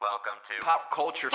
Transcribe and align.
Welcome 0.00 0.34
to 0.46 0.64
Pop 0.64 0.92
culture. 0.92 1.28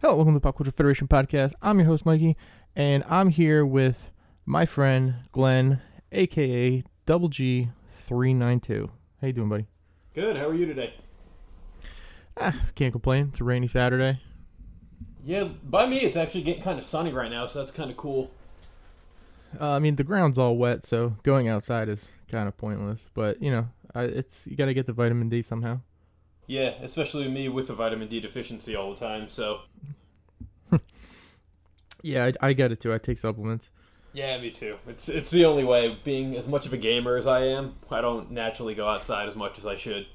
Hello, 0.00 0.14
welcome 0.14 0.34
to 0.34 0.38
the 0.38 0.40
Pop 0.40 0.56
Culture 0.56 0.70
Federation 0.70 1.08
podcast. 1.08 1.54
I'm 1.60 1.80
your 1.80 1.88
host, 1.88 2.06
Mikey, 2.06 2.36
and 2.76 3.02
I'm 3.08 3.30
here 3.30 3.66
with 3.66 4.12
my 4.46 4.66
friend 4.66 5.14
Glenn, 5.32 5.80
aka 6.12 6.84
Double 7.10 7.28
G 7.28 7.68
three 7.92 8.32
nine 8.32 8.60
two. 8.60 8.88
How 9.20 9.26
you 9.26 9.32
doing, 9.32 9.48
buddy? 9.48 9.66
Good. 10.14 10.36
How 10.36 10.46
are 10.46 10.54
you 10.54 10.64
today? 10.64 10.94
Ah, 12.36 12.54
can't 12.76 12.92
complain. 12.92 13.30
It's 13.30 13.40
a 13.40 13.42
rainy 13.42 13.66
Saturday. 13.66 14.20
Yeah, 15.24 15.48
by 15.64 15.88
me, 15.88 16.02
it's 16.02 16.16
actually 16.16 16.42
getting 16.42 16.62
kind 16.62 16.78
of 16.78 16.84
sunny 16.84 17.12
right 17.12 17.28
now, 17.28 17.46
so 17.46 17.58
that's 17.58 17.72
kind 17.72 17.90
of 17.90 17.96
cool. 17.96 18.30
Uh, 19.60 19.70
I 19.70 19.80
mean, 19.80 19.96
the 19.96 20.04
ground's 20.04 20.38
all 20.38 20.56
wet, 20.56 20.86
so 20.86 21.16
going 21.24 21.48
outside 21.48 21.88
is 21.88 22.12
kind 22.30 22.46
of 22.46 22.56
pointless. 22.56 23.10
But 23.12 23.42
you 23.42 23.50
know, 23.50 23.68
I, 23.92 24.04
it's 24.04 24.46
you 24.46 24.54
got 24.56 24.66
to 24.66 24.74
get 24.74 24.86
the 24.86 24.92
vitamin 24.92 25.28
D 25.28 25.42
somehow. 25.42 25.80
Yeah, 26.46 26.74
especially 26.80 27.26
me 27.26 27.48
with 27.48 27.66
the 27.66 27.74
vitamin 27.74 28.06
D 28.06 28.20
deficiency 28.20 28.76
all 28.76 28.94
the 28.94 29.00
time. 29.00 29.28
So 29.30 29.62
Yeah, 32.02 32.26
I, 32.26 32.50
I 32.50 32.52
get 32.52 32.70
it 32.70 32.78
too. 32.78 32.94
I 32.94 32.98
take 32.98 33.18
supplements. 33.18 33.70
Yeah, 34.12 34.38
me 34.40 34.50
too. 34.50 34.76
It's 34.86 35.08
it's 35.08 35.30
the 35.30 35.44
only 35.44 35.64
way. 35.64 35.98
Being 36.04 36.36
as 36.36 36.48
much 36.48 36.66
of 36.66 36.72
a 36.72 36.76
gamer 36.76 37.16
as 37.16 37.26
I 37.26 37.44
am, 37.44 37.76
I 37.90 38.00
don't 38.00 38.32
naturally 38.32 38.74
go 38.74 38.88
outside 38.88 39.28
as 39.28 39.36
much 39.36 39.58
as 39.58 39.66
I 39.66 39.76
should. 39.76 40.06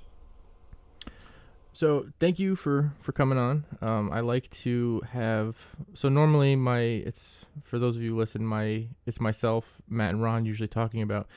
So 1.76 2.08
thank 2.20 2.40
you 2.40 2.56
for 2.56 2.94
for 3.02 3.12
coming 3.12 3.38
on. 3.38 3.66
Um, 3.82 4.12
I 4.12 4.22
like 4.22 4.50
to 4.52 5.02
have 5.12 5.58
so 5.94 6.10
normally 6.10 6.56
my 6.56 6.80
it's 6.80 7.46
for 7.64 7.80
those 7.80 7.96
of 7.96 8.02
you 8.02 8.12
who 8.12 8.18
listen 8.18 8.46
my 8.46 8.88
it's 9.06 9.20
myself 9.20 9.66
Matt 9.90 10.12
and 10.12 10.24
Ron 10.24 10.46
usually 10.46 10.70
talking 10.70 11.02
about 11.02 11.28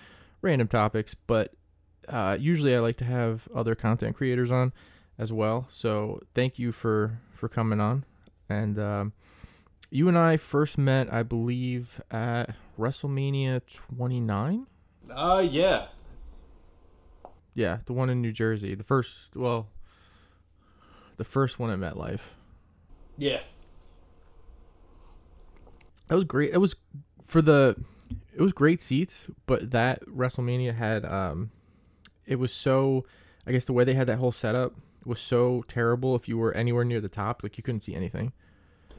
random 0.40 0.68
topics, 0.68 1.14
but 1.26 1.52
uh, 2.08 2.36
usually 2.38 2.74
I 2.74 2.78
like 2.78 2.96
to 2.98 3.04
have 3.04 3.48
other 3.54 3.74
content 3.74 4.16
creators 4.16 4.50
on 4.50 4.72
as 5.18 5.32
well. 5.32 5.66
So 5.70 6.20
thank 6.34 6.58
you 6.58 6.72
for 6.72 7.18
for 7.34 7.48
coming 7.48 7.80
on, 7.80 8.04
and 8.48 8.78
um, 8.78 9.12
you 9.90 10.08
and 10.08 10.18
I 10.18 10.36
first 10.36 10.78
met 10.78 11.12
I 11.12 11.22
believe 11.22 12.00
at 12.10 12.54
WrestleMania 12.78 13.62
29. 13.96 14.66
Uh, 15.10 15.46
yeah, 15.50 15.86
Yeah, 17.54 17.78
the 17.86 17.92
one 17.94 18.10
in 18.10 18.20
New 18.20 18.32
Jersey. 18.32 18.74
The 18.74 18.84
first 18.84 19.34
well, 19.34 19.68
the 21.16 21.24
first 21.24 21.58
one 21.58 21.70
at 21.70 21.78
MetLife. 21.78 22.20
yeah, 23.16 23.40
That 26.08 26.14
was 26.14 26.24
great. 26.24 26.52
It 26.52 26.58
was 26.58 26.76
for 27.24 27.40
the 27.42 27.76
it 28.34 28.40
was 28.40 28.52
great 28.52 28.80
seats, 28.80 29.28
but 29.46 29.70
that 29.70 30.04
WrestleMania 30.06 30.74
had 30.74 31.04
um 31.04 31.50
it 32.26 32.36
was 32.36 32.52
so 32.52 33.06
I 33.46 33.52
guess 33.52 33.64
the 33.64 33.72
way 33.72 33.84
they 33.84 33.94
had 33.94 34.06
that 34.08 34.18
whole 34.18 34.30
setup 34.32 34.74
was 35.06 35.18
so 35.18 35.64
terrible 35.68 36.14
if 36.14 36.28
you 36.28 36.36
were 36.36 36.52
anywhere 36.52 36.84
near 36.84 37.00
the 37.00 37.08
top, 37.08 37.42
like 37.42 37.56
you 37.56 37.62
couldn't 37.62 37.80
see 37.80 37.94
anything. 37.94 38.32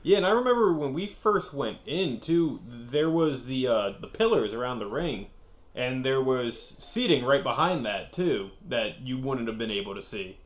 Yeah. 0.03 0.17
And 0.17 0.25
I 0.25 0.31
remember 0.31 0.73
when 0.73 0.93
we 0.93 1.07
first 1.07 1.53
went 1.53 1.79
in 1.85 2.19
too. 2.19 2.59
There 2.67 3.09
was 3.09 3.45
the 3.45 3.67
uh, 3.67 3.93
the 3.99 4.07
pillars 4.07 4.53
around 4.53 4.79
the 4.79 4.87
ring, 4.87 5.27
and 5.75 6.05
there 6.05 6.21
was 6.21 6.75
seating 6.79 7.25
right 7.25 7.43
behind 7.43 7.85
that 7.85 8.13
too 8.13 8.51
that 8.67 9.01
you 9.01 9.17
wouldn't 9.17 9.47
have 9.47 9.57
been 9.57 9.71
able 9.71 9.95
to 9.95 10.01
see. 10.01 10.37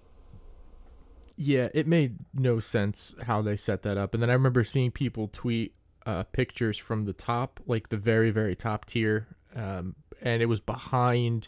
Yeah, 1.36 1.70
it 1.74 1.88
made 1.88 2.18
no 2.34 2.60
sense 2.60 3.16
how 3.24 3.42
they 3.42 3.56
set 3.58 3.82
that 3.84 3.98
up. 3.98 4.14
And 4.14 4.22
then 4.22 4.30
I 4.30 4.34
remember 4.34 4.64
seeing 4.64 4.92
people 4.92 5.30
tweet 5.32 5.74
uh, 6.06 6.24
pictures 6.24 6.78
from 6.78 7.06
the 7.06 7.14
top, 7.14 7.60
like 7.66 7.90
the 7.90 7.98
very, 7.98 8.30
very 8.30 8.56
top 8.56 8.86
tier, 8.86 9.28
um, 9.56 9.96
and 10.22 10.42
it 10.42 10.46
was 10.46 10.60
behind 10.60 11.48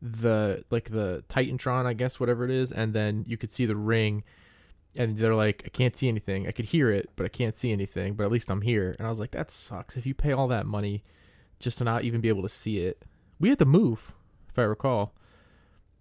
the 0.00 0.64
like 0.70 0.90
the 0.90 1.22
Titantron, 1.28 1.86
I 1.86 1.92
guess, 1.92 2.18
whatever 2.18 2.44
it 2.44 2.50
is, 2.50 2.72
and 2.72 2.94
then 2.94 3.24
you 3.26 3.36
could 3.36 3.52
see 3.52 3.66
the 3.66 3.76
ring, 3.76 4.24
and 4.96 5.16
they're 5.16 5.34
like, 5.34 5.62
I 5.64 5.68
can't 5.68 5.96
see 5.96 6.08
anything. 6.08 6.46
I 6.46 6.52
could 6.52 6.64
hear 6.64 6.90
it, 6.90 7.10
but 7.16 7.24
I 7.24 7.28
can't 7.28 7.54
see 7.54 7.72
anything. 7.72 8.14
But 8.14 8.24
at 8.24 8.32
least 8.32 8.50
I'm 8.50 8.62
here. 8.62 8.94
And 8.98 9.06
I 9.06 9.10
was 9.10 9.20
like, 9.20 9.30
that 9.32 9.50
sucks. 9.50 9.96
If 9.96 10.06
you 10.06 10.14
pay 10.14 10.32
all 10.32 10.48
that 10.48 10.66
money 10.66 11.04
just 11.58 11.78
to 11.78 11.84
not 11.84 12.04
even 12.04 12.20
be 12.20 12.28
able 12.28 12.42
to 12.42 12.48
see 12.48 12.78
it, 12.78 13.04
we 13.38 13.48
had 13.48 13.58
to 13.58 13.64
move, 13.64 14.12
if 14.50 14.58
I 14.58 14.62
recall. 14.62 15.14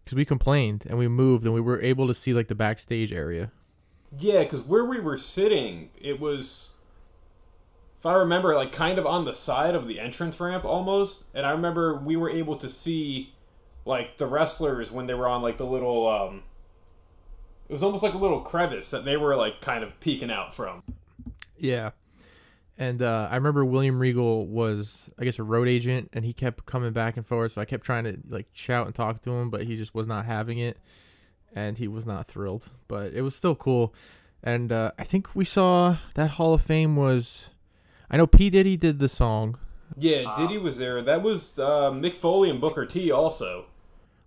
Because 0.04 0.16
we 0.16 0.26
complained 0.26 0.86
and 0.90 0.98
we 0.98 1.08
moved 1.08 1.46
and 1.46 1.54
we 1.54 1.62
were 1.62 1.82
able 1.82 2.08
to 2.08 2.14
see 2.14 2.34
like 2.34 2.48
the 2.48 2.56
backstage 2.56 3.14
area. 3.14 3.52
Yeah, 4.18 4.44
because 4.44 4.62
where 4.62 4.86
we 4.86 5.00
were 5.00 5.18
sitting, 5.18 5.92
it 6.02 6.20
was, 6.20 6.70
if 8.00 8.08
I 8.08 8.16
remember, 8.16 8.56
like 8.56 8.72
kind 8.72 8.98
of 8.98 9.06
on 9.06 9.26
the 9.26 9.34
side 9.34 9.76
of 9.76 9.88
the 9.88 10.00
entrance 10.00 10.40
ramp 10.40 10.66
almost. 10.66 11.26
And 11.36 11.46
I 11.46 11.52
remember 11.52 12.00
we 12.00 12.16
were 12.16 12.32
able 12.32 12.56
to 12.58 12.68
see, 12.70 13.36
like, 13.86 14.18
the 14.18 14.26
wrestlers 14.26 14.92
when 14.92 15.06
they 15.06 15.14
were 15.14 15.28
on, 15.28 15.44
like, 15.44 15.58
the 15.58 15.66
little, 15.66 16.08
um, 16.08 16.42
it 17.70 17.74
was 17.74 17.84
almost 17.84 18.04
like 18.04 18.16
a 18.16 18.18
little 18.18 18.42
crevice 18.42 18.90
that 18.90 19.06
they 19.06 19.16
were, 19.16 19.36
like, 19.36 19.62
kind 19.62 19.84
of 19.84 19.98
peeking 20.02 20.32
out 20.32 20.54
from. 20.54 20.84
Yeah. 21.58 21.92
And 22.80 23.02
uh, 23.02 23.28
I 23.30 23.36
remember 23.36 23.66
William 23.66 24.00
Regal 24.00 24.48
was, 24.48 25.10
I 25.20 25.26
guess, 25.26 25.38
a 25.38 25.44
road 25.44 25.68
agent, 25.68 26.12
and 26.14 26.24
he 26.24 26.32
kept 26.32 26.66
coming 26.66 26.94
back 26.94 27.18
and 27.18 27.28
forth. 27.28 27.52
So 27.52 27.62
I 27.62 27.66
kept 27.66 27.84
trying 27.84 28.06
to 28.06 28.18
like 28.30 28.48
shout 28.54 28.86
and 28.86 28.96
talk 28.96 29.22
to 29.24 29.32
him, 29.32 29.50
but 29.50 29.64
he 29.64 29.76
just 29.76 29.94
was 29.94 30.08
not 30.08 30.26
having 30.26 30.60
it, 30.60 30.78
and 31.54 31.78
he 31.78 31.90
was 31.90 32.06
not 32.06 32.28
thrilled. 32.28 32.64
But 32.88 33.12
it 33.12 33.22
was 33.22 33.36
still 33.36 33.54
cool, 33.54 33.94
and 34.42 34.72
uh, 34.72 34.94
I 34.98 35.04
think 35.04 35.36
we 35.36 35.44
saw 35.44 35.98
that 36.14 36.32
Hall 36.32 36.54
of 36.54 36.62
Fame 36.62 36.96
was. 36.96 37.48
I 38.10 38.16
know 38.16 38.26
P 38.26 38.50
Diddy 38.50 38.78
did 38.78 39.00
the 39.00 39.10
song. 39.10 39.58
Yeah, 39.98 40.34
Diddy 40.38 40.58
was 40.58 40.78
there. 40.78 41.02
That 41.02 41.22
was 41.22 41.60
uh, 41.60 41.92
Mick 41.92 42.16
Foley 42.16 42.50
and 42.50 42.62
Booker 42.62 42.86
T 42.86 43.12
also. 43.12 43.66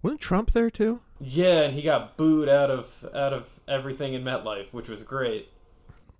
Wasn't 0.02 0.20
Trump 0.20 0.52
there 0.52 0.70
too? 0.70 1.00
Yeah, 1.20 1.62
and 1.62 1.74
he 1.74 1.82
got 1.82 2.16
booed 2.16 2.48
out 2.48 2.70
of 2.70 2.86
out 3.14 3.32
of 3.32 3.48
everything 3.68 4.14
in 4.14 4.24
MetLife, 4.24 4.72
which 4.72 4.88
was 4.88 5.02
great. 5.02 5.48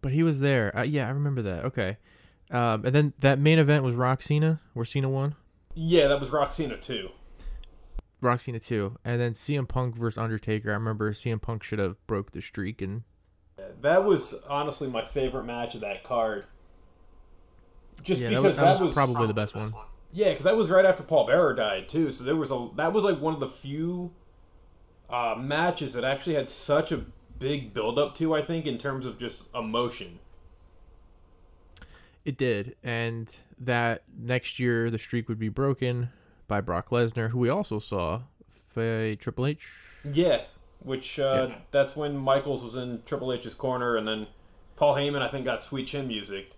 But 0.00 0.12
he 0.12 0.22
was 0.22 0.40
there. 0.40 0.76
Uh, 0.76 0.82
yeah, 0.82 1.06
I 1.06 1.10
remember 1.10 1.42
that. 1.42 1.64
Okay. 1.66 1.96
Um, 2.50 2.84
and 2.84 2.94
then 2.94 3.12
that 3.20 3.38
main 3.38 3.58
event 3.58 3.82
was 3.82 3.94
Rock 3.94 4.22
Cena, 4.22 4.60
where 4.74 4.84
Cena 4.84 5.08
won. 5.08 5.34
Yeah, 5.74 6.08
that 6.08 6.20
was 6.20 6.30
Rock 6.30 6.52
Cena 6.52 6.76
too. 6.76 7.10
Rock 8.20 8.40
Cena 8.40 8.60
too, 8.60 8.96
and 9.04 9.20
then 9.20 9.32
CM 9.32 9.66
Punk 9.66 9.96
versus 9.96 10.18
Undertaker. 10.18 10.70
I 10.70 10.74
remember 10.74 11.12
CM 11.12 11.40
Punk 11.40 11.64
should 11.64 11.80
have 11.80 11.96
broke 12.06 12.30
the 12.30 12.40
streak, 12.40 12.80
and 12.82 13.02
That 13.80 14.04
was 14.04 14.34
honestly 14.48 14.88
my 14.88 15.04
favorite 15.04 15.44
match 15.44 15.74
of 15.74 15.80
that 15.80 16.04
card. 16.04 16.44
Just 18.02 18.20
yeah, 18.20 18.30
that 18.30 18.36
because 18.36 18.44
was, 18.44 18.56
that 18.56 18.80
was 18.80 18.94
probably 18.94 19.26
the 19.26 19.34
best 19.34 19.54
one. 19.56 19.74
Yeah, 20.12 20.30
because 20.30 20.44
that 20.44 20.56
was 20.56 20.70
right 20.70 20.84
after 20.84 21.02
Paul 21.02 21.26
Bearer 21.26 21.54
died 21.54 21.88
too. 21.88 22.12
So 22.12 22.24
there 22.24 22.36
was 22.36 22.50
a 22.50 22.68
that 22.76 22.92
was 22.92 23.04
like 23.04 23.20
one 23.20 23.34
of 23.34 23.40
the 23.40 23.48
few 23.48 24.12
uh, 25.10 25.34
matches 25.38 25.92
that 25.94 26.04
actually 26.04 26.34
had 26.34 26.50
such 26.50 26.92
a 26.92 27.04
big 27.38 27.74
build 27.74 27.98
up 27.98 28.14
to. 28.16 28.34
I 28.34 28.42
think 28.42 28.66
in 28.66 28.78
terms 28.78 29.06
of 29.06 29.18
just 29.18 29.46
emotion. 29.54 30.18
It 32.24 32.36
did, 32.36 32.76
and 32.84 33.34
that 33.58 34.04
next 34.16 34.60
year 34.60 34.90
the 34.90 34.98
streak 34.98 35.28
would 35.28 35.40
be 35.40 35.48
broken 35.48 36.10
by 36.46 36.60
Brock 36.60 36.90
Lesnar, 36.90 37.30
who 37.30 37.38
we 37.38 37.48
also 37.48 37.78
saw 37.80 38.22
fight 38.68 39.18
Triple 39.20 39.46
H. 39.46 39.68
Yeah, 40.04 40.42
which 40.80 41.18
uh, 41.18 41.48
Yeah. 41.50 41.58
that's 41.72 41.96
when 41.96 42.16
Michaels 42.16 42.62
was 42.62 42.76
in 42.76 43.02
Triple 43.06 43.32
H's 43.32 43.54
corner, 43.54 43.96
and 43.96 44.06
then 44.06 44.28
Paul 44.76 44.94
Heyman 44.94 45.20
I 45.22 45.28
think 45.28 45.44
got 45.44 45.64
Sweet 45.64 45.86
Chin 45.88 46.06
music. 46.06 46.52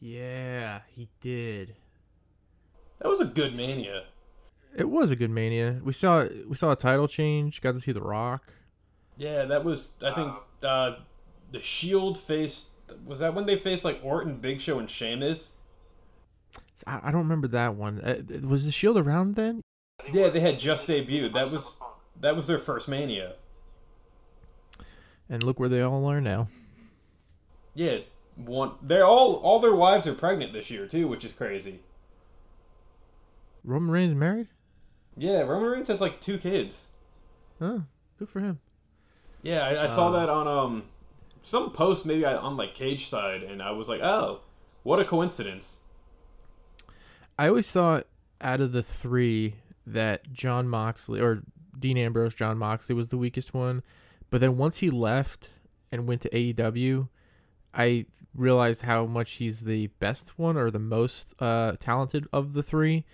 Yeah, 0.00 0.80
he 0.88 1.08
did. 1.20 1.74
That 3.00 3.08
was 3.08 3.20
a 3.20 3.24
good 3.24 3.54
Mania. 3.54 4.04
It 4.76 4.88
was 4.88 5.10
a 5.10 5.16
good 5.16 5.30
Mania. 5.30 5.80
We 5.82 5.92
saw 5.92 6.26
we 6.48 6.54
saw 6.54 6.72
a 6.72 6.76
title 6.76 7.08
change. 7.08 7.60
Got 7.60 7.74
to 7.74 7.80
see 7.80 7.92
The 7.92 8.00
Rock. 8.00 8.52
Yeah, 9.16 9.44
that 9.46 9.64
was. 9.64 9.92
I 10.02 10.12
think 10.12 10.34
uh, 10.62 10.96
the 11.50 11.60
Shield 11.60 12.18
faced. 12.18 12.66
Was 13.04 13.18
that 13.20 13.34
when 13.34 13.46
they 13.46 13.58
faced 13.58 13.84
like 13.84 14.00
Orton, 14.02 14.36
Big 14.36 14.60
Show, 14.60 14.78
and 14.78 14.88
Sheamus? 14.88 15.52
I, 16.86 17.00
I 17.04 17.10
don't 17.10 17.22
remember 17.22 17.48
that 17.48 17.74
one. 17.74 18.00
Uh, 18.00 18.46
was 18.46 18.64
the 18.64 18.72
Shield 18.72 18.98
around 18.98 19.34
then? 19.34 19.62
Yeah, 20.12 20.28
they 20.28 20.40
had 20.40 20.60
just 20.60 20.88
debuted. 20.88 21.34
That 21.34 21.50
was 21.50 21.76
that 22.20 22.36
was 22.36 22.46
their 22.46 22.58
first 22.58 22.88
Mania. 22.88 23.34
And 25.28 25.42
look 25.42 25.60
where 25.60 25.68
they 25.68 25.82
all 25.82 26.06
are 26.06 26.20
now. 26.20 26.48
Yeah, 27.74 27.98
one. 28.38 28.72
They're 28.82 29.04
all 29.06 29.34
all 29.36 29.60
their 29.60 29.74
wives 29.74 30.06
are 30.06 30.14
pregnant 30.14 30.52
this 30.52 30.70
year 30.70 30.86
too, 30.86 31.06
which 31.08 31.24
is 31.24 31.32
crazy. 31.32 31.80
Roman 33.64 33.90
Reigns 33.90 34.14
married? 34.14 34.48
Yeah, 35.16 35.40
Roman 35.40 35.70
Reigns 35.70 35.88
has 35.88 36.00
like 36.00 36.20
two 36.20 36.38
kids. 36.38 36.86
Oh, 37.60 37.82
good 38.18 38.28
for 38.28 38.40
him. 38.40 38.60
Yeah, 39.42 39.60
I, 39.64 39.84
I 39.84 39.86
saw 39.86 40.08
Uh, 40.08 40.20
that 40.20 40.28
on 40.28 40.46
um 40.48 40.84
some 41.42 41.70
post 41.72 42.06
maybe 42.06 42.24
I- 42.24 42.36
on 42.36 42.56
like 42.56 42.74
Cage 42.74 43.08
side, 43.08 43.42
and 43.42 43.62
I 43.62 43.70
was 43.72 43.88
like, 43.88 44.00
oh, 44.00 44.40
what 44.82 45.00
a 45.00 45.04
coincidence. 45.04 45.78
I 47.38 47.48
always 47.48 47.70
thought 47.70 48.06
out 48.40 48.60
of 48.60 48.72
the 48.72 48.82
three 48.82 49.54
that 49.86 50.32
Jon 50.32 50.68
Moxley 50.68 51.20
or 51.20 51.42
Dean 51.78 51.96
Ambrose, 51.98 52.34
Jon 52.34 52.58
Moxley 52.58 52.94
was 52.94 53.08
the 53.08 53.18
weakest 53.18 53.54
one. 53.54 53.82
But 54.30 54.40
then 54.40 54.56
once 54.56 54.78
he 54.78 54.90
left 54.90 55.50
and 55.90 56.06
went 56.06 56.20
to 56.22 56.30
AEW, 56.30 57.08
I 57.74 58.06
realized 58.34 58.82
how 58.82 59.06
much 59.06 59.32
he's 59.32 59.60
the 59.60 59.88
best 59.98 60.38
one 60.38 60.56
or 60.56 60.70
the 60.70 60.78
most 60.78 61.34
uh, 61.40 61.72
talented 61.80 62.26
of 62.32 62.52
the 62.52 62.62
three. 62.62 63.04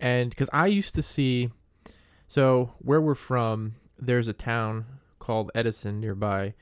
And 0.00 0.30
because 0.30 0.48
I 0.52 0.66
used 0.66 0.94
to 0.94 1.02
see, 1.02 1.50
so 2.26 2.72
where 2.78 3.00
we're 3.00 3.14
from, 3.14 3.74
there's 3.98 4.28
a 4.28 4.32
town 4.32 4.86
called 5.18 5.50
Edison 5.54 6.00
nearby, 6.00 6.54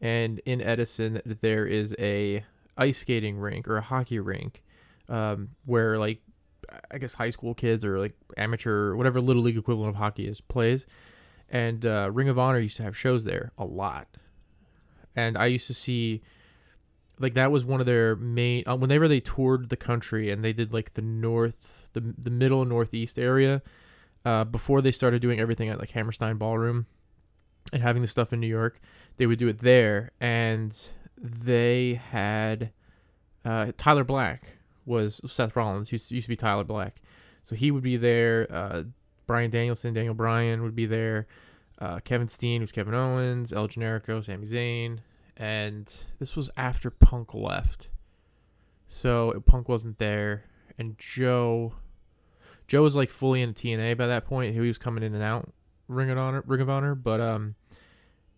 and 0.00 0.40
in 0.46 0.60
Edison 0.60 1.20
there 1.42 1.66
is 1.66 1.94
a 1.98 2.44
ice 2.76 2.98
skating 2.98 3.36
rink 3.36 3.68
or 3.68 3.76
a 3.76 3.82
hockey 3.82 4.20
rink, 4.20 4.62
um, 5.08 5.50
where 5.66 5.98
like 5.98 6.20
I 6.90 6.98
guess 6.98 7.12
high 7.12 7.30
school 7.30 7.54
kids 7.54 7.84
or 7.84 7.98
like 7.98 8.14
amateur 8.36 8.94
whatever 8.94 9.20
little 9.20 9.42
league 9.42 9.58
equivalent 9.58 9.90
of 9.90 9.96
hockey 9.96 10.28
is 10.28 10.40
plays, 10.40 10.86
and 11.50 11.84
uh, 11.84 12.10
Ring 12.12 12.28
of 12.28 12.38
Honor 12.38 12.60
used 12.60 12.76
to 12.78 12.84
have 12.84 12.96
shows 12.96 13.24
there 13.24 13.52
a 13.58 13.64
lot, 13.64 14.08
and 15.16 15.36
I 15.36 15.46
used 15.46 15.66
to 15.66 15.74
see 15.74 16.22
like 17.18 17.34
that 17.34 17.50
was 17.50 17.64
one 17.64 17.80
of 17.80 17.86
their 17.86 18.16
main 18.16 18.64
uh, 18.66 18.76
whenever 18.76 19.08
they 19.08 19.20
toured 19.20 19.68
the 19.68 19.76
country 19.76 20.30
and 20.30 20.44
they 20.44 20.52
did 20.52 20.72
like 20.72 20.94
the 20.94 21.02
north 21.02 21.86
the 21.92 22.14
the 22.18 22.30
middle 22.30 22.64
northeast 22.64 23.18
area 23.18 23.62
uh, 24.24 24.44
before 24.44 24.80
they 24.82 24.90
started 24.90 25.20
doing 25.20 25.38
everything 25.38 25.68
at 25.68 25.78
like 25.78 25.90
Hammerstein 25.90 26.36
Ballroom 26.36 26.86
and 27.72 27.82
having 27.82 28.02
the 28.02 28.08
stuff 28.08 28.32
in 28.32 28.40
New 28.40 28.46
York 28.46 28.80
they 29.16 29.26
would 29.26 29.38
do 29.38 29.48
it 29.48 29.58
there. 29.58 30.10
And 30.20 30.76
they 31.18 32.00
had 32.10 32.72
uh, 33.44 33.72
Tyler 33.76 34.04
Black 34.04 34.56
was 34.86 35.20
Seth 35.26 35.56
Rollins. 35.56 35.92
Used 35.92 36.10
used 36.10 36.26
to 36.26 36.28
be 36.28 36.36
Tyler 36.36 36.64
Black. 36.64 37.00
So 37.42 37.54
he 37.54 37.70
would 37.70 37.82
be 37.82 37.96
there 37.96 38.46
uh, 38.50 38.82
Bryan 39.26 39.50
Danielson 39.50 39.94
Daniel 39.94 40.14
Bryan 40.14 40.62
would 40.62 40.74
be 40.74 40.86
there 40.86 41.26
uh, 41.78 42.00
Kevin 42.00 42.28
Steen 42.28 42.60
was 42.60 42.72
Kevin 42.72 42.94
Owens 42.94 43.52
El 43.52 43.68
Generico 43.68 44.24
Sami 44.24 44.46
Zayn 44.46 44.98
and 45.36 45.92
this 46.18 46.36
was 46.36 46.50
after 46.56 46.90
Punk 46.90 47.34
left. 47.34 47.88
So 48.86 49.42
Punk 49.46 49.68
wasn't 49.68 49.98
there, 49.98 50.44
and 50.78 50.96
Joe, 50.98 51.74
Joe 52.68 52.82
was 52.82 52.94
like 52.94 53.10
fully 53.10 53.42
in 53.42 53.54
TNA 53.54 53.96
by 53.96 54.06
that 54.06 54.26
point. 54.26 54.54
He 54.54 54.60
was 54.60 54.78
coming 54.78 55.02
in 55.02 55.14
and 55.14 55.22
out 55.22 55.52
Ring 55.88 56.10
of 56.10 56.18
Honor, 56.18 56.42
Ring 56.46 56.60
of 56.60 56.70
Honor, 56.70 56.94
but 56.94 57.20
um, 57.20 57.54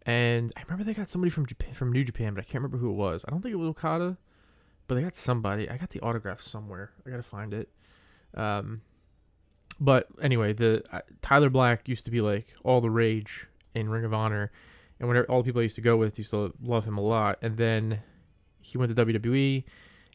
and 0.07 0.53
I 0.57 0.63
remember 0.63 0.85
they 0.85 0.95
got 0.95 1.09
somebody 1.09 1.31
from 1.31 1.47
Japan, 1.47 1.75
from 1.75 1.93
New 1.93 2.05
Japan, 2.05 2.35
but 2.35 2.41
I 2.41 2.45
can't 2.45 2.63
remember 2.63 2.79
who 2.79 2.91
it 2.91 2.95
was. 2.95 3.25
I 3.27 3.31
don't 3.31 3.43
think 3.43 3.53
it 3.53 3.57
was 3.57 3.69
Okada, 3.69 4.17
but 4.87 4.95
they 4.95 5.03
got 5.03 5.17
somebody. 5.17 5.69
I 5.69 5.77
got 5.77 5.91
the 5.91 6.01
autograph 6.01 6.41
somewhere. 6.41 6.93
I 7.07 7.11
gotta 7.11 7.23
find 7.23 7.53
it. 7.53 7.69
Um, 8.35 8.83
but 9.81 10.09
anyway, 10.23 10.53
the 10.53 10.83
uh, 10.93 11.01
Tyler 11.23 11.51
Black 11.51 11.89
used 11.89 12.05
to 12.07 12.11
be 12.11 12.21
like 12.21 12.55
all 12.65 12.81
the 12.81 12.91
rage 12.91 13.47
in 13.75 13.89
Ring 13.89 14.05
of 14.05 14.15
Honor 14.15 14.51
and 14.99 15.09
whenever 15.09 15.27
all 15.31 15.43
the 15.43 15.47
people 15.47 15.61
I 15.61 15.65
used 15.65 15.77
to 15.77 15.81
go 15.81 15.97
with 15.97 16.19
used 16.19 16.31
to 16.31 16.53
love 16.63 16.85
him 16.85 16.99
a 16.99 17.03
lot. 17.03 17.39
And 17.43 17.57
then 17.57 18.01
he 18.61 18.79
went 18.79 18.95
to 18.95 19.05
WWE, 19.05 19.65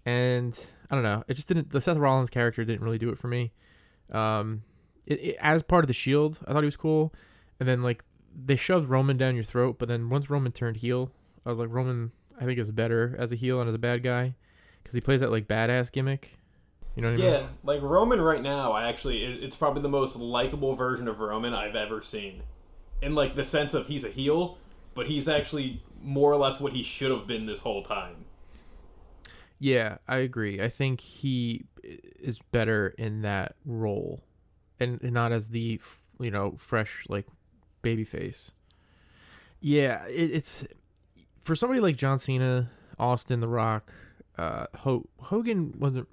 and 0.06 0.66
I 0.90 0.96
don't 0.96 1.04
know, 1.04 1.24
it 1.28 1.36
just 1.36 1.48
didn't. 1.48 1.70
The 1.70 1.82
Seth 1.82 1.98
Rollins 1.98 2.30
character 2.30 2.64
didn't 2.66 2.82
really 2.82 2.98
do 2.98 3.10
it 3.10 3.18
for 3.18 3.28
me. 3.28 3.52
Um, 4.12 4.64
it, 5.06 5.24
it, 5.24 5.38
as 5.40 5.64
part 5.64 5.84
of 5.84 5.88
the 5.88 5.94
Shield, 5.94 6.40
I 6.48 6.54
thought 6.54 6.64
he 6.64 6.66
was 6.66 6.78
cool, 6.78 7.14
and 7.60 7.68
then 7.68 7.82
like 7.84 8.04
they 8.36 8.56
shoved 8.56 8.90
Roman 8.90 9.18
down 9.18 9.36
your 9.36 9.44
throat, 9.44 9.78
but 9.80 9.88
then 9.88 10.10
once 10.10 10.30
Roman 10.30 10.52
turned 10.52 10.78
heel, 10.78 11.12
I 11.46 11.50
was 11.50 11.60
like 11.60 11.70
Roman. 11.72 12.12
I 12.40 12.46
think 12.46 12.58
is 12.58 12.72
better 12.72 13.16
as 13.20 13.32
a 13.32 13.36
heel 13.36 13.60
and 13.60 13.70
as 13.70 13.76
a 13.76 13.80
bad 13.80 14.02
guy 14.02 14.34
because 14.82 14.96
he 14.96 15.02
plays 15.02 15.20
that 15.20 15.30
like 15.30 15.48
badass 15.48 15.92
gimmick. 15.92 16.38
You 16.96 17.04
know 17.04 17.12
what 17.12 17.20
I 17.20 17.24
mean? 17.24 17.34
yeah, 17.34 17.48
like 17.64 17.82
Roman 17.82 18.20
right 18.20 18.42
now, 18.42 18.74
I 18.74 18.90
actually 18.90 19.24
it's 19.24 19.56
probably 19.56 19.82
the 19.82 19.90
most 19.90 20.18
likable 20.18 20.76
version 20.76 21.08
of 21.08 21.20
Roman 21.20 21.54
I've 21.54 21.76
ever 21.76 22.02
seen. 22.02 22.42
In 23.02 23.16
like 23.16 23.36
the 23.36 23.46
sense 23.46 23.74
of 23.74 23.88
he's 23.88 24.04
a 24.04 24.10
heel, 24.10 24.58
but 24.94 25.08
he's 25.08 25.28
actually 25.28 25.82
more 26.02 26.32
or 26.32 26.38
less 26.38 26.60
what 26.60 26.74
he 26.74 26.84
should 26.84 27.12
have 27.12 27.28
been 27.28 27.46
this 27.46 27.60
whole 27.60 27.84
time. 27.84 28.26
Yeah, 29.60 29.98
I 30.08 30.18
agree. 30.18 30.62
I 30.62 30.70
think 30.70 31.00
he 31.00 31.66
is 31.84 32.40
better 32.52 32.96
in 32.98 33.22
that 33.22 33.56
role, 33.66 34.22
and, 34.80 35.00
and 35.04 35.14
not 35.14 35.32
as 35.32 35.50
the 35.50 35.80
you 36.20 36.32
know 36.32 36.56
fresh 36.58 37.06
like 37.10 37.28
baby 37.82 38.04
face. 38.04 38.52
Yeah, 39.60 40.06
it, 40.08 40.32
it's 40.32 40.66
for 41.42 41.56
somebody 41.56 41.80
like 41.80 41.96
John 41.96 42.18
Cena, 42.18 42.70
Austin, 42.98 43.40
The 43.40 43.48
Rock, 43.48 43.94
uh, 44.38 44.66
Ho- 44.78 45.08
Hogan 45.20 45.76
wasn't. 45.78 46.08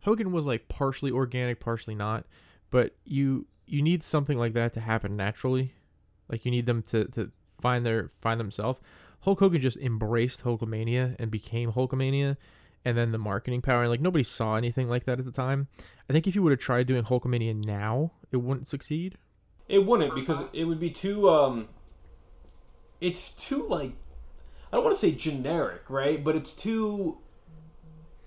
Hogan 0.00 0.32
was 0.32 0.46
like 0.46 0.68
partially 0.68 1.10
organic, 1.10 1.60
partially 1.60 1.94
not, 1.94 2.24
but 2.70 2.94
you 3.04 3.46
you 3.66 3.82
need 3.82 4.02
something 4.02 4.38
like 4.38 4.54
that 4.54 4.72
to 4.72 4.80
happen 4.80 5.16
naturally. 5.16 5.74
Like 6.30 6.44
you 6.46 6.50
need 6.50 6.64
them 6.64 6.82
to 6.84 7.04
to 7.06 7.30
find 7.60 7.84
their 7.84 8.10
find 8.20 8.38
themselves. 8.38 8.80
Hulk 9.20 9.40
Hogan 9.40 9.60
just 9.60 9.76
embraced 9.78 10.44
Hulkamania 10.44 11.16
and 11.18 11.30
became 11.30 11.72
Hulkamania, 11.72 12.36
and 12.84 12.96
then 12.96 13.12
the 13.12 13.18
marketing 13.18 13.62
power. 13.62 13.82
And 13.82 13.90
like 13.90 14.00
nobody 14.00 14.24
saw 14.24 14.56
anything 14.56 14.88
like 14.88 15.04
that 15.04 15.18
at 15.18 15.24
the 15.24 15.32
time. 15.32 15.68
I 16.08 16.12
think 16.12 16.26
if 16.26 16.34
you 16.34 16.42
would 16.42 16.52
have 16.52 16.60
tried 16.60 16.86
doing 16.86 17.04
Hulkamania 17.04 17.54
now, 17.54 18.12
it 18.30 18.38
wouldn't 18.38 18.68
succeed. 18.68 19.18
It 19.68 19.84
wouldn't 19.84 20.14
because 20.14 20.44
it 20.52 20.64
would 20.64 20.80
be 20.80 20.90
too. 20.90 21.28
um 21.28 21.68
It's 23.00 23.30
too 23.30 23.66
like 23.68 23.92
I 24.72 24.76
don't 24.76 24.84
want 24.84 24.96
to 24.96 25.00
say 25.00 25.12
generic, 25.12 25.82
right? 25.88 26.22
But 26.22 26.36
it's 26.36 26.54
too. 26.54 27.18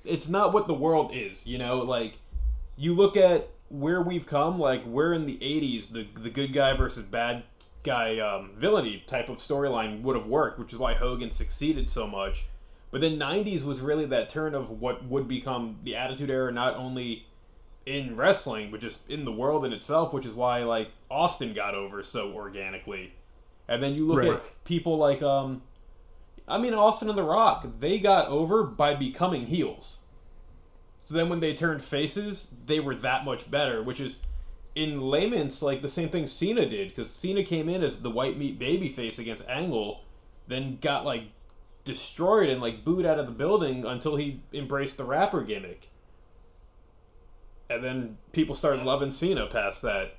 It's 0.03 0.27
not 0.27 0.53
what 0.53 0.67
the 0.67 0.73
world 0.73 1.11
is, 1.13 1.45
you 1.45 1.57
know. 1.57 1.79
Like 1.79 2.19
you 2.75 2.93
look 2.93 3.15
at 3.15 3.49
where 3.69 4.01
we've 4.01 4.25
come. 4.25 4.59
Like 4.59 4.85
we're 4.85 5.13
in 5.13 5.25
the 5.25 5.37
'80s, 5.37 5.91
the 5.91 6.07
the 6.19 6.29
good 6.29 6.53
guy 6.53 6.75
versus 6.75 7.05
bad 7.05 7.43
guy 7.83 8.19
um, 8.19 8.51
villainy 8.55 9.03
type 9.07 9.29
of 9.29 9.37
storyline 9.37 10.01
would 10.01 10.15
have 10.15 10.27
worked, 10.27 10.59
which 10.59 10.73
is 10.73 10.79
why 10.79 10.93
Hogan 10.93 11.31
succeeded 11.31 11.89
so 11.89 12.07
much. 12.07 12.45
But 12.91 13.01
then 13.01 13.17
'90s 13.17 13.63
was 13.63 13.79
really 13.79 14.05
that 14.07 14.29
turn 14.29 14.53
of 14.53 14.69
what 14.69 15.05
would 15.05 15.27
become 15.27 15.79
the 15.83 15.95
Attitude 15.95 16.29
Era, 16.29 16.51
not 16.51 16.75
only 16.75 17.25
in 17.85 18.15
wrestling 18.15 18.69
but 18.69 18.79
just 18.79 18.99
in 19.09 19.25
the 19.25 19.31
world 19.31 19.65
in 19.65 19.73
itself, 19.73 20.13
which 20.13 20.25
is 20.25 20.33
why 20.33 20.63
like 20.63 20.89
Austin 21.09 21.53
got 21.53 21.73
over 21.73 22.03
so 22.03 22.31
organically. 22.33 23.13
And 23.67 23.81
then 23.81 23.95
you 23.95 24.05
look 24.05 24.19
Right. 24.19 24.33
at 24.33 24.63
people 24.65 24.97
like 24.97 25.21
um, 25.23 25.61
I 26.47 26.57
mean 26.57 26.73
Austin 26.73 27.09
and 27.09 27.17
The 27.17 27.23
Rock, 27.23 27.65
they 27.79 27.97
got 27.97 28.27
over 28.27 28.63
by 28.63 28.93
becoming 28.93 29.47
heels. 29.47 29.97
So 31.05 31.15
then 31.15 31.29
when 31.29 31.39
they 31.39 31.53
turned 31.53 31.83
faces, 31.83 32.47
they 32.65 32.79
were 32.79 32.95
that 32.95 33.25
much 33.25 33.49
better, 33.49 33.81
which 33.81 33.99
is 33.99 34.19
in 34.75 35.01
layman's 35.01 35.61
like 35.61 35.81
the 35.81 35.89
same 35.89 36.09
thing 36.09 36.27
Cena 36.27 36.67
did 36.67 36.89
because 36.89 37.11
Cena 37.11 37.43
came 37.43 37.67
in 37.67 37.83
as 37.83 37.97
the 37.99 38.09
white 38.09 38.37
meat 38.37 38.57
baby 38.57 38.89
face 38.89 39.19
against 39.19 39.47
Angle, 39.47 40.03
then 40.47 40.77
got 40.81 41.05
like 41.05 41.23
destroyed 41.83 42.49
and 42.49 42.61
like 42.61 42.85
booed 42.85 43.05
out 43.05 43.19
of 43.19 43.25
the 43.25 43.31
building 43.31 43.85
until 43.85 44.15
he 44.15 44.41
embraced 44.53 44.97
the 44.97 45.03
rapper 45.03 45.43
gimmick. 45.43 45.89
And 47.69 47.83
then 47.83 48.17
people 48.33 48.55
started 48.55 48.83
loving 48.83 49.11
Cena 49.11 49.47
past 49.47 49.81
that. 49.81 50.17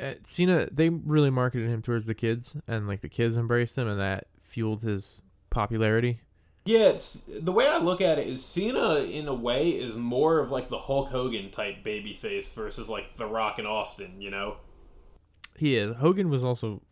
Uh, 0.00 0.14
Cena, 0.24 0.68
they 0.70 0.88
really 0.88 1.30
marketed 1.30 1.68
him 1.68 1.82
towards 1.82 2.06
the 2.06 2.14
kids, 2.14 2.56
and 2.66 2.86
like 2.86 3.00
the 3.00 3.08
kids 3.08 3.36
embraced 3.36 3.76
him, 3.76 3.88
and 3.88 4.00
that 4.00 4.26
fueled 4.42 4.82
his 4.82 5.20
popularity. 5.50 6.20
Yeah, 6.64 6.90
it's, 6.90 7.20
the 7.26 7.52
way 7.52 7.66
I 7.66 7.78
look 7.78 8.00
at 8.00 8.18
it 8.18 8.26
is 8.26 8.44
Cena, 8.44 8.96
in 8.96 9.28
a 9.28 9.34
way, 9.34 9.70
is 9.70 9.94
more 9.94 10.38
of 10.40 10.50
like 10.50 10.68
the 10.68 10.78
Hulk 10.78 11.08
Hogan 11.08 11.50
type 11.50 11.82
babyface 11.82 12.52
versus 12.52 12.88
like 12.88 13.16
The 13.16 13.26
Rock 13.26 13.58
and 13.58 13.66
Austin, 13.66 14.20
you 14.20 14.30
know? 14.30 14.56
He 15.56 15.76
is. 15.76 15.96
Hogan 15.96 16.28
was 16.28 16.44
also 16.44 16.82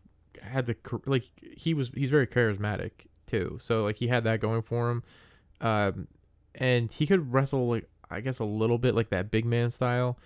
had 0.43 0.67
the 0.67 0.77
like 1.07 1.25
he 1.57 1.75
was 1.75 1.91
he's 1.95 2.11
very 2.11 2.27
charismatic 2.27 2.91
too. 3.27 3.59
So 3.61 3.85
like 3.85 3.97
he 3.97 4.09
had 4.09 4.25
that 4.25 4.41
going 4.41 4.63
for 4.63 4.91
him, 4.91 5.03
um, 5.61 6.09
and 6.55 6.93
he 6.93 7.07
could 7.07 7.33
wrestle 7.33 7.69
like 7.69 7.89
I 8.11 8.21
guess 8.21 8.39
a 8.39 8.45
little 8.45 8.79
bit 8.79 8.95
like 8.95 9.11
that 9.11 9.31
big 9.31 9.45
man 9.45 9.71
style, 9.71 10.19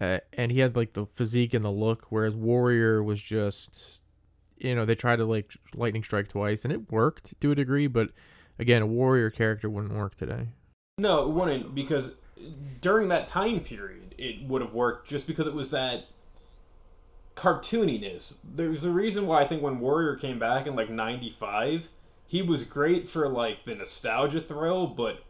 uh, 0.00 0.18
and 0.32 0.52
he 0.52 0.60
had 0.60 0.76
like 0.76 0.92
the 0.92 1.06
physique 1.06 1.54
and 1.54 1.64
the 1.64 1.70
look. 1.70 2.06
Whereas 2.10 2.34
Warrior 2.34 3.02
was 3.02 3.20
just, 3.20 4.02
you 4.58 4.74
know, 4.74 4.84
they 4.84 4.94
tried 4.94 5.16
to 5.16 5.24
like 5.24 5.52
lightning 5.74 6.04
strike 6.04 6.28
twice, 6.28 6.64
and 6.64 6.72
it 6.72 6.90
worked 6.90 7.38
to 7.40 7.52
a 7.52 7.54
degree, 7.54 7.86
but 7.86 8.10
again, 8.58 8.82
a 8.82 8.86
Warrior 8.86 9.30
character 9.30 9.68
wouldn't 9.68 9.94
work 9.94 10.14
today. 10.14 10.48
No, 10.98 11.22
it 11.22 11.30
wouldn't 11.30 11.74
because 11.74 12.12
during 12.80 13.08
that 13.08 13.26
time 13.26 13.60
period 13.60 14.14
it 14.18 14.42
would 14.46 14.62
have 14.62 14.72
worked 14.72 15.08
just 15.08 15.26
because 15.26 15.46
it 15.46 15.54
was 15.54 15.70
that 15.70 16.06
cartooniness. 17.36 18.34
There's 18.44 18.84
a 18.84 18.90
reason 18.90 19.26
why 19.26 19.42
I 19.42 19.48
think 19.48 19.62
when 19.62 19.80
Warrior 19.80 20.16
came 20.16 20.38
back 20.38 20.66
in 20.66 20.74
like 20.74 20.90
95, 20.90 21.88
he 22.26 22.42
was 22.42 22.64
great 22.64 23.08
for 23.08 23.28
like 23.28 23.64
the 23.64 23.74
nostalgia 23.74 24.40
thrill, 24.40 24.86
but 24.86 25.24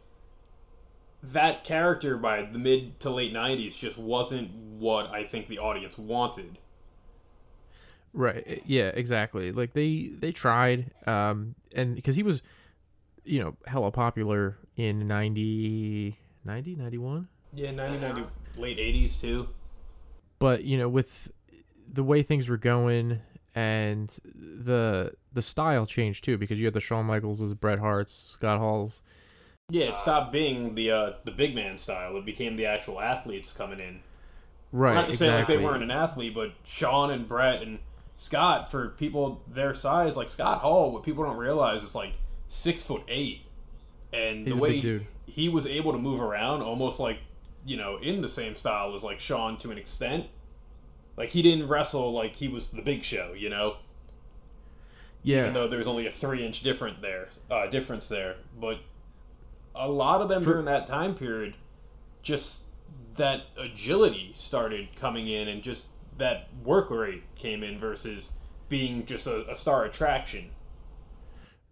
that 1.21 1.63
character 1.63 2.17
by 2.17 2.41
the 2.43 2.59
mid 2.59 2.99
to 2.99 3.09
late 3.09 3.33
90s 3.33 3.77
just 3.77 3.97
wasn't 3.97 4.51
what 4.53 5.07
I 5.07 5.23
think 5.23 5.47
the 5.47 5.59
audience 5.59 5.97
wanted. 5.97 6.57
Right. 8.13 8.43
eh, 8.45 8.59
Yeah, 8.65 8.89
exactly. 8.93 9.51
Like 9.51 9.73
they 9.73 10.11
they 10.19 10.31
tried 10.31 10.91
um 11.07 11.55
and 11.73 11.95
because 11.95 12.15
he 12.15 12.23
was 12.23 12.41
you 13.25 13.41
know 13.43 13.55
hella 13.65 13.91
popular 13.91 14.57
in 14.75 15.07
90 15.07 16.17
90 16.45 16.75
91 16.75 17.27
Yeah, 17.53 17.71
90, 17.71 17.99
90. 17.99 18.23
late 18.57 18.77
'80s 18.77 19.19
too. 19.19 19.47
But 20.39 20.63
you 20.63 20.77
know, 20.77 20.89
with 20.89 21.31
the 21.91 22.03
way 22.03 22.23
things 22.23 22.49
were 22.49 22.57
going 22.57 23.21
and 23.55 24.09
the 24.25 25.13
the 25.31 25.41
style 25.41 25.85
changed 25.85 26.23
too, 26.23 26.37
because 26.37 26.59
you 26.59 26.65
had 26.65 26.73
the 26.73 26.79
Shawn 26.79 27.05
Michaels, 27.05 27.39
the 27.39 27.55
Bret 27.55 27.79
Harts, 27.79 28.13
Scott 28.13 28.59
Halls. 28.59 29.01
Yeah, 29.69 29.85
it 29.85 29.97
stopped 29.97 30.31
being 30.33 30.75
the 30.75 30.91
uh, 30.91 31.11
the 31.23 31.31
big 31.31 31.55
man 31.55 31.77
style. 31.77 32.17
It 32.17 32.25
became 32.25 32.57
the 32.57 32.65
actual 32.65 32.99
athletes 32.99 33.53
coming 33.53 33.79
in. 33.79 34.01
Right. 34.71 34.95
Not 34.95 35.07
to 35.07 35.15
say 35.15 35.31
like 35.33 35.47
they 35.47 35.57
weren't 35.57 35.83
an 35.83 35.91
athlete, 35.91 36.33
but 36.33 36.51
Shawn 36.63 37.11
and 37.11 37.27
Bret 37.27 37.61
and 37.61 37.79
Scott, 38.15 38.69
for 38.69 38.89
people 38.89 39.41
their 39.47 39.73
size, 39.73 40.17
like 40.17 40.29
Scott 40.29 40.59
Hall, 40.59 40.91
what 40.91 41.03
people 41.03 41.23
don't 41.23 41.37
realize 41.37 41.83
is 41.83 41.95
like 41.95 42.13
six 42.53 42.83
foot 42.83 43.01
eight, 43.07 43.41
and 44.13 44.45
He's 44.45 44.53
the 44.55 44.59
way 44.61 44.79
dude. 44.79 45.07
he 45.25 45.49
was 45.49 45.65
able 45.65 45.91
to 45.91 45.97
move 45.97 46.21
around, 46.21 46.61
almost 46.61 46.99
like 46.99 47.17
you 47.65 47.77
know, 47.77 47.97
in 47.97 48.21
the 48.21 48.27
same 48.29 48.55
style 48.55 48.93
as 48.93 49.03
like 49.03 49.19
Shawn 49.19 49.57
to 49.59 49.71
an 49.71 49.77
extent. 49.77 50.27
Like 51.17 51.29
he 51.29 51.41
didn't 51.41 51.67
wrestle 51.67 52.11
like 52.13 52.35
he 52.35 52.47
was 52.47 52.67
the 52.67 52.81
Big 52.81 53.03
Show, 53.03 53.33
you 53.35 53.49
know. 53.49 53.77
Yeah. 55.23 55.41
Even 55.41 55.53
though 55.53 55.67
there's 55.69 55.87
only 55.87 56.05
a 56.07 56.11
three 56.11 56.45
inch 56.45 56.61
different 56.61 57.01
there, 57.01 57.29
uh, 57.49 57.67
difference 57.67 58.07
there, 58.09 58.35
but 58.59 58.79
a 59.75 59.87
lot 59.89 60.21
of 60.21 60.29
them 60.29 60.43
For- 60.43 60.51
during 60.51 60.65
that 60.65 60.85
time 60.87 61.15
period, 61.15 61.55
just 62.21 62.61
that 63.15 63.43
agility 63.57 64.31
started 64.35 64.89
coming 64.95 65.27
in, 65.27 65.47
and 65.47 65.63
just 65.63 65.87
that 66.17 66.49
work 66.63 66.91
rate 66.91 67.23
came 67.35 67.63
in 67.63 67.79
versus 67.79 68.29
being 68.69 69.05
just 69.05 69.25
a, 69.25 69.49
a 69.49 69.55
star 69.55 69.85
attraction. 69.85 70.49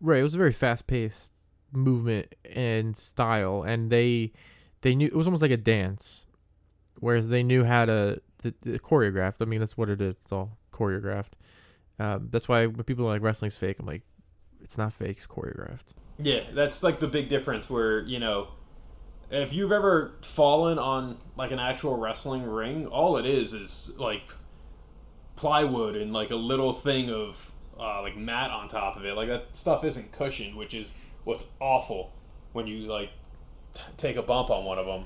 Right, 0.01 0.19
it 0.19 0.23
was 0.23 0.33
a 0.33 0.37
very 0.37 0.51
fast 0.51 0.87
paced 0.87 1.31
movement 1.71 2.33
and 2.43 2.95
style, 2.97 3.63
and 3.63 3.89
they 3.89 4.33
they 4.81 4.95
knew 4.95 5.07
it 5.07 5.15
was 5.15 5.27
almost 5.27 5.41
like 5.41 5.51
a 5.51 5.57
dance, 5.57 6.25
whereas 6.99 7.29
they 7.29 7.43
knew 7.43 7.63
how 7.63 7.85
to 7.85 8.21
the, 8.39 8.53
the 8.61 8.79
choreographed. 8.79 9.41
I 9.41 9.45
mean, 9.45 9.59
that's 9.59 9.77
what 9.77 9.89
it 9.89 10.01
is. 10.01 10.15
It's 10.15 10.31
all 10.31 10.57
choreographed. 10.73 11.33
Um, 11.99 12.29
that's 12.31 12.47
why 12.47 12.65
when 12.65 12.83
people 12.83 13.05
are 13.05 13.09
like 13.09 13.21
wrestling's 13.21 13.55
fake, 13.55 13.77
I'm 13.79 13.85
like, 13.85 14.01
it's 14.61 14.77
not 14.77 14.91
fake. 14.91 15.17
It's 15.17 15.27
choreographed. 15.27 15.93
Yeah, 16.17 16.41
that's 16.53 16.83
like 16.83 16.99
the 16.99 17.07
big 17.07 17.29
difference 17.29 17.69
where, 17.69 18.01
you 18.01 18.19
know, 18.19 18.49
if 19.29 19.53
you've 19.53 19.71
ever 19.71 20.15
fallen 20.23 20.79
on 20.79 21.17
like 21.37 21.51
an 21.51 21.59
actual 21.59 21.97
wrestling 21.97 22.43
ring, 22.43 22.87
all 22.87 23.17
it 23.17 23.25
is 23.25 23.53
is 23.53 23.89
like 23.97 24.23
plywood 25.35 25.95
and 25.95 26.11
like 26.11 26.31
a 26.31 26.35
little 26.35 26.73
thing 26.73 27.09
of 27.09 27.51
uh, 27.81 28.01
like 28.01 28.15
mat 28.15 28.51
on 28.51 28.67
top 28.67 28.95
of 28.95 29.05
it. 29.05 29.15
Like 29.15 29.27
that 29.27 29.47
stuff 29.53 29.83
isn't 29.83 30.11
cushioned, 30.11 30.55
which 30.55 30.73
is 30.73 30.93
what's 31.23 31.45
awful 31.59 32.13
when 32.53 32.67
you 32.67 32.87
like 32.87 33.09
t- 33.73 33.81
take 33.97 34.15
a 34.15 34.21
bump 34.21 34.49
on 34.49 34.63
one 34.63 34.77
of 34.77 34.85
them. 34.85 35.05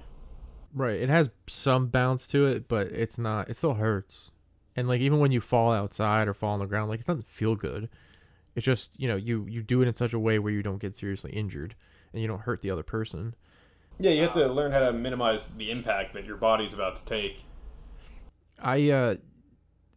Right, 0.73 0.99
it 0.99 1.09
has 1.09 1.29
some 1.47 1.87
bounce 1.87 2.27
to 2.27 2.45
it, 2.47 2.67
but 2.67 2.87
it's 2.87 3.17
not. 3.17 3.49
It 3.49 3.55
still 3.55 3.75
hurts, 3.75 4.31
and 4.75 4.87
like 4.87 4.99
even 4.99 5.19
when 5.19 5.31
you 5.31 5.39
fall 5.39 5.71
outside 5.71 6.27
or 6.27 6.33
fall 6.33 6.53
on 6.53 6.59
the 6.59 6.65
ground, 6.65 6.89
like 6.89 6.99
it 6.99 7.05
doesn't 7.05 7.25
feel 7.25 7.55
good. 7.55 7.87
It's 8.55 8.65
just 8.65 8.91
you 8.97 9.07
know 9.07 9.15
you 9.15 9.45
you 9.47 9.61
do 9.61 9.81
it 9.81 9.87
in 9.87 9.95
such 9.95 10.13
a 10.13 10.19
way 10.19 10.37
where 10.37 10.51
you 10.51 10.61
don't 10.61 10.79
get 10.79 10.95
seriously 10.95 11.31
injured 11.31 11.75
and 12.11 12.21
you 12.21 12.27
don't 12.27 12.41
hurt 12.41 12.61
the 12.61 12.71
other 12.71 12.83
person. 12.83 13.35
Yeah, 13.99 14.11
you 14.11 14.23
have 14.23 14.33
to 14.33 14.47
learn 14.47 14.73
how 14.73 14.79
to 14.79 14.91
minimize 14.91 15.47
the 15.55 15.71
impact 15.71 16.13
that 16.13 16.25
your 16.25 16.35
body's 16.35 16.73
about 16.73 16.97
to 16.97 17.05
take. 17.05 17.43
I 18.61 18.89
uh 18.89 19.15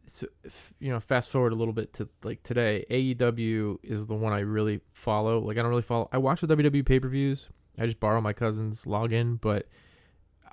so, 0.09 0.27
f- 0.45 0.73
you 0.79 0.91
know 0.91 1.01
fast 1.01 1.31
forward 1.31 1.53
a 1.53 1.57
little 1.57 1.75
bit 1.75 1.93
to 1.95 2.09
like 2.23 2.43
today 2.43 2.85
AEW 2.91 3.79
is 3.83 4.07
the 4.07 4.15
one 4.15 4.33
I 4.33 4.41
really 4.41 4.81
follow. 4.93 5.41
Like 5.41 5.59
I 5.59 5.63
don't 5.63 5.71
really 5.71 5.83
follow 5.83 6.09
I 6.13 6.19
watch 6.19 6.41
the 6.41 6.47
WWE 6.47 6.85
pay-per-views. 6.85 7.49
I 7.79 7.87
just 7.87 8.01
borrow 8.01 8.21
my 8.21 8.33
cousin's 8.33 8.85
login 8.85 9.41
but 9.41 9.67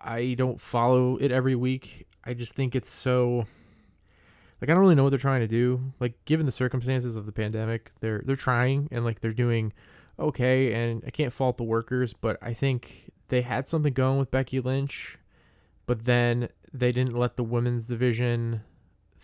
I 0.03 0.35
don't 0.37 0.59
follow 0.59 1.17
it 1.17 1.31
every 1.31 1.55
week. 1.55 2.07
I 2.23 2.33
just 2.33 2.53
think 2.53 2.75
it's 2.75 2.89
so 2.89 3.47
like 4.61 4.69
I 4.69 4.73
don't 4.73 4.81
really 4.81 4.95
know 4.95 5.03
what 5.03 5.09
they're 5.09 5.19
trying 5.19 5.41
to 5.41 5.47
do. 5.47 5.93
Like 5.99 6.13
given 6.25 6.45
the 6.45 6.51
circumstances 6.51 7.15
of 7.15 7.25
the 7.25 7.31
pandemic 7.31 7.91
they're 8.01 8.21
they're 8.25 8.35
trying 8.35 8.87
and 8.91 9.05
like 9.05 9.21
they're 9.21 9.33
doing 9.33 9.73
okay 10.19 10.73
and 10.73 11.03
I 11.05 11.09
can't 11.09 11.33
fault 11.33 11.57
the 11.57 11.63
workers 11.63 12.13
but 12.13 12.37
I 12.41 12.53
think 12.53 13.11
they 13.27 13.41
had 13.41 13.67
something 13.67 13.93
going 13.93 14.19
with 14.19 14.31
Becky 14.31 14.59
Lynch 14.59 15.17
but 15.85 16.05
then 16.05 16.49
they 16.73 16.91
didn't 16.91 17.17
let 17.17 17.35
the 17.35 17.43
women's 17.43 17.87
division 17.87 18.61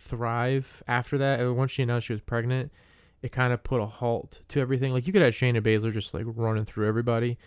thrive 0.01 0.83
after 0.87 1.17
that. 1.19 1.39
And 1.39 1.55
once 1.55 1.71
she 1.71 1.83
announced 1.83 2.07
she 2.07 2.13
was 2.13 2.21
pregnant, 2.21 2.71
it 3.21 3.31
kind 3.31 3.53
of 3.53 3.63
put 3.63 3.79
a 3.79 3.85
halt 3.85 4.41
to 4.49 4.59
everything. 4.59 4.91
Like 4.91 5.07
you 5.07 5.13
could 5.13 5.21
have 5.21 5.33
Shayna 5.33 5.61
Baszler 5.61 5.93
just 5.93 6.13
like 6.13 6.25
running 6.27 6.65
through 6.65 6.87
everybody, 6.87 7.37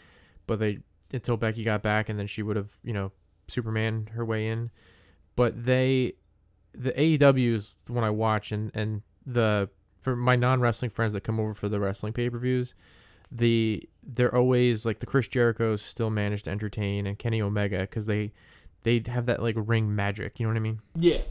but 0.46 0.58
they 0.58 0.78
until 1.12 1.36
Becky 1.36 1.64
got 1.64 1.82
back, 1.82 2.08
and 2.08 2.18
then 2.18 2.26
she 2.26 2.42
would 2.42 2.56
have 2.56 2.70
you 2.82 2.92
know 2.92 3.12
Superman 3.48 4.08
her 4.14 4.24
way 4.24 4.48
in. 4.48 4.70
But 5.36 5.64
they, 5.64 6.14
the 6.72 6.92
AEW 6.92 7.54
is 7.54 7.74
the 7.86 7.92
one 7.92 8.04
I 8.04 8.10
watch, 8.10 8.52
and 8.52 8.70
and 8.74 9.02
the 9.26 9.68
for 10.00 10.14
my 10.14 10.36
non 10.36 10.60
wrestling 10.60 10.90
friends 10.90 11.12
that 11.14 11.22
come 11.22 11.40
over 11.40 11.54
for 11.54 11.68
the 11.68 11.80
wrestling 11.80 12.12
pay 12.12 12.30
per 12.30 12.38
views, 12.38 12.74
the 13.32 13.88
they're 14.02 14.34
always 14.34 14.84
like 14.84 15.00
the 15.00 15.06
Chris 15.06 15.26
Jericho's 15.28 15.82
still 15.82 16.10
managed 16.10 16.44
to 16.44 16.50
entertain 16.50 17.06
and 17.06 17.18
Kenny 17.18 17.42
Omega 17.42 17.80
because 17.80 18.06
they 18.06 18.32
they 18.84 19.02
have 19.06 19.26
that 19.26 19.42
like 19.42 19.56
ring 19.58 19.94
magic. 19.94 20.38
You 20.38 20.46
know 20.46 20.50
what 20.50 20.56
I 20.56 20.60
mean? 20.60 20.80
Yeah, 20.94 21.22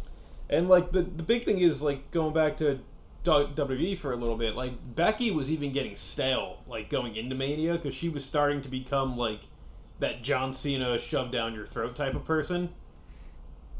and 0.53 0.69
like 0.69 0.91
the 0.91 1.01
the 1.01 1.23
big 1.23 1.45
thing 1.45 1.59
is 1.59 1.81
like 1.81 2.11
going 2.11 2.33
back 2.33 2.57
to 2.57 2.79
WWE 3.23 3.97
for 3.97 4.11
a 4.11 4.15
little 4.15 4.37
bit. 4.37 4.55
Like 4.55 4.73
Becky 4.95 5.31
was 5.31 5.49
even 5.49 5.71
getting 5.71 5.95
stale, 5.95 6.59
like 6.67 6.89
going 6.89 7.15
into 7.15 7.35
Mania, 7.35 7.73
because 7.73 7.95
she 7.95 8.09
was 8.09 8.23
starting 8.23 8.61
to 8.61 8.69
become 8.69 9.17
like 9.17 9.41
that 9.99 10.21
John 10.21 10.53
Cena 10.53 10.99
shove 10.99 11.31
down 11.31 11.53
your 11.53 11.65
throat 11.65 11.95
type 11.95 12.15
of 12.15 12.25
person. 12.25 12.69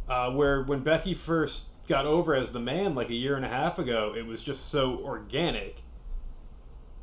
Uh, 0.08 0.32
where 0.32 0.63
when 0.63 0.82
Becky 0.82 1.13
first 1.13 1.65
got 1.88 2.06
over 2.06 2.36
as 2.36 2.50
the 2.50 2.60
man, 2.60 2.96
like 2.96 3.10
a 3.10 3.13
year 3.13 3.36
and 3.36 3.46
a 3.46 3.50
half 3.50 3.80
ago, 3.80 4.13
it 4.18 4.25
was 4.25 4.42
just 4.42 4.70
so 4.70 5.00
organic. 5.03 5.82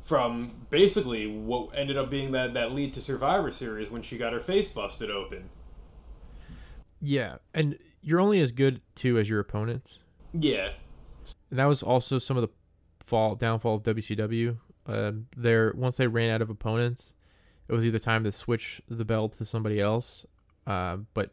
From 0.03 0.65
basically 0.69 1.27
what 1.27 1.69
ended 1.75 1.95
up 1.95 2.09
being 2.09 2.31
that 2.31 2.53
that 2.55 2.73
lead 2.73 2.93
to 2.95 3.01
Survivor 3.01 3.51
Series 3.51 3.89
when 3.89 4.01
she 4.01 4.17
got 4.17 4.33
her 4.33 4.39
face 4.39 4.67
busted 4.67 5.09
open. 5.09 5.49
Yeah, 6.99 7.37
and 7.53 7.77
you're 8.01 8.19
only 8.19 8.39
as 8.39 8.51
good 8.51 8.81
too 8.95 9.17
as 9.17 9.29
your 9.29 9.39
opponents. 9.39 9.99
Yeah, 10.33 10.69
And 11.49 11.59
that 11.59 11.65
was 11.65 11.83
also 11.83 12.17
some 12.17 12.37
of 12.37 12.41
the 12.41 12.49
fall 13.05 13.35
downfall 13.35 13.75
of 13.75 13.83
WCW. 13.83 14.57
Uh, 14.87 15.11
there 15.35 15.73
once 15.75 15.97
they 15.97 16.07
ran 16.07 16.29
out 16.29 16.41
of 16.41 16.49
opponents, 16.49 17.13
it 17.67 17.73
was 17.73 17.85
either 17.85 17.99
time 17.99 18.23
to 18.23 18.31
switch 18.31 18.81
the 18.89 19.05
belt 19.05 19.37
to 19.37 19.45
somebody 19.45 19.79
else. 19.79 20.25
Uh, 20.65 20.97
but 21.13 21.31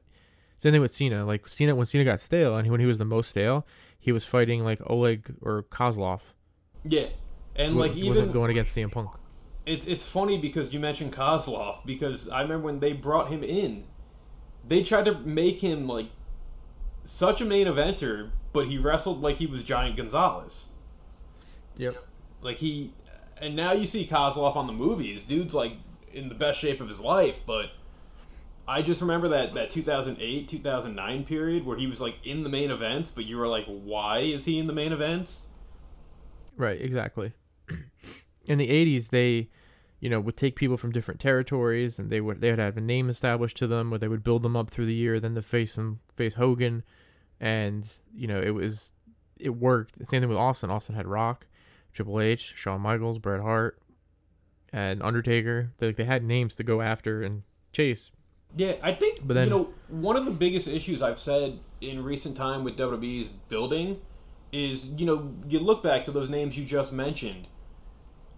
same 0.58 0.72
thing 0.72 0.80
with 0.80 0.94
Cena. 0.94 1.24
Like 1.24 1.48
Cena, 1.48 1.74
when 1.74 1.86
Cena 1.86 2.04
got 2.04 2.20
stale, 2.20 2.56
and 2.56 2.68
when 2.70 2.80
he 2.80 2.86
was 2.86 2.98
the 2.98 3.04
most 3.04 3.30
stale, 3.30 3.66
he 3.98 4.12
was 4.12 4.24
fighting 4.24 4.64
like 4.64 4.80
Oleg 4.86 5.34
or 5.40 5.62
Kozlov. 5.64 6.20
yeah, 6.84 7.06
and 7.56 7.76
like 7.76 7.92
wasn't 7.92 8.06
even 8.06 8.32
going 8.32 8.50
against 8.50 8.76
CM 8.76 8.90
Punk. 8.90 9.10
It's 9.66 9.86
it's 9.86 10.04
funny 10.04 10.38
because 10.38 10.72
you 10.72 10.80
mentioned 10.80 11.12
Kozlov 11.12 11.84
because 11.86 12.28
I 12.28 12.42
remember 12.42 12.66
when 12.66 12.80
they 12.80 12.92
brought 12.92 13.28
him 13.28 13.44
in, 13.44 13.84
they 14.66 14.82
tried 14.82 15.04
to 15.04 15.18
make 15.20 15.60
him 15.60 15.86
like 15.86 16.10
such 17.04 17.40
a 17.40 17.44
main 17.44 17.66
eventer, 17.66 18.30
but 18.52 18.66
he 18.66 18.78
wrestled 18.78 19.22
like 19.22 19.36
he 19.36 19.46
was 19.46 19.62
Giant 19.62 19.96
Gonzalez. 19.96 20.68
Yep. 21.76 22.04
Like 22.40 22.56
he, 22.56 22.92
and 23.40 23.56
now 23.56 23.72
you 23.72 23.86
see 23.86 24.06
Kozlov 24.06 24.56
on 24.56 24.66
the 24.66 24.72
movies. 24.72 25.24
Dude's 25.24 25.54
like 25.54 25.72
in 26.12 26.28
the 26.28 26.34
best 26.34 26.58
shape 26.58 26.80
of 26.80 26.88
his 26.88 27.00
life, 27.00 27.40
but 27.46 27.70
I 28.66 28.82
just 28.82 29.00
remember 29.00 29.28
that 29.28 29.54
that 29.54 29.70
2008 29.70 30.48
2009 30.48 31.24
period 31.24 31.64
where 31.64 31.78
he 31.78 31.86
was 31.86 32.00
like 32.00 32.16
in 32.24 32.42
the 32.42 32.48
main 32.50 32.70
event, 32.70 33.12
but 33.14 33.24
you 33.24 33.38
were 33.38 33.48
like, 33.48 33.64
why 33.66 34.18
is 34.18 34.44
he 34.44 34.58
in 34.58 34.66
the 34.66 34.72
main 34.72 34.92
events? 34.92 35.46
Right, 36.56 36.80
exactly. 36.80 37.32
In 38.46 38.56
the 38.56 38.68
'80s, 38.68 39.10
they, 39.10 39.50
you 40.00 40.08
know, 40.08 40.20
would 40.20 40.36
take 40.36 40.54
people 40.56 40.76
from 40.76 40.92
different 40.92 41.20
territories, 41.20 41.98
and 41.98 42.10
they 42.10 42.20
would 42.20 42.40
they 42.40 42.50
would 42.50 42.58
have 42.58 42.76
a 42.76 42.80
name 42.80 43.08
established 43.08 43.56
to 43.58 43.66
them, 43.66 43.92
or 43.92 43.98
they 43.98 44.08
would 44.08 44.22
build 44.24 44.42
them 44.42 44.56
up 44.56 44.70
through 44.70 44.86
the 44.86 44.94
year. 44.94 45.18
Then 45.20 45.34
to 45.34 45.42
face 45.42 45.74
them, 45.74 46.00
face 46.14 46.34
Hogan, 46.34 46.84
and 47.40 47.90
you 48.14 48.26
know, 48.26 48.40
it 48.40 48.50
was 48.50 48.92
it 49.38 49.50
worked. 49.50 49.98
The 49.98 50.04
same 50.04 50.20
thing 50.20 50.28
with 50.28 50.38
Austin. 50.38 50.70
Austin 50.70 50.94
had 50.94 51.06
Rock, 51.06 51.46
Triple 51.92 52.20
H, 52.20 52.54
Shawn 52.56 52.80
Michaels, 52.80 53.18
Bret 53.18 53.40
Hart, 53.40 53.78
and 54.72 55.02
Undertaker. 55.02 55.72
They 55.78 55.92
they 55.92 56.04
had 56.04 56.22
names 56.22 56.54
to 56.56 56.62
go 56.62 56.80
after 56.80 57.22
and 57.22 57.42
chase. 57.72 58.10
Yeah, 58.56 58.74
I 58.82 58.94
think 58.94 59.26
But 59.26 59.34
then- 59.34 59.44
you 59.48 59.50
know 59.50 59.68
one 59.88 60.16
of 60.16 60.24
the 60.24 60.30
biggest 60.30 60.68
issues 60.68 61.02
I've 61.02 61.18
said 61.20 61.58
in 61.80 62.02
recent 62.02 62.36
time 62.36 62.64
with 62.64 62.76
WWE's 62.76 63.28
building 63.48 64.00
is 64.52 64.86
you 64.96 65.04
know 65.04 65.34
you 65.48 65.58
look 65.58 65.82
back 65.82 66.04
to 66.04 66.10
those 66.10 66.28
names 66.30 66.56
you 66.56 66.64
just 66.64 66.92
mentioned. 66.92 67.48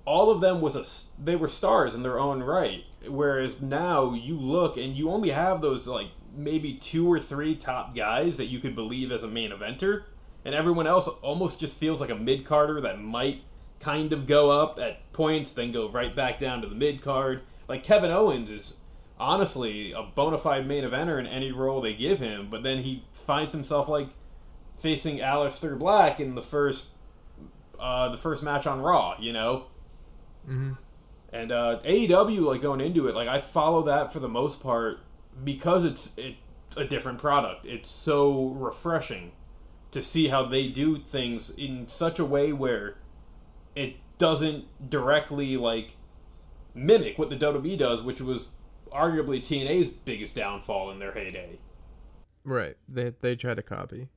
All 0.05 0.31
of 0.31 0.41
them 0.41 0.61
was 0.61 0.77
a 0.77 0.85
they 1.23 1.37
were 1.37 1.49
stars 1.49 1.95
in 1.95 2.03
their 2.03 2.19
own 2.19 2.43
right, 2.43 2.85
whereas 3.07 3.61
now 3.61 4.15
you 4.15 4.39
look 4.39 4.77
and 4.77 4.97
you 4.97 5.11
only 5.11 5.31
have 5.31 5.61
those 5.61 5.87
like 5.87 6.09
maybe 6.35 6.75
two 6.75 7.11
or 7.11 7.21
three 7.21 7.55
top 7.55 7.95
guys 7.95 8.37
that 8.37 8.47
you 8.47 8.59
could 8.59 8.75
believe 8.75 9.13
as 9.13 9.23
a 9.23 9.29
main 9.29 9.51
eventer, 9.51 10.05
and 10.45 10.55
everyone 10.55 10.87
else 10.87 11.09
almost 11.23 11.61
just 11.61 11.77
feels 11.77 12.01
like 12.01 12.11
a 12.11 12.15
mid 12.15 12.45
carder 12.45 12.81
that 12.81 13.01
might 13.01 13.43
kind 13.79 14.13
of 14.13 14.27
go 14.27 14.51
up 14.51 14.79
at 14.79 15.13
points, 15.13 15.53
then 15.53 15.73
go 15.73 15.89
right 15.89 16.15
back 16.15 16.39
down 16.39 16.63
to 16.63 16.69
the 16.69 16.75
mid 16.75 17.03
card. 17.03 17.43
Like 17.69 17.85
Kevin 17.85 18.11
Owens 18.11 18.51
is 18.51 18.77
honestly 19.19 19.93
a 19.93 20.03
bona 20.03 20.39
fide 20.39 20.67
main 20.67 20.85
eventer 20.85 21.21
in 21.21 21.27
any 21.27 21.53
role 21.53 21.81
they 21.81 21.95
give 21.95 22.19
him, 22.19 22.49
but 22.51 22.63
then 22.63 22.79
he 22.79 23.05
finds 23.13 23.53
himself 23.53 23.89
like 23.89 24.09
facing 24.81 25.19
Aleister 25.19 25.79
Black 25.79 26.21
in 26.21 26.35
the 26.35 26.43
first 26.43 26.89
uh, 27.79 28.09
the 28.11 28.19
first 28.19 28.43
match 28.43 28.67
on 28.67 28.81
Raw, 28.81 29.17
you 29.19 29.33
know. 29.33 29.67
Mm-hmm. 30.49 30.73
And 31.33 31.53
uh, 31.53 31.81
AEW, 31.85 32.41
like 32.41 32.61
going 32.61 32.81
into 32.81 33.09
it, 33.09 33.15
like 33.15 33.29
I 33.29 33.41
follow 33.41 33.83
that 33.85 34.13
for 34.13 34.19
the 34.19 34.29
most 34.29 34.61
part 34.61 34.99
because 35.45 35.85
it's 35.85 36.11
it's 36.17 36.37
a 36.77 36.85
different 36.85 37.19
product. 37.19 37.67
It's 37.67 37.89
so 37.89 38.49
refreshing 38.49 39.33
to 39.93 40.03
see 40.03 40.29
how 40.29 40.45
they 40.45 40.69
do 40.69 40.99
things 40.99 41.51
in 41.51 41.89
such 41.89 42.19
a 42.19 42.25
way 42.25 42.53
where 42.53 42.97
it 43.75 43.97
doesn't 44.19 44.91
directly 44.91 45.57
like 45.57 45.97
mimic 46.75 47.19
what 47.19 47.31
the 47.31 47.37
WWE 47.37 47.79
does, 47.79 48.03
which 48.03 48.21
was 48.21 48.49
arguably 48.93 49.41
TNA's 49.41 49.91
biggest 49.91 50.35
downfall 50.35 50.91
in 50.91 50.99
their 50.99 51.13
heyday. 51.13 51.59
Right. 52.45 52.77
They 52.89 53.13
they 53.21 53.37
try 53.37 53.55
to 53.55 53.63
copy. 53.63 54.09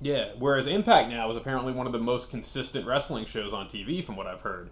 Yeah, 0.00 0.32
whereas 0.36 0.66
Impact 0.66 1.10
now 1.10 1.30
is 1.30 1.36
apparently 1.36 1.72
one 1.72 1.86
of 1.86 1.92
the 1.92 1.98
most 2.00 2.28
consistent 2.28 2.86
wrestling 2.86 3.24
shows 3.24 3.52
on 3.52 3.68
TV, 3.68 4.04
from 4.04 4.16
what 4.16 4.26
I've 4.26 4.40
heard. 4.40 4.70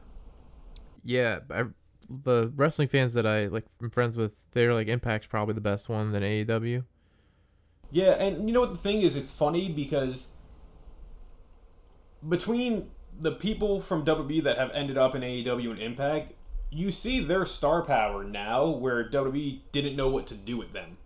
Yeah, 1.04 1.40
I, 1.50 1.64
the 2.08 2.52
wrestling 2.54 2.88
fans 2.88 3.14
that 3.14 3.26
I 3.26 3.46
like, 3.46 3.64
I'm 3.80 3.90
friends 3.90 4.16
with, 4.16 4.32
they're 4.52 4.74
like 4.74 4.88
Impact's 4.88 5.26
probably 5.26 5.54
the 5.54 5.60
best 5.60 5.88
one 5.88 6.12
than 6.12 6.22
AEW. 6.22 6.84
Yeah, 7.90 8.12
and 8.12 8.48
you 8.48 8.54
know 8.54 8.60
what 8.60 8.72
the 8.72 8.78
thing 8.78 9.02
is? 9.02 9.16
It's 9.16 9.32
funny 9.32 9.68
because 9.68 10.26
between 12.28 12.90
the 13.18 13.32
people 13.32 13.80
from 13.80 14.04
WWE 14.04 14.44
that 14.44 14.58
have 14.58 14.70
ended 14.72 14.96
up 14.96 15.14
in 15.14 15.22
AEW 15.22 15.70
and 15.70 15.80
Impact, 15.80 16.32
you 16.70 16.90
see 16.90 17.20
their 17.20 17.44
star 17.44 17.82
power 17.82 18.22
now 18.22 18.68
where 18.68 19.08
WWE 19.08 19.60
didn't 19.72 19.96
know 19.96 20.08
what 20.08 20.26
to 20.28 20.34
do 20.34 20.56
with 20.56 20.72
them. 20.72 20.98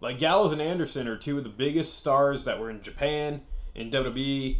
Like 0.00 0.18
Gallows 0.18 0.52
and 0.52 0.62
Anderson 0.62 1.08
are 1.08 1.16
two 1.16 1.38
of 1.38 1.44
the 1.44 1.50
biggest 1.50 1.96
stars 1.96 2.44
that 2.44 2.60
were 2.60 2.70
in 2.70 2.82
Japan, 2.82 3.42
in 3.74 3.90
WWE, 3.90 4.58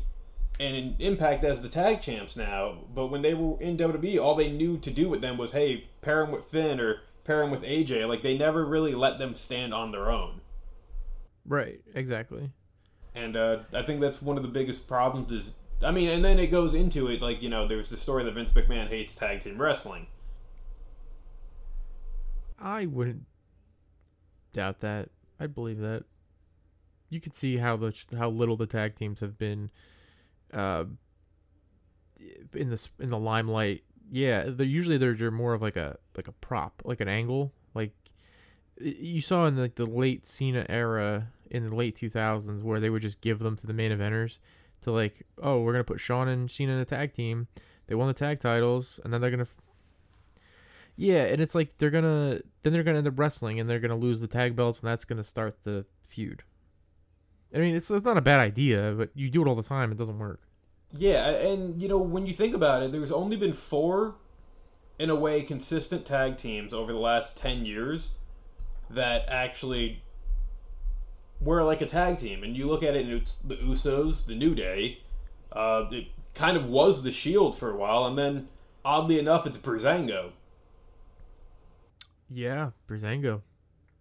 and 0.59 0.75
in 0.77 0.97
Impact 0.99 1.45
as 1.45 1.63
the 1.63 1.69
tag 1.69 2.01
champs 2.01 2.37
now. 2.37 2.79
But 2.95 3.09
when 3.09 3.23
they 3.23 3.35
were 3.35 3.61
in 3.61 3.77
WWE, 3.77 4.21
all 4.21 4.35
they 4.35 4.51
knew 4.51 4.79
to 4.79 4.91
do 4.91 5.09
with 5.09 5.21
them 5.21 5.37
was, 5.37 5.53
hey, 5.53 5.89
pair 6.01 6.25
them 6.25 6.33
with 6.33 6.47
Finn 6.47 6.81
or 6.81 7.01
pair 7.25 7.41
them 7.41 7.51
with 7.51 7.63
AJ. 7.63 8.09
Like 8.09 8.23
they 8.23 8.37
never 8.37 8.65
really 8.65 8.93
let 8.93 9.19
them 9.19 9.35
stand 9.35 9.75
on 9.75 9.93
their 9.93 10.11
own. 10.11 10.41
Right. 11.47 11.81
Exactly. 11.95 12.51
And 13.15 13.37
uh, 13.37 13.61
I 13.73 13.83
think 13.83 14.01
that's 14.01 14.21
one 14.21 14.37
of 14.37 14.43
the 14.43 14.49
biggest 14.49 14.87
problems 14.87 15.33
is 15.33 15.53
I 15.83 15.91
mean, 15.91 16.09
and 16.09 16.25
then 16.25 16.39
it 16.39 16.47
goes 16.47 16.75
into 16.75 17.09
it 17.09 17.21
like 17.21 17.43
you 17.43 17.49
know, 17.49 17.69
there's 17.69 17.89
the 17.89 17.97
story 17.97 18.25
that 18.25 18.35
Vince 18.35 18.53
McMahon 18.53 18.89
hates 18.89 19.15
tag 19.15 19.43
team 19.43 19.61
wrestling. 19.61 20.07
I 22.59 22.87
wouldn't 22.87 23.25
doubt 24.53 24.81
that. 24.81 25.11
I 25.39 25.47
believe 25.47 25.79
that. 25.79 26.05
You 27.11 27.21
could 27.21 27.35
see 27.35 27.59
how 27.59 27.77
the 27.77 27.95
how 28.17 28.31
little 28.31 28.57
the 28.57 28.67
tag 28.67 28.95
teams 28.95 29.21
have 29.21 29.39
been 29.39 29.71
uh, 30.53 30.85
in 32.55 32.71
this 32.71 32.89
in 32.99 33.11
the 33.11 33.19
limelight. 33.19 33.83
Yeah, 34.11 34.45
they're 34.49 34.67
usually 34.67 34.99
they're, 34.99 35.15
they're 35.15 35.31
more 35.31 35.55
of 35.55 35.63
like 35.63 35.77
a 35.77 35.99
like 36.17 36.29
a 36.29 36.33
prop, 36.33 36.83
like 36.85 37.01
an 37.01 37.09
angle. 37.09 37.53
Like 37.75 37.93
you 38.81 39.21
saw 39.21 39.47
in 39.47 39.57
the, 39.57 39.71
the 39.75 39.87
late 39.87 40.27
Cena 40.27 40.67
era 40.69 41.29
in 41.51 41.71
the 41.71 41.77
late 41.77 41.97
2000s 41.97 42.63
where 42.63 42.81
they 42.81 42.91
would 42.91 43.03
just 43.03 43.21
give 43.21 43.39
them 43.39 43.57
to 43.57 43.67
the 43.67 43.73
main 43.73 43.93
eventers 43.93 44.39
to 44.83 44.93
like, 44.93 45.27
oh, 45.43 45.61
we're 45.61 45.73
gonna 45.73 45.85
put 45.85 46.01
Shawn 46.01 46.29
and 46.29 46.51
Cena 46.51 46.73
in 46.73 46.79
the 46.79 46.85
tag 46.85 47.13
team. 47.13 47.49
They 47.87 47.95
won 47.95 48.09
the 48.09 48.15
tag 48.15 48.41
titles, 48.41 49.01
and 49.05 49.13
then 49.13 49.21
they're 49.21 49.31
gonna 49.31 49.47
yeah, 50.97 51.25
and 51.25 51.43
it's 51.43 51.55
like 51.55 51.77
they're 51.77 51.91
gonna 51.91 52.41
then 52.63 52.73
they're 52.73 52.83
gonna 52.83 52.99
end 52.99 53.07
up 53.07 53.19
wrestling 53.19 53.61
and 53.61 53.69
they're 53.69 53.81
gonna 53.81 53.97
lose 53.97 54.21
the 54.21 54.27
tag 54.27 54.57
belts 54.57 54.81
and 54.81 54.89
that's 54.89 55.05
gonna 55.05 55.25
start 55.25 55.59
the 55.65 55.85
feud. 56.09 56.43
I 57.55 57.59
mean, 57.59 57.75
it's 57.75 57.91
it's 57.91 58.05
not 58.05 58.17
a 58.17 58.23
bad 58.23 58.41
idea, 58.41 58.95
but 58.97 59.11
you 59.15 59.31
do 59.31 59.43
it 59.43 59.49
all 59.49 59.55
the 59.55 59.63
time, 59.63 59.93
it 59.93 59.99
doesn't 59.99 60.19
work. 60.19 60.41
Yeah, 60.93 61.29
and 61.29 61.81
you 61.81 61.89
know 61.89 61.99
when 61.99 62.27
you 62.27 62.35
think 62.35 62.55
about 62.55 62.83
it, 62.83 62.93
there's 62.93 63.13
only 63.13 63.37
been 63.37 63.53
four, 63.53 64.17
in 64.99 65.11
a 65.11 65.15
way, 65.17 65.43
consistent 65.43 66.07
tag 66.07 66.39
teams 66.39 66.73
over 66.73 66.93
the 66.93 66.99
last 66.99 67.37
ten 67.37 67.65
years 67.65 68.13
that 68.91 69.25
actually 69.29 70.03
were 71.41 71.63
like 71.63 71.81
a 71.81 71.87
tag 71.87 72.19
team. 72.19 72.43
And 72.43 72.57
you 72.57 72.67
look 72.67 72.83
at 72.83 72.95
it, 72.95 73.05
and 73.07 73.15
it's 73.15 73.37
the 73.37 73.57
Usos, 73.57 74.27
the 74.27 74.35
New 74.35 74.55
Day. 74.55 75.03
Uh, 75.53 75.85
it 75.91 76.09
kind 76.35 76.57
of 76.57 76.67
was 76.67 77.03
the 77.03 77.13
Shield 77.13 77.59
for 77.59 77.71
a 77.71 77.77
while, 77.77 78.05
and 78.07 78.19
then 78.19 78.49
oddly 78.85 79.19
enough, 79.19 79.47
it's 79.47 79.59
Breezango. 79.59 80.33
Yeah, 82.29 82.71
Breezango. 82.89 83.43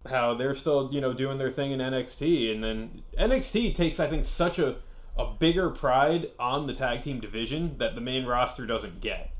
How 0.07 0.33
they're 0.35 0.55
still, 0.55 0.89
you 0.91 1.01
know, 1.01 1.13
doing 1.13 1.37
their 1.37 1.49
thing 1.49 1.71
in 1.71 1.79
NXT, 1.79 2.51
and 2.53 2.63
then 2.63 3.01
NXT 3.19 3.75
takes, 3.75 3.99
I 3.99 4.07
think, 4.07 4.25
such 4.25 4.59
a 4.59 4.77
a 5.17 5.25
bigger 5.25 5.69
pride 5.69 6.31
on 6.39 6.67
the 6.67 6.73
tag 6.73 7.01
team 7.01 7.19
division 7.19 7.77
that 7.77 7.95
the 7.95 8.01
main 8.01 8.25
roster 8.25 8.65
doesn't 8.65 9.01
get. 9.01 9.31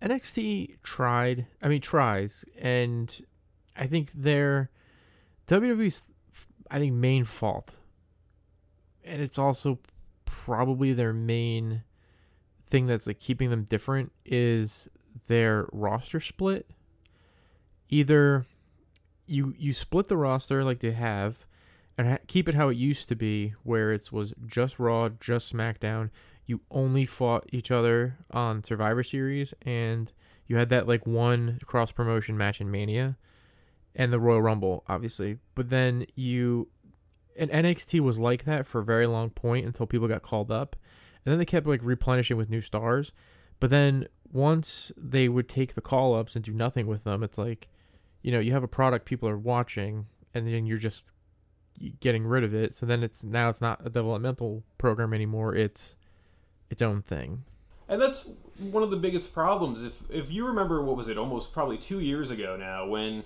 NXT 0.00 0.76
tried, 0.82 1.46
I 1.62 1.68
mean, 1.68 1.80
tries, 1.80 2.44
and 2.58 3.14
I 3.76 3.86
think 3.86 4.12
their 4.12 4.70
WWE's, 5.48 6.12
I 6.70 6.78
think, 6.78 6.92
main 6.94 7.24
fault, 7.24 7.76
and 9.02 9.22
it's 9.22 9.38
also 9.38 9.78
probably 10.24 10.92
their 10.92 11.12
main 11.12 11.82
thing 12.66 12.86
that's 12.86 13.06
like 13.06 13.18
keeping 13.18 13.50
them 13.50 13.64
different 13.64 14.12
is 14.24 14.88
their 15.26 15.68
roster 15.72 16.20
split. 16.20 16.68
Either 17.88 18.46
you 19.26 19.54
you 19.58 19.72
split 19.72 20.08
the 20.08 20.16
roster 20.16 20.64
like 20.64 20.80
they 20.80 20.92
have 20.92 21.46
and 21.96 22.08
ha- 22.08 22.18
keep 22.26 22.48
it 22.48 22.54
how 22.54 22.68
it 22.68 22.76
used 22.76 23.08
to 23.08 23.14
be 23.14 23.54
where 23.62 23.92
it 23.92 24.12
was 24.12 24.34
just 24.46 24.78
raw 24.78 25.08
just 25.08 25.52
smackdown. 25.52 26.10
You 26.46 26.60
only 26.70 27.06
fought 27.06 27.48
each 27.52 27.70
other 27.70 28.18
on 28.30 28.64
survivor 28.64 29.02
series 29.02 29.54
and 29.62 30.12
you 30.46 30.56
had 30.56 30.68
that 30.70 30.86
like 30.86 31.06
one 31.06 31.58
cross 31.64 31.92
promotion 31.92 32.36
match 32.36 32.60
in 32.60 32.70
mania 32.70 33.16
and 33.96 34.12
the 34.12 34.20
royal 34.20 34.42
rumble 34.42 34.84
obviously. 34.88 35.38
But 35.54 35.70
then 35.70 36.06
you 36.14 36.68
and 37.36 37.50
NXT 37.50 38.00
was 38.00 38.18
like 38.18 38.44
that 38.44 38.66
for 38.66 38.80
a 38.80 38.84
very 38.84 39.06
long 39.06 39.30
point 39.30 39.66
until 39.66 39.86
people 39.86 40.08
got 40.08 40.22
called 40.22 40.50
up. 40.50 40.76
And 41.24 41.32
then 41.32 41.38
they 41.38 41.46
kept 41.46 41.66
like 41.66 41.80
replenishing 41.82 42.36
with 42.36 42.50
new 42.50 42.60
stars. 42.60 43.12
But 43.58 43.70
then 43.70 44.08
once 44.30 44.92
they 44.96 45.28
would 45.28 45.48
take 45.48 45.74
the 45.74 45.80
call 45.80 46.14
ups 46.14 46.34
and 46.34 46.44
do 46.44 46.52
nothing 46.52 46.88
with 46.88 47.04
them 47.04 47.22
it's 47.22 47.38
like 47.38 47.68
you 48.24 48.32
know, 48.32 48.40
you 48.40 48.52
have 48.52 48.64
a 48.64 48.68
product 48.68 49.04
people 49.04 49.28
are 49.28 49.38
watching, 49.38 50.06
and 50.32 50.48
then 50.48 50.64
you're 50.64 50.78
just 50.78 51.12
getting 52.00 52.26
rid 52.26 52.42
of 52.42 52.54
it. 52.54 52.74
So 52.74 52.86
then 52.86 53.02
it's 53.02 53.22
now 53.22 53.50
it's 53.50 53.60
not 53.60 53.82
a 53.82 53.90
developmental 53.90 54.64
program 54.78 55.12
anymore. 55.12 55.54
It's 55.54 55.94
its 56.70 56.80
own 56.80 57.02
thing. 57.02 57.44
And 57.86 58.00
that's 58.00 58.26
one 58.58 58.82
of 58.82 58.90
the 58.90 58.96
biggest 58.96 59.34
problems. 59.34 59.82
If 59.82 60.10
if 60.10 60.30
you 60.30 60.46
remember, 60.46 60.82
what 60.82 60.96
was 60.96 61.08
it? 61.08 61.18
Almost 61.18 61.52
probably 61.52 61.76
two 61.76 62.00
years 62.00 62.30
ago 62.30 62.56
now, 62.56 62.86
when 62.86 63.24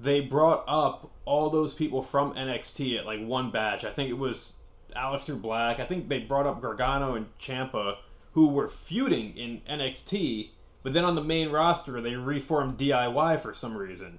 they 0.00 0.18
brought 0.18 0.64
up 0.66 1.12
all 1.24 1.48
those 1.48 1.72
people 1.72 2.02
from 2.02 2.34
NXT 2.34 2.98
at 2.98 3.06
like 3.06 3.24
one 3.24 3.52
batch. 3.52 3.84
I 3.84 3.92
think 3.92 4.10
it 4.10 4.18
was 4.18 4.54
Aleister 4.96 5.40
Black. 5.40 5.78
I 5.78 5.86
think 5.86 6.08
they 6.08 6.18
brought 6.18 6.46
up 6.46 6.60
Gargano 6.60 7.14
and 7.14 7.26
Champa 7.38 7.98
who 8.32 8.48
were 8.48 8.68
feuding 8.68 9.36
in 9.36 9.60
NXT 9.70 10.50
but 10.82 10.92
then 10.92 11.04
on 11.04 11.14
the 11.14 11.22
main 11.22 11.50
roster, 11.50 12.00
they 12.00 12.14
reformed 12.14 12.78
DIY 12.78 13.40
for 13.40 13.54
some 13.54 13.76
reason. 13.76 14.18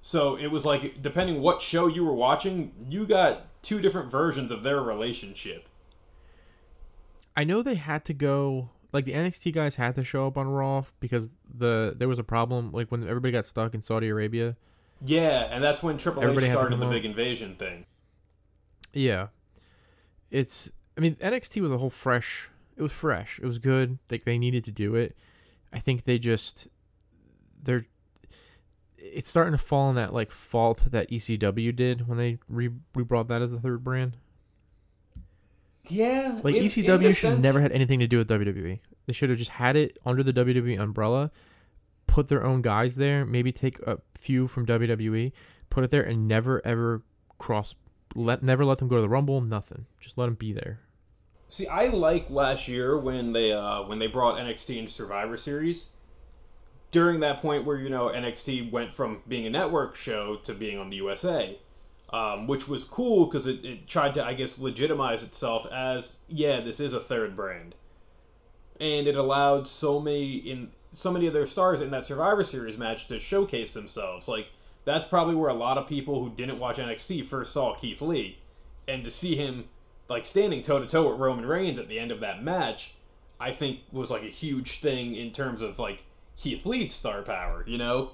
So 0.00 0.36
it 0.36 0.48
was 0.48 0.64
like, 0.64 1.02
depending 1.02 1.42
what 1.42 1.60
show 1.60 1.86
you 1.86 2.04
were 2.04 2.14
watching, 2.14 2.72
you 2.88 3.06
got 3.06 3.62
two 3.62 3.80
different 3.80 4.10
versions 4.10 4.50
of 4.50 4.62
their 4.62 4.80
relationship. 4.80 5.68
I 7.36 7.44
know 7.44 7.62
they 7.62 7.74
had 7.74 8.04
to 8.06 8.14
go 8.14 8.70
like 8.92 9.04
the 9.04 9.12
NXT 9.12 9.52
guys 9.52 9.74
had 9.76 9.94
to 9.96 10.04
show 10.04 10.26
up 10.26 10.36
on 10.38 10.48
Raw 10.48 10.84
because 11.00 11.30
the 11.56 11.94
there 11.96 12.08
was 12.08 12.18
a 12.18 12.24
problem 12.24 12.72
like 12.72 12.90
when 12.90 13.06
everybody 13.06 13.32
got 13.32 13.44
stuck 13.44 13.74
in 13.74 13.82
Saudi 13.82 14.08
Arabia. 14.08 14.56
Yeah, 15.04 15.46
and 15.50 15.62
that's 15.62 15.82
when 15.82 15.98
Triple 15.98 16.22
everybody 16.22 16.46
H 16.46 16.52
started 16.52 16.80
the 16.80 16.86
big 16.86 17.04
invasion 17.04 17.54
thing. 17.56 17.86
Yeah. 18.92 19.28
It's 20.30 20.72
I 20.96 21.00
mean 21.00 21.14
NXT 21.16 21.60
was 21.62 21.70
a 21.70 21.78
whole 21.78 21.90
fresh 21.90 22.50
it 22.78 22.82
was 22.82 22.92
fresh. 22.92 23.40
It 23.42 23.44
was 23.44 23.58
good. 23.58 23.98
Like 24.10 24.24
they 24.24 24.38
needed 24.38 24.64
to 24.64 24.70
do 24.70 24.94
it. 24.94 25.16
I 25.72 25.80
think 25.80 26.04
they 26.04 26.18
just 26.18 26.68
they're 27.62 27.86
it's 28.96 29.28
starting 29.28 29.52
to 29.52 29.58
fall 29.58 29.90
in 29.90 29.96
that 29.96 30.14
like 30.14 30.30
fault 30.30 30.84
that 30.90 31.10
ECW 31.10 31.74
did 31.74 32.08
when 32.08 32.18
they 32.18 32.38
re, 32.48 32.70
re 32.94 33.04
brought 33.04 33.28
that 33.28 33.42
as 33.42 33.50
the 33.50 33.60
third 33.60 33.82
brand. 33.82 34.16
Yeah, 35.88 36.40
like 36.42 36.54
in, 36.54 36.64
ECW 36.64 37.04
in 37.04 37.12
should 37.12 37.16
sense... 37.16 37.40
never 37.40 37.60
had 37.60 37.72
anything 37.72 37.98
to 38.00 38.06
do 38.06 38.18
with 38.18 38.28
WWE. 38.28 38.78
They 39.06 39.12
should 39.12 39.30
have 39.30 39.38
just 39.38 39.52
had 39.52 39.74
it 39.74 39.98
under 40.04 40.22
the 40.22 40.32
WWE 40.32 40.78
umbrella, 40.78 41.30
put 42.06 42.28
their 42.28 42.44
own 42.44 42.60
guys 42.62 42.96
there, 42.96 43.24
maybe 43.24 43.52
take 43.52 43.80
a 43.80 43.98
few 44.14 44.46
from 44.46 44.66
WWE, 44.66 45.32
put 45.70 45.84
it 45.84 45.90
there, 45.90 46.02
and 46.02 46.28
never 46.28 46.64
ever 46.64 47.02
cross. 47.38 47.74
Let 48.14 48.42
never 48.42 48.64
let 48.64 48.78
them 48.78 48.88
go 48.88 48.96
to 48.96 49.02
the 49.02 49.08
Rumble. 49.08 49.40
Nothing. 49.40 49.86
Just 49.98 50.18
let 50.18 50.26
them 50.26 50.34
be 50.34 50.52
there. 50.52 50.80
See, 51.50 51.66
I 51.66 51.86
like 51.86 52.28
last 52.28 52.68
year 52.68 52.98
when 52.98 53.32
they 53.32 53.52
uh, 53.52 53.82
when 53.84 53.98
they 53.98 54.06
brought 54.06 54.38
NXT 54.38 54.76
into 54.76 54.92
Survivor 54.92 55.36
Series. 55.36 55.86
During 56.90 57.20
that 57.20 57.40
point 57.40 57.64
where 57.64 57.78
you 57.78 57.90
know 57.90 58.08
NXT 58.08 58.70
went 58.70 58.94
from 58.94 59.22
being 59.26 59.46
a 59.46 59.50
network 59.50 59.96
show 59.96 60.36
to 60.36 60.54
being 60.54 60.78
on 60.78 60.90
the 60.90 60.96
USA, 60.96 61.58
um, 62.10 62.46
which 62.46 62.68
was 62.68 62.84
cool 62.84 63.26
because 63.26 63.46
it, 63.46 63.64
it 63.64 63.86
tried 63.86 64.14
to 64.14 64.24
I 64.24 64.34
guess 64.34 64.58
legitimize 64.58 65.22
itself 65.22 65.66
as 65.72 66.14
yeah 66.28 66.60
this 66.60 66.80
is 66.80 66.92
a 66.92 67.00
third 67.00 67.34
brand, 67.34 67.74
and 68.80 69.06
it 69.06 69.16
allowed 69.16 69.68
so 69.68 70.00
many 70.00 70.36
in 70.36 70.70
so 70.92 71.10
many 71.10 71.26
of 71.26 71.32
their 71.32 71.46
stars 71.46 71.80
in 71.80 71.90
that 71.90 72.06
Survivor 72.06 72.44
Series 72.44 72.76
match 72.76 73.06
to 73.08 73.18
showcase 73.18 73.72
themselves. 73.72 74.28
Like 74.28 74.48
that's 74.84 75.06
probably 75.06 75.34
where 75.34 75.50
a 75.50 75.54
lot 75.54 75.78
of 75.78 75.86
people 75.86 76.22
who 76.22 76.30
didn't 76.30 76.58
watch 76.58 76.76
NXT 76.76 77.26
first 77.26 77.52
saw 77.52 77.74
Keith 77.74 78.02
Lee, 78.02 78.38
and 78.86 79.02
to 79.04 79.10
see 79.10 79.34
him 79.36 79.64
like 80.08 80.24
standing 80.24 80.62
toe 80.62 80.78
to 80.78 80.86
toe 80.86 81.10
with 81.10 81.20
Roman 81.20 81.46
Reigns 81.46 81.78
at 81.78 81.88
the 81.88 81.98
end 81.98 82.10
of 82.10 82.20
that 82.20 82.42
match, 82.42 82.94
I 83.40 83.52
think 83.52 83.80
was 83.92 84.10
like 84.10 84.22
a 84.22 84.28
huge 84.28 84.80
thing 84.80 85.14
in 85.14 85.32
terms 85.32 85.62
of 85.62 85.78
like 85.78 86.04
Keith 86.36 86.64
Lee's 86.64 86.94
star 86.94 87.22
power, 87.22 87.64
you 87.66 87.78
know? 87.78 88.12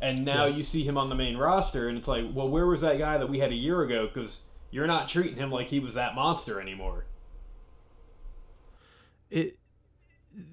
And 0.00 0.24
now 0.24 0.46
yeah. 0.46 0.56
you 0.56 0.62
see 0.62 0.84
him 0.84 0.96
on 0.96 1.08
the 1.08 1.14
main 1.14 1.36
roster, 1.36 1.88
and 1.88 1.98
it's 1.98 2.06
like, 2.06 2.24
well, 2.32 2.48
where 2.48 2.66
was 2.66 2.82
that 2.82 2.98
guy 2.98 3.18
that 3.18 3.28
we 3.28 3.40
had 3.40 3.50
a 3.50 3.56
year 3.56 3.82
ago? 3.82 4.08
Because 4.12 4.42
you're 4.70 4.86
not 4.86 5.08
treating 5.08 5.36
him 5.36 5.50
like 5.50 5.68
he 5.68 5.80
was 5.80 5.94
that 5.94 6.14
monster 6.14 6.60
anymore. 6.60 7.04
It 9.30 9.58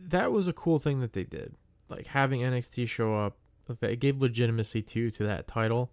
that 0.08 0.32
was 0.32 0.48
a 0.48 0.54
cool 0.54 0.80
thing 0.80 1.00
that 1.02 1.14
they 1.14 1.24
did, 1.24 1.56
like 1.90 2.08
having 2.08 2.42
NXT 2.42 2.88
show 2.90 3.16
up. 3.16 3.38
It 3.82 4.00
gave 4.00 4.20
legitimacy 4.20 4.82
to 4.82 5.12
to 5.12 5.28
that 5.28 5.48
title, 5.48 5.92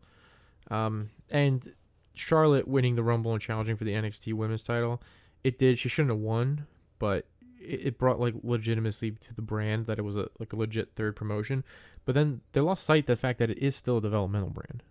um, 0.70 1.10
and 1.30 1.70
Charlotte 2.14 2.68
winning 2.68 2.96
the 2.96 3.02
Rumble 3.02 3.32
and 3.32 3.40
challenging 3.40 3.76
for 3.76 3.84
the 3.84 3.92
NXT 3.92 4.34
Women's 4.34 4.62
title. 4.62 5.02
It 5.44 5.58
did. 5.58 5.78
She 5.78 5.88
shouldn't 5.88 6.10
have 6.10 6.20
won, 6.20 6.66
but 6.98 7.26
it 7.58 7.98
brought 7.98 8.18
like 8.18 8.34
legitimacy 8.42 9.12
to 9.12 9.34
the 9.34 9.42
brand 9.42 9.86
that 9.86 9.98
it 9.98 10.02
was 10.02 10.16
a 10.16 10.28
like 10.38 10.52
a 10.52 10.56
legit 10.56 10.90
third 10.96 11.16
promotion. 11.16 11.64
But 12.04 12.14
then 12.14 12.40
they 12.52 12.60
lost 12.60 12.84
sight 12.84 13.06
the 13.06 13.16
fact 13.16 13.38
that 13.38 13.50
it 13.50 13.58
is 13.58 13.76
still 13.76 13.98
a 13.98 14.02
developmental 14.02 14.50
brand. 14.50 14.82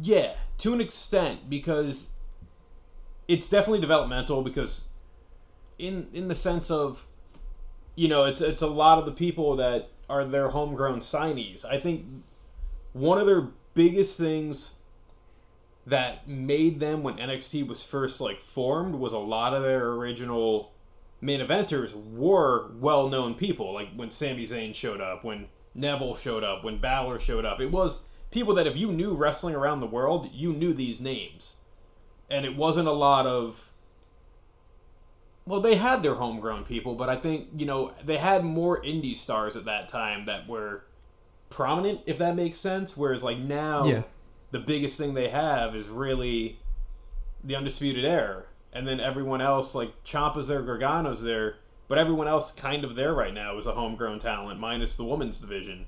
Yeah, 0.00 0.34
to 0.58 0.72
an 0.72 0.80
extent 0.80 1.48
because 1.48 2.06
it's 3.28 3.48
definitely 3.48 3.80
developmental 3.80 4.42
because 4.42 4.84
in 5.78 6.08
in 6.12 6.28
the 6.28 6.34
sense 6.34 6.70
of 6.70 7.06
you 7.94 8.08
know, 8.08 8.24
it's 8.24 8.40
it's 8.40 8.62
a 8.62 8.66
lot 8.66 8.98
of 8.98 9.04
the 9.04 9.12
people 9.12 9.56
that 9.56 9.90
are 10.08 10.24
their 10.24 10.48
homegrown 10.48 11.00
signees. 11.00 11.64
I 11.64 11.78
think 11.78 12.06
one 12.92 13.18
of 13.18 13.26
their 13.26 13.48
biggest 13.74 14.16
things 14.16 14.72
that 15.86 16.28
made 16.28 16.80
them 16.80 17.02
when 17.02 17.16
NXT 17.16 17.66
was 17.66 17.82
first 17.82 18.20
like 18.20 18.42
formed 18.42 18.94
was 18.94 19.12
a 19.12 19.18
lot 19.18 19.54
of 19.54 19.62
their 19.62 19.88
original 19.88 20.72
main 21.20 21.40
eventers 21.40 21.92
were 22.12 22.70
well 22.74 23.08
known 23.08 23.34
people. 23.34 23.72
Like 23.72 23.88
when 23.94 24.10
Sami 24.10 24.46
Zayn 24.46 24.74
showed 24.74 25.00
up, 25.00 25.24
when 25.24 25.48
Neville 25.74 26.14
showed 26.14 26.44
up, 26.44 26.64
when 26.64 26.78
Balor 26.78 27.18
showed 27.20 27.44
up. 27.44 27.60
It 27.60 27.70
was 27.70 28.00
people 28.30 28.54
that 28.54 28.66
if 28.66 28.76
you 28.76 28.92
knew 28.92 29.14
wrestling 29.14 29.54
around 29.54 29.80
the 29.80 29.86
world, 29.86 30.30
you 30.32 30.52
knew 30.52 30.72
these 30.72 31.00
names. 31.00 31.56
And 32.30 32.44
it 32.44 32.56
wasn't 32.56 32.88
a 32.88 32.92
lot 32.92 33.26
of. 33.26 33.72
Well, 35.46 35.60
they 35.60 35.76
had 35.76 36.02
their 36.02 36.14
homegrown 36.14 36.64
people, 36.64 36.94
but 36.94 37.08
I 37.08 37.16
think, 37.16 37.48
you 37.56 37.66
know, 37.66 37.92
they 38.04 38.18
had 38.18 38.44
more 38.44 38.80
indie 38.82 39.16
stars 39.16 39.56
at 39.56 39.64
that 39.64 39.88
time 39.88 40.26
that 40.26 40.46
were 40.46 40.84
prominent, 41.48 42.02
if 42.06 42.18
that 42.18 42.36
makes 42.36 42.58
sense. 42.60 42.96
Whereas, 42.96 43.24
like, 43.24 43.38
now, 43.38 43.84
yeah. 43.84 44.02
The 44.50 44.58
biggest 44.58 44.98
thing 44.98 45.14
they 45.14 45.28
have 45.28 45.74
is 45.74 45.88
really 45.88 46.58
the 47.44 47.56
Undisputed 47.56 48.04
Era 48.04 48.44
and 48.72 48.86
then 48.86 49.00
everyone 49.00 49.40
else 49.40 49.74
like 49.74 50.04
Champa's 50.04 50.48
there, 50.48 50.62
Gargano's 50.62 51.22
there, 51.22 51.56
but 51.88 51.98
everyone 51.98 52.28
else 52.28 52.52
kind 52.52 52.84
of 52.84 52.94
there 52.94 53.14
right 53.14 53.34
now 53.34 53.58
is 53.58 53.66
a 53.66 53.72
homegrown 53.72 54.20
talent, 54.20 54.60
minus 54.60 54.94
the 54.94 55.04
women's 55.04 55.38
division. 55.38 55.86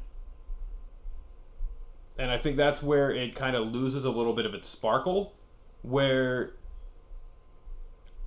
And 2.19 2.31
I 2.31 2.39
think 2.39 2.57
that's 2.57 2.83
where 2.83 3.11
it 3.11 3.35
kind 3.35 3.57
of 3.57 3.69
loses 3.69 4.05
a 4.05 4.11
little 4.11 4.33
bit 4.33 4.47
of 4.47 4.55
its 4.55 4.69
sparkle, 4.69 5.35
where 5.83 6.55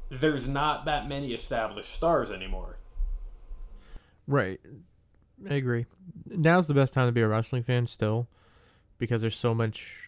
there's 0.10 0.48
not 0.48 0.86
that 0.86 1.08
many 1.08 1.34
established 1.34 1.94
stars 1.94 2.32
anymore. 2.32 2.78
Right. 4.28 4.60
I 5.50 5.56
agree. 5.56 5.86
Now's 6.28 6.68
the 6.68 6.74
best 6.74 6.94
time 6.94 7.08
to 7.08 7.12
be 7.12 7.22
a 7.22 7.28
wrestling 7.28 7.64
fan 7.64 7.88
still 7.88 8.28
because 8.98 9.22
there's 9.22 9.38
so 9.38 9.54
much 9.54 10.05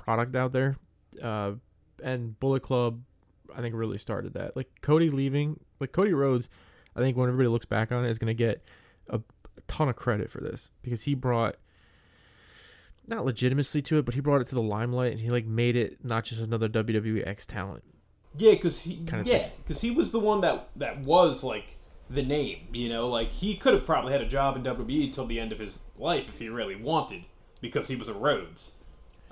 product 0.00 0.34
out 0.34 0.52
there. 0.52 0.76
Uh, 1.22 1.52
and 2.02 2.38
Bullet 2.40 2.62
Club 2.62 3.02
I 3.54 3.60
think 3.60 3.74
really 3.74 3.98
started 3.98 4.34
that. 4.34 4.56
Like 4.56 4.68
Cody 4.80 5.10
leaving, 5.10 5.60
like 5.78 5.92
Cody 5.92 6.12
Rhodes, 6.12 6.48
I 6.94 7.00
think 7.00 7.16
when 7.16 7.28
everybody 7.28 7.48
looks 7.48 7.66
back 7.66 7.92
on 7.92 8.04
it, 8.04 8.10
is 8.10 8.18
going 8.18 8.28
to 8.28 8.34
get 8.34 8.62
a, 9.08 9.16
a, 9.16 9.20
ton 9.68 9.88
of 9.88 9.96
credit 9.96 10.30
for 10.30 10.40
this 10.40 10.70
because 10.82 11.02
he 11.02 11.14
brought 11.14 11.56
not 13.06 13.24
legitimacy 13.24 13.82
to 13.82 13.98
it, 13.98 14.04
but 14.04 14.14
he 14.14 14.20
brought 14.20 14.40
it 14.40 14.46
to 14.48 14.54
the 14.54 14.62
limelight 14.62 15.12
and 15.12 15.20
he 15.20 15.30
like 15.30 15.46
made 15.46 15.76
it 15.76 16.04
not 16.04 16.24
just 16.24 16.40
another 16.40 16.68
WWE 16.68 17.26
X 17.26 17.46
talent. 17.46 17.84
Yeah, 18.36 18.52
because 18.52 18.82
he 18.82 19.04
kind 19.04 19.20
of 19.20 19.26
yeah, 19.26 19.48
because 19.62 19.80
he 19.80 19.90
was 19.90 20.12
the 20.12 20.20
one 20.20 20.40
that 20.42 20.68
that 20.76 21.00
was 21.00 21.42
like 21.42 21.76
the 22.08 22.22
name. 22.22 22.68
You 22.72 22.88
know, 22.88 23.08
like 23.08 23.30
he 23.30 23.56
could 23.56 23.74
have 23.74 23.84
probably 23.84 24.12
had 24.12 24.20
a 24.20 24.28
job 24.28 24.56
in 24.56 24.62
WWE 24.62 25.12
till 25.12 25.26
the 25.26 25.40
end 25.40 25.52
of 25.52 25.58
his 25.58 25.80
life 25.98 26.28
if 26.28 26.38
he 26.38 26.48
really 26.48 26.76
wanted, 26.76 27.24
because 27.60 27.88
he 27.88 27.96
was 27.96 28.08
a 28.08 28.14
Rhodes. 28.14 28.72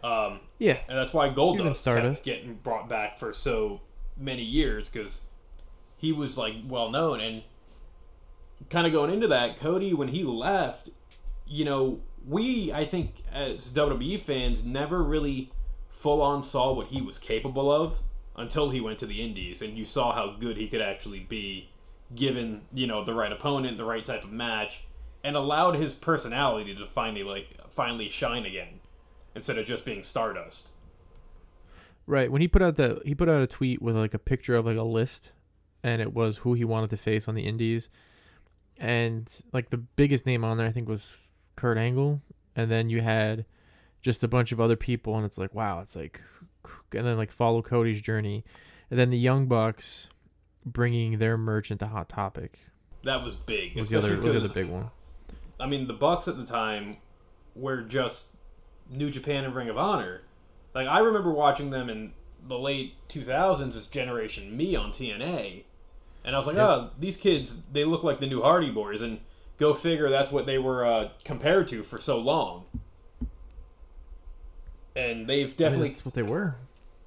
Um, 0.03 0.41
yeah, 0.59 0.79
and 0.89 0.97
that's 0.97 1.13
why 1.13 1.29
Goldust 1.31 1.85
kept 1.85 2.25
getting 2.25 2.55
brought 2.55 2.89
back 2.89 3.19
for 3.19 3.33
so 3.33 3.81
many 4.17 4.43
years 4.43 4.89
because 4.89 5.21
he 5.97 6.13
was 6.13 6.39
like 6.39 6.55
well 6.67 6.91
known. 6.91 7.21
And 7.21 7.43
kind 8.71 8.87
of 8.87 8.93
going 8.93 9.13
into 9.13 9.29
that 9.29 9.57
Cody 9.57 9.95
when 9.95 10.09
he 10.09 10.25
left 10.25 10.91
you 11.47 11.65
know 11.65 12.01
we 12.27 12.73
I 12.73 12.85
think 12.85 13.23
as 13.33 13.71
WWE 13.71 14.21
fans 14.23 14.63
never 14.65 15.03
really 15.03 15.51
full 15.89 16.21
on 16.23 16.43
saw 16.43 16.73
what 16.73 16.89
he 16.89 17.01
was 17.01 17.19
capable 17.19 17.71
of 17.71 17.99
until 18.37 18.71
he 18.71 18.81
went 18.81 18.99
to 19.01 19.07
the 19.07 19.23
indies. 19.23 19.63
And 19.63 19.77
you 19.77 19.85
saw 19.85 20.13
how 20.13 20.37
good 20.39 20.57
he 20.57 20.69
could 20.69 20.81
actually 20.81 21.21
be 21.21 21.71
given 22.15 22.63
you 22.73 22.87
know 22.87 23.05
the 23.05 23.15
right 23.15 23.33
opponent 23.33 23.77
the 23.77 23.85
right 23.85 24.05
type 24.05 24.25
of 24.25 24.33
match 24.33 24.85
and 25.23 25.37
allowed 25.37 25.75
his 25.75 25.93
personality 25.93 26.75
to 26.75 26.87
finally 26.87 27.23
like 27.23 27.49
finally 27.75 28.09
shine 28.09 28.47
again 28.47 28.78
instead 29.38 29.57
of 29.57 29.64
just 29.64 29.85
being 29.85 30.03
stardust 30.03 30.68
Right. 32.09 32.33
When 32.33 32.40
he 32.40 32.48
put 32.48 32.62
out 32.62 32.77
the 32.77 33.03
he 33.05 33.14
put 33.14 33.29
out 33.29 33.42
a 33.42 33.46
tweet 33.46 33.83
with 33.83 33.94
like 33.94 34.14
a 34.14 34.18
picture 34.18 34.57
of 34.57 34.64
like 34.64 34.79
a 34.79 34.83
list 34.83 35.33
and 35.83 36.01
it 36.01 36.14
was 36.14 36.38
who 36.38 36.55
he 36.55 36.64
wanted 36.64 36.88
to 36.90 36.96
face 36.96 37.29
on 37.29 37.35
the 37.35 37.46
indies. 37.46 37.90
And 38.79 39.31
like 39.53 39.68
the 39.68 39.77
biggest 39.77 40.24
name 40.24 40.42
on 40.42 40.57
there 40.57 40.66
I 40.66 40.72
think 40.72 40.88
was 40.88 41.33
Kurt 41.55 41.77
Angle 41.77 42.22
and 42.57 42.70
then 42.70 42.88
you 42.88 43.03
had 43.03 43.44
just 44.01 44.24
a 44.24 44.29
bunch 44.29 44.53
of 44.53 44.61
other 44.61 44.74
people 44.74 45.16
and 45.16 45.27
it's 45.27 45.37
like 45.37 45.55
wow, 45.55 45.81
it's 45.81 45.94
like 45.96 46.22
and 46.94 47.07
then 47.07 47.18
like 47.18 47.31
follow 47.31 47.61
Cody's 47.61 48.01
journey. 48.01 48.42
And 48.90 48.98
then 48.98 49.11
the 49.11 49.18
Young 49.18 49.44
Bucks 49.44 50.09
bringing 50.64 51.18
their 51.18 51.37
merch 51.37 51.70
into 51.70 51.87
Hot 51.87 52.09
Topic. 52.09 52.59
That 53.05 53.22
was 53.22 53.37
big. 53.37 53.77
Was 53.77 53.90
the 53.90 53.98
other 53.98 54.16
was 54.16 54.24
the 54.24 54.37
other 54.38 54.48
big 54.48 54.70
one. 54.70 54.90
I 55.61 55.66
mean, 55.66 55.87
the 55.87 55.92
Bucks 55.92 56.27
at 56.27 56.38
the 56.38 56.46
time 56.46 56.96
were 57.55 57.83
just 57.83 58.24
New 58.90 59.11
Japan 59.11 59.44
and 59.44 59.55
Ring 59.55 59.68
of 59.68 59.79
Honor 59.79 60.22
like 60.74 60.87
I 60.87 61.01
remember 61.01 61.31
watching 61.31 61.70
them 61.70 61.90
in 61.90 62.12
the 62.46 62.59
late 62.59 62.94
2000s 63.09 63.77
as 63.77 63.87
Generation 63.87 64.57
Me 64.57 64.77
on 64.77 64.92
TNA, 64.92 65.64
and 66.24 66.35
I 66.35 66.38
was 66.38 66.46
like, 66.46 66.57
yep. 66.57 66.68
oh, 66.68 66.90
these 66.98 67.16
kids 67.16 67.57
they 67.72 67.85
look 67.85 68.05
like 68.05 68.20
the 68.20 68.27
new 68.27 68.42
Hardy 68.42 68.70
Boys, 68.70 69.01
and 69.01 69.20
go 69.59 69.74
figure 69.74 70.09
that's 70.09 70.31
what 70.31 70.46
they 70.46 70.59
were 70.59 70.87
uh, 70.87 71.09
compared 71.24 71.68
to 71.68 71.83
for 71.83 71.98
so 71.98 72.18
long. 72.18 72.64
And 74.94 75.29
they've 75.29 75.57
definitely 75.57 75.90
that's 75.90 76.05
what 76.05 76.14
they 76.14 76.22
were. 76.22 76.57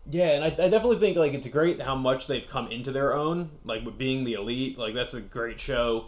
Yeah, 0.10 0.32
and 0.32 0.44
I, 0.44 0.48
I, 0.48 0.70
definitely 0.70 0.98
think 0.98 1.18
like 1.18 1.34
it's 1.34 1.48
great 1.48 1.82
how 1.82 1.96
much 1.96 2.28
they've 2.28 2.46
come 2.46 2.72
into 2.72 2.92
their 2.92 3.14
own, 3.14 3.52
like 3.64 3.86
with 3.86 3.98
being 3.98 4.24
the 4.24 4.34
elite. 4.34 4.78
Like 4.78 4.94
that's 4.94 5.14
a 5.14 5.22
great 5.22 5.60
show, 5.60 6.08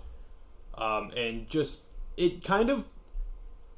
um, 0.77 1.12
and 1.12 1.47
just 1.49 1.79
it 2.17 2.43
kind 2.43 2.69
of 2.69 2.86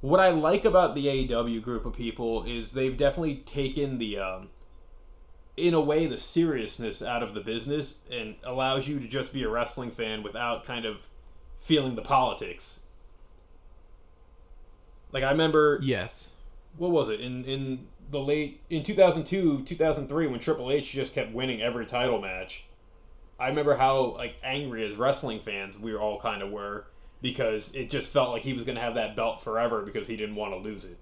what 0.06 0.20
I 0.20 0.30
like 0.30 0.66
about 0.66 0.94
the 0.94 1.08
AEW 1.08 1.64
group 1.64 1.84
of 1.84 1.94
people 1.94 2.44
is 2.44 2.72
they've 2.72 2.96
definitely 2.96 3.38
taken 3.38 3.98
the, 3.98 4.20
um, 4.20 4.50
in 5.58 5.74
a 5.74 5.82
way, 5.82 6.06
the 6.06 6.20
seriousness 6.20 7.02
out 7.02 7.24
of 7.24 7.34
the 7.34 7.40
business 7.40 7.96
and 8.12 8.36
allows 8.44 8.88
you 8.88 9.00
to 9.00 9.08
just 9.08 9.34
be 9.34 9.42
a 9.42 9.50
wrestling 9.50 9.90
fan 9.90 10.22
without 10.22 10.64
kind 10.64 10.86
of 10.86 10.98
feeling 11.60 11.96
the 11.96 12.04
politics. 12.04 12.82
Like 15.12 15.24
I 15.24 15.32
remember, 15.32 15.80
yes, 15.82 16.30
what 16.78 16.92
was 16.92 17.10
it 17.10 17.20
in 17.20 17.44
in 17.46 17.88
the 18.12 18.20
late 18.20 18.62
in 18.70 18.84
2002 18.84 19.64
2003 19.64 20.28
when 20.28 20.40
Triple 20.40 20.70
H 20.70 20.92
just 20.92 21.16
kept 21.16 21.34
winning 21.34 21.64
every 21.64 21.88
title 21.88 22.22
match. 22.22 22.66
I 23.40 23.48
remember 23.48 23.76
how 23.76 24.14
like 24.18 24.36
angry 24.44 24.86
as 24.86 24.98
wrestling 24.98 25.40
fans 25.40 25.80
we 25.80 25.96
all 25.96 26.20
kind 26.20 26.44
of 26.44 26.52
were 26.52 26.86
because 27.26 27.72
it 27.74 27.90
just 27.90 28.14
felt 28.14 28.30
like 28.30 28.44
he 28.44 28.54
was 28.54 28.62
going 28.62 28.76
to 28.76 28.82
have 28.82 28.94
that 28.94 29.16
belt 29.16 29.42
forever 29.42 29.82
because 29.82 30.08
he 30.08 30.16
didn't 30.16 30.36
want 30.36 30.54
to 30.54 30.60
lose 30.60 30.84
it. 30.84 31.00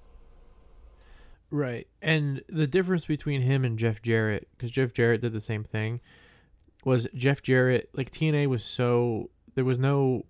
Right. 1.51 1.85
And 2.01 2.41
the 2.47 2.65
difference 2.65 3.03
between 3.03 3.41
him 3.41 3.65
and 3.65 3.77
Jeff 3.77 4.01
Jarrett, 4.01 4.47
because 4.51 4.71
Jeff 4.71 4.93
Jarrett 4.93 5.19
did 5.19 5.33
the 5.33 5.41
same 5.41 5.65
thing, 5.65 5.99
was 6.85 7.07
Jeff 7.13 7.41
Jarrett, 7.41 7.89
like 7.93 8.09
TNA 8.09 8.47
was 8.47 8.63
so, 8.63 9.31
there 9.55 9.65
was 9.65 9.77
no, 9.77 10.25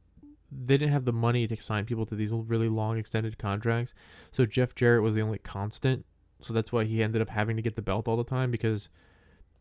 they 0.52 0.78
didn't 0.78 0.94
have 0.94 1.06
the 1.06 1.14
money 1.14 1.46
to 1.46 1.56
sign 1.58 1.86
people 1.86 2.08
to 2.08 2.16
these 2.16 2.32
really 2.32 2.70
long 2.70 2.98
extended 2.98 3.38
contracts. 3.38 3.94
So 4.32 4.48
Jeff 4.48 4.74
Jarrett 4.74 5.04
was 5.04 5.14
the 5.14 5.22
only 5.22 5.38
constant. 5.38 6.04
So 6.42 6.54
that's 6.54 6.72
why 6.72 6.86
he 6.86 7.04
ended 7.04 7.22
up 7.22 7.30
having 7.30 7.56
to 7.56 7.62
get 7.62 7.76
the 7.76 7.84
belt 7.84 8.08
all 8.08 8.18
the 8.18 8.24
time 8.24 8.50
because 8.50 8.90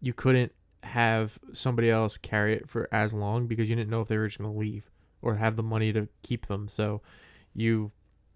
you 0.01 0.15
couldn't 0.15 0.53
have 0.83 1.39
somebody 1.53 1.91
else 1.91 2.17
carry 2.17 2.55
it 2.55 2.71
for 2.71 2.89
as 2.91 3.13
long 3.13 3.47
because 3.47 3.69
you 3.69 3.77
didn't 3.77 3.91
know 3.91 4.01
if 4.01 4.09
they 4.09 4.17
were 4.17 4.29
just 4.29 4.39
going 4.39 4.51
to 4.51 4.59
leave 4.59 4.91
or 5.23 5.37
have 5.37 5.57
the 5.57 5.63
money 5.63 5.93
to 5.93 6.09
keep 6.23 6.47
them. 6.47 6.69
So 6.69 7.01
you 7.55 7.93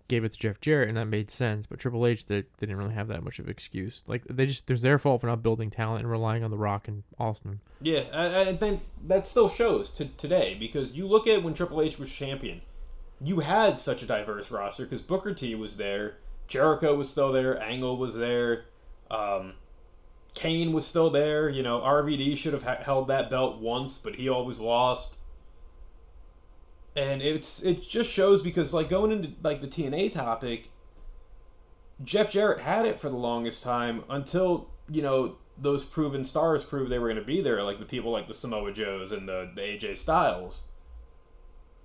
gave 0.09 0.25
it 0.25 0.33
to 0.33 0.39
Jeff 0.39 0.61
Jarrett, 0.61 0.89
and 0.89 0.97
that 0.97 1.07
made 1.07 1.31
sense. 1.31 1.67
But 1.67 1.79
Triple 1.79 2.07
H, 2.07 2.27
they, 2.27 2.43
they 2.43 2.47
didn't 2.61 2.77
really 2.77 2.95
have 2.95 3.09
that 3.09 3.23
much 3.23 3.39
of 3.39 3.47
an 3.47 3.51
excuse. 3.51 4.05
Like 4.07 4.25
they 4.29 4.47
just, 4.47 4.67
there's 4.67 4.83
their 4.83 4.99
fault 4.99 5.21
for 5.21 5.27
not 5.27 5.43
building 5.43 5.71
talent 5.71 6.03
and 6.03 6.11
relying 6.11 6.45
on 6.45 6.51
The 6.51 6.57
Rock 6.57 6.89
and 6.89 7.03
Austin. 7.19 7.61
Yeah, 7.81 8.05
I, 8.13 8.49
I 8.49 8.57
think 8.57 8.83
that 9.05 9.27
still 9.27 9.49
shows 9.49 9.91
to 9.93 10.07
today 10.07 10.57
because 10.59 10.93
you 10.93 11.07
look 11.07 11.27
at 11.27 11.43
when 11.43 11.55
Triple 11.55 11.83
H 11.83 11.99
was 11.99 12.13
champion, 12.13 12.63
you 13.21 13.41
had 13.41 13.81
such 13.81 14.03
a 14.03 14.07
diverse 14.07 14.51
roster 14.51 14.85
because 14.85 15.03
Booker 15.03 15.35
T 15.35 15.55
was 15.55 15.77
there, 15.77 16.19
Jericho 16.47 16.95
was 16.95 17.09
still 17.09 17.33
there, 17.33 17.61
Angle 17.61 17.97
was 17.97 18.15
there, 18.15 18.67
um, 19.11 19.55
Kane 20.35 20.73
was 20.73 20.87
still 20.87 21.11
there. 21.11 21.49
You 21.49 21.63
know, 21.63 21.81
RVD 21.81 22.37
should 22.37 22.53
have 22.53 22.63
ha- 22.63 22.83
held 22.83 23.09
that 23.09 23.31
belt 23.31 23.59
once, 23.59 23.97
but 23.97 24.15
he 24.15 24.29
always 24.29 24.61
lost 24.61 25.17
and 26.97 27.21
it's 27.21 27.63
it 27.63 27.83
just 27.83 28.11
shows 28.11 28.41
because 28.41 28.73
like 28.73 28.89
going 28.89 29.13
into 29.13 29.33
like 29.43 29.61
the 29.61 29.69
TNA 29.69 30.13
topic, 30.13 30.71
Jeff 32.03 32.31
Jarrett 32.31 32.61
had 32.61 32.87
it 32.87 33.01
for 33.01 33.11
the 33.11 33.17
longest 33.17 33.63
time 33.63 34.03
until 34.09 34.71
you 34.91 35.03
know 35.03 35.37
those 35.59 35.85
proven 35.85 36.25
stars 36.25 36.65
proved 36.65 36.91
they 36.91 36.99
were 36.99 37.09
going 37.09 37.21
to 37.21 37.25
be 37.25 37.41
there, 37.41 37.63
like 37.63 37.79
the 37.79 37.85
people 37.85 38.11
like 38.11 38.29
the 38.29 38.35
Samoa 38.35 38.73
Joes 38.73 39.13
and 39.13 39.29
the, 39.29 39.51
the 39.55 39.61
AJ 39.61 39.97
Styles. 39.99 40.65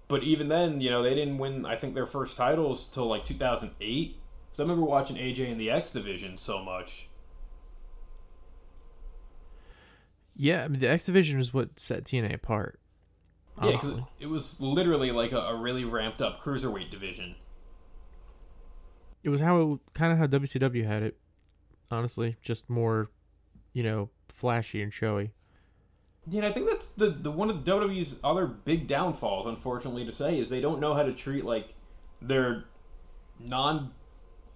But 0.07 0.23
even 0.23 0.49
then, 0.49 0.81
you 0.81 0.89
know, 0.89 1.01
they 1.01 1.15
didn't 1.15 1.37
win. 1.37 1.65
I 1.65 1.77
think 1.77 1.93
their 1.93 2.05
first 2.05 2.35
titles 2.35 2.85
till 2.85 3.05
like 3.05 3.23
2008. 3.23 4.17
So 4.53 4.63
I 4.63 4.67
remember 4.67 4.85
watching 4.85 5.15
AJ 5.15 5.49
in 5.49 5.57
the 5.57 5.71
X 5.71 5.91
division 5.91 6.37
so 6.37 6.61
much. 6.61 7.07
Yeah, 10.35 10.63
I 10.63 10.67
mean 10.67 10.81
the 10.81 10.89
X 10.89 11.05
division 11.05 11.39
is 11.39 11.53
what 11.53 11.79
set 11.79 12.03
TNA 12.03 12.33
apart. 12.33 12.80
Yeah, 13.63 13.71
because 13.71 13.91
oh. 13.91 14.07
it 14.19 14.27
was 14.27 14.59
literally 14.59 15.11
like 15.11 15.31
a, 15.31 15.39
a, 15.39 15.55
really 15.55 15.85
ramped 15.85 16.21
up 16.21 16.41
cruiserweight 16.41 16.89
division. 16.89 17.35
It 19.23 19.29
was 19.29 19.39
how 19.39 19.79
kind 19.93 20.11
of 20.11 20.17
how 20.17 20.25
WCW 20.25 20.85
had 20.85 21.03
it, 21.03 21.17
honestly, 21.91 22.37
just 22.41 22.69
more, 22.69 23.11
you 23.73 23.83
know, 23.83 24.09
flashy 24.29 24.81
and 24.81 24.91
showy. 24.91 25.31
Yeah, 26.27 26.47
I 26.47 26.51
think 26.51 26.69
that's 26.69 26.87
the 26.97 27.09
the 27.09 27.31
one 27.31 27.49
of 27.49 27.63
the 27.63 27.71
WWE's 27.71 28.17
other 28.23 28.47
big 28.47 28.87
downfalls, 28.87 29.45
unfortunately 29.45 30.05
to 30.05 30.13
say, 30.13 30.39
is 30.39 30.49
they 30.49 30.61
don't 30.61 30.79
know 30.79 30.93
how 30.93 31.03
to 31.03 31.13
treat 31.13 31.45
like 31.45 31.73
their 32.21 32.65
non 33.39 33.91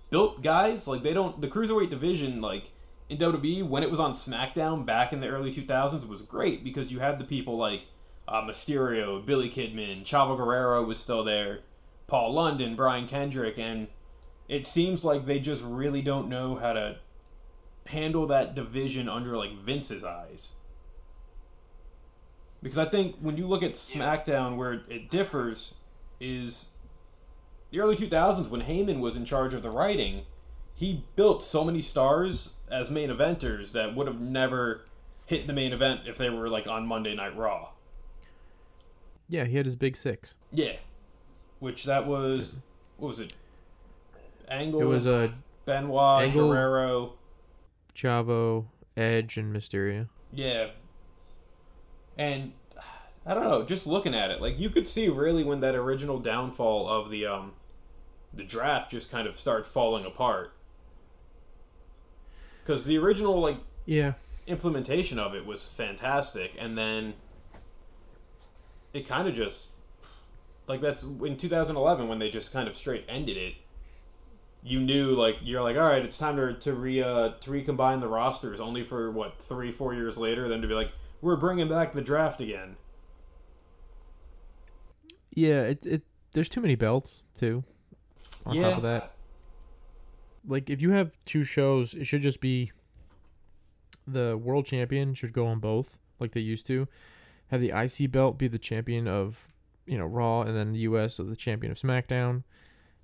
built 0.09 0.41
guys. 0.41 0.87
Like 0.87 1.03
they 1.03 1.13
don't 1.13 1.41
the 1.41 1.47
cruiserweight 1.47 1.89
division 1.89 2.41
like 2.41 2.71
in 3.09 3.17
WWE 3.17 3.67
when 3.67 3.83
it 3.83 3.91
was 3.91 3.99
on 3.99 4.13
SmackDown 4.13 4.85
back 4.85 5.13
in 5.13 5.19
the 5.19 5.27
early 5.27 5.53
2000s 5.53 6.07
was 6.07 6.21
great 6.23 6.63
because 6.63 6.91
you 6.91 6.99
had 6.99 7.19
the 7.19 7.25
people 7.25 7.57
like 7.57 7.87
uh, 8.27 8.41
Mysterio, 8.41 9.25
Billy 9.25 9.49
Kidman, 9.49 10.03
Chavo 10.03 10.37
Guerrero 10.37 10.83
was 10.83 10.99
still 10.99 11.23
there, 11.23 11.59
Paul 12.07 12.33
London, 12.33 12.75
Brian 12.75 13.07
Kendrick, 13.07 13.57
and 13.57 13.87
it 14.47 14.65
seems 14.65 15.03
like 15.03 15.25
they 15.25 15.39
just 15.39 15.63
really 15.63 16.01
don't 16.01 16.29
know 16.29 16.55
how 16.55 16.73
to 16.73 16.97
handle 17.87 18.27
that 18.27 18.55
division 18.55 19.07
under 19.07 19.37
like 19.37 19.57
Vince's 19.59 20.03
eyes. 20.03 20.53
Because 22.63 22.77
I 22.77 22.85
think 22.85 23.17
when 23.19 23.37
you 23.37 23.47
look 23.47 23.63
at 23.63 23.73
SmackDown, 23.73 24.57
where 24.57 24.81
it 24.89 25.09
differs 25.11 25.73
is 26.19 26.69
the 27.71 27.79
early 27.79 27.95
2000s 27.95 28.49
when 28.49 28.61
Heyman 28.61 28.99
was 28.99 29.15
in 29.15 29.25
charge 29.25 29.53
of 29.53 29.61
the 29.61 29.69
writing. 29.69 30.21
He 30.73 31.05
built 31.15 31.43
so 31.43 31.63
many 31.63 31.81
stars 31.81 32.51
as 32.71 32.89
main 32.89 33.09
eventers 33.09 33.71
that 33.73 33.95
would 33.95 34.07
have 34.07 34.19
never 34.19 34.85
hit 35.25 35.47
the 35.47 35.53
main 35.53 35.73
event 35.73 36.01
if 36.05 36.17
they 36.17 36.29
were 36.29 36.49
like 36.49 36.67
on 36.67 36.85
Monday 36.85 37.15
Night 37.15 37.35
Raw. 37.35 37.69
Yeah, 39.27 39.45
he 39.45 39.57
had 39.57 39.65
his 39.65 39.75
big 39.75 39.95
six. 39.95 40.35
Yeah, 40.51 40.73
which 41.59 41.83
that 41.85 42.05
was 42.05 42.55
what 42.97 43.09
was 43.09 43.19
it? 43.19 43.33
Angle. 44.47 44.81
It 44.81 44.85
was 44.85 45.05
a 45.07 45.15
uh, 45.15 45.31
Benoit, 45.65 46.23
Angle, 46.23 46.49
Guerrero, 46.49 47.13
Chavo, 47.95 48.65
Edge, 48.95 49.37
and 49.37 49.55
Mysterio. 49.55 50.07
Yeah, 50.31 50.69
and 52.17 52.53
I 53.25 53.33
don't 53.33 53.43
know. 53.43 53.63
Just 53.63 53.87
looking 53.87 54.13
at 54.13 54.29
it, 54.29 54.41
like 54.41 54.59
you 54.59 54.69
could 54.69 54.87
see 54.87 55.09
really 55.09 55.43
when 55.43 55.59
that 55.61 55.75
original 55.75 56.19
downfall 56.19 56.87
of 56.87 57.09
the 57.09 57.25
um 57.25 57.53
the 58.33 58.43
draft 58.43 58.91
just 58.91 59.09
kind 59.09 59.27
of 59.27 59.39
started 59.39 59.65
falling 59.65 60.05
apart 60.05 60.53
because 62.63 62.83
the 62.83 62.97
original 62.97 63.39
like 63.39 63.57
yeah 63.85 64.13
implementation 64.47 65.17
of 65.17 65.33
it 65.33 65.45
was 65.45 65.65
fantastic, 65.65 66.51
and 66.59 66.77
then 66.77 67.13
it 68.95 69.07
kind 69.07 69.27
of 69.27 69.35
just 69.35 69.67
like 70.67 70.81
that's 70.81 71.03
in 71.03 71.37
2011 71.37 72.07
when 72.07 72.19
they 72.19 72.29
just 72.29 72.51
kind 72.51 72.67
of 72.67 72.75
straight 72.75 73.05
ended 73.07 73.37
it. 73.37 73.53
You 74.63 74.79
knew 74.79 75.11
like 75.11 75.37
you're 75.43 75.61
like 75.61 75.75
all 75.75 75.83
right, 75.83 76.03
it's 76.03 76.17
time 76.17 76.37
to 76.37 76.53
to 76.53 76.73
re 76.73 77.03
uh, 77.03 77.31
to 77.41 77.51
recombine 77.51 77.99
the 77.99 78.07
rosters. 78.07 78.59
Only 78.59 78.83
for 78.83 79.11
what 79.11 79.37
three 79.43 79.71
four 79.71 79.93
years 79.93 80.17
later, 80.17 80.47
then 80.49 80.61
to 80.61 80.67
be 80.67 80.73
like 80.73 80.91
we're 81.21 81.35
bringing 81.35 81.69
back 81.69 81.93
the 81.93 82.01
draft 82.01 82.41
again. 82.41 82.77
Yeah, 85.31 85.63
it 85.63 85.85
it 85.85 86.03
there's 86.33 86.49
too 86.49 86.61
many 86.61 86.75
belts 86.75 87.21
too. 87.35 87.63
On 88.45 88.55
yeah. 88.55 88.69
top 88.69 88.77
of 88.77 88.83
that, 88.83 89.11
like 90.47 90.69
if 90.69 90.81
you 90.81 90.91
have 90.91 91.11
two 91.25 91.43
shows, 91.43 91.93
it 91.93 92.05
should 92.05 92.21
just 92.21 92.39
be 92.39 92.71
the 94.07 94.37
world 94.37 94.65
champion 94.65 95.13
should 95.13 95.33
go 95.33 95.47
on 95.47 95.59
both 95.59 95.99
like 96.19 96.31
they 96.31 96.39
used 96.39 96.67
to 96.67 96.87
have 97.47 97.61
the 97.61 97.71
IC 97.75 98.11
belt 98.11 98.37
be 98.37 98.47
the 98.47 98.59
champion 98.59 99.07
of 99.07 99.47
you 99.85 99.97
know 99.97 100.05
Raw, 100.05 100.41
and 100.41 100.55
then 100.55 100.73
the 100.73 100.79
US 100.79 101.19
of 101.19 101.29
the 101.29 101.35
champion 101.35 101.71
of 101.71 101.77
SmackDown, 101.77 102.43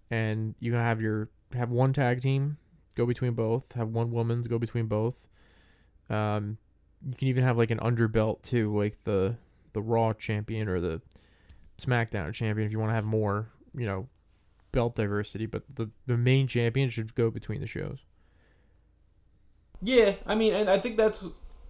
and 0.10 0.56
you 0.60 0.71
can 0.71 0.80
have 0.80 1.01
your 1.01 1.30
have 1.54 1.69
one 1.69 1.93
tag 1.93 2.21
team 2.21 2.58
go 2.95 3.06
between 3.06 3.34
both, 3.34 3.71
have 3.73 3.89
one 3.89 4.12
woman's 4.12 4.47
go 4.47 4.60
between 4.60 4.88
both. 4.88 5.17
Um, 6.10 6.58
you 7.06 7.15
can 7.15 7.27
even 7.27 7.43
have 7.43 7.58
like 7.58 7.71
an 7.71 7.80
underbelt 7.80 8.41
too, 8.41 8.75
like 8.77 9.01
the 9.01 9.36
the 9.73 9.82
Raw 9.82 10.13
champion 10.13 10.67
or 10.67 10.80
the 10.80 11.01
SmackDown 11.77 12.34
champion 12.34 12.65
if 12.65 12.71
you 12.71 12.80
want 12.80 12.89
to 12.89 12.95
have 12.95 13.06
more, 13.06 13.49
you 13.75 13.86
know, 13.86 14.08
belt 14.71 14.95
diversity. 14.95 15.45
But 15.45 15.63
the 15.73 15.89
the 16.08 16.17
main 16.17 16.47
champion 16.47 16.89
should 16.89 17.15
go 17.15 17.30
between 17.30 17.62
the 17.62 17.67
shows. 17.67 17.99
Yeah, 19.82 20.15
I 20.25 20.36
mean, 20.36 20.54
and 20.54 20.69
I 20.69 20.80
think 20.80 20.97
that's 20.97 21.25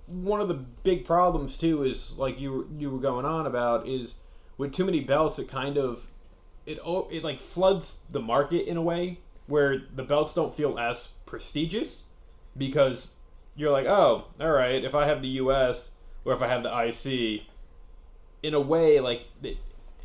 one 0.08 0.42
of 0.42 0.48
the 0.48 0.54
big 0.54 1.06
problems 1.06 1.56
too 1.56 1.84
is 1.84 2.18
like 2.18 2.40
you 2.40 2.70
you 2.78 2.90
were 2.90 3.00
going 3.00 3.26
on 3.26 3.46
about 3.46 3.88
is 3.88 4.16
with 4.58 4.74
too 4.74 4.84
many 4.84 5.00
belts 5.00 5.40
it 5.40 5.48
kind 5.48 5.78
of 5.78 6.12
it 6.66 6.80
it 7.12 7.24
like 7.24 7.40
floods 7.40 7.98
the 8.10 8.20
market 8.20 8.68
in 8.68 8.78
a 8.78 8.82
way 8.82 9.20
where 9.48 9.84
the 9.96 10.04
belts 10.04 10.34
don't 10.34 10.56
feel 10.56 10.78
as 10.78 11.10
prestigious 11.26 12.04
because 12.58 13.10
you're 13.56 13.72
like 13.72 13.86
oh 13.86 14.26
all 14.40 14.52
right 14.52 14.84
if 14.84 14.96
I 14.96 15.06
have 15.06 15.22
the 15.22 15.28
US 15.30 15.92
or 16.26 16.34
if 16.34 16.42
I 16.42 16.48
have 16.48 16.64
the 16.64 16.88
IC 16.88 17.44
in 18.44 18.54
a 18.54 18.60
way 18.60 19.00
like 19.00 19.24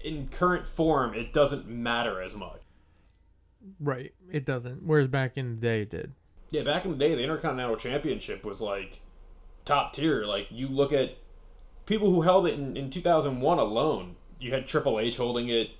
in 0.05 0.29
current 0.29 0.67
form 0.67 1.15
it 1.15 1.33
doesn't 1.33 1.69
matter 1.69 2.23
as 2.23 2.37
much. 2.37 2.61
Right. 3.81 4.15
It 4.31 4.45
doesn't. 4.45 4.85
Whereas 4.85 5.09
back 5.09 5.37
in 5.37 5.57
the 5.57 5.61
day 5.61 5.83
it 5.83 5.91
did. 5.91 6.13
Yeah 6.51 6.63
back 6.63 6.85
in 6.85 6.93
the 6.93 6.97
day 6.97 7.15
the 7.15 7.23
Intercontinental 7.23 7.77
Championship 7.77 8.45
was 8.45 8.61
like 8.61 9.01
top 9.67 9.93
tier. 9.93 10.25
Like 10.25 10.47
you 10.51 10.69
look 10.69 10.93
at 10.93 11.19
people 11.85 12.11
who 12.11 12.23
held 12.23 12.47
it 12.47 12.55
in, 12.55 12.77
in 12.77 12.89
2001 12.89 13.59
alone. 13.59 14.17
You 14.41 14.53
had 14.53 14.67
Triple 14.67 14.99
H 14.99 15.19
holding 15.19 15.51
it. 15.51 15.71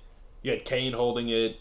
You 0.43 0.51
had 0.51 0.65
Kane 0.65 0.93
holding 0.93 1.29
it. 1.29 1.57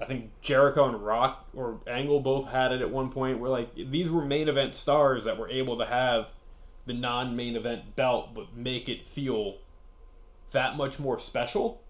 I 0.00 0.06
think 0.06 0.30
Jericho 0.40 0.88
and 0.88 1.04
Rock 1.04 1.48
or 1.54 1.80
Angle 1.86 2.20
both 2.20 2.48
had 2.48 2.72
it 2.72 2.80
at 2.80 2.90
one 2.90 3.10
point. 3.10 3.38
Where 3.38 3.50
like 3.50 3.74
these 3.76 4.10
were 4.10 4.24
main 4.24 4.48
event 4.48 4.74
stars 4.74 5.24
that 5.24 5.38
were 5.38 5.48
able 5.48 5.78
to 5.78 5.86
have 5.86 6.32
the 6.86 6.94
non-main 6.94 7.54
event 7.54 7.94
belt, 7.94 8.34
but 8.34 8.56
make 8.56 8.88
it 8.88 9.06
feel 9.06 9.58
that 10.50 10.76
much 10.76 10.98
more 10.98 11.18
special. 11.18 11.82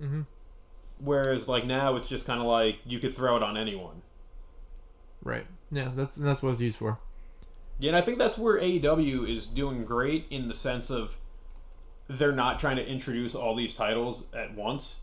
Mm-hmm. 0.00 0.22
Whereas 0.98 1.48
like 1.48 1.64
now 1.64 1.96
it's 1.96 2.08
just 2.08 2.26
kind 2.26 2.40
of 2.40 2.46
like 2.46 2.76
you 2.84 2.98
could 2.98 3.14
throw 3.14 3.36
it 3.36 3.42
on 3.42 3.56
anyone. 3.56 4.02
Right. 5.22 5.46
Yeah, 5.70 5.90
that's 5.94 6.16
that's 6.16 6.42
what 6.42 6.50
it's 6.50 6.60
used 6.60 6.76
for. 6.76 6.98
Yeah, 7.78 7.88
and 7.88 7.96
I 7.96 8.00
think 8.00 8.18
that's 8.18 8.36
where 8.36 8.58
AEW 8.58 9.28
is 9.28 9.46
doing 9.46 9.84
great 9.84 10.26
in 10.30 10.48
the 10.48 10.54
sense 10.54 10.90
of 10.90 11.16
they're 12.08 12.32
not 12.32 12.58
trying 12.58 12.76
to 12.76 12.86
introduce 12.86 13.34
all 13.34 13.54
these 13.54 13.74
titles 13.74 14.24
at 14.34 14.54
once. 14.54 14.96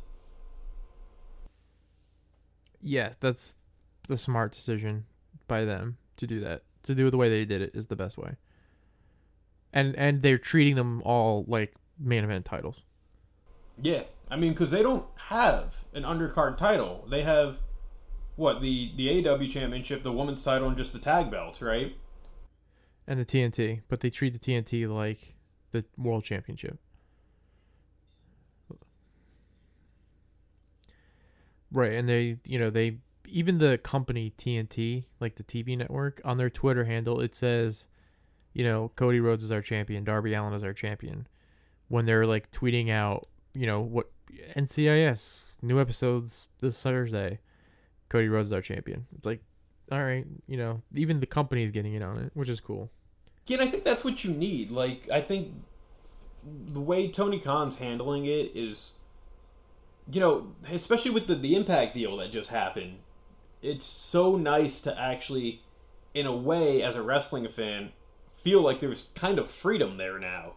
Yeah, 2.81 3.13
that's 3.19 3.55
the 4.07 4.17
smart 4.17 4.51
decision 4.51 5.05
by 5.47 5.65
them 5.65 5.97
to 6.17 6.27
do 6.27 6.41
that. 6.41 6.63
To 6.83 6.93
do 6.93 7.07
it 7.07 7.11
the 7.11 7.17
way 7.17 7.29
they 7.29 7.45
did 7.45 7.61
it 7.61 7.71
is 7.73 7.87
the 7.87 7.95
best 7.95 8.17
way. 8.17 8.35
And 9.73 9.95
and 9.95 10.21
they're 10.21 10.37
treating 10.37 10.75
them 10.75 11.01
all 11.03 11.45
like 11.47 11.73
main 11.99 12.23
event 12.23 12.45
titles. 12.45 12.81
Yeah, 13.81 14.03
I 14.29 14.35
mean, 14.35 14.51
because 14.51 14.71
they 14.71 14.83
don't 14.83 15.05
have 15.15 15.75
an 15.93 16.03
undercard 16.03 16.57
title. 16.57 17.07
They 17.09 17.23
have 17.23 17.57
what 18.35 18.61
the 18.61 18.91
the 18.95 19.27
AW 19.27 19.47
championship, 19.47 20.03
the 20.03 20.11
women's 20.11 20.43
title, 20.43 20.67
and 20.67 20.77
just 20.77 20.93
the 20.93 20.99
tag 20.99 21.31
belts, 21.31 21.61
right? 21.61 21.95
And 23.07 23.19
the 23.19 23.25
TNT, 23.25 23.81
but 23.87 23.99
they 23.99 24.09
treat 24.09 24.33
the 24.33 24.39
TNT 24.39 24.91
like 24.91 25.35
the 25.71 25.85
world 25.97 26.23
championship. 26.23 26.79
Right, 31.71 31.93
and 31.93 32.07
they, 32.09 32.37
you 32.45 32.57
know, 32.57 32.69
they 32.69 32.97
even 33.27 33.57
the 33.57 33.77
company 33.77 34.33
TNT, 34.37 35.05
like 35.19 35.35
the 35.35 35.43
TV 35.43 35.77
network, 35.77 36.21
on 36.23 36.37
their 36.37 36.49
Twitter 36.49 36.85
handle, 36.85 37.19
it 37.21 37.35
says, 37.35 37.87
you 38.53 38.63
know, 38.63 38.91
Cody 38.95 39.19
Rhodes 39.19 39.43
is 39.43 39.51
our 39.51 39.61
champion, 39.61 40.03
Darby 40.03 40.33
Allin 40.33 40.53
is 40.53 40.63
our 40.63 40.73
champion. 40.73 41.27
When 41.87 42.05
they're 42.05 42.25
like 42.25 42.51
tweeting 42.51 42.89
out, 42.89 43.27
you 43.53 43.67
know, 43.67 43.81
what 43.81 44.09
NCIS 44.55 45.57
new 45.61 45.79
episodes 45.79 46.47
this 46.59 46.81
Thursday, 46.81 47.39
Cody 48.09 48.29
Rhodes 48.29 48.47
is 48.47 48.53
our 48.53 48.61
champion. 48.61 49.05
It's 49.15 49.25
like, 49.25 49.43
all 49.91 50.03
right, 50.03 50.25
you 50.47 50.57
know, 50.57 50.81
even 50.93 51.19
the 51.19 51.25
company's 51.25 51.71
getting 51.71 51.93
in 51.93 52.01
on 52.01 52.17
it, 52.17 52.31
which 52.33 52.49
is 52.49 52.59
cool. 52.59 52.89
Yeah, 53.47 53.59
and 53.59 53.67
I 53.67 53.71
think 53.71 53.83
that's 53.83 54.03
what 54.03 54.23
you 54.23 54.31
need. 54.31 54.71
Like, 54.71 55.07
I 55.11 55.21
think 55.21 55.53
the 56.67 56.79
way 56.79 57.07
Tony 57.07 57.39
Khan's 57.39 57.77
handling 57.77 58.25
it 58.25 58.51
is, 58.55 58.93
you 60.11 60.19
know, 60.19 60.53
especially 60.71 61.11
with 61.11 61.27
the 61.27 61.35
the 61.35 61.55
Impact 61.55 61.93
deal 61.93 62.17
that 62.17 62.31
just 62.31 62.49
happened, 62.49 62.97
it's 63.61 63.85
so 63.85 64.35
nice 64.35 64.79
to 64.81 64.99
actually, 64.99 65.61
in 66.13 66.25
a 66.25 66.35
way, 66.35 66.81
as 66.81 66.95
a 66.95 67.01
wrestling 67.01 67.47
fan, 67.47 67.91
feel 68.33 68.61
like 68.61 68.79
there's 68.79 69.09
kind 69.15 69.39
of 69.39 69.49
freedom 69.49 69.97
there 69.97 70.19
now. 70.19 70.53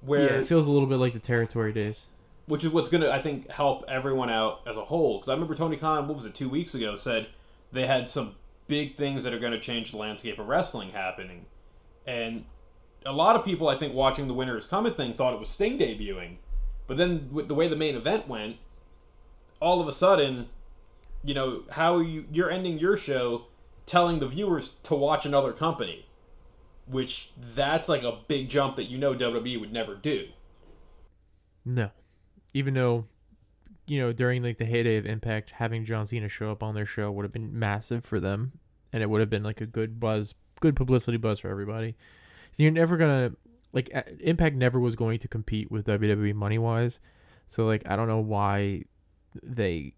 Where 0.00 0.32
yeah, 0.32 0.38
it 0.38 0.46
feels 0.46 0.66
a 0.66 0.70
little 0.70 0.88
bit 0.88 0.96
like 0.96 1.12
the 1.12 1.18
territory 1.18 1.72
days. 1.72 2.00
Which 2.46 2.62
is 2.62 2.70
what's 2.70 2.88
gonna, 2.88 3.10
I 3.10 3.20
think, 3.20 3.50
help 3.50 3.84
everyone 3.88 4.30
out 4.30 4.60
as 4.66 4.76
a 4.76 4.84
whole. 4.84 5.18
Because 5.18 5.28
I 5.28 5.32
remember 5.32 5.56
Tony 5.56 5.76
Khan, 5.76 6.06
what 6.06 6.16
was 6.16 6.26
it, 6.26 6.34
two 6.34 6.48
weeks 6.48 6.74
ago, 6.74 6.94
said 6.94 7.28
they 7.72 7.86
had 7.86 8.08
some 8.08 8.34
big 8.66 8.96
things 8.96 9.24
that 9.24 9.32
are 9.32 9.38
going 9.38 9.52
to 9.52 9.60
change 9.60 9.90
the 9.90 9.96
landscape 9.96 10.38
of 10.38 10.48
wrestling 10.48 10.90
happening, 10.90 11.46
and 12.06 12.44
a 13.04 13.12
lot 13.12 13.36
of 13.36 13.44
people, 13.44 13.68
I 13.68 13.78
think, 13.78 13.94
watching 13.94 14.26
the 14.26 14.34
Winter 14.34 14.56
is 14.56 14.66
Coming 14.66 14.94
thing 14.94 15.14
thought 15.14 15.34
it 15.34 15.40
was 15.40 15.48
Sting 15.48 15.78
debuting, 15.78 16.36
but 16.86 16.96
then 16.96 17.28
with 17.30 17.48
the 17.48 17.54
way 17.54 17.68
the 17.68 17.76
main 17.76 17.94
event 17.94 18.28
went, 18.28 18.56
all 19.60 19.80
of 19.80 19.88
a 19.88 19.92
sudden 19.92 20.48
you 21.24 21.34
know 21.34 21.62
how 21.70 21.98
you 21.98 22.24
you're 22.30 22.50
ending 22.50 22.78
your 22.78 22.96
show 22.96 23.46
telling 23.86 24.20
the 24.20 24.28
viewers 24.28 24.74
to 24.82 24.94
watch 24.94 25.24
another 25.24 25.52
company 25.52 26.06
which 26.86 27.30
that's 27.54 27.88
like 27.88 28.02
a 28.02 28.18
big 28.28 28.48
jump 28.48 28.76
that 28.76 28.84
you 28.84 28.96
know 28.96 29.14
WWE 29.14 29.58
would 29.60 29.72
never 29.72 29.94
do. 29.94 30.28
No. 31.64 31.90
Even 32.54 32.74
though 32.74 33.06
you 33.86 34.00
know 34.00 34.12
during 34.12 34.42
like 34.42 34.58
the 34.58 34.64
heyday 34.64 34.96
of 34.96 35.06
impact 35.06 35.50
having 35.50 35.84
John 35.84 36.06
Cena 36.06 36.28
show 36.28 36.50
up 36.50 36.62
on 36.62 36.74
their 36.74 36.86
show 36.86 37.10
would 37.10 37.24
have 37.24 37.32
been 37.32 37.58
massive 37.58 38.04
for 38.04 38.20
them 38.20 38.52
and 38.92 39.02
it 39.02 39.10
would 39.10 39.20
have 39.20 39.30
been 39.30 39.42
like 39.42 39.60
a 39.60 39.66
good 39.66 40.00
buzz 40.00 40.34
good 40.60 40.76
publicity 40.76 41.16
buzz 41.18 41.38
for 41.38 41.48
everybody 41.48 41.96
so 42.52 42.62
you're 42.62 42.72
never 42.72 42.96
gonna 42.96 43.32
like 43.72 43.90
impact 44.20 44.56
never 44.56 44.80
was 44.80 44.96
going 44.96 45.18
to 45.18 45.28
compete 45.28 45.70
with 45.70 45.86
WWE 45.86 46.34
money 46.34 46.58
wise 46.58 46.98
so 47.46 47.66
like 47.66 47.82
I 47.86 47.96
don't 47.96 48.08
know 48.08 48.20
why 48.20 48.84
they 49.42 49.94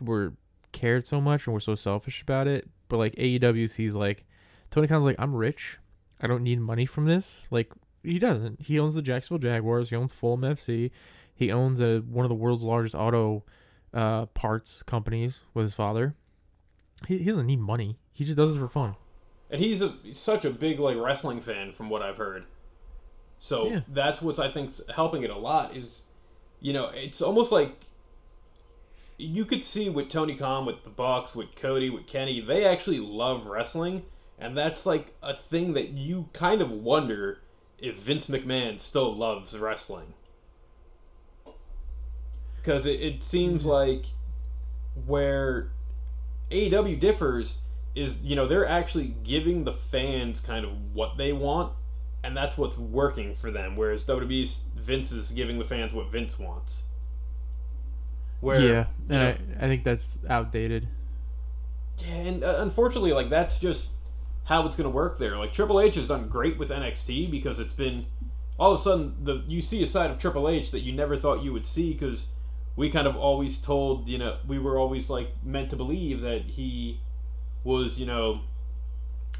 were 0.00 0.34
cared 0.72 1.06
so 1.06 1.20
much 1.20 1.46
and 1.46 1.54
we're 1.54 1.60
so 1.60 1.74
selfish 1.74 2.22
about 2.22 2.46
it. 2.46 2.68
But 2.88 2.98
like 2.98 3.14
AEW 3.16 3.70
sees 3.70 3.94
like 3.94 4.26
Tony 4.70 4.86
Khan's 4.86 5.04
like, 5.04 5.16
I'm 5.18 5.34
rich. 5.34 5.78
I 6.20 6.26
don't 6.26 6.42
need 6.42 6.60
money 6.60 6.86
from 6.86 7.06
this. 7.06 7.42
Like 7.50 7.72
he 8.02 8.18
doesn't. 8.18 8.60
He 8.60 8.78
owns 8.78 8.94
the 8.94 9.02
Jacksonville 9.02 9.38
Jaguars. 9.38 9.90
He 9.90 9.96
owns 9.96 10.12
Fulham 10.12 10.42
FC. 10.42 10.90
He 11.34 11.50
owns 11.50 11.80
a 11.80 11.98
one 11.98 12.24
of 12.24 12.28
the 12.28 12.34
world's 12.34 12.62
largest 12.62 12.94
auto 12.94 13.44
uh, 13.92 14.26
parts 14.26 14.82
companies 14.82 15.40
with 15.52 15.64
his 15.64 15.74
father. 15.74 16.14
He, 17.06 17.18
he 17.18 17.24
doesn't 17.24 17.46
need 17.46 17.60
money. 17.60 17.98
He 18.12 18.24
just 18.24 18.36
does 18.36 18.54
it 18.54 18.58
for 18.58 18.68
fun. 18.68 18.96
And 19.50 19.60
he's 19.60 19.82
a, 19.82 19.94
such 20.12 20.44
a 20.44 20.50
big 20.50 20.78
like 20.78 20.96
wrestling 20.96 21.40
fan, 21.40 21.72
from 21.72 21.90
what 21.90 22.02
I've 22.02 22.16
heard. 22.16 22.44
So 23.38 23.68
yeah. 23.68 23.80
that's 23.88 24.22
what's 24.22 24.38
I 24.38 24.50
think 24.50 24.70
helping 24.90 25.22
it 25.22 25.30
a 25.30 25.36
lot. 25.36 25.76
Is 25.76 26.02
you 26.60 26.72
know 26.72 26.90
it's 26.94 27.20
almost 27.20 27.52
like 27.52 27.84
you 29.16 29.44
could 29.44 29.64
see 29.64 29.88
with 29.90 30.08
Tony 30.08 30.36
Khan, 30.36 30.66
with 30.66 30.82
the 30.82 30.90
Bucks, 30.90 31.34
with 31.34 31.54
Cody, 31.54 31.90
with 31.90 32.06
Kenny, 32.06 32.40
they 32.40 32.64
actually 32.64 32.98
love 32.98 33.46
wrestling, 33.46 34.04
and 34.38 34.56
that's 34.56 34.86
like 34.86 35.14
a 35.22 35.36
thing 35.36 35.74
that 35.74 35.90
you 35.90 36.28
kind 36.32 36.60
of 36.60 36.70
wonder 36.70 37.38
if 37.78 37.98
Vince 37.98 38.28
McMahon 38.28 38.80
still 38.80 39.14
loves 39.14 39.56
wrestling. 39.56 40.14
Because 42.64 42.86
it, 42.86 43.00
it 43.00 43.22
seems 43.22 43.62
mm-hmm. 43.62 43.70
like 43.70 44.06
where 45.06 45.70
AEW 46.50 46.98
differs 46.98 47.58
is, 47.94 48.16
you 48.22 48.34
know, 48.34 48.48
they're 48.48 48.66
actually 48.66 49.14
giving 49.22 49.64
the 49.64 49.72
fans 49.72 50.40
kind 50.40 50.64
of 50.64 50.72
what 50.94 51.16
they 51.18 51.32
want, 51.32 51.72
and 52.22 52.34
that's 52.36 52.56
what's 52.56 52.78
working 52.78 53.36
for 53.36 53.50
them. 53.50 53.76
Whereas 53.76 54.04
WWE's 54.04 54.60
Vince 54.76 55.12
is 55.12 55.30
giving 55.30 55.58
the 55.58 55.64
fans 55.64 55.92
what 55.92 56.10
Vince 56.10 56.38
wants. 56.38 56.84
Where 58.40 58.60
yeah, 58.60 58.86
and 59.08 59.18
I, 59.18 59.38
I 59.60 59.68
think 59.68 59.84
that's 59.84 60.18
outdated. 60.28 60.88
Yeah, 61.98 62.14
and 62.14 62.44
uh, 62.44 62.56
unfortunately, 62.58 63.12
like 63.12 63.30
that's 63.30 63.58
just 63.58 63.88
how 64.44 64.66
it's 64.66 64.76
going 64.76 64.90
to 64.90 64.94
work 64.94 65.18
there. 65.18 65.36
Like 65.36 65.52
Triple 65.52 65.80
H 65.80 65.94
has 65.96 66.06
done 66.06 66.28
great 66.28 66.58
with 66.58 66.70
NXT 66.70 67.30
because 67.30 67.60
it's 67.60 67.72
been 67.72 68.06
all 68.58 68.72
of 68.72 68.78
a 68.78 68.82
sudden 68.82 69.16
the 69.22 69.42
you 69.48 69.60
see 69.60 69.82
a 69.82 69.86
side 69.86 70.10
of 70.10 70.18
Triple 70.18 70.48
H 70.48 70.70
that 70.70 70.80
you 70.80 70.92
never 70.92 71.16
thought 71.16 71.42
you 71.42 71.52
would 71.52 71.66
see 71.66 71.92
because 71.92 72.26
we 72.76 72.90
kind 72.90 73.06
of 73.06 73.16
always 73.16 73.58
told 73.58 74.08
you 74.08 74.18
know 74.18 74.38
we 74.46 74.58
were 74.58 74.78
always 74.78 75.08
like 75.10 75.28
meant 75.44 75.70
to 75.70 75.76
believe 75.76 76.20
that 76.20 76.42
he 76.42 77.00
was 77.62 77.98
you 77.98 78.06
know 78.06 78.40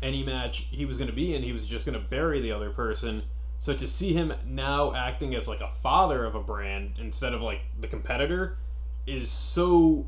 any 0.03 0.23
match 0.23 0.67
he 0.71 0.85
was 0.85 0.97
going 0.97 1.09
to 1.09 1.15
be 1.15 1.35
in 1.35 1.43
he 1.43 1.53
was 1.53 1.67
just 1.67 1.87
going 1.87 1.99
to 1.99 2.09
bury 2.09 2.41
the 2.41 2.53
other 2.53 2.71
person 2.71 3.23
so 3.59 3.75
to 3.75 3.89
see 3.89 4.13
him 4.13 4.33
now 4.47 4.95
acting 4.95 5.35
as 5.35 5.49
like 5.49 5.61
a 5.61 5.71
father 5.83 6.25
of 6.25 6.35
a 6.35 6.41
brand 6.41 6.95
instead 6.99 7.33
of 7.33 7.41
like 7.41 7.61
the 7.81 7.87
competitor 7.87 8.59
is 9.07 9.31
so 9.31 10.07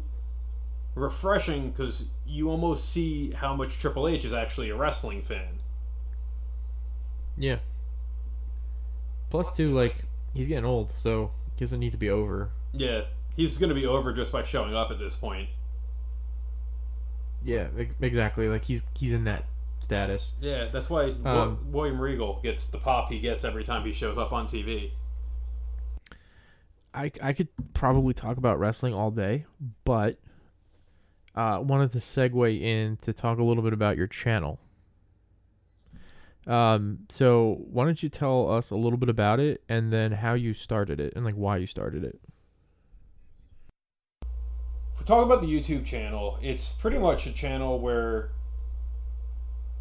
refreshing 0.96 1.70
because 1.70 2.08
you 2.26 2.50
almost 2.50 2.90
see 2.90 3.30
how 3.32 3.54
much 3.54 3.78
Triple 3.78 4.08
H 4.08 4.24
is 4.24 4.32
actually 4.32 4.70
a 4.70 4.76
wrestling 4.76 5.22
fan. 5.22 5.60
Yeah. 7.36 7.58
Plus, 9.30 9.54
too, 9.54 9.74
like 9.74 10.04
he's 10.34 10.48
getting 10.48 10.64
old, 10.64 10.92
so 10.92 11.30
he 11.54 11.64
doesn't 11.64 11.78
need 11.78 11.92
to 11.92 11.98
be 11.98 12.10
over. 12.10 12.50
Yeah, 12.72 13.02
he's 13.36 13.58
going 13.58 13.68
to 13.68 13.74
be 13.74 13.86
over 13.86 14.12
just 14.12 14.32
by 14.32 14.42
showing 14.42 14.74
up 14.74 14.90
at 14.90 14.98
this 14.98 15.14
point. 15.14 15.48
Yeah, 17.44 17.68
exactly. 18.00 18.48
Like 18.48 18.64
he's 18.64 18.82
he's 18.94 19.12
in 19.12 19.24
that 19.24 19.44
status. 19.78 20.32
Yeah, 20.40 20.66
that's 20.72 20.90
why 20.90 21.14
um, 21.24 21.58
William 21.70 22.00
Regal 22.00 22.40
gets 22.42 22.66
the 22.66 22.78
pop 22.78 23.10
he 23.10 23.20
gets 23.20 23.44
every 23.44 23.62
time 23.62 23.84
he 23.84 23.92
shows 23.92 24.18
up 24.18 24.32
on 24.32 24.48
TV. 24.48 24.90
I 26.92 27.12
I 27.22 27.32
could 27.32 27.48
probably 27.74 28.14
talk 28.14 28.36
about 28.36 28.58
wrestling 28.58 28.94
all 28.94 29.10
day, 29.10 29.44
but 29.84 30.18
uh, 31.36 31.60
wanted 31.62 31.92
to 31.92 31.98
segue 31.98 32.60
in 32.60 32.96
to 33.02 33.12
talk 33.12 33.38
a 33.38 33.44
little 33.44 33.62
bit 33.62 33.74
about 33.74 33.96
your 33.96 34.06
channel. 34.06 34.58
Um, 36.46 37.00
so 37.08 37.58
why 37.70 37.84
don't 37.84 38.02
you 38.02 38.08
tell 38.08 38.50
us 38.50 38.70
a 38.70 38.76
little 38.76 38.98
bit 38.98 39.08
about 39.08 39.40
it 39.40 39.62
and 39.68 39.92
then 39.92 40.12
how 40.12 40.34
you 40.34 40.54
started 40.54 41.00
it 41.00 41.12
and 41.16 41.24
like 41.24 41.34
why 41.34 41.56
you 41.56 41.66
started 41.66 42.04
it? 42.04 42.18
If 44.96 45.00
we 45.00 45.06
talk 45.06 45.26
about 45.26 45.42
the 45.42 45.46
YouTube 45.46 45.84
channel, 45.84 46.38
it's 46.40 46.72
pretty 46.72 46.96
much 46.96 47.26
a 47.26 47.32
channel 47.32 47.78
where 47.78 48.30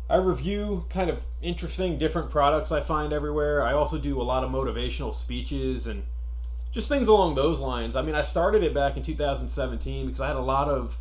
I 0.09 0.17
review 0.17 0.85
kind 0.89 1.09
of 1.09 1.23
interesting, 1.41 1.97
different 1.97 2.29
products 2.29 2.69
I 2.69 2.81
find 2.81 3.13
everywhere. 3.13 3.63
I 3.63 3.71
also 3.71 3.97
do 3.97 4.21
a 4.21 4.23
lot 4.23 4.43
of 4.43 4.51
motivational 4.51 5.13
speeches 5.13 5.87
and 5.87 6.03
just 6.73 6.89
things 6.89 7.07
along 7.07 7.35
those 7.35 7.61
lines. 7.61 7.95
I 7.95 8.01
mean, 8.01 8.13
I 8.13 8.23
started 8.23 8.61
it 8.61 8.73
back 8.73 8.97
in 8.97 9.03
2017 9.03 10.05
because 10.05 10.19
I 10.19 10.27
had 10.27 10.35
a 10.35 10.41
lot 10.41 10.67
of 10.67 10.97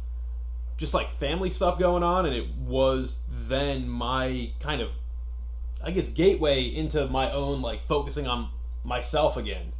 just 0.76 0.94
like 0.94 1.18
family 1.18 1.50
stuff 1.50 1.76
going 1.76 2.04
on, 2.04 2.24
and 2.24 2.36
it 2.36 2.54
was 2.54 3.18
then 3.28 3.88
my 3.88 4.52
kind 4.60 4.80
of, 4.80 4.90
I 5.82 5.90
guess, 5.90 6.06
gateway 6.06 6.62
into 6.62 7.08
my 7.08 7.32
own 7.32 7.62
like 7.62 7.88
focusing 7.88 8.28
on 8.28 8.50
myself 8.84 9.36
again 9.36 9.72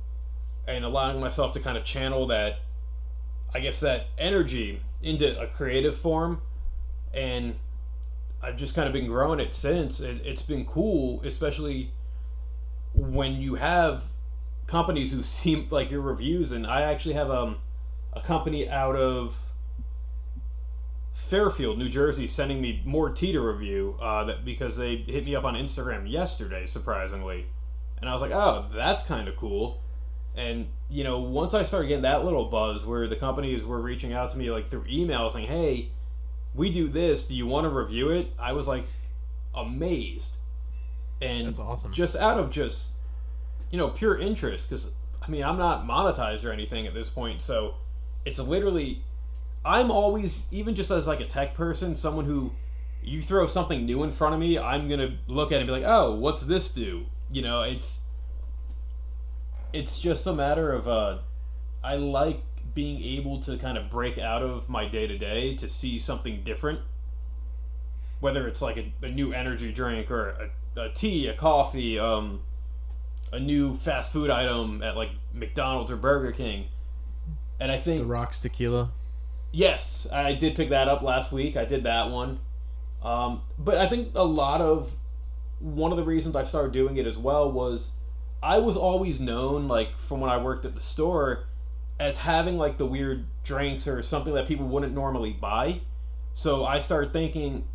and 0.66 0.85
allowing 0.85 1.20
myself 1.20 1.53
to 1.53 1.61
kind 1.61 1.78
of 1.78 1.85
channel 1.85 2.26
that, 2.26 2.59
I 3.55 3.61
guess, 3.61 3.80
that 3.80 4.07
energy 4.18 4.80
into 5.02 5.38
a 5.40 5.46
creative 5.46 5.96
form. 5.96 6.42
And 7.12 7.57
I've 8.42 8.57
just 8.57 8.74
kind 8.74 8.86
of 8.86 8.92
been 8.92 9.07
growing 9.07 9.40
it 9.40 9.55
since. 9.55 10.00
It, 10.00 10.20
it's 10.24 10.42
been 10.42 10.64
cool, 10.64 11.22
especially 11.24 11.92
when 12.92 13.40
you 13.40 13.55
have 13.55 14.05
companies 14.66 15.12
who 15.12 15.22
seem 15.22 15.68
like 15.70 15.90
your 15.90 16.00
reviews, 16.00 16.52
and 16.52 16.66
I 16.66 16.82
actually 16.82 17.14
have 17.14 17.30
um, 17.30 17.59
a 18.12 18.20
company 18.20 18.68
out 18.68 18.96
of 18.96 19.36
Fairfield, 21.14 21.78
New 21.78 21.88
Jersey, 21.88 22.26
sending 22.26 22.61
me 22.61 22.82
more 22.84 23.11
tea 23.11 23.32
to 23.32 23.40
review 23.40 23.96
uh, 24.00 24.24
that 24.24 24.44
because 24.44 24.76
they 24.76 24.96
hit 24.96 25.24
me 25.24 25.34
up 25.34 25.44
on 25.44 25.55
Instagram 25.55 26.11
yesterday, 26.11 26.66
surprisingly, 26.66 27.46
and 28.00 28.11
I 28.11 28.12
was 28.12 28.20
like, 28.20 28.32
oh, 28.32 28.66
that's 28.74 29.05
kind 29.05 29.28
of 29.28 29.36
cool. 29.36 29.80
And 30.37 30.68
you 30.91 31.05
know, 31.05 31.20
once 31.20 31.55
I 31.55 31.62
started 31.62 31.89
getting 31.89 32.03
that 32.03 32.24
little 32.24 32.47
buzz, 32.47 32.85
where 32.85 33.07
the 33.07 33.16
companies 33.16 33.64
were 33.64 33.80
reaching 33.80 34.12
out 34.12 34.30
to 34.32 34.39
me 34.39 34.51
like 34.51 34.70
through 34.70 34.85
email 34.89 35.30
saying, 35.30 35.47
"Hey, 35.47 35.91
we 36.55 36.70
do 36.70 36.89
this. 36.89 37.24
Do 37.24 37.35
you 37.35 37.47
want 37.47 37.64
to 37.64 37.68
review 37.68 38.11
it?" 38.11 38.28
I 38.39 38.53
was 38.53 38.66
like 38.66 38.85
amazed, 39.55 40.32
and 41.22 41.47
That's 41.47 41.59
awesome. 41.59 41.93
just 41.93 42.16
out 42.16 42.39
of 42.39 42.51
just 42.51 42.91
you 43.70 43.78
know 43.78 43.89
pure 43.89 44.18
interest 44.18 44.68
because 44.68 44.91
I 45.22 45.30
mean 45.30 45.45
I'm 45.45 45.59
not 45.59 45.87
monetized 45.87 46.45
or 46.45 46.51
anything 46.51 46.87
at 46.87 46.95
this 46.95 47.09
point, 47.11 47.41
so 47.41 47.74
it's 48.24 48.39
literally 48.39 49.03
I'm 49.64 49.91
always 49.91 50.43
even 50.51 50.74
just 50.74 50.91
as 50.91 51.07
like 51.07 51.20
a 51.20 51.26
tech 51.26 51.55
person, 51.55 51.95
someone 51.95 52.24
who 52.24 52.53
you 53.03 53.22
throw 53.22 53.47
something 53.47 53.85
new 53.87 54.03
in 54.03 54.12
front 54.12 54.35
of 54.35 54.41
me, 54.41 54.59
I'm 54.59 54.89
gonna 54.89 55.16
look 55.26 55.53
at 55.53 55.57
it 55.57 55.59
and 55.61 55.66
be 55.66 55.72
like, 55.72 55.85
oh, 55.87 56.14
what's 56.16 56.43
this 56.43 56.70
do? 56.70 57.07
You 57.30 57.43
know, 57.43 57.62
it's 57.62 57.99
it's 59.75 59.99
just 59.99 60.25
a 60.27 60.33
matter 60.33 60.72
of 60.72 60.89
uh, 60.89 61.18
I 61.83 61.97
like 61.97 62.41
being 62.75 63.03
able 63.03 63.41
to 63.41 63.59
kind 63.59 63.77
of 63.77 63.91
break 63.91 64.18
out 64.18 64.41
of 64.41 64.68
my 64.68 64.87
day 64.87 65.09
to 65.09 65.18
day 65.18 65.57
to 65.57 65.68
see 65.68 65.99
something 65.99 66.43
different. 66.45 66.81
Whether 68.20 68.47
it's 68.47 68.62
like 68.62 68.77
a, 68.77 68.93
a 69.03 69.09
new 69.09 69.33
energy 69.33 69.72
drink 69.72 70.12
or 70.12 70.51
a, 70.77 70.81
a 70.81 70.89
tea, 70.91 71.27
a 71.27 71.35
coffee, 71.35 71.99
um, 71.99 72.43
a 73.33 73.41
new 73.41 73.77
fast 73.79 74.12
food 74.12 74.31
item 74.31 74.81
at 74.83 74.97
like 74.97 75.11
McDonald's 75.33 75.91
or 75.91 75.97
Burger 75.97 76.31
King. 76.31 76.68
And 77.59 77.72
I 77.72 77.79
think 77.79 78.03
the 78.03 78.07
Rocks 78.07 78.41
Tequila. 78.41 78.93
Yes, 79.51 80.07
I 80.12 80.35
did 80.35 80.55
pick 80.55 80.70
that 80.70 80.89
up 80.89 81.03
last 81.03 81.33
week. 81.33 81.57
I 81.57 81.64
did 81.64 81.83
that 81.83 82.11
one. 82.11 82.39
Um, 83.03 83.43
but 83.59 83.77
I 83.79 83.89
think 83.89 84.12
a 84.14 84.25
lot 84.25 84.61
of 84.61 84.93
one 85.59 85.91
of 85.91 85.97
the 85.97 86.05
reasons 86.05 86.37
I 86.37 86.45
started 86.45 86.72
doing 86.72 86.97
it 86.97 87.07
as 87.07 87.18
well 87.18 87.51
was 87.51 87.91
I 88.45 88.59
was 88.59 88.76
always 88.76 89.18
known, 89.18 89.68
like 89.68 89.99
from 89.99 90.20
when 90.20 90.28
I 90.28 90.36
worked 90.36 90.66
at 90.66 90.74
the 90.74 90.80
store, 90.80 91.47
as 91.99 92.18
having 92.18 92.59
like 92.59 92.76
the 92.76 92.84
weird 92.84 93.24
drinks 93.42 93.88
or 93.88 94.03
something 94.03 94.34
that 94.34 94.47
people 94.47 94.66
wouldn't 94.66 94.92
normally 94.92 95.32
buy. 95.32 95.80
So 96.34 96.66
I 96.66 96.80
started 96.80 97.12
thinking, 97.12 97.66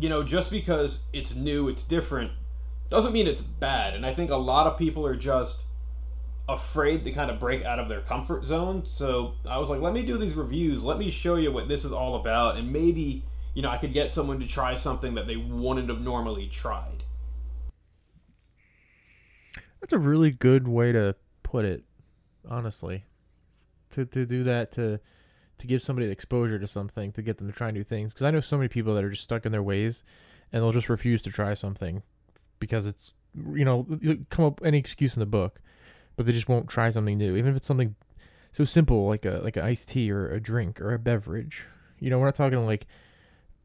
you 0.00 0.08
know, 0.08 0.24
just 0.24 0.50
because 0.50 1.02
it's 1.12 1.36
new, 1.36 1.68
it's 1.68 1.84
different, 1.84 2.32
doesn't 2.90 3.12
mean 3.12 3.28
it's 3.28 3.40
bad. 3.40 3.94
And 3.94 4.04
I 4.04 4.12
think 4.12 4.30
a 4.30 4.36
lot 4.36 4.66
of 4.66 4.76
people 4.76 5.06
are 5.06 5.14
just 5.14 5.62
afraid 6.48 7.04
to 7.04 7.12
kind 7.12 7.30
of 7.30 7.38
break 7.38 7.64
out 7.64 7.78
of 7.78 7.88
their 7.88 8.00
comfort 8.00 8.44
zone. 8.44 8.82
So 8.84 9.34
I 9.48 9.58
was 9.58 9.70
like, 9.70 9.80
let 9.80 9.92
me 9.92 10.02
do 10.02 10.16
these 10.16 10.34
reviews. 10.34 10.82
Let 10.82 10.98
me 10.98 11.08
show 11.08 11.36
you 11.36 11.52
what 11.52 11.68
this 11.68 11.84
is 11.84 11.92
all 11.92 12.16
about. 12.16 12.56
And 12.56 12.72
maybe, 12.72 13.22
you 13.54 13.62
know, 13.62 13.68
I 13.68 13.76
could 13.76 13.92
get 13.92 14.12
someone 14.12 14.40
to 14.40 14.48
try 14.48 14.74
something 14.74 15.14
that 15.14 15.28
they 15.28 15.36
wouldn't 15.36 15.88
have 15.88 16.00
normally 16.00 16.48
tried. 16.48 16.97
That's 19.80 19.92
a 19.92 19.98
really 19.98 20.30
good 20.30 20.66
way 20.66 20.92
to 20.92 21.14
put 21.42 21.64
it, 21.64 21.84
honestly. 22.48 23.04
To 23.92 24.04
to 24.04 24.26
do 24.26 24.44
that 24.44 24.72
to 24.72 25.00
to 25.58 25.66
give 25.66 25.82
somebody 25.82 26.08
exposure 26.08 26.58
to 26.58 26.66
something 26.66 27.12
to 27.12 27.22
get 27.22 27.38
them 27.38 27.48
to 27.48 27.52
try 27.52 27.70
new 27.70 27.82
things 27.82 28.12
because 28.12 28.24
I 28.24 28.30
know 28.30 28.40
so 28.40 28.56
many 28.56 28.68
people 28.68 28.94
that 28.94 29.04
are 29.04 29.10
just 29.10 29.24
stuck 29.24 29.44
in 29.44 29.52
their 29.52 29.62
ways 29.62 30.04
and 30.52 30.62
they'll 30.62 30.72
just 30.72 30.88
refuse 30.88 31.20
to 31.22 31.30
try 31.30 31.54
something 31.54 32.02
because 32.60 32.86
it's 32.86 33.14
you 33.54 33.64
know 33.64 33.86
come 34.30 34.44
up 34.44 34.60
any 34.64 34.78
excuse 34.78 35.16
in 35.16 35.20
the 35.20 35.26
book, 35.26 35.60
but 36.16 36.26
they 36.26 36.32
just 36.32 36.48
won't 36.48 36.68
try 36.68 36.90
something 36.90 37.18
new 37.18 37.36
even 37.36 37.50
if 37.50 37.56
it's 37.56 37.66
something 37.66 37.94
so 38.52 38.64
simple 38.64 39.06
like 39.06 39.24
a 39.24 39.40
like 39.42 39.56
an 39.56 39.64
iced 39.64 39.88
tea 39.88 40.10
or 40.10 40.28
a 40.30 40.40
drink 40.40 40.80
or 40.80 40.92
a 40.92 40.98
beverage. 40.98 41.66
You 41.98 42.10
know, 42.10 42.18
we're 42.18 42.26
not 42.26 42.34
talking 42.34 42.64
like 42.64 42.86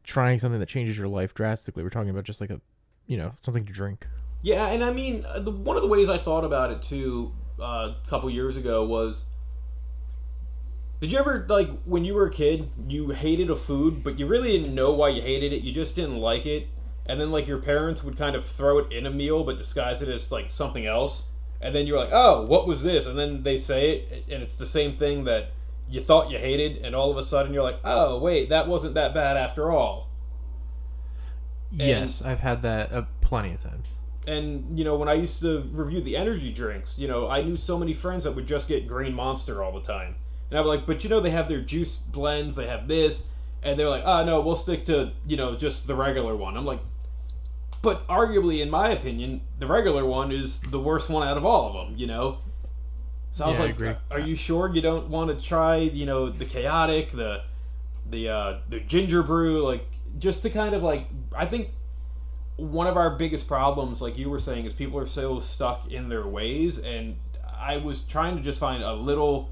trying 0.04 0.40
something 0.40 0.60
that 0.60 0.70
changes 0.70 0.98
your 0.98 1.08
life 1.08 1.34
drastically. 1.34 1.84
We're 1.84 1.90
talking 1.90 2.10
about 2.10 2.24
just 2.24 2.42
like 2.42 2.50
a 2.50 2.62
you 3.08 3.18
know 3.18 3.34
something 3.42 3.66
to 3.66 3.74
drink. 3.74 4.08
Yeah, 4.44 4.68
and 4.68 4.84
I 4.84 4.92
mean, 4.92 5.26
uh, 5.26 5.40
the, 5.40 5.52
one 5.52 5.78
of 5.78 5.82
the 5.82 5.90
ways 5.90 6.10
I 6.10 6.20
thought 6.20 6.44
about 6.44 6.70
it 6.70 6.84
too 6.84 7.32
uh, 7.60 7.64
a 7.64 7.96
couple 8.08 8.30
years 8.30 8.58
ago 8.58 8.86
was 8.86 9.26
did 11.04 11.12
you 11.12 11.18
ever, 11.20 11.46
like, 11.50 11.70
when 11.84 12.06
you 12.06 12.14
were 12.14 12.28
a 12.28 12.32
kid, 12.32 12.70
you 12.88 13.10
hated 13.10 13.50
a 13.50 13.58
food, 13.58 14.06
but 14.06 14.18
you 14.20 14.26
really 14.26 14.58
didn't 14.58 14.74
know 14.74 14.94
why 14.94 15.10
you 15.10 15.22
hated 15.22 15.52
it? 15.52 15.62
You 15.62 15.74
just 15.74 15.98
didn't 15.98 16.16
like 16.16 16.46
it. 16.46 16.70
And 17.06 17.20
then, 17.20 17.30
like, 17.30 17.46
your 17.46 17.58
parents 17.58 18.06
would 18.06 18.18
kind 18.18 18.38
of 18.38 18.46
throw 18.46 18.78
it 18.78 18.94
in 18.94 19.06
a 19.06 19.12
meal, 19.12 19.44
but 19.44 19.58
disguise 19.58 20.02
it 20.02 20.08
as, 20.08 20.32
like, 20.32 20.50
something 20.50 20.86
else. 20.86 21.26
And 21.60 21.76
then 21.76 21.88
you're 21.88 22.00
like, 22.00 22.12
oh, 22.14 22.46
what 22.46 22.68
was 22.68 22.84
this? 22.84 23.06
And 23.06 23.20
then 23.20 23.44
they 23.44 23.58
say 23.58 23.92
it, 23.92 24.26
and 24.32 24.42
it's 24.42 24.56
the 24.56 24.66
same 24.66 24.96
thing 24.96 25.26
that 25.26 25.52
you 25.90 26.00
thought 26.00 26.32
you 26.32 26.38
hated, 26.38 26.86
and 26.86 26.96
all 26.96 27.12
of 27.12 27.18
a 27.18 27.24
sudden 27.24 27.54
you're 27.54 27.64
like, 27.64 27.82
oh, 27.84 28.18
wait, 28.20 28.48
that 28.48 28.70
wasn't 28.70 28.94
that 28.94 29.14
bad 29.14 29.36
after 29.36 29.72
all. 29.72 30.10
yes, 31.70 32.22
I've 32.22 32.40
had 32.40 32.62
that 32.62 32.94
uh, 32.94 33.04
plenty 33.20 33.54
of 33.54 33.62
times. 33.62 33.96
And 34.26 34.78
you 34.78 34.86
know 34.86 34.96
when 34.96 35.10
i 35.10 35.14
used 35.16 35.42
to 35.42 35.62
review 35.72 36.00
the 36.02 36.16
energy 36.16 36.52
drinks 36.54 36.98
you 36.98 37.08
know 37.10 37.28
i 37.30 37.42
knew 37.42 37.58
so 37.58 37.78
many 37.78 37.94
friends 37.94 38.24
that 38.24 38.32
would 38.34 38.48
just 38.48 38.68
get 38.70 38.88
green 38.88 39.14
monster 39.14 39.62
all 39.64 39.72
the 39.74 39.82
time. 39.86 40.16
And 40.50 40.60
i'm 40.60 40.66
like 40.66 40.86
but 40.86 41.04
you 41.04 41.10
know 41.10 41.20
they 41.20 41.32
have 41.32 41.50
their 41.50 41.62
juice 41.62 41.96
blends 41.98 42.56
they 42.56 42.68
have 42.68 42.88
this 42.88 43.24
and 43.64 43.78
they're 43.80 43.90
like 43.90 44.04
oh 44.06 44.24
no 44.24 44.40
we'll 44.42 44.56
stick 44.56 44.86
to 44.86 45.12
you 45.28 45.36
know 45.38 45.56
just 45.56 45.88
the 45.88 45.96
regular 45.96 46.36
one. 46.36 46.56
I'm 46.58 46.66
like 46.66 46.80
but 47.82 48.08
arguably 48.08 48.62
in 48.62 48.70
my 48.70 48.92
opinion 48.92 49.42
the 49.60 49.68
regular 49.68 50.06
one 50.06 50.32
is 50.32 50.60
the 50.72 50.80
worst 50.80 51.10
one 51.10 51.28
out 51.28 51.38
of 51.38 51.44
all 51.46 51.68
of 51.68 51.74
them 51.88 51.98
you 51.98 52.08
know? 52.08 52.38
So 53.32 53.46
i 53.46 53.50
was 53.50 53.58
Yeah, 53.58 53.64
I 53.64 53.68
like 53.68 53.76
agree. 53.76 53.96
are 54.12 54.20
you 54.20 54.36
sure 54.36 54.74
you 54.74 54.82
don't 54.82 55.10
want 55.10 55.38
to 55.38 55.44
try 55.46 55.78
you 55.78 56.06
know 56.06 56.30
the 56.30 56.46
Khaotic 56.46 57.12
the 57.12 57.42
the 58.10 58.30
uh 58.30 58.60
the 58.70 58.80
ginger 58.80 59.22
brew? 59.24 59.64
Like 59.66 59.86
just 60.20 60.44
to 60.44 60.50
kind 60.50 60.76
of 60.76 60.84
like 60.84 61.08
i 61.36 61.44
think 61.46 61.70
one 62.56 62.88
of 62.88 62.98
our 62.98 63.12
biggest 63.12 63.48
problems, 63.48 64.02
like 64.02 64.18
you 64.18 64.30
were 64.30 64.40
saying, 64.40 64.66
is 64.66 64.74
people 64.74 65.00
are 65.00 65.08
so 65.08 65.40
stuck 65.40 65.92
in 65.92 66.10
their 66.10 66.28
ways, 66.28 66.78
and 66.78 67.16
I 67.56 67.78
was 67.78 68.02
trying 68.02 68.36
to 68.38 68.42
just 68.42 68.60
find 68.60 68.84
a 68.84 68.94
little, 68.94 69.52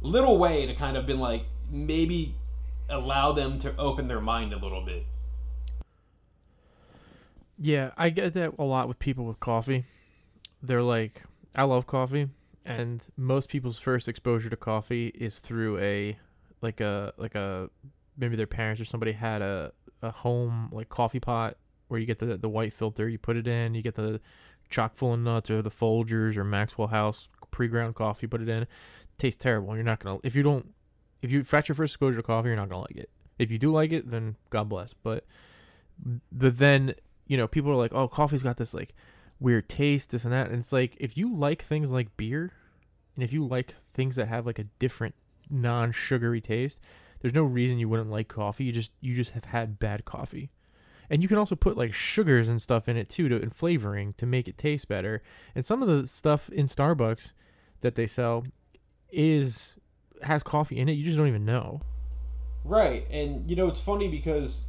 little 0.00 0.38
way 0.38 0.66
to 0.66 0.74
kind 0.74 0.96
of 0.96 1.06
been 1.06 1.18
like 1.18 1.44
maybe 1.70 2.36
allow 2.88 3.32
them 3.32 3.58
to 3.60 3.76
open 3.76 4.08
their 4.08 4.20
mind 4.20 4.52
a 4.52 4.58
little 4.58 4.84
bit. 4.84 5.06
Yeah, 7.58 7.90
I 7.96 8.10
get 8.10 8.32
that 8.34 8.54
a 8.58 8.64
lot 8.64 8.88
with 8.88 8.98
people 8.98 9.26
with 9.26 9.38
coffee. 9.40 9.84
They're 10.62 10.82
like, 10.82 11.22
I 11.56 11.64
love 11.64 11.86
coffee, 11.86 12.28
and 12.64 13.04
most 13.16 13.48
people's 13.48 13.78
first 13.78 14.08
exposure 14.08 14.50
to 14.50 14.56
coffee 14.56 15.08
is 15.08 15.40
through 15.40 15.78
a 15.78 16.18
like 16.62 16.80
a 16.80 17.12
like 17.16 17.34
a 17.34 17.68
maybe 18.16 18.36
their 18.36 18.46
parents 18.46 18.80
or 18.80 18.84
somebody 18.84 19.12
had 19.12 19.42
a 19.42 19.72
a 20.02 20.10
home 20.10 20.68
like 20.72 20.88
coffee 20.88 21.20
pot 21.20 21.56
where 21.90 22.00
you 22.00 22.06
get 22.06 22.18
the 22.18 22.36
the 22.36 22.48
white 22.48 22.72
filter, 22.72 23.08
you 23.08 23.18
put 23.18 23.36
it 23.36 23.46
in, 23.46 23.74
you 23.74 23.82
get 23.82 23.94
the 23.94 24.20
chock 24.68 24.94
full 24.94 25.14
of 25.14 25.20
nuts 25.20 25.50
or 25.50 25.62
the 25.62 25.70
Folgers 25.70 26.36
or 26.36 26.44
Maxwell 26.44 26.88
House 26.88 27.28
pre-ground 27.50 27.94
coffee, 27.94 28.26
put 28.26 28.40
it 28.40 28.48
in. 28.48 28.66
tastes 29.18 29.42
terrible. 29.42 29.74
You're 29.74 29.84
not 29.84 30.00
gonna 30.00 30.18
if 30.22 30.34
you 30.34 30.42
don't 30.42 30.72
if 31.22 31.30
you 31.30 31.40
if 31.40 31.50
that's 31.50 31.68
your 31.68 31.74
first 31.74 31.94
exposure 31.94 32.16
to 32.18 32.22
coffee, 32.22 32.48
you're 32.48 32.56
not 32.56 32.68
gonna 32.68 32.82
like 32.82 32.96
it. 32.96 33.10
If 33.38 33.50
you 33.50 33.58
do 33.58 33.72
like 33.72 33.92
it, 33.92 34.10
then 34.10 34.36
God 34.50 34.68
bless. 34.68 34.94
But 34.94 35.24
the 36.32 36.50
then 36.50 36.94
you 37.26 37.36
know 37.36 37.46
people 37.46 37.70
are 37.70 37.76
like, 37.76 37.92
oh, 37.92 38.08
coffee's 38.08 38.42
got 38.42 38.56
this 38.56 38.74
like 38.74 38.94
weird 39.40 39.68
taste, 39.68 40.10
this 40.10 40.24
and 40.24 40.32
that, 40.32 40.50
and 40.50 40.60
it's 40.60 40.72
like 40.72 40.96
if 41.00 41.16
you 41.16 41.34
like 41.34 41.62
things 41.62 41.90
like 41.90 42.16
beer, 42.16 42.52
and 43.14 43.24
if 43.24 43.32
you 43.32 43.46
like 43.46 43.74
things 43.92 44.16
that 44.16 44.28
have 44.28 44.46
like 44.46 44.58
a 44.58 44.64
different 44.78 45.14
non-sugary 45.50 46.40
taste, 46.40 46.78
there's 47.20 47.34
no 47.34 47.42
reason 47.42 47.78
you 47.78 47.88
wouldn't 47.88 48.10
like 48.10 48.28
coffee. 48.28 48.64
You 48.64 48.72
just 48.72 48.92
you 49.00 49.14
just 49.14 49.32
have 49.32 49.44
had 49.44 49.78
bad 49.78 50.04
coffee. 50.04 50.50
And 51.10 51.22
you 51.22 51.28
can 51.28 51.38
also 51.38 51.56
put 51.56 51.76
like 51.76 51.92
sugars 51.92 52.48
and 52.48 52.62
stuff 52.62 52.88
in 52.88 52.96
it 52.96 53.10
too 53.10 53.28
to 53.28 53.36
and 53.36 53.54
flavoring 53.54 54.14
to 54.14 54.26
make 54.26 54.46
it 54.46 54.56
taste 54.56 54.86
better. 54.86 55.22
And 55.54 55.66
some 55.66 55.82
of 55.82 55.88
the 55.88 56.06
stuff 56.06 56.48
in 56.50 56.66
Starbucks 56.66 57.32
that 57.80 57.96
they 57.96 58.06
sell 58.06 58.44
is 59.10 59.74
has 60.22 60.42
coffee 60.42 60.78
in 60.78 60.88
it. 60.88 60.92
You 60.92 61.04
just 61.04 61.18
don't 61.18 61.26
even 61.26 61.44
know. 61.44 61.80
Right, 62.64 63.06
and 63.10 63.48
you 63.48 63.56
know 63.56 63.68
it's 63.68 63.80
funny 63.80 64.08
because 64.08 64.62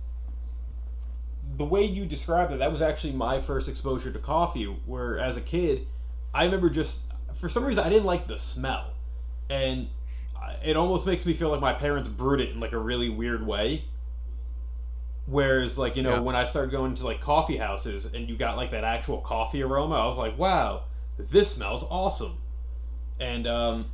the 1.58 1.66
way 1.66 1.84
you 1.84 2.06
described 2.06 2.52
it, 2.54 2.60
that 2.60 2.72
was 2.72 2.82
actually 2.82 3.14
my 3.14 3.40
first 3.40 3.68
exposure 3.68 4.12
to 4.12 4.20
coffee. 4.20 4.64
Where 4.64 5.20
as 5.20 5.38
a 5.38 5.42
kid, 5.42 5.88
I 6.34 6.46
remember 6.46 6.70
just 6.70 7.02
for 7.36 7.50
some 7.50 7.66
reason 7.66 7.84
I 7.84 7.90
didn't 7.90 8.06
like 8.06 8.28
the 8.28 8.38
smell, 8.38 8.94
and 9.50 9.90
uh, 10.42 10.54
it 10.64 10.78
almost 10.78 11.06
makes 11.06 11.26
me 11.26 11.34
feel 11.34 11.50
like 11.50 11.62
my 11.62 11.74
parents 11.74 12.10
brewed 12.10 12.42
it 12.42 12.50
in 12.50 12.60
like 12.60 12.72
a 12.72 12.80
really 12.80 13.10
weird 13.10 13.46
way. 13.46 13.86
Whereas, 15.32 15.78
like 15.78 15.96
you 15.96 16.04
know, 16.04 16.16
Yeah. 16.16 16.20
when 16.20 16.36
I 16.36 16.44
started 16.44 16.72
going 16.72 16.94
to 16.96 17.06
like 17.06 17.22
coffee 17.22 17.56
houses 17.58 18.06
and 18.06 18.28
you 18.30 18.36
got 18.36 18.58
like 18.58 18.72
that 18.72 18.84
actual 18.84 19.20
coffee 19.20 19.62
aroma, 19.64 19.96
I 19.96 20.06
was 20.08 20.18
like, 20.18 20.38
wow, 20.38 20.84
this 21.18 21.50
smells 21.52 21.86
awesome. 21.90 22.38
And 23.20 23.48
um, 23.48 23.86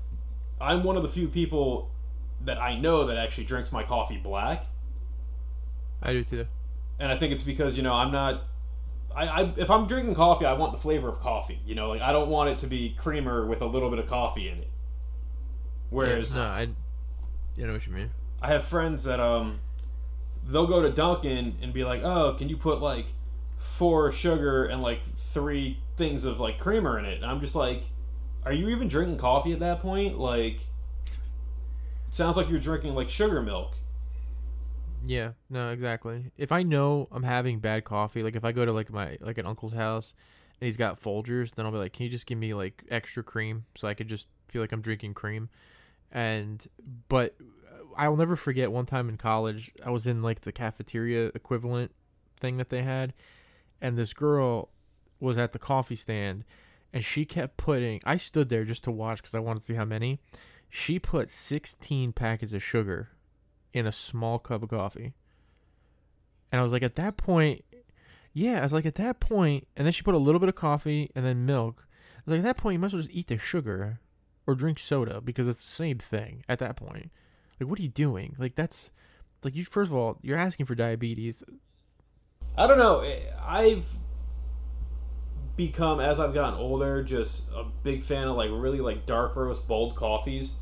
I'm 0.59 0.83
one 0.83 0.97
of 0.97 1.03
the 1.03 1.09
few 1.09 1.27
people 1.27 1.91
that 2.41 2.59
I 2.59 2.79
know 2.79 3.05
that 3.05 3.17
actually 3.17 3.43
drinks 3.43 3.71
my 3.71 3.83
coffee 3.83 4.17
black, 4.17 4.65
I 6.01 6.13
do 6.13 6.23
too. 6.23 6.47
and 6.99 7.11
I 7.11 7.17
think 7.17 7.33
it's 7.33 7.43
because 7.43 7.77
you 7.77 7.83
know 7.83 7.93
I'm 7.93 8.11
not. 8.11 8.43
I, 9.15 9.27
I 9.27 9.53
if 9.57 9.69
I'm 9.69 9.85
drinking 9.87 10.15
coffee, 10.15 10.45
I 10.45 10.53
want 10.53 10.71
the 10.71 10.77
flavor 10.79 11.07
of 11.09 11.19
coffee. 11.19 11.59
You 11.67 11.75
know, 11.75 11.89
like 11.89 12.01
I 12.01 12.11
don't 12.11 12.29
want 12.29 12.49
it 12.49 12.59
to 12.59 12.67
be 12.67 12.95
creamer 12.97 13.45
with 13.45 13.61
a 13.61 13.65
little 13.67 13.89
bit 13.91 13.99
of 13.99 14.07
coffee 14.07 14.49
in 14.49 14.57
it. 14.59 14.69
Whereas 15.89 16.33
no, 16.35 16.41
I, 16.41 16.69
you 17.55 17.65
know 17.67 17.73
what 17.73 17.85
you 17.85 17.93
mean. 17.93 18.09
I 18.41 18.47
have 18.49 18.65
friends 18.65 19.03
that 19.05 19.19
um 19.19 19.59
they'll 20.47 20.67
go 20.67 20.81
to 20.81 20.89
Dunkin' 20.89 21.57
and 21.61 21.73
be 21.73 21.83
like, 21.83 22.01
"Oh, 22.03 22.35
can 22.37 22.49
you 22.49 22.57
put 22.57 22.81
like 22.81 23.07
four 23.57 24.11
sugar 24.11 24.65
and 24.65 24.81
like 24.81 25.01
three 25.15 25.79
things 25.97 26.25
of 26.25 26.39
like 26.39 26.59
creamer 26.59 26.97
in 26.99 27.05
it?" 27.05 27.15
And 27.15 27.25
I'm 27.25 27.41
just 27.41 27.55
like, 27.55 27.83
are 28.47 28.53
you 28.53 28.69
even 28.69 28.87
drinking 28.87 29.17
coffee 29.17 29.51
at 29.51 29.59
that 29.59 29.81
point? 29.81 30.17
Like, 30.17 30.55
it 30.55 32.15
sounds 32.15 32.37
like 32.37 32.49
you're 32.49 32.59
drinking 32.59 32.95
like 32.95 33.09
sugar 33.09 33.41
milk. 33.41 33.75
Yeah, 35.05 35.31
no, 35.49 35.71
exactly. 35.71 36.31
If 36.37 36.53
I 36.53 36.63
know 36.63 37.09
I'm 37.11 37.23
having 37.23 37.59
bad 37.59 37.83
coffee, 37.83 38.23
like 38.23 38.37
if 38.37 38.45
I 38.45 38.53
go 38.53 38.63
to 38.63 38.71
like 38.71 38.89
my 38.89 39.17
like 39.19 39.37
an 39.37 39.45
uncle's 39.45 39.73
house 39.73 40.15
and 40.61 40.65
he's 40.65 40.77
got 40.77 41.01
Folgers, 41.01 41.55
then 41.55 41.65
I'll 41.65 41.73
be 41.73 41.77
like, 41.77 41.91
"Can 41.91 42.05
you 42.05 42.09
just 42.09 42.25
give 42.25 42.37
me 42.37 42.53
like 42.53 42.85
extra 42.89 43.21
cream 43.21 43.65
so 43.75 43.85
I 43.85 43.93
could 43.93 44.07
just 44.07 44.27
feel 44.47 44.61
like 44.61 44.71
I'm 44.71 44.81
drinking 44.81 45.13
cream?" 45.13 45.49
And 46.11 46.65
but 47.09 47.35
I'll 47.97 48.15
never 48.15 48.35
forget 48.35 48.71
one 48.71 48.85
time 48.85 49.09
in 49.09 49.17
college, 49.17 49.71
I 49.83 49.89
was 49.89 50.07
in 50.07 50.21
like 50.21 50.41
the 50.41 50.51
cafeteria 50.51 51.31
equivalent 51.33 51.91
thing 52.39 52.57
that 52.57 52.69
they 52.69 52.83
had, 52.83 53.13
and 53.81 53.97
this 53.97 54.13
girl 54.13 54.69
was 55.19 55.37
at 55.37 55.51
the 55.51 55.59
coffee 55.59 55.95
stand 55.95 56.45
and 56.93 57.03
she 57.03 57.25
kept 57.25 57.57
putting 57.57 57.99
I 58.05 58.17
stood 58.17 58.49
there 58.49 58.63
just 58.63 58.83
to 58.83 58.91
watch 58.91 59.23
cuz 59.23 59.33
I 59.33 59.39
wanted 59.39 59.61
to 59.61 59.65
see 59.65 59.73
how 59.73 59.85
many. 59.85 60.19
She 60.69 60.99
put 60.99 61.29
16 61.29 62.13
packets 62.13 62.53
of 62.53 62.61
sugar 62.61 63.09
in 63.73 63.87
a 63.87 63.91
small 63.91 64.37
cup 64.37 64.63
of 64.63 64.69
coffee. 64.69 65.13
And 66.51 66.59
I 66.59 66.63
was 66.63 66.71
like, 66.71 66.83
at 66.83 66.95
that 66.95 67.17
point, 67.17 67.63
yeah, 68.33 68.59
I 68.59 68.63
was 68.63 68.73
like, 68.73 68.85
at 68.85 68.95
that 68.95 69.19
point, 69.19 69.67
and 69.75 69.85
then 69.85 69.93
she 69.93 70.03
put 70.03 70.15
a 70.15 70.19
little 70.19 70.39
bit 70.39 70.49
of 70.49 70.55
coffee 70.55 71.09
and 71.15 71.25
then 71.25 71.45
milk. 71.45 71.87
I 72.17 72.21
was 72.25 72.31
like, 72.33 72.39
at 72.39 72.55
that 72.55 72.61
point, 72.61 72.79
you 72.79 72.85
as 72.85 72.93
well 72.93 73.01
just 73.01 73.13
eat 73.13 73.27
the 73.27 73.37
sugar 73.37 73.99
or 74.45 74.55
drink 74.55 74.79
soda 74.79 75.21
because 75.21 75.47
it's 75.47 75.63
the 75.63 75.71
same 75.71 75.97
thing 75.97 76.43
at 76.47 76.59
that 76.59 76.75
point. 76.75 77.11
Like, 77.59 77.69
what 77.69 77.79
are 77.79 77.83
you 77.83 77.89
doing? 77.89 78.35
Like, 78.37 78.55
that's 78.55 78.91
like 79.43 79.55
you. 79.55 79.65
First 79.65 79.91
of 79.91 79.97
all, 79.97 80.17
you're 80.21 80.37
asking 80.37 80.65
for 80.65 80.75
diabetes. 80.75 81.43
I 82.57 82.67
don't 82.67 82.77
know. 82.77 83.01
Eh, 83.01 83.19
I've 83.39 83.85
become 85.57 85.99
as 85.99 86.19
I've 86.19 86.35
gotten 86.35 86.59
older 86.59 87.03
just 87.03 87.43
a 87.53 87.63
big 87.83 88.03
fan 88.03 88.27
of 88.27 88.37
like 88.37 88.51
really 88.51 88.79
like 88.79 89.05
dark 89.05 89.35
roast 89.35 89.67
bold 89.67 89.95
coffees. 89.95 90.53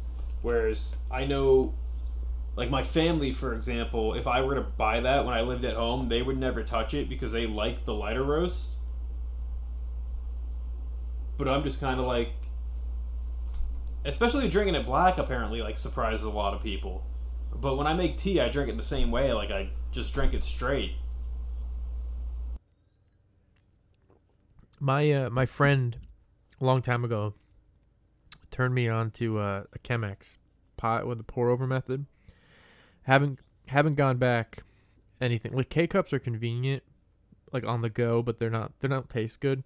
Whereas 0.42 0.96
I 1.12 1.26
know 1.26 1.74
like 2.56 2.70
my 2.70 2.84
family 2.84 3.34
for 3.34 3.54
example, 3.54 4.14
if 4.14 4.26
I 4.26 4.42
were 4.42 4.56
to 4.56 4.62
buy 4.62 5.02
that 5.02 5.26
when 5.26 5.34
I 5.34 5.42
lived 5.42 5.66
at 5.66 5.76
home, 5.76 6.08
they 6.08 6.22
would 6.22 6.38
never 6.38 6.64
touch 6.64 6.94
it 6.94 7.10
because 7.10 7.34
they 7.34 7.46
like 7.46 7.86
the 7.86 7.94
lighter 7.94 8.24
roast. 8.24 8.78
But 11.38 11.50
I'm 11.50 11.64
just 11.64 11.82
kind 11.82 12.00
of 12.00 12.06
like 12.06 12.30
especially 14.06 14.48
drinking 14.48 14.76
it 14.76 14.86
black 14.86 15.18
apparently 15.18 15.62
like 15.62 15.78
surprises 15.78 16.26
a 16.26 16.30
lot 16.30 16.54
of 16.54 16.62
people. 16.62 17.04
But 17.54 17.76
when 17.76 17.88
I 17.88 17.94
make 17.94 18.18
tea, 18.18 18.40
I 18.40 18.50
drink 18.50 18.70
it 18.70 18.78
the 18.78 18.84
same 18.84 19.12
way, 19.12 19.34
like 19.34 19.52
I 19.52 19.70
just 19.92 20.14
drink 20.14 20.34
it 20.34 20.44
straight. 20.44 20.94
My 24.80 25.12
uh, 25.12 25.30
my 25.30 25.46
friend, 25.46 25.98
a 26.62 26.66
long 26.66 26.82
time 26.82 27.04
ago, 27.04 27.34
turned 28.52 28.76
me 28.76 28.88
on 28.88 29.10
to 29.12 29.40
uh, 29.40 29.64
a 29.74 29.80
Chemex 29.80 30.38
pot 30.78 31.08
with 31.08 31.18
the 31.18 31.24
pour 31.24 31.50
over 31.50 31.66
method. 31.66 32.06
Haven't 33.04 33.40
haven't 33.68 33.96
gone 33.96 34.18
back 34.18 34.64
anything. 35.22 35.54
Like 35.54 35.70
K 35.70 35.88
cups 35.88 36.14
are 36.14 36.20
convenient, 36.20 36.84
like 37.52 37.64
on 37.64 37.82
the 37.82 37.90
go, 37.90 38.22
but 38.22 38.38
they're 38.38 38.50
not 38.50 38.74
they 38.80 38.88
don't 38.90 39.10
taste 39.10 39.40
good 39.40 39.64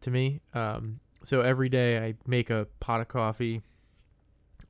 to 0.00 0.10
me. 0.10 0.40
Um, 0.54 1.00
so 1.22 1.40
every 1.40 1.68
day 1.68 1.98
I 1.98 2.14
make 2.26 2.50
a 2.50 2.66
pot 2.80 3.00
of 3.00 3.08
coffee 3.08 3.62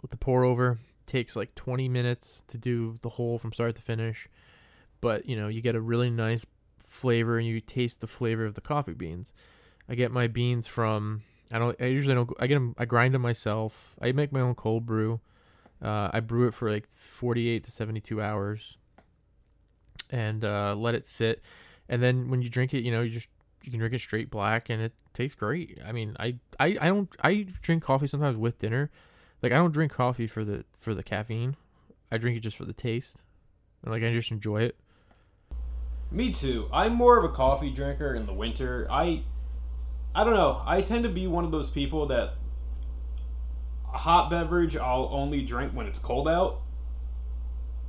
with 0.03 0.11
the 0.11 0.16
pour 0.16 0.44
over. 0.44 0.78
Takes 1.07 1.34
like 1.34 1.55
20 1.55 1.88
minutes 1.88 2.42
to 2.48 2.59
do 2.59 2.96
the 3.03 3.09
whole 3.09 3.38
from 3.38 3.53
start 3.53 3.74
to 3.76 3.82
finish, 3.82 4.28
but 5.01 5.26
you 5.26 5.36
know 5.36 5.48
you 5.48 5.61
get 5.61 5.74
a 5.74 5.80
really 5.80 6.11
nice 6.11 6.46
flavor 6.78 7.38
and 7.38 7.46
you 7.46 7.61
taste 7.61 8.01
the 8.01 8.07
flavor 8.07 8.44
of 8.44 8.55
the 8.55 8.61
coffee 8.61 8.94
beans. 8.94 9.32
I 9.88 9.96
get 9.96 10.12
my 10.12 10.28
beans 10.28 10.68
from 10.68 11.22
I 11.51 11.59
don't 11.59 11.76
I 11.80 11.86
usually 11.86 12.14
don't 12.14 12.30
I 12.38 12.46
get 12.46 12.55
them 12.55 12.74
I 12.78 12.84
grind 12.84 13.14
them 13.14 13.22
myself. 13.22 13.96
I 14.01 14.12
make 14.12 14.30
my 14.30 14.40
own 14.40 14.55
cold 14.55 14.86
brew. 14.86 15.20
Uh, 15.82 16.11
I 16.12 16.20
brew 16.20 16.46
it 16.46 16.55
for 16.55 16.70
like 16.70 16.86
48 16.88 17.64
to 17.64 17.70
72 17.70 18.20
hours 18.20 18.76
and 20.11 20.44
uh, 20.44 20.74
let 20.76 20.94
it 20.94 21.07
sit. 21.07 21.42
And 21.88 22.03
then 22.03 22.28
when 22.28 22.42
you 22.42 22.51
drink 22.51 22.74
it, 22.74 22.84
you 22.84 22.92
know, 22.92 23.03
you 23.03 23.11
just 23.11 23.28
you 23.62 23.70
can 23.70 23.80
drink 23.80 23.94
it 23.94 24.00
straight 24.00 24.30
black 24.30 24.70
and 24.70 24.82
it 24.82 24.92
tastes 25.12 25.34
great. 25.34 25.78
I 25.84 25.92
mean, 25.92 26.16
I, 26.18 26.36
I, 26.58 26.76
I 26.80 26.88
don't 26.88 27.08
I 27.22 27.46
drink 27.62 27.82
coffee 27.82 28.06
sometimes 28.06 28.36
with 28.36 28.58
dinner. 28.58 28.90
Like 29.42 29.52
I 29.52 29.56
don't 29.56 29.72
drink 29.72 29.92
coffee 29.92 30.26
for 30.26 30.44
the 30.44 30.64
for 30.78 30.94
the 30.94 31.02
caffeine. 31.02 31.56
I 32.11 32.18
drink 32.18 32.36
it 32.36 32.40
just 32.40 32.56
for 32.56 32.64
the 32.64 32.72
taste. 32.72 33.22
And 33.82 33.92
like 33.92 34.02
I 34.02 34.12
just 34.12 34.30
enjoy 34.30 34.62
it. 34.62 34.76
Me 36.11 36.32
too. 36.32 36.68
I'm 36.72 36.94
more 36.94 37.18
of 37.18 37.24
a 37.24 37.34
coffee 37.34 37.70
drinker 37.70 38.14
in 38.14 38.26
the 38.26 38.32
winter. 38.32 38.86
I 38.90 39.22
I 40.14 40.24
don't 40.24 40.34
know. 40.34 40.62
I 40.66 40.82
tend 40.82 41.04
to 41.04 41.08
be 41.08 41.26
one 41.26 41.44
of 41.44 41.52
those 41.52 41.70
people 41.70 42.06
that 42.06 42.34
a 43.92 43.98
hot 43.98 44.30
beverage 44.30 44.76
I'll 44.76 45.08
only 45.12 45.42
drink 45.42 45.72
when 45.72 45.86
it's 45.86 45.98
cold 45.98 46.28
out. 46.28 46.62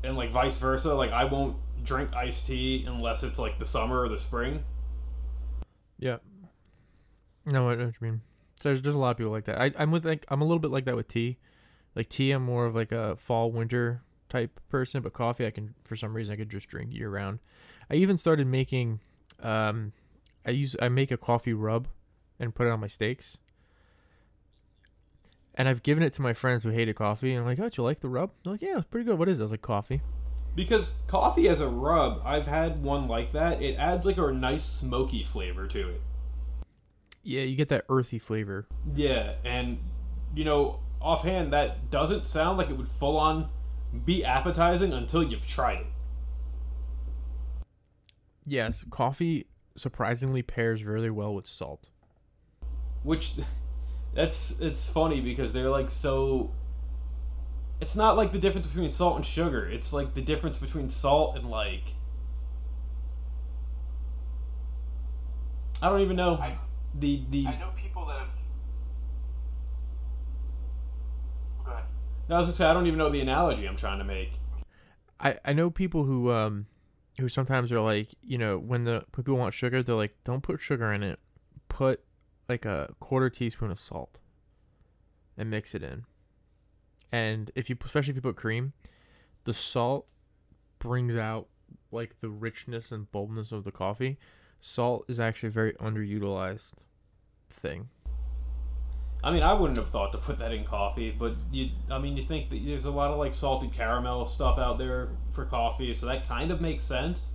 And 0.04 0.16
like 0.18 0.32
vice 0.32 0.58
versa, 0.58 0.94
like 0.94 1.12
I 1.12 1.26
won't 1.26 1.58
drink 1.84 2.14
iced 2.14 2.48
tea 2.48 2.86
unless 2.88 3.24
it's 3.24 3.40
like 3.40 3.60
the 3.60 3.66
summer 3.66 4.02
or 4.02 4.10
the 4.10 4.18
spring. 4.18 4.64
Yeah. 6.02 6.18
No, 7.46 7.70
I 7.70 7.76
know 7.76 7.86
what 7.86 7.96
you 8.02 8.08
mean. 8.08 8.22
So 8.60 8.70
there's 8.70 8.82
just 8.82 8.98
a 8.98 9.00
lot 9.00 9.12
of 9.12 9.18
people 9.18 9.32
like 9.32 9.46
that. 9.46 9.62
I, 9.62 9.72
I'm 9.78 9.92
with 9.92 10.06
like 10.06 10.26
I'm 10.28 10.42
a 10.42 10.44
little 10.44 10.60
bit 10.60 10.72
like 10.72 10.86
that 10.86 10.96
with 10.96 11.08
tea. 11.08 11.38
Like 11.96 12.10
tea, 12.10 12.32
I'm 12.32 12.44
more 12.44 12.66
of 12.66 12.76
like 12.76 12.92
a 12.92 13.16
fall 13.16 13.52
winter 13.52 14.02
type 14.28 14.60
person, 14.70 15.02
but 15.02 15.14
coffee, 15.14 15.46
I 15.46 15.52
can 15.52 15.74
for 15.86 15.96
some 15.96 16.14
reason 16.14 16.34
I 16.34 16.38
could 16.38 16.50
just 16.50 16.68
drink 16.68 16.94
year 16.94 17.10
round. 17.10 17.40
I 17.90 17.96
even 17.96 18.18
started 18.18 18.48
making, 18.48 19.00
um, 19.42 19.94
I 20.46 20.52
use 20.52 20.76
I 20.82 20.90
make 20.90 21.12
a 21.12 21.18
coffee 21.18 21.54
rub, 21.54 21.88
and 22.40 22.54
put 22.54 22.68
it 22.68 22.72
on 22.72 22.80
my 22.80 22.88
steaks. 22.88 23.38
And 25.54 25.68
I've 25.68 25.84
given 25.84 26.02
it 26.04 26.14
to 26.14 26.22
my 26.22 26.34
friends 26.34 26.64
who 26.64 26.70
hated 26.70 26.96
coffee, 26.96 27.32
and 27.32 27.42
I'm 27.42 27.46
like, 27.46 27.60
"Oh, 27.60 27.70
you 27.76 27.84
like 27.84 28.00
the 28.00 28.10
rub?" 28.10 28.32
They're 28.44 28.54
like, 28.54 28.62
"Yeah, 28.62 28.78
it's 28.78 28.88
pretty 28.88 29.06
good." 29.06 29.20
What 29.20 29.30
is 29.30 29.40
it? 29.40 29.44
I 29.44 29.46
was 29.46 29.52
like, 29.52 29.62
"Coffee." 29.62 30.02
Because 30.56 30.96
coffee 31.08 31.48
as 31.48 31.62
a 31.62 31.68
rub, 31.68 32.22
I've 32.26 32.48
had 32.48 32.84
one 32.84 33.08
like 33.08 33.32
that. 33.34 33.62
It 33.62 33.76
adds 33.76 34.06
like 34.06 34.18
a 34.18 34.32
nice 34.32 34.64
smoky 34.64 35.24
flavor 35.24 35.68
to 35.68 35.90
it. 35.90 36.02
Yeah, 37.24 37.44
you 37.44 37.56
get 37.56 37.70
that 37.70 37.86
earthy 37.88 38.20
flavor. 38.20 38.68
Yeah, 38.94 39.36
and 39.46 39.80
you 40.36 40.44
know, 40.44 40.80
offhand, 41.00 41.54
that 41.54 41.90
doesn't 41.90 42.28
sound 42.28 42.58
like 42.58 42.70
it 42.70 42.78
would 42.78 42.90
full 42.90 43.18
on 43.18 43.50
be 44.06 44.24
appetizing 44.24 44.94
until 44.94 45.24
you've 45.24 45.46
tried 45.48 45.80
it. 45.80 45.88
Yes, 48.46 48.84
coffee 48.90 49.48
surprisingly 49.76 50.42
pairs 50.42 50.82
very 50.82 51.12
well 51.12 51.34
with 51.34 51.48
salt. 51.48 51.90
Which 53.04 53.34
that's 54.14 54.54
it's 54.60 54.88
funny 54.90 55.22
because 55.22 55.54
they're 55.54 55.70
like 55.70 55.90
so 55.90 56.52
it's 57.82 57.96
not 57.96 58.16
like 58.16 58.32
the 58.32 58.38
difference 58.38 58.68
between 58.68 58.92
salt 58.92 59.18
and 59.18 59.26
sugar. 59.26 59.68
It's 59.68 59.92
like 59.92 60.14
the 60.14 60.22
difference 60.22 60.60
between 60.60 60.90
salt 60.90 61.36
and 61.36 61.50
like 61.50 61.96
I 65.82 65.90
don't 65.90 66.02
even 66.02 66.16
know 66.16 66.36
I, 66.36 66.60
the 66.94 67.24
the 67.32 67.48
I 67.48 67.60
know 67.60 67.72
people 67.76 68.06
that 68.06 68.20
have. 68.20 68.30
Go 71.66 71.72
ahead. 71.72 71.84
No, 72.30 72.36
I 72.36 72.40
was 72.40 72.48
gonna 72.48 72.56
say 72.56 72.66
I 72.66 72.74
don't 72.74 72.86
even 72.86 73.00
know 73.00 73.10
the 73.10 73.20
analogy 73.20 73.68
I'm 73.68 73.76
trying 73.76 73.98
to 73.98 74.06
make. 74.06 74.34
I 75.20 75.40
I 75.44 75.54
know 75.54 75.72
people 75.72 76.04
who 76.04 76.32
um 76.32 76.68
who 77.20 77.28
sometimes 77.28 77.72
are 77.72 77.80
like, 77.82 78.10
you 78.22 78.38
know, 78.38 78.60
when 78.60 78.84
the 78.84 79.04
when 79.14 79.24
people 79.24 79.38
want 79.38 79.56
sugar, 79.56 79.82
they're 79.82 79.96
like, 79.96 80.16
don't 80.24 80.44
put 80.44 80.62
sugar 80.62 80.94
in 80.94 81.02
it. 81.02 81.20
Put 81.68 82.04
like 82.48 82.66
a 82.66 82.94
quarter 83.00 83.30
teaspoon 83.32 83.72
of 83.72 83.80
salt 83.80 84.20
and 85.36 85.50
mix 85.50 85.74
it 85.74 85.82
in. 85.82 86.06
And 87.12 87.52
if 87.56 87.70
you 87.70 87.78
especially 87.84 88.12
if 88.12 88.16
you 88.16 88.22
put 88.22 88.36
cream, 88.36 88.74
the 89.44 89.54
salt 89.54 90.08
brings 90.80 91.16
out 91.16 91.48
like 91.92 92.20
the 92.22 92.30
richness 92.30 92.92
and 92.92 93.12
boldness 93.12 93.52
of 93.52 93.64
the 93.64 93.72
coffee. 93.72 94.18
Salt 94.62 95.06
is 95.08 95.20
actually 95.20 95.48
a 95.48 95.52
very 95.52 95.74
underutilized 95.74 96.74
thing. 97.50 97.90
I 99.24 99.32
mean, 99.32 99.44
I 99.44 99.54
wouldn't 99.54 99.78
have 99.78 99.90
thought 99.90 100.12
to 100.14 100.18
put 100.18 100.40
that 100.40 100.52
in 100.52 100.66
coffee, 100.66 101.12
but 101.12 101.36
you, 101.52 101.70
I 101.92 102.00
mean, 102.00 102.18
you 102.18 102.26
think 102.26 102.50
that 102.50 102.66
there's 102.66 102.86
a 102.86 102.92
lot 102.92 103.12
of 103.12 103.20
like 103.20 103.34
salted 103.34 103.72
caramel 103.72 104.26
stuff 104.26 104.58
out 104.58 104.80
there 104.80 105.10
for 105.32 105.46
coffee, 105.46 105.94
so 105.94 106.08
that 106.08 106.28
kind 106.28 106.50
of 106.50 106.60
makes 106.60 106.84
sense. 106.84 107.28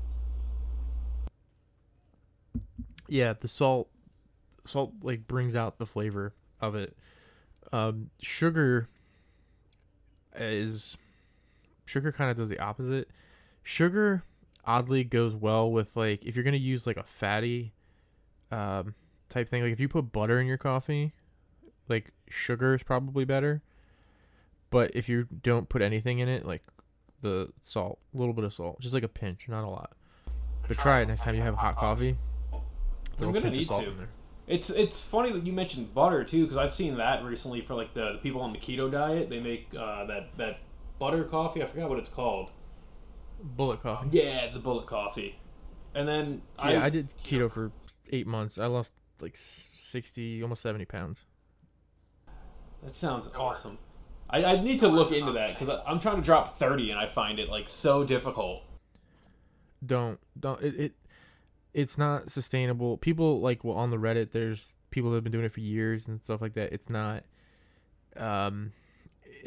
Yeah, 3.09 3.35
the 3.39 3.47
salt 3.47 3.89
salt 4.65 4.93
like 5.01 5.29
brings 5.29 5.55
out 5.55 5.79
the 5.79 5.87
flavor 5.87 6.35
of 6.61 6.75
it. 6.75 6.97
Um, 7.73 8.11
sugar 8.21 8.89
is 10.39 10.97
sugar 11.85 12.13
kind 12.13 12.31
of 12.31 12.37
does 12.37 12.49
the 12.49 12.59
opposite. 12.59 13.09
Sugar 13.63 14.23
oddly 14.65 15.05
goes 15.05 15.35
well 15.35 15.71
with 15.71 15.97
like 15.97 16.25
if 16.25 16.35
you're 16.35 16.45
gonna 16.45 16.57
use 16.57 16.87
like 16.87 16.97
a 16.97 17.03
fatty 17.03 17.73
um, 18.51 18.95
type 19.29 19.49
thing. 19.49 19.63
Like 19.63 19.73
if 19.73 19.81
you 19.81 19.89
put 19.89 20.13
butter 20.13 20.41
in 20.41 20.47
your 20.47 20.59
coffee, 20.59 21.13
like 21.89 22.13
sugar 22.29 22.75
is 22.75 22.83
probably 22.83 23.25
better. 23.25 23.63
But 24.71 24.91
if 24.95 25.09
you 25.09 25.27
don't 25.43 25.69
put 25.69 25.81
anything 25.83 26.19
in 26.19 26.29
it, 26.29 26.45
like 26.45 26.63
the 27.23 27.49
salt, 27.63 27.99
a 28.15 28.19
little 28.19 28.35
bit 28.35 28.45
of 28.45 28.53
salt, 28.53 28.81
just 28.81 28.95
like 28.95 29.05
a 29.05 29.09
pinch, 29.09 29.49
not 29.49 29.65
a 29.65 29.69
lot. 29.69 29.93
But 30.67 30.77
try 30.79 31.01
it 31.03 31.09
next 31.09 31.23
time 31.23 31.37
you 31.37 31.43
have 31.43 31.55
hot 31.55 31.77
coffee. 31.77 32.17
I'm 33.21 33.33
gonna 33.33 33.51
need 33.51 33.69
to. 33.69 33.95
It's 34.47 34.71
it's 34.71 35.03
funny 35.03 35.33
that 35.33 35.45
you 35.45 35.53
mentioned 35.53 35.93
butter 35.93 36.23
too, 36.23 36.43
because 36.43 36.57
I've 36.57 36.75
seen 36.75 36.97
that 36.99 37.25
recently 37.25 37.61
for 37.63 37.75
like 37.75 37.95
the, 37.95 38.13
the 38.13 38.19
people 38.19 38.41
on 38.41 38.53
the 38.53 38.59
keto 38.59 38.91
diet. 38.91 39.29
They 39.29 39.41
make 39.41 39.69
uh, 39.77 40.07
that 40.07 40.37
that 40.37 40.61
butter 40.99 41.25
coffee. 41.25 41.63
I 41.63 41.67
forgot 41.67 41.89
what 41.89 41.99
it's 41.99 42.11
called. 42.11 42.51
Bullet 43.43 43.83
coffee. 43.83 44.09
Yeah, 44.13 44.53
the 44.53 44.61
bullet 44.61 44.87
coffee. 44.87 45.39
And 45.95 46.07
then 46.07 46.43
Yeah, 46.59 46.85
I, 46.85 46.91
did 46.91 47.13
keto 47.25 47.51
for 47.51 47.73
eight 48.11 48.27
months. 48.27 48.59
I 48.59 48.67
lost 48.67 48.93
like 49.21 49.35
sixty, 49.37 50.43
almost 50.43 50.63
seventy 50.63 50.85
pounds. 50.85 51.25
That 52.83 52.95
sounds 52.95 53.29
awesome. 53.37 53.79
I, 54.29 54.45
I 54.45 54.61
need 54.63 54.81
to 54.81 54.89
look 54.89 55.13
into 55.13 55.33
that 55.33 55.59
because 55.59 55.81
I'm 55.87 55.99
trying 55.99 56.17
to 56.17 56.23
drop 56.23 56.59
thirty, 56.59 56.91
and 56.91 57.01
I 57.01 57.09
find 57.09 57.39
it 57.39 57.49
like 57.49 57.69
so 57.69 58.05
difficult. 58.05 58.63
Don't 59.85 60.21
don't 60.39 60.63
it. 60.63 60.81
it 60.81 60.93
it's 61.77 61.99
not 61.99 62.31
sustainable. 62.31 62.97
People 62.97 63.41
like 63.43 63.63
well 63.63 63.77
on 63.77 63.91
the 63.91 63.99
Reddit, 63.99 64.33
there's 64.33 64.75
people 64.89 65.11
that 65.11 65.19
have 65.19 65.25
been 65.25 65.33
doing 65.33 65.45
it 65.45 65.53
for 65.53 65.61
years 65.61 66.09
and 66.09 66.23
stuff 66.23 66.41
like 66.41 66.55
that. 66.55 66.73
It's 66.73 66.89
not. 66.89 67.23
Um, 68.17 68.73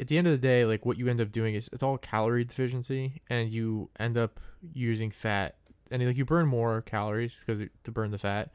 at 0.00 0.06
the 0.06 0.16
end 0.16 0.28
of 0.28 0.30
the 0.30 0.38
day, 0.38 0.64
like 0.64 0.86
what 0.86 0.96
you 0.96 1.08
end 1.08 1.20
up 1.20 1.32
doing 1.32 1.56
is 1.56 1.68
it's 1.72 1.82
all 1.82 1.98
calorie 1.98 2.44
deficiency, 2.44 3.20
and 3.28 3.50
you 3.50 3.90
end 3.98 4.16
up 4.16 4.38
using 4.72 5.10
fat, 5.10 5.56
and 5.90 6.06
like 6.06 6.16
you 6.16 6.24
burn 6.24 6.46
more 6.46 6.82
calories 6.82 7.42
because 7.44 7.66
to 7.82 7.90
burn 7.90 8.12
the 8.12 8.18
fat. 8.18 8.52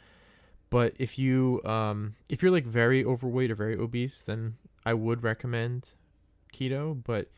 But 0.70 0.94
if 0.98 1.20
you 1.20 1.62
um 1.66 2.16
if 2.30 2.42
you're 2.42 2.54
like 2.54 2.66
very 2.66 3.04
overweight 3.04 3.52
or 3.52 3.56
very 3.56 3.78
obese, 3.78 4.20
then 4.20 4.56
I 4.86 4.94
would 4.94 5.22
recommend 5.22 5.86
keto. 6.54 7.04
But 7.04 7.30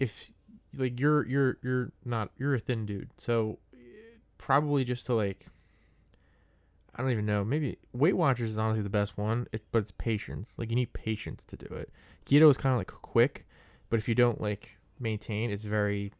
if 0.00 0.32
like 0.76 0.98
you're 0.98 1.24
you're 1.24 1.58
you're 1.62 1.92
not 2.04 2.30
you're 2.36 2.56
a 2.56 2.58
thin 2.58 2.84
dude, 2.84 3.10
so 3.16 3.60
probably 4.38 4.82
just 4.82 5.06
to 5.06 5.14
like 5.14 5.46
I 6.98 7.02
don't 7.02 7.12
even 7.12 7.26
know. 7.26 7.44
Maybe 7.44 7.78
Weight 7.92 8.16
Watchers 8.16 8.50
is 8.50 8.58
honestly 8.58 8.82
the 8.82 8.90
best 8.90 9.16
one, 9.16 9.46
it, 9.52 9.62
but 9.70 9.78
it's 9.78 9.92
patience. 9.92 10.54
Like 10.56 10.68
you 10.68 10.74
need 10.74 10.92
patience 10.92 11.44
to 11.44 11.56
do 11.56 11.72
it. 11.76 11.90
Keto 12.26 12.50
is 12.50 12.56
kind 12.56 12.72
of 12.72 12.78
like 12.78 12.88
quick, 12.88 13.46
but 13.88 14.00
if 14.00 14.08
you 14.08 14.16
don't 14.16 14.40
like 14.40 14.76
maintain, 14.98 15.52
it's 15.52 15.62
very, 15.62 16.12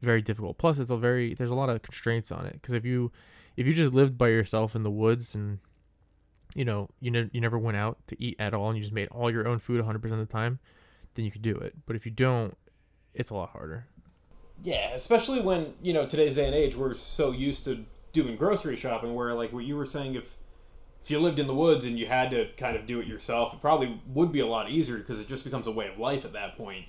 very 0.00 0.22
difficult. 0.22 0.56
Plus, 0.56 0.78
it's 0.78 0.90
a 0.90 0.96
very 0.96 1.34
there's 1.34 1.50
a 1.50 1.54
lot 1.54 1.68
of 1.68 1.82
constraints 1.82 2.32
on 2.32 2.46
it 2.46 2.54
because 2.54 2.72
if 2.72 2.86
you 2.86 3.12
if 3.58 3.66
you 3.66 3.74
just 3.74 3.92
lived 3.92 4.16
by 4.16 4.28
yourself 4.28 4.74
in 4.74 4.84
the 4.84 4.90
woods 4.90 5.34
and 5.34 5.58
you 6.54 6.64
know 6.64 6.88
you 7.00 7.10
ne- 7.10 7.28
you 7.32 7.40
never 7.42 7.58
went 7.58 7.76
out 7.76 7.98
to 8.06 8.20
eat 8.22 8.36
at 8.38 8.54
all 8.54 8.68
and 8.70 8.78
you 8.78 8.82
just 8.82 8.94
made 8.94 9.08
all 9.08 9.30
your 9.30 9.46
own 9.46 9.58
food 9.58 9.84
100% 9.84 9.96
of 10.02 10.18
the 10.18 10.24
time, 10.24 10.58
then 11.14 11.26
you 11.26 11.30
could 11.30 11.42
do 11.42 11.54
it. 11.56 11.74
But 11.84 11.94
if 11.94 12.06
you 12.06 12.10
don't, 12.10 12.56
it's 13.12 13.28
a 13.28 13.34
lot 13.34 13.50
harder. 13.50 13.86
Yeah, 14.62 14.94
especially 14.94 15.42
when 15.42 15.74
you 15.82 15.92
know 15.92 16.06
today's 16.06 16.36
day 16.36 16.46
and 16.46 16.54
age, 16.54 16.74
we're 16.74 16.94
so 16.94 17.32
used 17.32 17.66
to 17.66 17.84
doing 18.12 18.36
grocery 18.36 18.76
shopping 18.76 19.14
where 19.14 19.34
like 19.34 19.52
what 19.52 19.64
you 19.64 19.76
were 19.76 19.86
saying 19.86 20.14
if 20.14 20.36
if 21.02 21.10
you 21.10 21.18
lived 21.18 21.38
in 21.38 21.46
the 21.46 21.54
woods 21.54 21.84
and 21.84 21.98
you 21.98 22.06
had 22.06 22.30
to 22.30 22.48
kind 22.56 22.76
of 22.76 22.86
do 22.86 23.00
it 23.00 23.06
yourself 23.06 23.54
it 23.54 23.60
probably 23.60 24.00
would 24.08 24.32
be 24.32 24.40
a 24.40 24.46
lot 24.46 24.70
easier 24.70 24.98
because 24.98 25.18
it 25.18 25.26
just 25.26 25.44
becomes 25.44 25.66
a 25.66 25.70
way 25.70 25.88
of 25.88 25.98
life 25.98 26.24
at 26.24 26.32
that 26.32 26.56
point. 26.56 26.86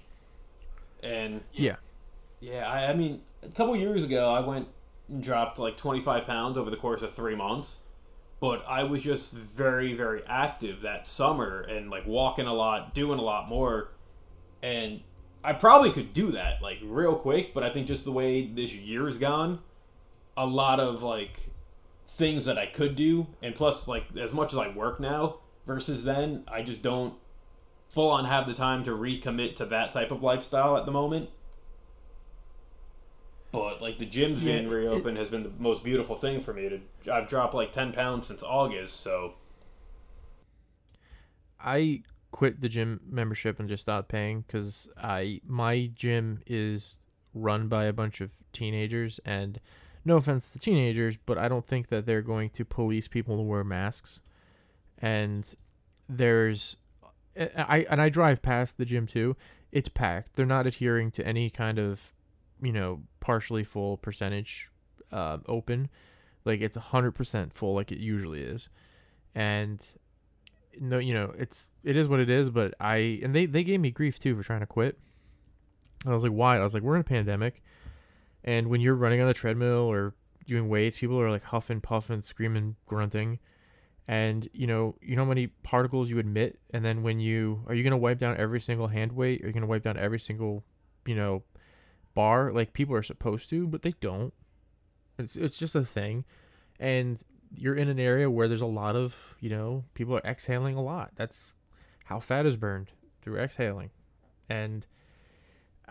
And 1.04 1.42
yeah. 1.54 1.78
Yeah. 2.40 2.68
I, 2.68 2.92
I 2.92 2.94
mean 2.94 3.22
a 3.44 3.50
couple 3.50 3.76
years 3.76 4.04
ago 4.04 4.32
i 4.34 4.40
went 4.40 4.68
and 5.10 5.24
dropped 5.24 5.60
like 5.60 5.78
25 5.78 6.26
pounds 6.26 6.58
over 6.58 6.70
the 6.70 6.78
course 6.78 7.02
of 7.02 7.14
three 7.14 7.36
months 7.36 7.78
but 8.40 8.64
i 8.68 8.84
was 8.84 9.02
just 9.02 9.32
very 9.32 9.94
very 9.94 10.22
active 10.28 10.82
that 10.82 11.08
summer 11.08 11.62
and 11.62 11.90
like 11.90 12.06
walking 12.06 12.48
a 12.48 12.54
lot 12.54 12.94
doing 12.94 13.20
a 13.20 13.22
lot 13.22 13.48
more 13.48 13.90
and 14.62 15.02
i 15.44 15.54
probably 15.54 15.92
could 15.92 16.14
do 16.14 16.32
that 16.32 16.62
like 16.62 16.78
real 16.84 17.16
quick 17.16 17.54
but 17.54 17.64
i 17.64 17.70
think 17.70 17.88
just 17.88 18.06
the 18.06 18.12
way 18.12 18.46
this 18.46 18.74
year's 18.74 19.18
gone 19.18 19.60
a 20.42 20.46
lot 20.46 20.80
of 20.80 21.04
like 21.04 21.39
things 22.08 22.46
that 22.46 22.58
I 22.58 22.66
could 22.66 22.96
do, 22.96 23.28
and 23.44 23.54
plus 23.54 23.88
like 23.88 24.06
as 24.18 24.34
much 24.34 24.54
as 24.54 24.58
I 24.58 24.70
work 24.70 25.00
now 25.00 25.38
versus 25.68 26.04
then, 26.04 26.44
I 26.48 26.64
just 26.64 26.82
don't 26.82 27.14
full 27.89 28.10
on 28.10 28.26
have 28.26 28.48
the 28.48 28.54
time 28.54 28.84
to 28.86 28.92
recommit 28.92 29.56
to 29.58 29.66
that 29.66 29.92
type 29.92 30.10
of 30.10 30.24
lifestyle 30.24 30.76
at 30.78 30.88
the 30.88 30.92
moment. 30.92 31.30
But 33.52 33.84
like 33.84 34.00
the 34.00 34.06
gym's 34.06 34.42
Yeah, 34.42 34.54
being 34.54 34.68
reopened 34.68 35.18
has 35.20 35.28
been 35.28 35.44
the 35.44 35.52
most 35.60 35.84
beautiful 35.84 36.16
thing 36.16 36.42
for 36.42 36.54
me. 36.54 36.70
To 36.70 37.14
I've 37.14 37.28
dropped 37.28 37.54
like 37.54 37.72
ten 37.72 37.92
pounds 37.92 38.26
since 38.26 38.42
August, 38.42 39.00
so 39.00 39.36
I 41.60 42.02
quit 42.32 42.62
the 42.62 42.70
gym 42.70 43.00
membership 43.08 43.60
and 43.60 43.70
just 43.70 43.84
stopped 43.84 44.10
paying 44.10 44.42
because 44.42 44.89
I 44.98 45.42
my 45.46 45.92
gym 45.94 46.42
is 46.48 46.98
run 47.36 47.68
by 47.68 47.86
a 47.86 47.94
bunch 47.94 48.22
of 48.22 48.32
teenagers 48.54 49.20
and 49.24 49.60
no 50.04 50.18
offense 50.18 50.52
to 50.52 50.60
teenagers, 50.60 51.18
but 51.26 51.38
I 51.38 51.47
don't 51.47 51.66
think 51.66 51.88
that 51.88 52.06
they're 52.06 52.22
going 52.22 52.49
to 52.52 52.66
police 52.66 53.08
people 53.08 53.38
to 53.38 53.43
wear 53.43 53.64
masks. 53.64 54.22
And 54.97 55.52
there's 56.10 56.76
I 57.38 57.86
and 57.89 58.02
I 58.02 58.10
drive 58.10 58.41
past 58.41 58.78
the 58.78 58.86
gym 58.86 59.08
too. 59.08 59.36
It's 59.72 59.89
packed. 59.89 60.36
They're 60.36 60.45
not 60.45 60.68
adhering 60.68 61.12
to 61.12 61.26
any 61.26 61.49
kind 61.49 61.80
of, 61.80 62.14
you 62.62 62.74
know, 62.74 63.02
partially 63.20 63.64
full 63.64 63.97
percentage 63.97 64.70
uh, 65.12 65.38
open. 65.47 65.89
Like 66.43 66.62
it's 66.62 66.76
hundred 66.76 67.12
percent 67.12 67.54
full, 67.54 67.76
like 67.76 67.91
it 67.91 67.99
usually 67.99 68.41
is. 68.41 68.70
And 69.34 69.82
no, 70.80 70.97
you 70.97 71.14
know, 71.14 71.34
it's 71.38 71.70
it 71.84 71.95
is 71.95 72.08
what 72.08 72.20
it 72.20 72.30
is. 72.30 72.49
But 72.49 72.74
I 72.80 73.20
and 73.24 73.34
they 73.34 73.45
they 73.45 73.64
gave 73.64 73.80
me 73.80 73.91
grief 73.91 74.20
too 74.20 74.36
for 74.36 74.43
trying 74.43 74.62
to 74.62 74.66
quit. 74.66 74.97
And 76.04 76.12
I 76.12 76.14
was 76.14 76.24
like, 76.24 76.34
why? 76.34 76.58
I 76.58 76.64
was 76.64 76.74
like, 76.74 76.84
we're 76.84 76.95
in 76.95 77.02
a 77.02 77.06
pandemic. 77.06 77.64
And 78.44 78.68
when 78.68 78.82
you're 78.82 78.96
running 78.96 79.22
on 79.22 79.28
the 79.28 79.34
treadmill 79.34 79.92
or 79.92 80.16
doing 80.48 80.70
weights, 80.70 80.98
people 80.98 81.20
are 81.20 81.30
like 81.30 81.44
huffing, 81.44 81.82
puffing, 81.82 82.22
screaming, 82.22 82.76
grunting. 82.86 83.39
And 84.08 84.50
you 84.54 84.68
know, 84.68 84.96
you 85.02 85.16
know 85.16 85.24
how 85.24 85.30
many 85.30 85.48
particles 85.48 86.10
you 86.10 86.20
emit, 86.20 86.60
and 86.72 86.84
then 86.84 87.04
when 87.04 87.20
you 87.20 87.64
are 87.68 87.76
you 87.76 87.84
gonna 87.84 87.98
wipe 87.98 88.18
down 88.18 88.36
every 88.38 88.60
single 88.60 88.88
hand 88.88 89.12
weight? 89.12 89.44
Are 89.44 89.48
you 89.48 89.54
gonna 89.54 89.68
wipe 89.68 89.84
down 89.84 89.98
every 89.98 90.20
single, 90.20 90.64
you 91.06 91.16
know, 91.16 91.44
bar? 92.14 92.52
Like 92.52 92.74
people 92.74 92.96
are 92.96 93.04
supposed 93.04 93.50
to, 93.52 93.68
but 93.68 93.84
they 93.84 93.94
don't. 94.02 94.34
It's 95.18 95.36
it's 95.36 95.58
just 95.58 95.76
a 95.76 95.86
thing, 95.86 96.26
and 96.80 97.22
you're 97.56 97.76
in 97.76 97.89
an 97.89 98.00
area 98.00 98.30
where 98.30 98.48
there's 98.48 98.62
a 98.62 98.66
lot 98.66 98.96
of 98.96 99.16
you 99.39 99.50
know 99.50 99.86
people 99.94 100.16
are 100.16 100.26
exhaling 100.26 100.76
a 100.76 100.82
lot. 100.82 101.12
That's 101.16 101.56
how 102.06 102.20
fat 102.20 102.46
is 102.46 102.58
burned 102.58 102.92
through 103.22 103.38
exhaling, 103.38 103.92
and 104.50 104.86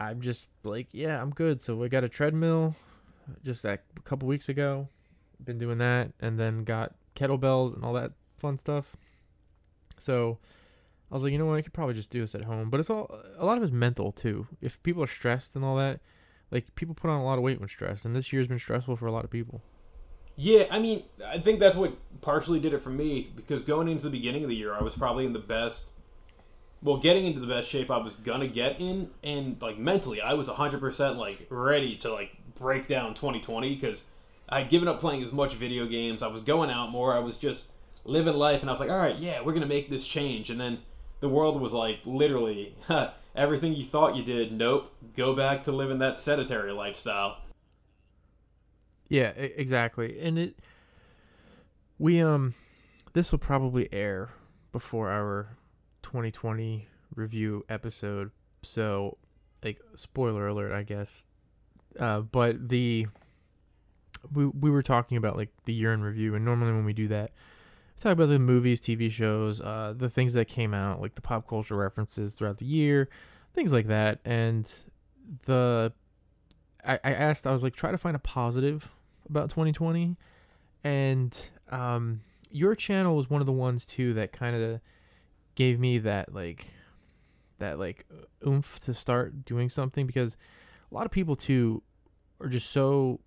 I'm 0.01 0.23
just 0.23 0.49
like, 0.65 0.89
yeah, 0.93 1.21
I'm 1.21 1.31
good. 1.31 1.61
So 1.61 1.83
I 1.85 1.89
got 1.89 2.05
a 2.05 2.09
treadmill 2.09 2.75
just 3.45 3.63
that 3.63 3.85
a 3.97 4.01
couple 4.01 4.27
weeks 4.27 4.49
ago. 4.49 4.89
Been 5.45 5.59
doing 5.59 5.79
that 5.79 6.13
and 6.21 6.39
then 6.39 6.65
got 6.65 6.95
kettlebells 7.15 7.75
and 7.75 7.85
all 7.85 7.93
that 7.93 8.13
fun 8.39 8.57
stuff. 8.57 8.97
So 9.99 10.39
I 11.11 11.15
was 11.15 11.23
like, 11.23 11.33
you 11.33 11.39
know 11.39 11.47
what, 11.47 11.59
I 11.59 11.63
could 11.63 11.75
probably 11.75 11.95
just 11.95 12.11
do 12.11 12.21
this 12.23 12.35
at 12.35 12.45
home. 12.45 12.71
But 12.71 12.81
it's 12.81 12.89
all 12.89 13.15
a 13.37 13.45
lot 13.45 13.59
of 13.59 13.63
it's 13.63 13.73
mental 13.73 14.11
too. 14.11 14.47
If 14.63 14.83
people 14.83 15.03
are 15.03 15.09
stressed 15.09 15.55
and 15.55 15.65
all 15.65 15.77
that, 15.77 16.01
like 16.51 16.75
people 16.75 16.95
put 16.95 17.11
on 17.11 17.21
a 17.21 17.25
lot 17.25 17.37
of 17.37 17.45
weight 17.45 17.61
when 17.61 17.69
stressed, 17.69 18.05
and 18.05 18.17
this 18.17 18.33
year's 18.33 18.47
been 18.47 18.59
stressful 18.59 18.97
for 18.97 19.07
a 19.07 19.13
lot 19.13 19.25
of 19.25 19.31
people. 19.31 19.63
Yeah, 20.37 20.65
I 20.71 20.79
mean, 20.79 21.05
I 21.27 21.39
think 21.39 21.61
that's 21.61 21.77
what 21.77 21.95
partially 22.23 22.61
did 22.61 22.73
it 22.73 22.83
for 22.83 22.91
me 22.91 23.31
because 23.37 23.63
going 23.63 23.89
into 23.89 24.05
the 24.05 24.11
beginning 24.11 24.43
of 24.43 24.49
the 24.49 24.57
year, 24.57 24.75
I 24.75 24.83
was 24.83 24.95
probably 24.95 25.27
in 25.27 25.35
the 25.35 25.39
best 25.39 25.91
well, 26.83 26.97
getting 26.97 27.27
into 27.27 27.41
the 27.41 27.47
best 27.47 27.69
shape 27.69 27.91
I 27.91 27.99
was 27.99 28.17
gonna 28.17 28.49
get 28.49 28.81
in, 28.81 29.11
and 29.23 29.61
like 29.61 29.79
mentally, 29.79 30.21
I 30.21 30.35
was 30.35 30.49
100% 30.49 31.17
like 31.17 31.47
ready 31.51 31.97
to 31.99 32.13
like 32.13 32.37
break 32.59 32.89
down 32.89 33.15
2020 33.15 33.75
because 33.75 34.03
I'd 34.49 34.71
given 34.71 34.89
up 34.89 35.01
playing 35.01 35.23
as 35.23 35.33
much 35.33 35.55
video 35.55 35.87
games. 35.87 36.23
I 36.23 36.29
was 36.29 36.41
going 36.41 36.71
out 36.71 36.91
more. 36.91 37.15
I 37.15 37.21
was 37.21 37.37
just 37.37 37.67
living 38.05 38.35
life, 38.35 38.63
and 38.63 38.71
I 38.71 38.73
was 38.73 38.81
like, 38.81 38.91
all 38.91 38.99
right, 38.99 39.19
yeah, 39.19 39.43
we're 39.43 39.53
gonna 39.53 39.67
make 39.67 39.91
this 39.91 40.07
change. 40.07 40.51
And 40.51 40.61
then 40.61 40.79
the 41.21 41.29
world 41.29 41.61
was 41.61 41.73
like, 41.73 42.01
literally, 42.07 42.75
everything 43.37 43.75
you 43.75 43.85
thought 43.85 44.17
you 44.17 44.25
did, 44.25 44.53
nope, 44.53 44.93
go 45.17 45.35
back 45.35 45.65
to 45.65 45.73
living 45.73 45.99
that 45.99 46.19
sedentary 46.19 46.73
lifestyle. 46.73 47.39
Yeah, 49.09 49.31
exactly. 49.31 50.21
And 50.21 50.39
it, 50.39 50.59
we 51.99 52.23
um, 52.23 52.55
this 53.13 53.33
will 53.33 53.39
probably 53.39 53.89
air 53.93 54.31
before 54.73 55.11
our 55.11 55.57
2020 56.03 56.87
review 57.15 57.65
episode. 57.69 58.31
So, 58.63 59.19
like, 59.63 59.81
spoiler 59.97 60.49
alert, 60.49 60.73
I 60.73 60.83
guess. 60.83 61.25
Uh, 61.99 62.21
but 62.21 62.69
the 62.69 63.07
we 64.33 64.47
we 64.47 64.71
were 64.71 64.83
talking 64.83 65.17
about 65.17 65.37
like 65.37 65.51
the 65.65 65.73
year 65.73 65.93
in 65.93 66.03
review, 66.03 66.35
and 66.35 66.45
normally 66.45 66.73
when 66.73 66.85
we 66.85 66.93
do 66.93 67.09
that, 67.09 67.31
we 67.97 68.01
talk 68.01 68.13
about 68.13 68.29
the 68.29 68.39
movies, 68.39 68.81
TV 68.81 69.11
shows, 69.11 69.61
uh, 69.61 69.95
the 69.97 70.11
things 70.11 70.35
that 70.35 70.47
came 70.49 70.75
out, 70.75 71.01
like 71.01 71.15
the 71.15 71.23
pop 71.23 71.49
culture 71.49 71.77
references 71.77 72.35
throughout 72.35 72.59
the 72.59 72.67
year, 72.67 73.09
things 73.55 73.73
like 73.73 73.87
that. 73.89 74.21
And 74.25 74.71
the 75.47 75.93
I, 76.85 76.95
I 77.05 77.13
asked, 77.13 77.47
I 77.47 77.53
was 77.53 77.63
like, 77.63 77.75
try 77.75 77.91
to 77.91 77.99
find 77.99 78.17
a 78.17 78.21
positive 78.21 78.91
about 79.29 79.51
2020, 79.51 80.17
and 80.85 81.37
um, 81.71 82.21
your 82.51 82.75
channel 82.75 83.17
was 83.17 83.31
one 83.31 83.41
of 83.41 83.47
the 83.47 83.53
ones 83.53 83.85
too 83.85 84.15
that 84.15 84.33
kind 84.33 84.57
of 84.57 84.81
gave 85.61 85.77
me 85.79 85.99
that 85.99 86.27
like 86.35 86.67
that 87.59 87.79
like 87.79 88.07
oomph 88.47 88.71
to 88.85 88.95
start 88.95 89.45
doing 89.45 89.69
something 89.69 90.07
because 90.07 90.37
a 90.91 90.95
lot 90.95 91.05
of 91.05 91.13
people 91.13 91.37
too 91.37 91.83
are 92.41 92.49
just 92.49 92.71
so 92.71 93.21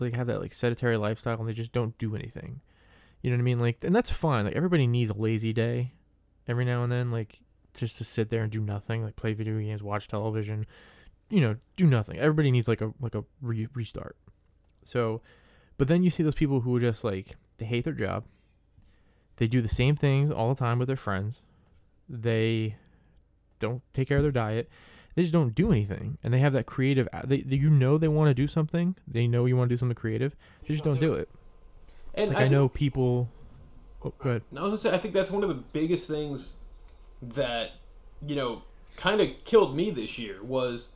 like 0.00 0.14
have 0.14 0.28
that 0.28 0.40
like 0.40 0.52
sedentary 0.52 0.96
lifestyle 0.96 1.38
and 1.38 1.48
they 1.48 1.52
just 1.52 1.72
don't 1.72 1.96
do 1.98 2.16
anything 2.16 2.60
You 3.22 3.30
know 3.30 3.36
what 3.36 3.40
I 3.40 3.44
mean? 3.44 3.60
Like, 3.60 3.78
and 3.82 3.94
that's 3.94 4.10
fine. 4.10 4.44
Like, 4.44 4.54
everybody 4.54 4.86
needs 4.86 5.10
a 5.10 5.14
lazy 5.14 5.52
day 5.52 5.92
every 6.46 6.64
now 6.64 6.82
and 6.84 6.92
then, 6.92 7.10
like, 7.10 7.40
just 7.74 7.98
to 7.98 8.04
sit 8.04 8.30
there 8.30 8.42
and 8.42 8.52
do 8.52 8.60
nothing, 8.60 9.02
like 9.02 9.16
play 9.16 9.34
video 9.34 9.58
games, 9.58 9.82
watch 9.82 10.06
television, 10.08 10.66
you 11.28 11.40
know, 11.40 11.56
do 11.76 11.86
nothing. 11.86 12.16
Everybody 12.18 12.50
needs 12.50 12.68
like 12.68 12.80
a 12.80 12.92
like 13.00 13.14
a 13.14 13.24
re- 13.42 13.68
restart. 13.74 14.16
So, 14.84 15.20
but 15.76 15.88
then 15.88 16.02
you 16.02 16.10
see 16.10 16.22
those 16.22 16.34
people 16.34 16.60
who 16.60 16.80
just 16.80 17.04
like 17.04 17.36
they 17.58 17.66
hate 17.66 17.84
their 17.84 17.92
job. 17.92 18.24
They 19.36 19.46
do 19.46 19.60
the 19.60 19.68
same 19.68 19.96
things 19.96 20.30
all 20.30 20.48
the 20.48 20.58
time 20.58 20.78
with 20.78 20.88
their 20.88 20.96
friends. 20.96 21.42
They 22.08 22.76
don't 23.60 23.82
take 23.92 24.08
care 24.08 24.18
of 24.18 24.22
their 24.22 24.32
diet. 24.32 24.68
They 25.14 25.22
just 25.22 25.32
don't 25.32 25.54
do 25.54 25.72
anything, 25.72 26.18
and 26.22 26.32
they 26.32 26.38
have 26.38 26.52
that 26.52 26.66
creative. 26.66 27.08
They, 27.24 27.40
they 27.40 27.56
you 27.56 27.70
know 27.70 27.98
they 27.98 28.08
want 28.08 28.30
to 28.30 28.34
do 28.34 28.46
something. 28.46 28.94
They 29.06 29.26
know 29.26 29.46
you 29.46 29.56
want 29.56 29.68
to 29.68 29.72
do 29.72 29.76
something 29.76 29.96
creative. 29.96 30.36
They 30.62 30.74
just 30.74 30.84
don't 30.84 31.00
do 31.00 31.14
it. 31.14 31.28
And 32.14 32.32
Like 32.32 32.46
I, 32.46 32.48
know 32.48 32.68
people. 32.68 33.28
Oh, 34.04 34.12
go 34.18 34.30
ahead. 34.30 34.42
I 34.56 34.60
was 34.60 34.70
gonna 34.70 34.78
say, 34.78 34.92
I 34.92 34.98
think 34.98 35.14
that's 35.14 35.30
one 35.30 35.42
of 35.42 35.48
the 35.48 35.56
biggest 35.56 36.08
things 36.08 36.54
that 37.20 37.72
you 38.24 38.36
know 38.36 38.62
kind 38.96 39.20
of 39.20 39.28
killed 39.44 39.74
me 39.74 39.90
this 39.90 40.18
year 40.18 40.42
was 40.42 40.88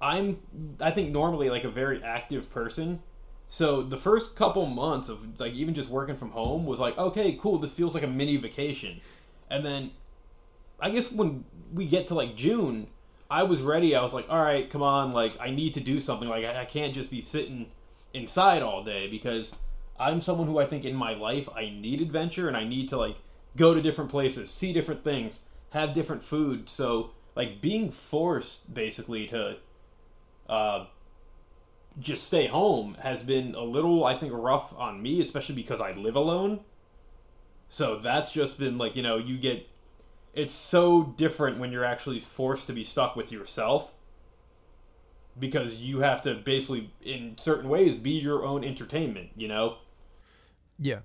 I'm 0.00 0.38
I 0.80 0.90
think 0.90 1.10
normally 1.10 1.48
like 1.50 1.64
a 1.64 1.70
very 1.70 2.02
active 2.02 2.50
person. 2.50 3.00
So 3.48 3.82
the 3.82 3.96
first 3.96 4.36
couple 4.36 4.66
months 4.66 5.08
of 5.08 5.40
like 5.40 5.54
even 5.54 5.74
just 5.74 5.88
working 5.88 6.16
from 6.16 6.30
home 6.30 6.66
was 6.66 6.80
like 6.80 6.98
okay 6.98 7.38
cool 7.40 7.58
this 7.58 7.72
feels 7.72 7.94
like 7.94 8.02
a 8.02 8.08
mini 8.08 8.36
vacation, 8.36 9.00
and 9.50 9.64
then 9.64 9.92
I 10.80 10.90
guess 10.90 11.10
when 11.10 11.44
we 11.72 11.86
get 11.86 12.08
to 12.08 12.14
like 12.14 12.36
June 12.36 12.88
I 13.30 13.44
was 13.44 13.62
ready 13.62 13.94
I 13.94 14.02
was 14.02 14.12
like 14.12 14.26
all 14.28 14.42
right 14.42 14.68
come 14.68 14.82
on 14.82 15.12
like 15.12 15.32
I 15.40 15.50
need 15.50 15.74
to 15.74 15.80
do 15.80 16.00
something 16.00 16.28
like 16.28 16.44
I, 16.44 16.62
I 16.62 16.64
can't 16.64 16.94
just 16.94 17.10
be 17.10 17.20
sitting 17.20 17.70
inside 18.12 18.62
all 18.62 18.82
day 18.82 19.08
because 19.08 19.52
I'm 19.98 20.20
someone 20.20 20.48
who 20.48 20.58
I 20.58 20.66
think 20.66 20.84
in 20.84 20.94
my 20.94 21.14
life 21.14 21.48
I 21.54 21.70
need 21.70 22.00
adventure 22.00 22.48
and 22.48 22.56
I 22.56 22.64
need 22.64 22.88
to 22.88 22.96
like 22.96 23.16
go 23.56 23.74
to 23.74 23.82
different 23.82 24.10
places, 24.10 24.50
see 24.50 24.72
different 24.72 25.04
things, 25.04 25.40
have 25.70 25.92
different 25.92 26.22
food. 26.22 26.68
So 26.68 27.10
like 27.36 27.60
being 27.60 27.90
forced 27.90 28.72
basically 28.72 29.26
to 29.28 29.56
uh 30.48 30.86
just 31.98 32.24
stay 32.24 32.46
home 32.46 32.96
has 33.02 33.20
been 33.20 33.54
a 33.54 33.62
little 33.62 34.04
I 34.04 34.16
think 34.16 34.32
rough 34.34 34.74
on 34.76 35.02
me, 35.02 35.20
especially 35.20 35.54
because 35.54 35.80
I 35.80 35.92
live 35.92 36.16
alone. 36.16 36.60
So 37.68 38.00
that's 38.00 38.32
just 38.32 38.58
been 38.58 38.78
like, 38.78 38.96
you 38.96 39.02
know, 39.02 39.16
you 39.16 39.38
get 39.38 39.68
it's 40.34 40.54
so 40.54 41.02
different 41.02 41.58
when 41.58 41.72
you're 41.72 41.84
actually 41.84 42.20
forced 42.20 42.66
to 42.68 42.72
be 42.72 42.84
stuck 42.84 43.16
with 43.16 43.32
yourself 43.32 43.92
because 45.38 45.76
you 45.76 46.00
have 46.00 46.22
to 46.22 46.34
basically 46.34 46.92
in 47.02 47.36
certain 47.38 47.68
ways 47.68 47.94
be 47.94 48.10
your 48.10 48.44
own 48.44 48.64
entertainment, 48.64 49.30
you 49.36 49.48
know? 49.48 49.78
Yeah. 50.78 51.00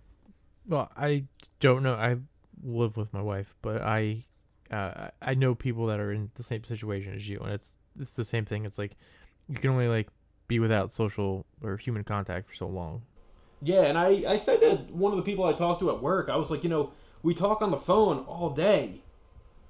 Well, 0.68 0.92
I 0.98 1.26
don't 1.60 1.84
know. 1.84 1.94
I 1.94 2.18
live 2.64 2.98
with 2.98 3.14
my 3.14 3.22
wife, 3.22 3.54
but 3.62 3.82
I 3.82 4.26
uh, 4.72 5.10
I 5.22 5.36
know 5.36 5.54
people 5.54 5.88
that 5.88 6.00
are 6.00 6.12
in 6.12 6.32
the 6.36 6.44
same 6.44 6.64
situation 6.64 7.14
as 7.14 7.28
you, 7.30 7.40
and 7.40 7.52
it's 7.52 7.72
it's 8.00 8.14
the 8.14 8.24
same 8.24 8.46
thing. 8.46 8.66
It's 8.66 8.78
like 8.78 8.96
you 9.48 9.56
can 9.56 9.70
only 9.72 9.88
like 9.88 10.10
be 10.48 10.60
without 10.60 10.92
social 10.92 11.46
or 11.64 11.78
human 11.78 12.04
contact 12.04 12.50
for 12.50 12.56
so 12.56 12.68
long. 12.68 13.04
Yeah, 13.62 13.84
and 13.84 13.98
I, 13.98 14.24
I 14.28 14.38
said 14.38 14.60
to 14.62 14.76
one 14.92 15.12
of 15.12 15.18
the 15.18 15.24
people 15.24 15.46
I 15.46 15.54
talked 15.54 15.80
to 15.80 15.90
at 15.90 16.02
work, 16.02 16.30
I 16.30 16.36
was 16.36 16.52
like, 16.52 16.64
you 16.64 16.70
know, 16.70 16.92
we 17.24 17.34
talk 17.34 17.62
on 17.62 17.72
the 17.72 17.78
phone 17.78 18.20
all 18.20 18.52
day, 18.52 19.02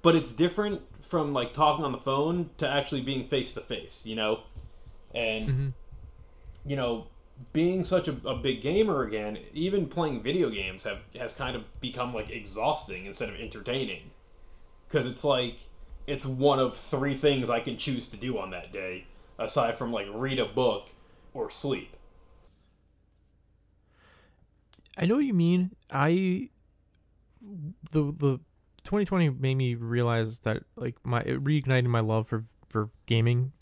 but 0.06 0.14
it's 0.14 0.30
different 0.30 0.80
from 1.02 1.32
like 1.32 1.52
talking 1.52 1.84
on 1.84 1.90
the 1.90 1.98
phone 1.98 2.48
to 2.58 2.68
actually 2.68 3.00
being 3.00 3.26
face 3.26 3.52
to 3.52 3.60
face, 3.60 4.02
you 4.04 4.14
know? 4.14 4.38
And, 5.12 5.48
Mhm. 5.48 5.72
you 6.64 6.76
know, 6.76 7.08
being 7.52 7.82
such 7.84 8.06
a, 8.06 8.16
a 8.24 8.36
big 8.36 8.60
gamer 8.60 9.02
again, 9.02 9.36
even 9.52 9.88
playing 9.88 10.22
video 10.22 10.48
games 10.48 10.84
have 10.84 11.00
has 11.18 11.34
kind 11.34 11.56
of 11.56 11.64
become 11.80 12.14
like 12.14 12.30
exhausting 12.30 13.06
instead 13.06 13.28
of 13.28 13.34
entertaining. 13.34 14.12
Because 14.86 15.08
it's 15.08 15.24
like, 15.24 15.56
it's 16.06 16.24
one 16.24 16.60
of 16.60 16.76
three 16.76 17.16
things 17.16 17.50
I 17.50 17.58
can 17.58 17.76
choose 17.76 18.06
to 18.06 18.16
do 18.16 18.38
on 18.38 18.50
that 18.50 18.72
day, 18.72 19.08
aside 19.40 19.76
from 19.76 19.90
like 19.92 20.06
read 20.14 20.38
a 20.38 20.46
book 20.46 20.90
or 21.34 21.50
sleep. 21.50 21.96
I 24.96 25.06
know 25.06 25.16
what 25.16 25.24
you 25.24 25.34
mean. 25.34 25.74
I 25.90 26.50
the 27.90 28.12
the 28.16 28.38
2020 28.86 29.30
made 29.30 29.54
me 29.56 29.74
realize 29.74 30.40
that 30.40 30.62
like 30.76 30.96
my 31.04 31.20
it 31.20 31.42
reignited 31.42 31.86
my 31.86 32.00
love 32.00 32.26
for 32.26 32.44
for 32.68 32.88
gaming 33.06 33.52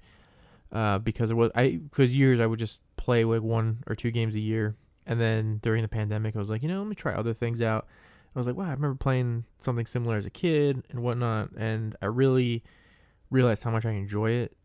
uh 0.73 0.99
because 0.99 1.31
it 1.31 1.35
was 1.35 1.51
I 1.55 1.81
because 1.91 2.15
years 2.15 2.41
I 2.41 2.47
would 2.47 2.59
just 2.59 2.81
play 2.97 3.25
like 3.25 3.43
one 3.43 3.83
or 3.87 3.95
two 3.95 4.11
games 4.11 4.35
a 4.35 4.41
year. 4.41 4.77
And 5.07 5.21
then 5.21 5.59
during 5.63 5.83
the 5.83 5.89
pandemic 5.89 6.37
I 6.37 6.39
was 6.39 6.51
like 6.51 6.63
you 6.63 6.69
know 6.69 6.79
let 6.79 6.89
me 6.89 6.95
try 6.95 7.15
other 7.15 7.35
things 7.35 7.61
out. 7.63 7.87
I 8.35 8.39
was 8.39 8.47
like 8.47 8.57
wow 8.57 8.67
I 8.67 8.73
remember 8.73 8.97
playing 8.97 9.45
something 9.59 9.87
similar 9.87 10.17
as 10.17 10.27
a 10.27 10.31
kid 10.31 10.85
and 10.91 11.03
whatnot. 11.03 11.51
And 11.57 11.97
I 12.01 12.07
really 12.07 12.63
realized 13.31 13.63
how 13.65 13.71
much 13.71 13.85
I 13.85 13.93
enjoy 13.93 14.31
it. 14.31 14.57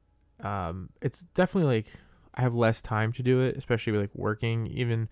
Um 0.42 0.90
it's 1.02 1.22
definitely 1.34 1.76
like 1.76 1.88
I 2.36 2.42
have 2.42 2.54
less 2.54 2.82
time 2.82 3.12
to 3.14 3.24
do 3.24 3.42
it 3.42 3.58
especially 3.58 3.94
with 3.94 4.02
like 4.02 4.16
working. 4.16 4.68
Even 4.68 5.10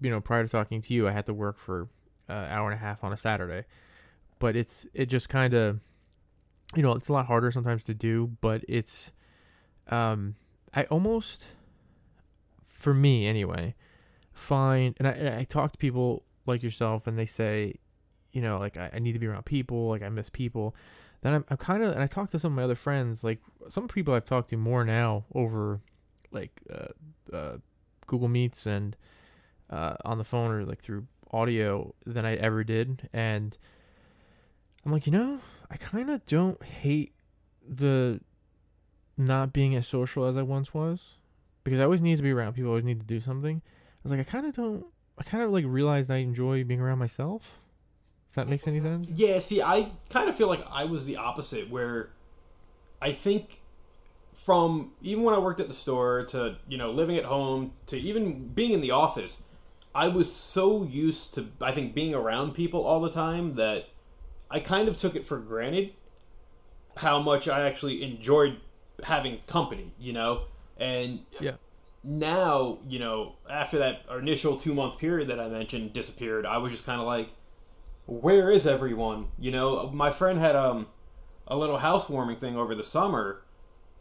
you 0.00 0.10
know, 0.10 0.20
prior 0.20 0.42
to 0.42 0.48
talking 0.48 0.82
to 0.82 0.94
you, 0.94 1.06
I 1.06 1.12
had 1.12 1.26
to 1.26 1.34
work 1.34 1.58
for 1.58 1.88
an 2.28 2.50
hour 2.50 2.68
and 2.70 2.74
a 2.74 2.82
half 2.82 3.04
on 3.04 3.12
a 3.12 3.16
Saturday. 3.16 3.64
But 4.42 4.56
it's 4.56 4.88
it 4.92 5.06
just 5.06 5.28
kind 5.28 5.54
of, 5.54 5.78
you 6.74 6.82
know, 6.82 6.92
it's 6.98 7.08
a 7.08 7.12
lot 7.12 7.26
harder 7.26 7.52
sometimes 7.52 7.84
to 7.84 7.94
do. 7.94 8.32
But 8.40 8.64
it's, 8.66 9.12
um, 9.86 10.34
I 10.74 10.82
almost, 10.84 11.44
for 12.68 12.92
me 12.92 13.28
anyway, 13.28 13.76
find 14.32 14.96
and 14.98 15.06
I 15.06 15.38
I 15.40 15.44
talk 15.44 15.70
to 15.70 15.78
people 15.78 16.24
like 16.44 16.60
yourself, 16.66 17.06
and 17.06 17.16
they 17.16 17.26
say, 17.26 17.76
you 18.32 18.42
know, 18.42 18.58
like 18.58 18.76
I, 18.76 18.90
I 18.94 18.98
need 18.98 19.12
to 19.12 19.20
be 19.20 19.28
around 19.28 19.44
people, 19.44 19.88
like 19.88 20.02
I 20.02 20.08
miss 20.08 20.28
people. 20.28 20.74
Then 21.20 21.34
I'm, 21.34 21.44
I'm 21.50 21.56
kind 21.56 21.84
of, 21.84 21.92
and 21.92 22.02
I 22.02 22.06
talk 22.06 22.30
to 22.30 22.38
some 22.40 22.50
of 22.52 22.56
my 22.56 22.64
other 22.64 22.74
friends, 22.74 23.22
like 23.22 23.38
some 23.68 23.86
people 23.86 24.12
I've 24.12 24.24
talked 24.24 24.50
to 24.50 24.56
more 24.56 24.84
now 24.84 25.24
over, 25.36 25.80
like, 26.32 26.50
uh, 26.68 27.36
uh, 27.36 27.56
Google 28.08 28.26
Meets 28.26 28.66
and 28.66 28.96
uh, 29.70 29.94
on 30.04 30.18
the 30.18 30.24
phone 30.24 30.50
or 30.50 30.64
like 30.64 30.82
through 30.82 31.06
audio 31.30 31.94
than 32.04 32.26
I 32.26 32.34
ever 32.34 32.64
did. 32.64 33.08
And 33.12 33.56
I'm 34.84 34.92
like, 34.92 35.06
you 35.06 35.12
know, 35.12 35.40
I 35.70 35.76
kind 35.76 36.10
of 36.10 36.24
don't 36.26 36.62
hate 36.62 37.12
the 37.66 38.20
not 39.16 39.52
being 39.52 39.74
as 39.74 39.86
social 39.86 40.24
as 40.24 40.36
I 40.36 40.42
once 40.42 40.74
was 40.74 41.14
because 41.64 41.78
I 41.78 41.84
always 41.84 42.02
need 42.02 42.16
to 42.16 42.22
be 42.22 42.32
around 42.32 42.54
people, 42.54 42.70
always 42.70 42.84
need 42.84 43.00
to 43.00 43.06
do 43.06 43.20
something. 43.20 43.62
I 43.64 43.98
was 44.02 44.10
like, 44.10 44.20
I 44.20 44.24
kind 44.24 44.46
of 44.46 44.54
don't, 44.54 44.84
I 45.18 45.22
kind 45.22 45.44
of 45.44 45.50
like 45.50 45.64
realized 45.66 46.10
I 46.10 46.16
enjoy 46.16 46.64
being 46.64 46.80
around 46.80 46.98
myself. 46.98 47.60
If 48.28 48.36
that 48.36 48.48
makes 48.48 48.66
any 48.66 48.80
sense. 48.80 49.06
Yeah, 49.14 49.38
see, 49.40 49.60
I 49.60 49.92
kind 50.08 50.28
of 50.28 50.36
feel 50.36 50.48
like 50.48 50.64
I 50.70 50.84
was 50.84 51.04
the 51.04 51.16
opposite, 51.16 51.68
where 51.70 52.10
I 53.00 53.12
think 53.12 53.60
from 54.32 54.92
even 55.02 55.22
when 55.22 55.34
I 55.34 55.38
worked 55.38 55.60
at 55.60 55.68
the 55.68 55.74
store 55.74 56.24
to, 56.26 56.56
you 56.66 56.78
know, 56.78 56.90
living 56.90 57.18
at 57.18 57.24
home 57.24 57.72
to 57.88 57.98
even 57.98 58.48
being 58.48 58.72
in 58.72 58.80
the 58.80 58.90
office, 58.90 59.42
I 59.94 60.08
was 60.08 60.32
so 60.32 60.82
used 60.82 61.34
to, 61.34 61.48
I 61.60 61.72
think, 61.72 61.94
being 61.94 62.14
around 62.14 62.54
people 62.54 62.82
all 62.84 63.00
the 63.00 63.10
time 63.10 63.56
that 63.56 63.88
I 64.52 64.60
kind 64.60 64.88
of 64.88 64.96
took 64.96 65.16
it 65.16 65.26
for 65.26 65.38
granted 65.38 65.94
how 66.96 67.20
much 67.20 67.48
I 67.48 67.66
actually 67.66 68.02
enjoyed 68.02 68.58
having 69.02 69.40
company, 69.46 69.92
you 69.98 70.12
know? 70.12 70.44
And 70.76 71.20
Yeah. 71.40 71.56
now, 72.04 72.78
you 72.86 72.98
know, 72.98 73.36
after 73.50 73.78
that 73.78 74.02
initial 74.18 74.56
two 74.58 74.74
month 74.74 74.98
period 74.98 75.28
that 75.30 75.40
I 75.40 75.48
mentioned 75.48 75.92
disappeared, 75.92 76.46
I 76.46 76.58
was 76.58 76.72
just 76.72 76.84
kind 76.86 77.00
of 77.00 77.06
like, 77.06 77.30
where 78.06 78.50
is 78.50 78.66
everyone? 78.66 79.28
You 79.38 79.52
know, 79.52 79.90
my 79.92 80.10
friend 80.10 80.38
had 80.38 80.56
um 80.56 80.88
a 81.48 81.56
little 81.56 81.78
housewarming 81.78 82.38
thing 82.38 82.56
over 82.56 82.74
the 82.74 82.82
summer, 82.82 83.42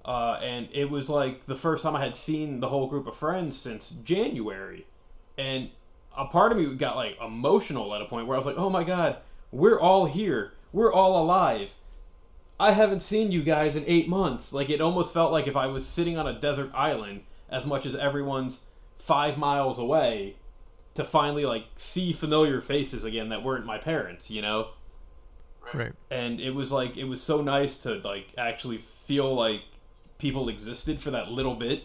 uh, 0.05 0.39
and 0.41 0.69
it 0.71 0.89
was 0.89 1.09
like 1.09 1.45
the 1.45 1.55
first 1.55 1.83
time 1.83 1.95
I 1.95 2.03
had 2.03 2.15
seen 2.15 2.59
the 2.59 2.69
whole 2.69 2.87
group 2.87 3.07
of 3.07 3.15
friends 3.15 3.57
since 3.57 3.91
January, 3.91 4.87
and 5.37 5.69
a 6.17 6.25
part 6.25 6.51
of 6.51 6.57
me 6.57 6.75
got 6.75 6.95
like 6.95 7.17
emotional 7.21 7.93
at 7.95 8.01
a 8.01 8.05
point 8.05 8.27
where 8.27 8.35
I 8.35 8.39
was 8.39 8.45
like, 8.45 8.57
oh 8.57 8.69
my 8.69 8.83
god, 8.83 9.17
we're 9.51 9.79
all 9.79 10.05
here, 10.05 10.53
we're 10.71 10.91
all 10.91 11.21
alive. 11.21 11.71
I 12.59 12.73
haven't 12.73 13.01
seen 13.01 13.31
you 13.31 13.41
guys 13.43 13.75
in 13.75 13.83
eight 13.87 14.07
months. 14.07 14.53
Like 14.53 14.69
it 14.69 14.81
almost 14.81 15.13
felt 15.13 15.31
like 15.31 15.47
if 15.47 15.55
I 15.55 15.67
was 15.67 15.85
sitting 15.85 16.17
on 16.17 16.27
a 16.27 16.39
desert 16.39 16.71
island, 16.73 17.23
as 17.49 17.65
much 17.65 17.85
as 17.85 17.95
everyone's 17.95 18.59
five 18.99 19.37
miles 19.37 19.79
away, 19.79 20.35
to 20.93 21.03
finally 21.03 21.45
like 21.45 21.65
see 21.75 22.13
familiar 22.13 22.61
faces 22.61 23.03
again 23.03 23.29
that 23.29 23.43
weren't 23.43 23.65
my 23.65 23.77
parents, 23.77 24.29
you 24.29 24.41
know? 24.41 24.69
Right. 25.73 25.93
And 26.09 26.39
it 26.39 26.51
was 26.51 26.71
like 26.71 26.97
it 26.97 27.05
was 27.05 27.21
so 27.21 27.41
nice 27.41 27.77
to 27.77 27.95
like 27.95 28.33
actually 28.37 28.77
feel 29.05 29.33
like 29.33 29.61
people 30.17 30.49
existed 30.49 31.01
for 31.01 31.11
that 31.11 31.29
little 31.29 31.55
bit. 31.55 31.83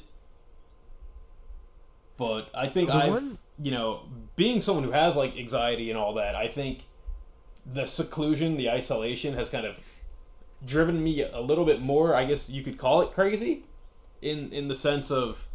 But 2.17 2.49
I 2.55 2.69
think 2.69 2.91
one- 2.91 3.39
you 3.63 3.71
know, 3.71 4.03
being 4.37 4.61
someone 4.61 4.85
who 4.85 4.91
has 4.91 5.17
like 5.17 5.37
anxiety 5.37 5.91
and 5.91 5.99
all 5.99 6.15
that, 6.15 6.35
I 6.35 6.49
think 6.49 6.85
the 7.73 7.85
seclusion, 7.85 8.57
the 8.57 8.71
isolation 8.71 9.35
has 9.35 9.49
kind 9.49 9.67
of 9.67 9.77
driven 10.65 11.03
me 11.03 11.23
a 11.23 11.41
little 11.41 11.65
bit 11.65 11.81
more, 11.81 12.15
I 12.15 12.25
guess 12.25 12.49
you 12.49 12.63
could 12.63 12.79
call 12.79 13.03
it 13.03 13.13
crazy 13.13 13.65
in 14.23 14.53
in 14.53 14.69
the 14.69 14.77
sense 14.77 15.11
of 15.11 15.47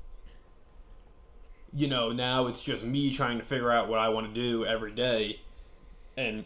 you 1.73 1.87
know, 1.87 2.11
now 2.11 2.47
it's 2.47 2.61
just 2.61 2.83
me 2.83 3.13
trying 3.13 3.39
to 3.39 3.45
figure 3.45 3.71
out 3.71 3.87
what 3.87 3.97
I 3.97 4.09
want 4.09 4.33
to 4.33 4.39
do 4.39 4.65
every 4.65 4.91
day 4.91 5.39
and 6.17 6.43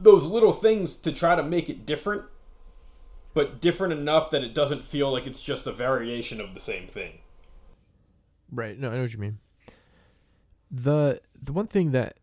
those 0.00 0.24
little 0.24 0.52
things 0.52 0.96
to 0.96 1.12
try 1.12 1.36
to 1.36 1.42
make 1.44 1.68
it 1.68 1.86
different, 1.86 2.24
but 3.34 3.60
different 3.60 3.92
enough 3.92 4.30
that 4.32 4.42
it 4.42 4.52
doesn't 4.52 4.84
feel 4.84 5.12
like 5.12 5.28
it's 5.28 5.42
just 5.42 5.66
a 5.68 5.72
variation 5.72 6.40
of 6.40 6.54
the 6.54 6.60
same 6.60 6.88
thing. 6.88 7.20
Right. 8.50 8.78
No, 8.78 8.90
I 8.90 8.96
know 8.96 9.02
what 9.02 9.12
you 9.12 9.18
mean. 9.20 9.38
The 10.70 11.20
the 11.40 11.52
one 11.52 11.66
thing 11.66 11.92
that 11.92 12.16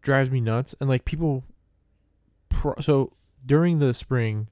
drives 0.00 0.30
me 0.30 0.40
nuts 0.40 0.74
and 0.80 0.88
like 0.88 1.04
people 1.04 1.44
pro- 2.64 2.80
so 2.80 3.12
during 3.44 3.78
the 3.78 3.92
spring 3.92 4.48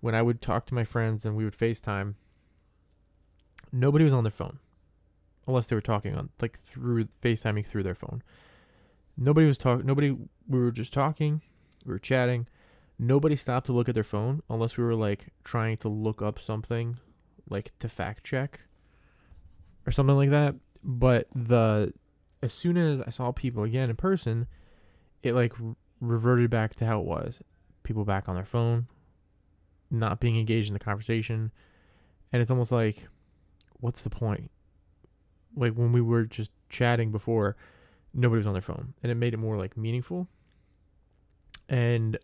when 0.00 0.14
I 0.14 0.20
would 0.20 0.42
talk 0.42 0.66
to 0.66 0.74
my 0.74 0.84
friends 0.84 1.24
and 1.24 1.34
we 1.36 1.44
would 1.44 1.56
FaceTime 1.56 2.14
nobody 3.72 4.04
was 4.04 4.12
on 4.12 4.24
their 4.24 4.30
phone 4.30 4.58
unless 5.46 5.66
they 5.66 5.74
were 5.74 5.80
talking 5.80 6.14
on 6.14 6.28
like 6.40 6.58
through 6.58 7.06
FaceTiming 7.06 7.64
through 7.64 7.82
their 7.82 7.94
phone. 7.94 8.22
Nobody 9.16 9.46
was 9.46 9.56
talking 9.56 9.86
nobody 9.86 10.10
we 10.46 10.58
were 10.58 10.70
just 10.70 10.92
talking, 10.92 11.40
we 11.86 11.92
were 11.92 11.98
chatting. 11.98 12.46
Nobody 12.98 13.36
stopped 13.36 13.66
to 13.66 13.72
look 13.72 13.88
at 13.88 13.94
their 13.94 14.04
phone 14.04 14.42
unless 14.50 14.76
we 14.76 14.84
were 14.84 14.94
like 14.94 15.28
trying 15.42 15.78
to 15.78 15.88
look 15.88 16.20
up 16.20 16.38
something 16.38 16.98
like 17.48 17.72
to 17.78 17.88
fact 17.88 18.24
check 18.24 18.60
or 19.86 19.92
something 19.92 20.16
like 20.16 20.30
that. 20.30 20.56
But 20.84 21.28
the 21.34 21.94
as 22.42 22.52
soon 22.52 22.76
as 22.76 23.00
I 23.00 23.10
saw 23.10 23.32
people 23.32 23.62
again 23.64 23.88
in 23.88 23.96
person, 23.96 24.46
it 25.22 25.32
like 25.32 25.54
reverted 26.00 26.50
back 26.50 26.74
to 26.76 26.86
how 26.86 27.00
it 27.00 27.06
was. 27.06 27.38
People 27.82 28.04
back 28.04 28.28
on 28.28 28.34
their 28.34 28.44
phone, 28.44 28.86
not 29.90 30.20
being 30.20 30.38
engaged 30.38 30.68
in 30.68 30.74
the 30.74 30.80
conversation, 30.80 31.52
and 32.32 32.42
it's 32.42 32.50
almost 32.50 32.72
like, 32.72 33.06
what's 33.80 34.02
the 34.02 34.10
point? 34.10 34.50
Like 35.56 35.74
when 35.74 35.92
we 35.92 36.00
were 36.00 36.24
just 36.24 36.50
chatting 36.68 37.12
before, 37.12 37.56
nobody 38.12 38.38
was 38.38 38.46
on 38.46 38.52
their 38.52 38.62
phone, 38.62 38.94
and 39.02 39.12
it 39.12 39.14
made 39.14 39.34
it 39.34 39.38
more 39.38 39.56
like 39.56 39.76
meaningful. 39.76 40.28
And 41.68 42.18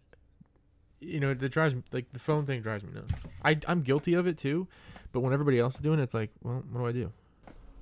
you 1.00 1.20
know, 1.20 1.30
it 1.30 1.38
drives 1.50 1.74
me 1.74 1.82
like 1.92 2.12
the 2.12 2.18
phone 2.18 2.46
thing 2.46 2.60
drives 2.62 2.84
me 2.84 2.90
nuts. 2.94 3.14
I 3.44 3.58
I'm 3.66 3.82
guilty 3.82 4.14
of 4.14 4.26
it 4.26 4.38
too, 4.38 4.68
but 5.12 5.20
when 5.20 5.32
everybody 5.32 5.58
else 5.58 5.74
is 5.74 5.80
doing 5.80 5.98
it, 5.98 6.02
it's 6.02 6.14
like, 6.14 6.30
well, 6.42 6.62
what 6.70 6.80
do 6.80 6.86
I 6.86 6.92
do? 6.92 7.12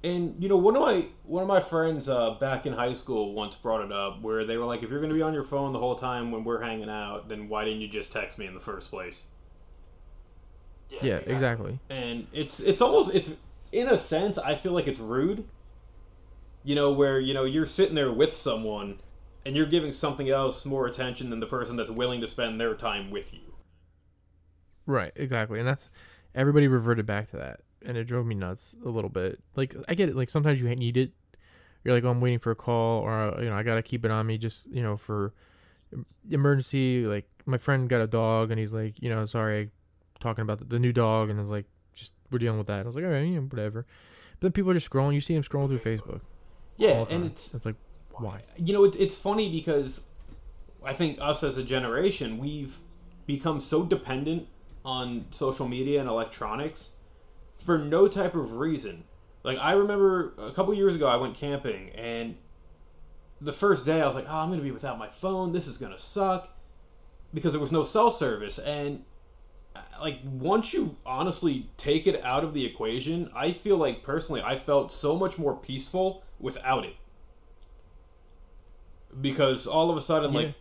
And 0.03 0.43
you 0.43 0.49
know, 0.49 0.57
one 0.57 0.77
of 0.77 0.83
my 0.83 1.07
one 1.25 1.43
of 1.43 1.49
my 1.49 1.61
friends 1.61 2.09
uh, 2.09 2.31
back 2.41 2.65
in 2.65 2.73
high 2.73 2.95
school 2.95 3.35
once 3.35 3.55
brought 3.55 3.85
it 3.85 3.93
up, 3.93 4.23
where 4.23 4.47
they 4.47 4.57
were 4.57 4.65
like, 4.65 4.83
"If 4.83 4.91
you're 4.91 5.01
going 5.01 5.11
to 5.11 5.17
be 5.17 5.23
on 5.23 5.35
your 5.35 5.45
phone 5.45 5.73
the 5.73 5.79
whole 5.79 5.97
time 5.97 6.31
when 6.31 6.43
we're 6.43 6.63
hanging 6.63 6.89
out, 6.89 7.29
then 7.29 7.49
why 7.49 7.65
didn't 7.65 7.81
you 7.81 7.89
just 7.89 8.11
text 8.11 8.39
me 8.39 8.47
in 8.47 8.55
the 8.55 8.61
first 8.61 8.91
place?" 8.91 9.25
Yeah, 11.03 11.17
exactly. 11.17 11.79
And 11.91 12.27
it's 12.33 12.61
it's 12.61 12.81
almost 12.81 13.15
it's 13.15 13.33
in 13.73 13.89
a 13.89 13.99
sense 13.99 14.39
I 14.39 14.57
feel 14.57 14.73
like 14.73 14.87
it's 14.87 14.99
rude. 14.99 15.45
You 16.65 16.75
know, 16.75 16.93
where 16.93 17.21
you 17.21 17.35
know 17.35 17.45
you're 17.45 17.67
sitting 17.67 17.95
there 17.95 18.13
with 18.13 18.35
someone, 18.35 19.01
and 19.45 19.55
you're 19.55 19.67
giving 19.67 19.93
something 19.93 20.31
else 20.31 20.65
more 20.65 20.87
attention 20.87 21.29
than 21.31 21.41
the 21.41 21.47
person 21.47 21.77
that's 21.77 21.91
willing 21.91 22.21
to 22.23 22.27
spend 22.27 22.59
their 22.59 22.75
time 22.75 23.11
with 23.11 23.35
you. 23.35 23.55
Right, 24.87 25.13
exactly. 25.15 25.59
And 25.59 25.69
that's 25.69 25.91
everybody 26.35 26.69
reverted 26.69 27.07
back 27.07 27.31
to 27.31 27.37
that. 27.37 27.61
And 27.85 27.97
it 27.97 28.05
drove 28.05 28.27
me 28.27 28.35
nuts 28.35 28.77
a 28.85 28.89
little 28.89 29.11
bit. 29.11 29.41
Like 29.57 29.75
I 29.89 29.95
get 29.95 30.09
it, 30.09 30.17
like 30.17 30.31
sometimes 30.31 30.61
you 30.61 30.69
need 30.75 30.97
it. 30.97 31.13
You're 31.83 31.95
like, 31.95 32.05
oh, 32.05 32.11
I'm 32.11 32.21
waiting 32.21 32.39
for 32.39 32.51
a 32.51 32.57
call 32.57 33.01
or 33.01 33.13
uh, 33.13 33.41
you 33.41 33.49
know, 33.49 33.55
I 33.55 33.63
got 33.63 33.77
to 33.77 33.83
keep 33.83 34.05
it 34.05 34.11
on 34.11 34.27
me 34.27 34.37
just, 34.37 34.67
you 34.69 34.83
know, 34.83 34.97
for 34.97 35.33
emergency 36.31 37.05
like 37.07 37.29
my 37.47 37.59
friend 37.59 37.89
got 37.89 38.01
a 38.01 38.07
dog 38.07 38.51
and 38.51 38.61
he's 38.61 38.73
like, 38.73 38.95
you 39.01 39.09
know, 39.09 39.25
sorry, 39.27 39.71
talking 40.21 40.43
about 40.43 40.59
the, 40.59 40.65
the 40.65 40.79
new 40.79 40.93
dog 40.93 41.31
and 41.31 41.39
I 41.39 41.43
was 41.43 41.51
like, 41.51 41.67
just 41.95 42.13
we're 42.31 42.39
dealing 42.39 42.59
with 42.59 42.67
that. 42.67 42.81
I 42.81 42.83
was 42.83 42.95
like, 42.95 43.05
all 43.05 43.11
right, 43.11 43.21
you 43.21 43.41
know, 43.41 43.43
whatever. 43.43 43.87
But 44.39 44.49
then 44.49 44.53
people 44.53 44.71
are 44.71 44.75
just 44.75 44.91
scrolling. 44.91 45.15
You 45.15 45.21
see 45.21 45.35
them 45.35 45.43
scrolling 45.43 45.69
through 45.69 45.81
Facebook. 45.81 46.21
Yeah, 46.77 47.05
and 47.11 47.27
it's 47.27 47.53
it's 47.53 47.67
like, 47.67 47.77
why? 48.13 48.43
you 48.57 48.73
know 48.73 48.85
it, 48.85 48.97
it's 48.97 49.15
funny 49.15 49.51
because 49.51 50.01
I 50.85 50.95
think 50.95 51.19
us 51.21 51.43
as 51.43 51.59
a 51.59 51.63
generation 51.63 52.39
we've 52.39 52.79
become 53.27 53.61
so 53.61 53.85
dependent 53.85 54.49
on 54.85 55.27
social 55.31 55.69
media 55.69 56.01
and 56.01 56.09
electronics 56.09 56.91
for 57.65 57.79
no 57.79 58.09
type 58.09 58.35
of 58.35 58.53
reason. 58.53 59.05
Like 59.43 59.59
I 59.59 59.73
remember 59.73 60.35
a 60.39 60.53
couple 60.53 60.75
years 60.75 60.95
ago 60.95 61.07
I 61.07 61.17
went 61.17 61.35
camping 61.37 61.91
and 61.91 62.37
the 63.41 63.53
first 63.53 63.87
day 63.87 64.03
I 64.03 64.07
was 64.07 64.15
like, 64.15 64.27
"Oh, 64.29 64.37
I'm 64.37 64.49
going 64.49 64.59
to 64.61 64.65
be 64.65 64.71
without 64.71 64.99
my 64.99 65.09
phone. 65.09 65.53
This 65.53 65.67
is 65.67 65.79
going 65.79 65.93
to 65.93 65.99
suck." 65.99 66.51
Because 67.33 67.53
there 67.53 67.61
was 67.61 67.73
no 67.73 67.85
cell 67.85 68.11
service 68.11 68.59
and 68.59 69.05
uh, 69.77 69.81
like 70.01 70.19
once 70.25 70.73
you 70.73 70.97
honestly 71.07 71.71
take 71.77 72.07
it 72.07 72.23
out 72.25 72.43
of 72.45 72.55
the 72.55 72.65
equation, 72.67 73.31
I 73.35 73.53
feel 73.53 73.77
like 73.77 74.03
personally 74.03 74.43
I 74.43 74.59
felt 74.59 74.91
so 74.93 75.17
much 75.17 75.39
more 75.39 75.55
peaceful 75.57 76.23
without 76.41 76.85
it 76.85 76.97
because 79.21 79.67
all 79.67 79.91
of 79.91 79.97
a 79.97 80.01
sudden 80.01 80.33
Yeah. 80.33 80.39
like 80.41 80.55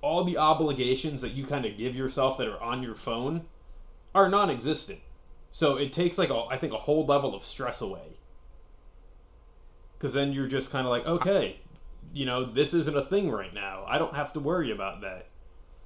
all 0.00 0.24
the 0.24 0.36
obligations 0.36 1.20
that 1.20 1.30
you 1.30 1.44
kind 1.46 1.64
of 1.64 1.76
give 1.76 1.94
yourself 1.94 2.36
that 2.38 2.48
are 2.48 2.60
on 2.60 2.82
your 2.82 2.94
phone 2.94 3.44
are 4.14 4.28
non-existent 4.28 4.98
so 5.52 5.76
it 5.76 5.92
takes 5.92 6.18
like 6.18 6.30
a, 6.30 6.44
i 6.50 6.56
think 6.56 6.72
a 6.72 6.78
whole 6.78 7.04
level 7.06 7.34
of 7.34 7.44
stress 7.44 7.80
away. 7.80 8.18
Because 9.98 10.14
then 10.14 10.32
you're 10.32 10.48
just 10.48 10.70
kind 10.72 10.86
of 10.86 10.90
like 10.90 11.06
okay 11.06 11.60
you 12.12 12.26
know 12.26 12.44
this 12.44 12.74
isn't 12.74 12.96
a 12.96 13.04
thing 13.04 13.30
right 13.30 13.54
now. 13.54 13.84
I 13.86 13.96
don't 13.98 14.14
have 14.16 14.32
to 14.32 14.40
worry 14.40 14.72
about 14.72 15.00
that. 15.02 15.26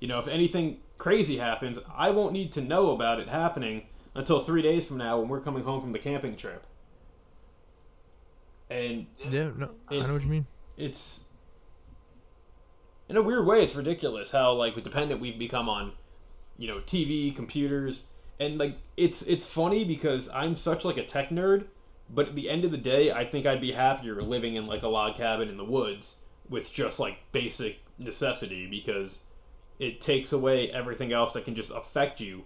You 0.01 0.09
know 0.09 0.19
if 0.19 0.29
anything 0.29 0.79
crazy 0.99 1.37
happens 1.37 1.79
i 1.95 2.09
won't 2.09 2.33
need 2.33 2.51
to 2.53 2.61
know 2.63 2.93
about 2.93 3.21
it 3.21 3.29
happening 3.29 3.83
until 4.15 4.41
three 4.41 4.63
days 4.63 4.87
from 4.87 4.97
now 4.97 5.19
when 5.19 5.29
we're 5.29 5.43
coming 5.43 5.63
home 5.63 5.79
from 5.81 5.93
the 5.93 5.99
camping 5.99 6.37
trip. 6.37 6.65
And 8.71 9.07
Yeah, 9.31 9.51
no, 9.57 9.71
I 9.89 9.99
know 10.07 10.15
what 10.15 10.23
you 10.23 10.29
mean. 10.29 10.47
it's 10.77 11.21
in 13.09 13.17
a 13.17 13.23
weird 13.23 13.47
way 13.47 13.63
it's 13.63 13.75
ridiculous 13.75 14.31
how 14.31 14.53
like 14.53 14.83
dependent 14.83 15.21
we've 15.21 15.39
become 15.39 15.69
on 15.69 15.93
you 16.59 16.67
know 16.67 16.79
tv 16.81 17.35
computers 17.37 18.05
and 18.39 18.59
like 18.59 18.77
it's 18.97 19.23
it's 19.23 19.47
funny 19.47 19.85
because 19.85 20.29
i'm 20.33 20.57
such 20.57 20.85
like 20.85 20.97
a 20.97 21.05
tech 21.05 21.31
nerd 21.31 21.65
but 22.09 22.29
at 22.29 22.35
the 22.35 22.49
end 22.49 22.65
of 22.65 22.71
the 22.71 22.77
day 22.77 23.11
i 23.11 23.25
think 23.25 23.47
i'd 23.47 23.61
be 23.61 23.73
happier 23.73 24.21
living 24.23 24.57
in 24.57 24.67
like 24.67 24.83
a 24.83 24.89
log 24.89 25.17
cabin 25.17 25.49
in 25.49 25.57
the 25.57 25.65
woods 25.65 26.17
with 26.49 26.73
just 26.73 27.01
like 27.01 27.19
basic 27.33 27.81
necessity 27.99 28.67
because 28.67 29.21
it 29.79 30.01
takes 30.01 30.33
away 30.33 30.71
everything 30.71 31.13
else 31.13 31.33
that 31.33 31.45
can 31.45 31.55
just 31.55 31.71
affect 31.71 32.21
you. 32.21 32.45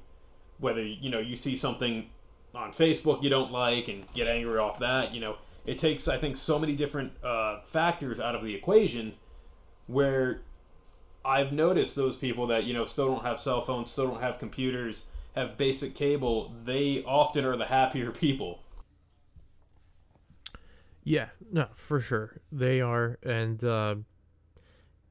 Whether 0.59 0.83
you 0.83 1.11
know 1.11 1.21
you 1.21 1.37
see 1.37 1.57
something 1.57 2.11
on 2.55 2.73
facebook 2.73 3.23
you 3.23 3.31
don't 3.31 3.53
like 3.53 3.87
and 3.89 4.13
get 4.13 4.27
angry 4.27 4.59
off 4.59 4.81
that 4.81 5.15
you 5.15 5.21
know 5.21 5.37
it 5.67 5.79
takes 5.79 6.09
i 6.09 6.19
think 6.19 6.37
so 6.37 6.59
many 6.59 6.75
different 6.75 7.13
uh, 7.25 7.61
factors 7.63 8.19
out 8.19 8.35
of 8.35 8.43
the 8.43 8.53
equation 8.55 9.15
where 9.87 10.43
i've 11.25 11.53
noticed 11.53 11.95
those 11.95 12.17
people 12.17 12.49
that 12.49 12.65
you 12.65 12.75
know 12.75 12.85
still 12.85 13.07
don't 13.07 13.25
have 13.25 13.39
cell 13.39 13.63
phones 13.63 13.93
still 13.93 14.09
don't 14.09 14.21
have 14.21 14.39
computers 14.41 15.03
have 15.35 15.57
basic 15.57 15.95
cable 15.95 16.55
they 16.65 17.03
often 17.05 17.45
are 17.45 17.57
the 17.57 17.67
happier 17.67 18.11
people 18.11 18.61
Yeah, 21.03 21.29
no, 21.51 21.67
for 21.75 22.01
sure 22.01 22.41
they 22.53 22.81
are, 22.81 23.19
and 23.23 23.63
uh, 23.65 23.97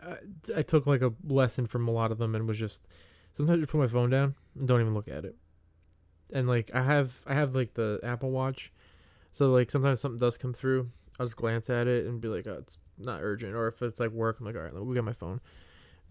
I, 0.01 0.15
I 0.57 0.61
took 0.61 0.85
like 0.85 1.01
a 1.01 1.13
lesson 1.27 1.65
from 1.65 1.87
a 1.87 1.91
lot 1.91 2.11
of 2.11 2.17
them, 2.17 2.35
and 2.35 2.47
was 2.47 2.57
just 2.57 2.87
sometimes 3.33 3.57
I 3.57 3.59
just 3.61 3.71
put 3.71 3.79
my 3.79 3.87
phone 3.87 4.09
down 4.09 4.35
and 4.57 4.67
don't 4.67 4.81
even 4.81 4.93
look 4.93 5.07
at 5.07 5.25
it. 5.25 5.35
And 6.31 6.47
like 6.47 6.71
I 6.73 6.83
have, 6.83 7.19
I 7.25 7.33
have 7.33 7.55
like 7.55 7.73
the 7.73 7.99
Apple 8.03 8.31
Watch, 8.31 8.71
so 9.33 9.51
like 9.51 9.71
sometimes 9.71 9.99
something 9.99 10.19
does 10.19 10.37
come 10.37 10.53
through, 10.53 10.89
I'll 11.19 11.25
just 11.25 11.37
glance 11.37 11.69
at 11.69 11.87
it 11.87 12.05
and 12.05 12.21
be 12.21 12.27
like, 12.27 12.45
oh, 12.45 12.57
it's 12.59 12.77
not 12.97 13.21
urgent, 13.21 13.55
or 13.55 13.67
if 13.67 13.81
it's 13.81 13.99
like 13.99 14.11
work, 14.11 14.39
I'm 14.39 14.45
like, 14.45 14.55
all 14.55 14.61
right, 14.61 14.73
let 14.73 14.85
me 14.85 14.93
get 14.93 15.03
my 15.03 15.13
phone. 15.13 15.41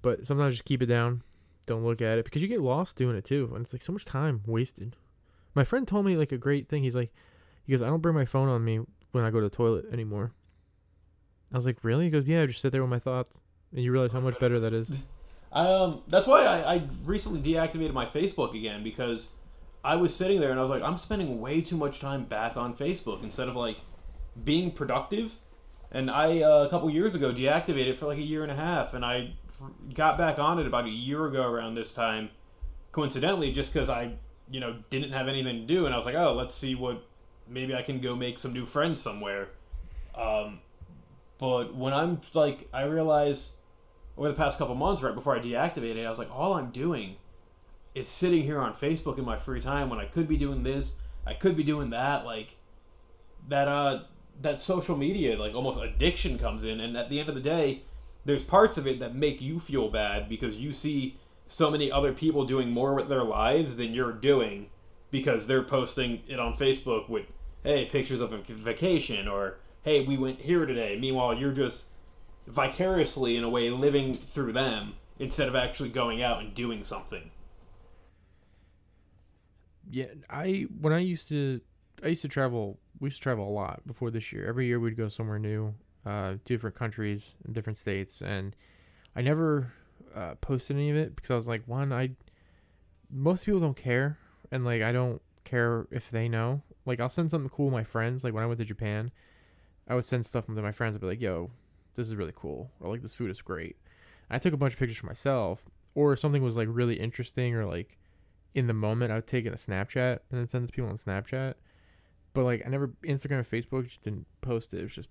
But 0.03 0.27
sometimes 0.27 0.55
just 0.55 0.65
keep 0.65 0.83
it 0.83 0.87
down, 0.87 1.23
don't 1.69 1.85
look 1.85 2.03
at 2.03 2.19
it 2.19 2.25
because 2.25 2.43
you 2.43 2.49
get 2.49 2.61
lost 2.61 2.97
doing 2.97 3.17
it 3.17 3.25
too, 3.25 3.51
and 3.55 3.63
it's 3.63 3.73
like 3.73 3.83
so 3.83 3.93
much 3.93 4.05
time 4.05 4.43
wasted. 4.47 4.97
My 5.55 5.65
friend 5.65 5.87
told 5.87 6.07
me 6.07 6.17
like 6.17 6.33
a 6.33 6.39
great 6.39 6.69
thing. 6.69 6.83
He's 6.83 6.97
like, 6.97 7.13
he 7.65 7.73
goes, 7.73 7.83
I 7.83 7.87
don't 7.87 8.01
bring 8.01 8.15
my 8.15 8.25
phone 8.25 8.49
on 8.49 8.65
me 8.65 8.81
when 9.13 9.25
I 9.25 9.31
go 9.31 9.41
to 9.41 9.49
the 9.49 9.55
toilet 9.55 9.87
anymore. 9.93 10.33
I 11.53 11.57
was 11.57 11.67
like, 11.67 11.83
really? 11.83 12.05
He 12.05 12.11
goes, 12.11 12.27
yeah, 12.27 12.43
I 12.43 12.47
just 12.47 12.61
sit 12.61 12.73
there 12.73 12.83
with 12.83 12.91
my 12.91 12.99
thoughts, 12.99 13.39
and 13.73 13.83
you 13.83 13.93
realize 13.93 14.13
how 14.13 14.21
much 14.21 14.39
better 14.39 14.59
that 14.61 14.73
is. 14.73 14.91
Um, 15.53 16.03
that's 16.09 16.27
why 16.27 16.43
I, 16.43 16.75
I 16.75 16.83
recently 17.05 17.41
deactivated 17.41 17.93
my 17.93 18.07
Facebook 18.07 18.55
again 18.55 18.83
because 18.83 19.29
I 19.83 19.97
was 19.97 20.15
sitting 20.15 20.41
there 20.41 20.51
and 20.51 20.59
I 20.59 20.63
was 20.63 20.71
like, 20.71 20.83
I'm 20.83 20.99
spending 20.99 21.41
way 21.41 21.61
too 21.61 21.77
much 21.77 22.01
time 22.01 22.25
back 22.25 22.57
on 22.57 22.77
Facebook 22.77 23.23
instead 23.23 23.49
of 23.49 23.57
like 23.57 23.79
being 24.45 24.71
productive. 24.71 25.37
And 25.91 26.11
I 26.11 26.43
uh, 26.43 26.65
a 26.65 26.69
couple 26.69 26.91
years 26.91 27.15
ago 27.15 27.33
deactivated 27.33 27.97
for 27.97 28.07
like 28.07 28.19
a 28.19 28.23
year 28.23 28.43
and 28.43 28.53
a 28.53 28.57
half, 28.57 28.95
and 28.95 29.05
I 29.05 29.33
got 29.95 30.19
back 30.19 30.39
on 30.39 30.59
it 30.59 30.67
about 30.67 30.85
a 30.85 30.91
year 30.91 31.27
ago 31.27 31.43
around 31.43 31.75
this 31.75 31.95
time, 31.95 32.31
coincidentally, 32.93 33.53
just 33.53 33.73
because 33.73 33.89
I 33.89 34.13
you 34.51 34.61
know 34.61 34.77
didn't 34.91 35.13
have 35.13 35.29
anything 35.29 35.67
to 35.67 35.67
do, 35.67 35.87
and 35.87 35.95
I 35.95 35.97
was 35.97 36.07
like, 36.07 36.15
oh, 36.15 36.35
let's 36.35 36.55
see 36.55 36.75
what 36.75 37.03
maybe 37.49 37.75
I 37.75 37.83
can 37.83 38.01
go 38.01 38.15
make 38.15 38.39
some 38.39 38.53
new 38.53 38.67
friends 38.67 39.01
somewhere. 39.01 39.49
Um, 40.15 40.61
but 41.39 41.75
when 41.75 41.95
I'm 41.95 42.21
like, 42.35 42.69
I 42.73 42.83
realize 42.83 43.53
over 44.17 44.29
the 44.29 44.35
past 44.35 44.59
couple 44.59 44.75
months, 44.75 45.03
right 45.03 45.15
before 45.15 45.37
I 45.37 45.41
deactivated 45.41 46.05
I 46.05 46.11
was 46.11 46.19
like, 46.19 46.31
all 46.31 46.55
I'm 46.55 46.71
doing 46.71 47.17
is 47.95 48.09
sitting 48.09 48.43
here 48.43 48.61
on 48.61 48.75
Facebook 48.75 49.19
in 49.19 49.25
my 49.25 49.39
free 49.39 49.61
time 49.61 49.89
when 49.89 49.99
I 49.99 50.05
could 50.05 50.29
be 50.29 50.37
doing 50.37 50.63
this, 50.63 50.95
I 51.27 51.35
could 51.35 51.57
be 51.57 51.63
doing 51.63 51.91
that. 51.91 52.25
Like 52.25 52.57
that, 53.49 53.69
uh, 53.69 54.03
that 54.41 54.61
social 54.61 54.97
media, 54.97 55.39
like 55.39 55.55
almost 55.55 55.81
addiction 55.81 56.39
comes 56.39 56.65
in, 56.65 56.81
and 56.81 56.97
at 56.97 57.09
the 57.09 57.21
end 57.21 57.29
of 57.29 57.35
the 57.35 57.41
day, 57.41 57.83
there's 58.25 58.43
parts 58.43 58.79
of 58.79 58.87
it 58.87 59.01
that 59.01 59.15
make 59.15 59.41
you 59.41 59.59
feel 59.59 59.89
bad 59.89 60.29
because 60.29 60.59
you 60.59 60.73
see 60.73 61.19
so 61.47 61.71
many 61.71 61.91
other 61.91 62.13
people 62.13 62.45
doing 62.45 62.71
more 62.71 62.95
with 62.95 63.09
their 63.09 63.25
lives 63.25 63.77
than 63.77 63.95
you're 63.95 64.13
doing 64.13 64.69
because 65.11 65.47
they're 65.47 65.63
posting 65.63 66.23
it 66.29 66.39
on 66.39 66.57
Facebook 66.57 67.09
with 67.09 67.25
hey 67.65 67.87
pictures 67.87 68.21
of 68.21 68.33
a 68.33 68.39
vacation 68.39 69.27
or 69.27 69.59
hey 69.83 70.05
we 70.05 70.17
went 70.17 70.41
here 70.41 70.67
today 70.67 70.97
meanwhile 71.01 71.35
you're 71.35 71.53
just 71.53 71.85
vicariously 72.47 73.37
in 73.37 73.43
a 73.43 73.49
way 73.49 73.71
living 73.71 74.15
through 74.15 74.53
them 74.53 74.95
instead 75.19 75.49
of 75.49 75.57
actually 75.57 75.89
going 75.89 76.23
out 76.23 76.41
and 76.41 76.55
doing 76.55 76.85
something 76.85 77.31
Yeah, 79.91 80.07
I 80.29 80.67
when 80.81 80.93
I 80.93 80.99
used 80.99 81.29
to 81.29 81.61
I 82.03 82.09
used 82.09 82.23
to 82.23 82.29
travel. 82.29 82.79
We 83.01 83.07
used 83.07 83.19
to 83.19 83.23
travel 83.23 83.49
a 83.49 83.51
lot 83.51 83.87
before 83.87 84.11
this 84.11 84.33
year. 84.33 84.47
Every 84.47 84.67
year 84.67 84.81
we'd 84.81 84.97
go 84.97 85.09
somewhere 85.09 85.39
new, 85.39 85.75
uh, 86.05 86.35
different 86.45 86.77
countries 86.77 87.35
and 87.45 87.55
different 87.55 87.79
states, 87.79 88.21
and 88.21 88.57
I 89.15 89.23
never 89.23 89.73
uh, 90.15 90.35
posted 90.41 90.77
any 90.77 90.91
of 90.91 90.97
it 90.97 91.15
because 91.15 91.31
I 91.31 91.37
was 91.37 91.47
like, 91.47 91.63
one, 91.67 91.93
I 91.93 92.11
most 93.11 93.47
people 93.47 93.61
don't 93.61 93.77
care, 93.77 94.19
and 94.51 94.65
like 94.65 94.83
I 94.83 94.93
don't 94.93 95.23
care 95.45 95.87
if 95.91 96.11
they 96.11 96.29
know. 96.29 96.63
Like 96.87 97.01
I'll 97.01 97.09
send 97.09 97.31
something 97.31 97.51
cool 97.51 97.69
to 97.69 97.73
my 97.73 97.85
friends. 97.85 98.25
Like 98.25 98.35
when 98.35 98.43
I 98.43 98.47
went 98.47 98.59
to 98.59 98.65
Japan, 98.65 99.11
I 99.89 99.95
would 99.95 100.05
send 100.05 100.27
stuff 100.27 100.47
to 100.47 100.53
my 100.53 100.73
friends. 100.73 100.95
I'd 100.95 101.01
be 101.01 101.07
like, 101.07 101.21
"Yo, 101.21 101.51
this 101.95 102.07
is 102.07 102.17
really 102.17 102.35
cool," 102.35 102.71
or 102.81 102.91
like, 102.91 103.03
"This 103.03 103.15
food 103.15 103.31
is 103.31 103.43
great." 103.43 103.77
I 104.31 104.39
took 104.39 104.53
a 104.53 104.59
bunch 104.59 104.75
of 104.75 104.79
pictures 104.79 104.99
for 104.99 105.07
myself, 105.07 105.65
or 105.95 106.13
if 106.13 106.19
something 106.19 106.43
was 106.43 106.57
like 106.57 106.69
really 106.71 107.01
interesting 107.01 107.55
or 107.55 107.65
like 107.65 107.99
in 108.55 108.67
the 108.67 108.75
moment, 108.75 109.13
I 109.13 109.17
would 109.17 109.27
take 109.27 109.47
it 109.47 109.53
a 109.53 109.57
Snapchat 109.57 110.19
and 110.31 110.41
then 110.41 110.49
send 110.49 110.65
it 110.65 110.67
to 110.69 110.73
people 110.73 110.91
on 110.91 110.97
Snapchat. 110.97 111.55
But 112.35 112.45
like, 112.45 112.63
I 112.67 112.69
never 112.69 112.89
Instagram 113.05 113.41
or 113.41 113.45
Facebook 113.45 113.89
just 113.89 114.03
didn't 114.03 114.27
post 114.41 114.73
it. 114.75 114.81
It 114.81 114.83
was 114.85 114.95
just, 114.95 115.09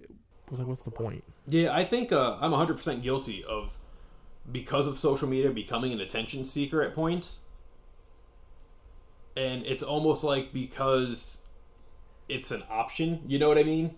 it 0.00 0.10
was 0.50 0.58
like, 0.58 0.68
what's 0.68 0.82
the 0.82 0.90
point? 0.90 1.24
Yeah, 1.46 1.74
I 1.74 1.84
think 1.84 2.12
uh, 2.12 2.36
I'm 2.40 2.52
100% 2.52 3.02
guilty 3.02 3.44
of 3.44 3.78
because 4.50 4.86
of 4.86 4.98
social 4.98 5.28
media 5.28 5.50
becoming 5.50 5.92
an 5.92 6.00
attention 6.00 6.44
seeker 6.44 6.82
at 6.82 6.94
points. 6.94 7.38
And 9.36 9.64
it's 9.64 9.82
almost 9.82 10.24
like 10.24 10.52
because 10.52 11.38
it's 12.28 12.50
an 12.50 12.62
option, 12.68 13.22
you 13.26 13.38
know 13.38 13.48
what 13.48 13.58
I 13.58 13.62
mean? 13.62 13.94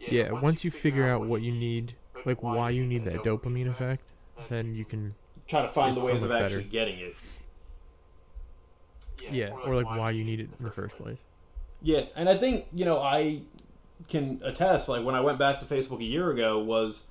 Yeah, 0.00 0.32
once 0.32 0.64
you 0.64 0.70
figure 0.70 1.06
out 1.06 1.26
what 1.26 1.42
you 1.42 1.52
need, 1.52 1.94
like 2.24 2.42
why 2.42 2.70
you 2.70 2.86
need 2.86 3.04
that 3.04 3.22
dopamine 3.22 3.68
effect, 3.70 4.02
then 4.48 4.74
you 4.74 4.84
can, 4.84 5.14
Try 5.46 5.62
to 5.62 5.68
find 5.68 5.96
It's 5.96 5.96
the 5.96 6.06
so 6.06 6.14
ways 6.14 6.22
of 6.22 6.30
much 6.30 6.42
actually 6.42 6.56
better. 6.62 6.70
getting 6.70 6.98
it. 7.00 7.16
Yeah, 9.30 9.50
or 9.64 9.74
like 9.74 9.86
why 9.86 10.10
you 10.10 10.24
need 10.24 10.40
it 10.40 10.48
in 10.58 10.64
the 10.64 10.70
first 10.70 10.96
place. 10.96 11.18
Yeah, 11.82 12.02
and 12.14 12.28
I 12.28 12.36
think, 12.36 12.66
you 12.72 12.84
know, 12.84 12.98
I 13.00 13.42
can 14.08 14.40
attest, 14.44 14.88
like, 14.88 15.04
when 15.04 15.14
I 15.14 15.20
went 15.20 15.38
back 15.38 15.60
to 15.60 15.66
Facebook 15.66 16.00
a 16.00 16.04
year 16.04 16.30
ago 16.30 16.58
was 16.58 17.04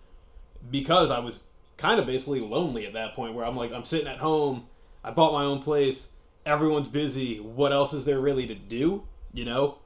because 0.69 1.11
I 1.11 1.19
was 1.19 1.39
kind 1.77 1.99
of 1.99 2.05
basically 2.05 2.39
lonely 2.39 2.85
at 2.85 2.93
that 2.93 3.15
point 3.15 3.33
where 3.33 3.45
I'm 3.45 3.55
like, 3.55 3.71
I'm 3.71 3.85
sitting 3.85 4.07
at 4.07 4.17
home, 4.17 4.67
I 5.03 5.11
bought 5.11 5.33
my 5.33 5.43
own 5.43 5.61
place, 5.61 6.09
everyone's 6.45 6.89
busy, 6.89 7.39
what 7.39 7.71
else 7.71 7.93
is 7.93 8.05
there 8.05 8.19
really 8.19 8.45
to 8.47 8.55
do, 8.55 9.07
you 9.33 9.45
know? 9.45 9.79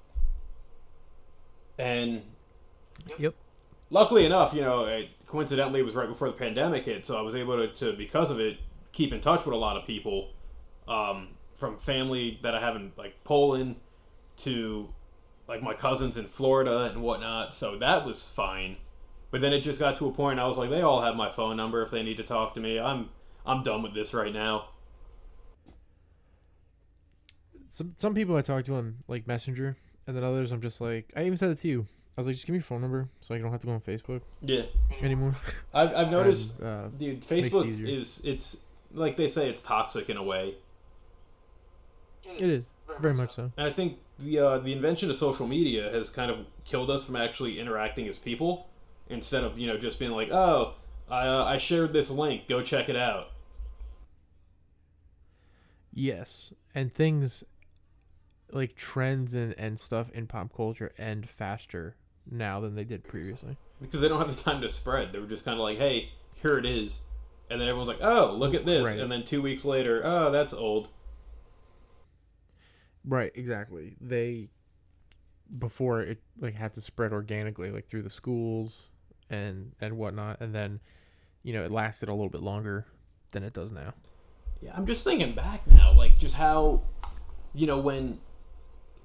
And 1.77 2.23
Yep. 3.17 3.35
luckily 3.89 4.25
enough, 4.25 4.53
you 4.53 4.61
know, 4.61 4.85
it, 4.85 5.09
coincidentally, 5.27 5.79
it 5.79 5.83
was 5.83 5.95
right 5.95 6.09
before 6.09 6.27
the 6.27 6.33
pandemic 6.33 6.85
hit, 6.85 7.05
so 7.05 7.17
I 7.17 7.21
was 7.21 7.35
able 7.35 7.57
to, 7.57 7.73
to 7.75 7.93
because 7.93 8.31
of 8.31 8.39
it, 8.39 8.57
keep 8.91 9.13
in 9.13 9.21
touch 9.21 9.45
with 9.45 9.53
a 9.53 9.57
lot 9.57 9.77
of 9.77 9.85
people 9.85 10.29
um, 10.87 11.29
from 11.63 11.77
family 11.77 12.37
that 12.43 12.53
I 12.53 12.59
have 12.59 12.75
in 12.75 12.91
like 12.97 13.23
Poland 13.23 13.77
to 14.35 14.89
like 15.47 15.63
my 15.63 15.73
cousins 15.73 16.17
in 16.17 16.27
Florida 16.27 16.91
and 16.91 17.01
whatnot. 17.01 17.53
So 17.53 17.77
that 17.77 18.05
was 18.05 18.21
fine. 18.21 18.75
But 19.31 19.39
then 19.39 19.53
it 19.53 19.61
just 19.61 19.79
got 19.79 19.95
to 19.95 20.07
a 20.09 20.11
point 20.11 20.41
I 20.41 20.45
was 20.45 20.57
like, 20.57 20.69
they 20.69 20.81
all 20.81 21.01
have 21.01 21.15
my 21.15 21.31
phone 21.31 21.55
number 21.55 21.81
if 21.81 21.89
they 21.89 22.03
need 22.03 22.17
to 22.17 22.23
talk 22.23 22.53
to 22.55 22.59
me. 22.59 22.77
I'm 22.77 23.11
I'm 23.45 23.63
done 23.63 23.81
with 23.81 23.93
this 23.93 24.13
right 24.13 24.33
now. 24.33 24.71
Some 27.67 27.91
some 27.97 28.13
people 28.13 28.35
I 28.35 28.41
talk 28.41 28.65
to 28.65 28.75
on 28.75 28.97
like 29.07 29.25
Messenger, 29.25 29.77
and 30.05 30.17
then 30.17 30.23
others 30.25 30.51
I'm 30.51 30.59
just 30.59 30.81
like, 30.81 31.13
I 31.15 31.21
even 31.23 31.37
said 31.37 31.49
it 31.49 31.59
to 31.59 31.69
you. 31.69 31.87
I 32.17 32.19
was 32.21 32.27
like, 32.27 32.35
just 32.35 32.45
give 32.45 32.51
me 32.55 32.57
your 32.57 32.63
phone 32.63 32.81
number 32.81 33.07
so 33.21 33.33
I 33.33 33.37
don't 33.37 33.51
have 33.51 33.61
to 33.61 33.67
go 33.67 33.73
on 33.73 33.79
Facebook 33.79 34.19
Yeah, 34.41 34.63
anymore. 35.01 35.33
I've, 35.73 35.95
I've 35.95 36.11
noticed, 36.19 36.59
And, 36.59 36.67
uh, 36.67 36.87
dude, 36.89 37.25
Facebook 37.25 37.67
easier. 37.71 37.87
is 37.87 38.19
it's 38.25 38.57
like 38.93 39.15
they 39.15 39.29
say 39.29 39.49
it's 39.49 39.61
toxic 39.61 40.09
in 40.09 40.17
a 40.17 40.23
way. 40.23 40.55
It 42.25 42.49
is 42.49 42.63
very 42.99 43.13
much 43.13 43.35
so. 43.35 43.51
And 43.57 43.67
I 43.67 43.71
think 43.71 43.97
the 44.19 44.39
uh, 44.39 44.57
the 44.59 44.71
invention 44.73 45.09
of 45.09 45.15
social 45.17 45.47
media 45.47 45.91
has 45.91 46.09
kind 46.09 46.29
of 46.31 46.45
killed 46.65 46.89
us 46.89 47.03
from 47.05 47.15
actually 47.15 47.59
interacting 47.59 48.07
as 48.07 48.17
people, 48.19 48.67
instead 49.09 49.43
of 49.43 49.57
you 49.57 49.67
know 49.67 49.77
just 49.77 49.99
being 49.99 50.11
like, 50.11 50.29
oh, 50.31 50.75
I 51.09 51.27
uh, 51.27 51.43
I 51.45 51.57
shared 51.57 51.93
this 51.93 52.09
link, 52.09 52.47
go 52.47 52.61
check 52.61 52.89
it 52.89 52.95
out. 52.95 53.29
Yes, 55.93 56.51
and 56.73 56.91
things 56.91 57.43
like 58.51 58.75
trends 58.75 59.35
and, 59.35 59.53
and 59.57 59.79
stuff 59.79 60.09
in 60.11 60.27
pop 60.27 60.55
culture 60.55 60.91
end 60.97 61.27
faster 61.29 61.95
now 62.29 62.59
than 62.59 62.75
they 62.75 62.83
did 62.83 63.03
previously. 63.03 63.57
Because 63.81 64.01
they 64.01 64.07
don't 64.07 64.19
have 64.19 64.35
the 64.35 64.41
time 64.41 64.61
to 64.61 64.69
spread. 64.69 65.11
They 65.11 65.19
were 65.19 65.27
just 65.27 65.43
kind 65.45 65.57
of 65.57 65.63
like, 65.63 65.77
hey, 65.77 66.09
here 66.35 66.57
it 66.57 66.65
is, 66.65 67.01
and 67.49 67.59
then 67.59 67.67
everyone's 67.67 67.89
like, 67.89 68.01
oh, 68.01 68.33
look 68.33 68.53
at 68.53 68.65
this, 68.65 68.85
Right. 68.87 68.99
and 68.99 69.11
then 69.11 69.23
two 69.23 69.41
weeks 69.41 69.65
later, 69.65 70.01
oh, 70.03 70.31
that's 70.31 70.53
old. 70.53 70.87
Right, 73.05 73.31
exactly. 73.35 73.95
They 73.99 74.49
before 75.59 76.01
it 76.01 76.21
like 76.39 76.55
had 76.55 76.73
to 76.73 76.81
spread 76.81 77.11
organically, 77.13 77.71
like 77.71 77.87
through 77.87 78.03
the 78.03 78.09
schools 78.09 78.89
and 79.29 79.73
and 79.81 79.97
whatnot, 79.97 80.41
and 80.41 80.53
then 80.53 80.79
you 81.43 81.53
know 81.53 81.63
it 81.63 81.71
lasted 81.71 82.09
a 82.09 82.13
little 82.13 82.29
bit 82.29 82.41
longer 82.41 82.85
than 83.31 83.43
it 83.43 83.53
does 83.53 83.71
now. 83.71 83.93
Yeah, 84.61 84.71
I'm 84.75 84.85
just 84.85 85.03
thinking 85.03 85.35
back 85.35 85.67
now, 85.67 85.93
like 85.93 86.17
just 86.17 86.35
how, 86.35 86.83
you 87.53 87.67
know, 87.67 87.79
when 87.79 88.19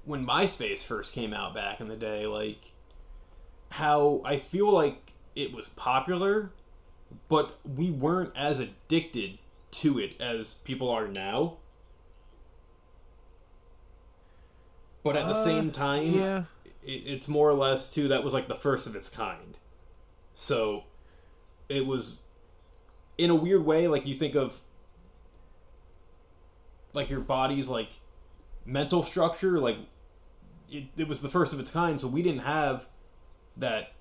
when 0.05 0.25
MySpace 0.25 0.83
first 0.83 1.13
came 1.13 1.33
out 1.33 1.53
back 1.53 1.81
in 1.81 1.87
the 1.87 1.97
day, 1.97 2.25
like 2.25 2.71
how 3.69 4.21
I 4.23 4.39
feel 4.39 4.71
like 4.71 5.13
it 5.35 5.53
was 5.53 5.67
popular, 5.69 6.51
but 7.27 7.59
we 7.75 7.91
weren't 7.91 8.31
as 8.35 8.59
addicted 8.59 9.39
to 9.71 9.99
it 9.99 10.19
as 10.19 10.55
people 10.63 10.89
are 10.89 11.07
now. 11.07 11.57
But 15.03 15.15
at 15.15 15.25
the 15.25 15.31
Uh, 15.31 15.43
same 15.43 15.71
time, 15.71 16.13
Yeah, 16.13 16.43
it, 16.83 17.03
it's 17.05 17.27
more 17.27 17.49
or 17.49 17.53
less 17.53 17.89
too 17.89 18.07
that 18.09 18.23
was 18.23 18.33
like 18.33 18.47
the 18.47 18.55
first 18.55 18.87
of 18.87 18.95
its 18.95 19.09
kind. 19.09 19.57
So 20.35 20.83
it 21.67 21.85
was 21.85 22.17
in 23.17 23.29
a 23.29 23.35
weird 23.35 23.65
way 23.65 23.87
like 23.87 24.05
you 24.05 24.13
think 24.13 24.35
of 24.35 24.61
like 26.93 27.09
your 27.09 27.19
body's 27.19 27.67
like 27.67 27.89
mental 28.65 29.03
structure 29.03 29.59
like 29.59 29.77
it, 30.71 30.85
it 30.97 31.07
was 31.07 31.21
the 31.21 31.29
first 31.29 31.51
of 31.53 31.59
its 31.59 31.69
kind 31.69 31.99
so 31.99 32.07
we 32.07 32.21
didn't 32.23 32.41
have 32.41 32.85
that 33.57 33.91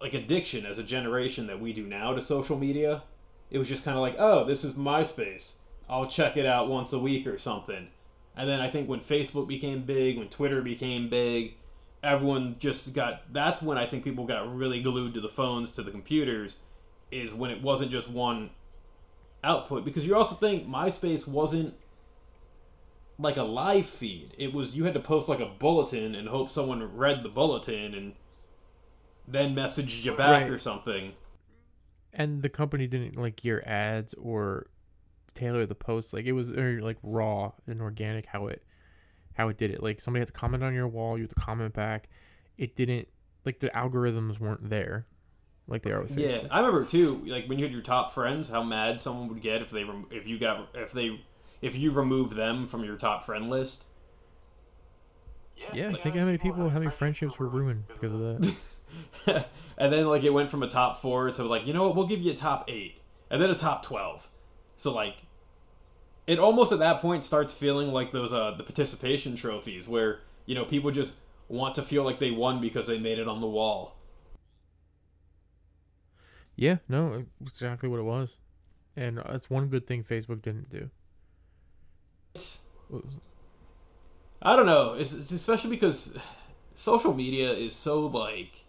like 0.00 0.14
addiction 0.14 0.64
as 0.64 0.78
a 0.78 0.82
generation 0.82 1.46
that 1.46 1.60
we 1.60 1.72
do 1.72 1.86
now 1.86 2.12
to 2.14 2.20
social 2.20 2.58
media. 2.58 3.02
It 3.50 3.58
was 3.58 3.68
just 3.68 3.84
kind 3.84 3.96
of 3.96 4.00
like 4.02 4.16
oh 4.18 4.44
this 4.44 4.64
is 4.64 4.72
myspace 4.74 5.52
i'll 5.88 6.06
check 6.06 6.36
it 6.36 6.46
out 6.46 6.68
once 6.68 6.92
a 6.92 6.98
week 6.98 7.26
or 7.26 7.38
something 7.38 7.88
and 8.36 8.48
then 8.48 8.60
i 8.60 8.68
think 8.68 8.88
when 8.88 9.00
facebook 9.00 9.46
became 9.48 9.82
big 9.84 10.18
when 10.18 10.28
twitter 10.28 10.62
became 10.62 11.08
big 11.08 11.54
everyone 12.02 12.56
just 12.58 12.92
got 12.92 13.22
that's 13.32 13.62
when 13.62 13.78
I 13.78 13.86
think 13.86 14.04
people 14.04 14.26
got 14.26 14.54
really 14.54 14.82
glued 14.82 15.14
to 15.14 15.22
the 15.22 15.28
phones, 15.30 15.70
to 15.70 15.82
the 15.82 15.90
computers, 15.90 16.56
is 17.10 17.32
when 17.32 17.50
it 17.50 17.62
wasn't 17.62 17.90
just 17.90 18.10
one 18.10 18.50
output. 19.42 19.86
Because 19.86 20.04
you 20.04 20.14
also 20.14 20.34
think 20.34 20.68
MySpace 20.68 21.26
wasn't 21.26 21.72
like 23.18 23.38
a 23.38 23.42
live 23.42 23.86
feed. 23.86 24.34
It 24.36 24.52
was 24.52 24.74
you 24.76 24.84
had 24.84 24.92
to 24.92 25.00
post 25.00 25.30
like 25.30 25.40
a 25.40 25.46
bulletin 25.46 26.14
and 26.14 26.28
hope 26.28 26.50
someone 26.50 26.94
read 26.94 27.22
the 27.22 27.30
bulletin 27.30 27.94
and 27.94 28.12
then 29.26 29.54
messaged 29.54 30.04
you 30.04 30.12
back 30.14 30.42
Right. 30.42 30.50
or 30.50 30.58
something. 30.58 31.12
and 32.12 32.42
the 32.42 32.50
company 32.50 32.86
didn't 32.86 33.16
like 33.16 33.44
your 33.46 33.66
ads 33.66 34.12
or 34.14 34.66
tailor 35.34 35.66
the 35.66 35.74
post. 35.74 36.12
Like 36.12 36.24
it 36.24 36.32
was 36.32 36.50
very 36.50 36.80
like 36.80 36.98
raw 37.02 37.52
and 37.66 37.80
organic 37.80 38.26
how 38.26 38.46
it 38.48 38.62
how 39.34 39.48
it 39.48 39.58
did 39.58 39.70
it. 39.70 39.82
Like 39.82 40.00
somebody 40.00 40.20
had 40.20 40.28
to 40.28 40.32
comment 40.32 40.62
on 40.62 40.74
your 40.74 40.88
wall, 40.88 41.16
you 41.16 41.24
had 41.24 41.30
to 41.30 41.36
comment 41.36 41.74
back. 41.74 42.08
It 42.56 42.76
didn't 42.76 43.08
like 43.44 43.60
the 43.60 43.68
algorithms 43.68 44.38
weren't 44.38 44.70
there 44.70 45.06
like 45.66 45.82
they 45.82 45.90
are 45.90 46.02
with 46.02 46.16
Facebook. 46.16 46.42
Yeah, 46.42 46.48
I 46.50 46.58
remember 46.58 46.84
too. 46.84 47.22
Like 47.26 47.46
when 47.48 47.58
you 47.58 47.64
had 47.64 47.72
your 47.72 47.82
top 47.82 48.12
friends, 48.12 48.48
how 48.48 48.62
mad 48.62 49.00
someone 49.00 49.28
would 49.28 49.40
get 49.40 49.62
if 49.62 49.70
they 49.70 49.84
rem- 49.84 50.06
if 50.10 50.26
you 50.26 50.38
got 50.38 50.68
if 50.74 50.92
they 50.92 51.20
if 51.62 51.74
you 51.74 51.90
removed 51.90 52.36
them 52.36 52.66
from 52.66 52.84
your 52.84 52.96
top 52.96 53.24
friend 53.24 53.50
list. 53.50 53.84
Yeah, 55.72 55.92
think 55.92 56.16
how 56.16 56.24
many 56.24 56.36
people, 56.36 56.68
how 56.68 56.78
many 56.78 56.90
friendships 56.90 57.38
were 57.38 57.48
ruined 57.48 57.84
because 57.88 58.12
of 58.12 58.20
that. 58.20 58.54
and 59.78 59.92
then 59.92 60.06
like 60.06 60.22
it 60.22 60.30
went 60.30 60.50
from 60.50 60.62
a 60.62 60.68
top 60.68 61.00
four 61.00 61.30
to 61.30 61.44
like 61.44 61.66
you 61.66 61.72
know 61.72 61.84
what 61.86 61.96
we'll 61.96 62.06
give 62.06 62.20
you 62.20 62.32
a 62.32 62.36
top 62.36 62.68
eight 62.68 63.00
and 63.30 63.40
then 63.40 63.50
a 63.50 63.54
top 63.54 63.82
12 63.82 64.28
so 64.76 64.92
like 64.92 65.16
it 66.26 66.38
almost 66.38 66.72
at 66.72 66.78
that 66.78 67.00
point 67.00 67.24
starts 67.24 67.52
feeling 67.52 67.88
like 67.92 68.12
those 68.12 68.32
uh 68.32 68.52
the 68.56 68.62
participation 68.62 69.36
trophies 69.36 69.86
where 69.88 70.20
you 70.46 70.54
know 70.54 70.64
people 70.64 70.90
just 70.90 71.14
want 71.48 71.74
to 71.74 71.82
feel 71.82 72.02
like 72.02 72.18
they 72.18 72.30
won 72.30 72.60
because 72.60 72.86
they 72.86 72.98
made 72.98 73.18
it 73.18 73.28
on 73.28 73.40
the 73.40 73.46
wall 73.46 73.96
Yeah, 76.56 76.78
no, 76.88 77.24
exactly 77.44 77.88
what 77.88 77.98
it 77.98 78.04
was, 78.04 78.36
and 78.96 79.18
that's 79.18 79.50
one 79.50 79.66
good 79.68 79.86
thing 79.86 80.04
Facebook 80.04 80.42
didn't 80.42 80.70
do. 80.70 80.90
I 84.42 84.56
don't 84.56 84.66
know. 84.66 84.94
It's, 84.94 85.12
it's 85.14 85.32
especially 85.32 85.70
because 85.70 86.16
social 86.74 87.14
media 87.14 87.52
is 87.52 87.74
so 87.74 88.06
like, 88.06 88.64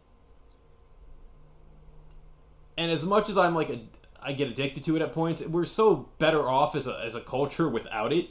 and 2.78 2.90
as 2.92 3.06
much 3.06 3.30
as 3.30 3.38
I'm 3.38 3.54
like 3.54 3.70
a, 3.70 3.80
I 4.26 4.34
get 4.34 4.50
addicted 4.50 4.84
to 4.86 4.96
it 4.96 5.04
at 5.04 5.14
points, 5.14 5.44
we're 5.44 5.66
so 5.66 6.10
better 6.18 6.50
off 6.50 6.76
as 6.76 6.88
a 6.88 7.00
as 7.06 7.14
a 7.14 7.22
culture 7.22 7.70
without 7.70 8.12
it. 8.12 8.30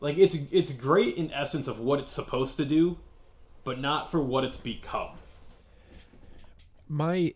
Like 0.00 0.18
it's 0.18 0.36
it's 0.52 0.72
great 0.72 1.16
in 1.16 1.32
essence 1.32 1.66
of 1.66 1.80
what 1.80 2.00
it's 2.00 2.12
supposed 2.12 2.58
to 2.58 2.66
do, 2.66 2.98
but 3.64 3.80
not 3.80 4.10
for 4.10 4.20
what 4.20 4.44
it's 4.44 4.58
become. 4.58 5.16
My 6.86 7.34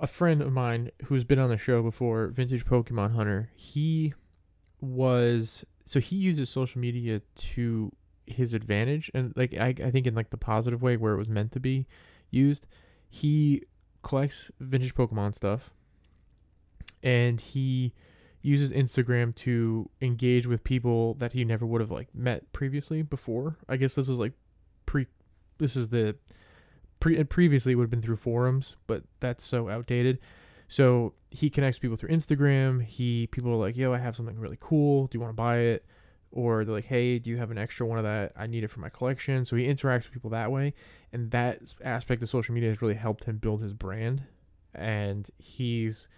a 0.00 0.06
friend 0.06 0.40
of 0.40 0.52
mine 0.52 0.90
who's 1.04 1.22
been 1.22 1.38
on 1.38 1.50
the 1.50 1.58
show 1.58 1.82
before, 1.82 2.28
Vintage 2.28 2.64
Pokemon 2.64 3.14
Hunter, 3.14 3.50
he 3.54 4.14
was 4.80 5.64
so 5.84 6.00
he 6.00 6.16
uses 6.16 6.48
social 6.48 6.80
media 6.80 7.20
to 7.36 7.92
his 8.26 8.54
advantage 8.54 9.10
and 9.12 9.34
like 9.36 9.52
I, 9.54 9.74
I 9.84 9.90
think 9.90 10.06
in 10.06 10.14
like 10.14 10.30
the 10.30 10.38
positive 10.38 10.80
way 10.80 10.96
where 10.96 11.12
it 11.12 11.18
was 11.18 11.28
meant 11.28 11.52
to 11.52 11.60
be 11.60 11.86
used. 12.30 12.66
He 13.10 13.64
collects 14.02 14.50
vintage 14.58 14.94
Pokemon 14.94 15.34
stuff 15.34 15.70
and 17.02 17.40
he 17.40 17.92
uses 18.42 18.72
Instagram 18.72 19.34
to 19.36 19.88
engage 20.00 20.46
with 20.46 20.64
people 20.64 21.14
that 21.14 21.32
he 21.32 21.44
never 21.44 21.64
would 21.64 21.80
have 21.80 21.90
like 21.90 22.12
met 22.14 22.52
previously 22.52 23.02
before. 23.02 23.56
I 23.68 23.76
guess 23.76 23.94
this 23.94 24.08
was 24.08 24.18
like 24.18 24.32
pre 24.86 25.06
this 25.58 25.76
is 25.76 25.88
the 25.88 26.16
pre 27.00 27.22
previously 27.24 27.74
would 27.74 27.84
have 27.84 27.90
been 27.90 28.02
through 28.02 28.16
forums, 28.16 28.76
but 28.86 29.04
that's 29.20 29.44
so 29.44 29.68
outdated. 29.68 30.18
So 30.68 31.14
he 31.30 31.50
connects 31.50 31.78
people 31.78 31.96
through 31.96 32.10
Instagram. 32.10 32.82
He 32.82 33.28
people 33.28 33.52
are 33.52 33.56
like, 33.56 33.76
"Yo, 33.76 33.92
I 33.92 33.98
have 33.98 34.16
something 34.16 34.38
really 34.38 34.58
cool. 34.60 35.06
Do 35.06 35.16
you 35.16 35.20
want 35.20 35.30
to 35.30 35.36
buy 35.36 35.58
it?" 35.58 35.84
Or 36.32 36.64
they're 36.64 36.74
like, 36.74 36.86
"Hey, 36.86 37.18
do 37.18 37.30
you 37.30 37.36
have 37.36 37.50
an 37.50 37.58
extra 37.58 37.86
one 37.86 37.98
of 37.98 38.04
that? 38.04 38.32
I 38.36 38.46
need 38.46 38.64
it 38.64 38.68
for 38.68 38.80
my 38.80 38.88
collection." 38.88 39.44
So 39.44 39.54
he 39.54 39.66
interacts 39.66 40.04
with 40.04 40.12
people 40.12 40.30
that 40.30 40.50
way, 40.50 40.74
and 41.12 41.30
that 41.30 41.74
aspect 41.84 42.22
of 42.22 42.28
social 42.28 42.54
media 42.54 42.70
has 42.70 42.82
really 42.82 42.94
helped 42.94 43.24
him 43.24 43.36
build 43.36 43.62
his 43.62 43.74
brand. 43.74 44.22
And 44.74 45.28
he's 45.38 46.08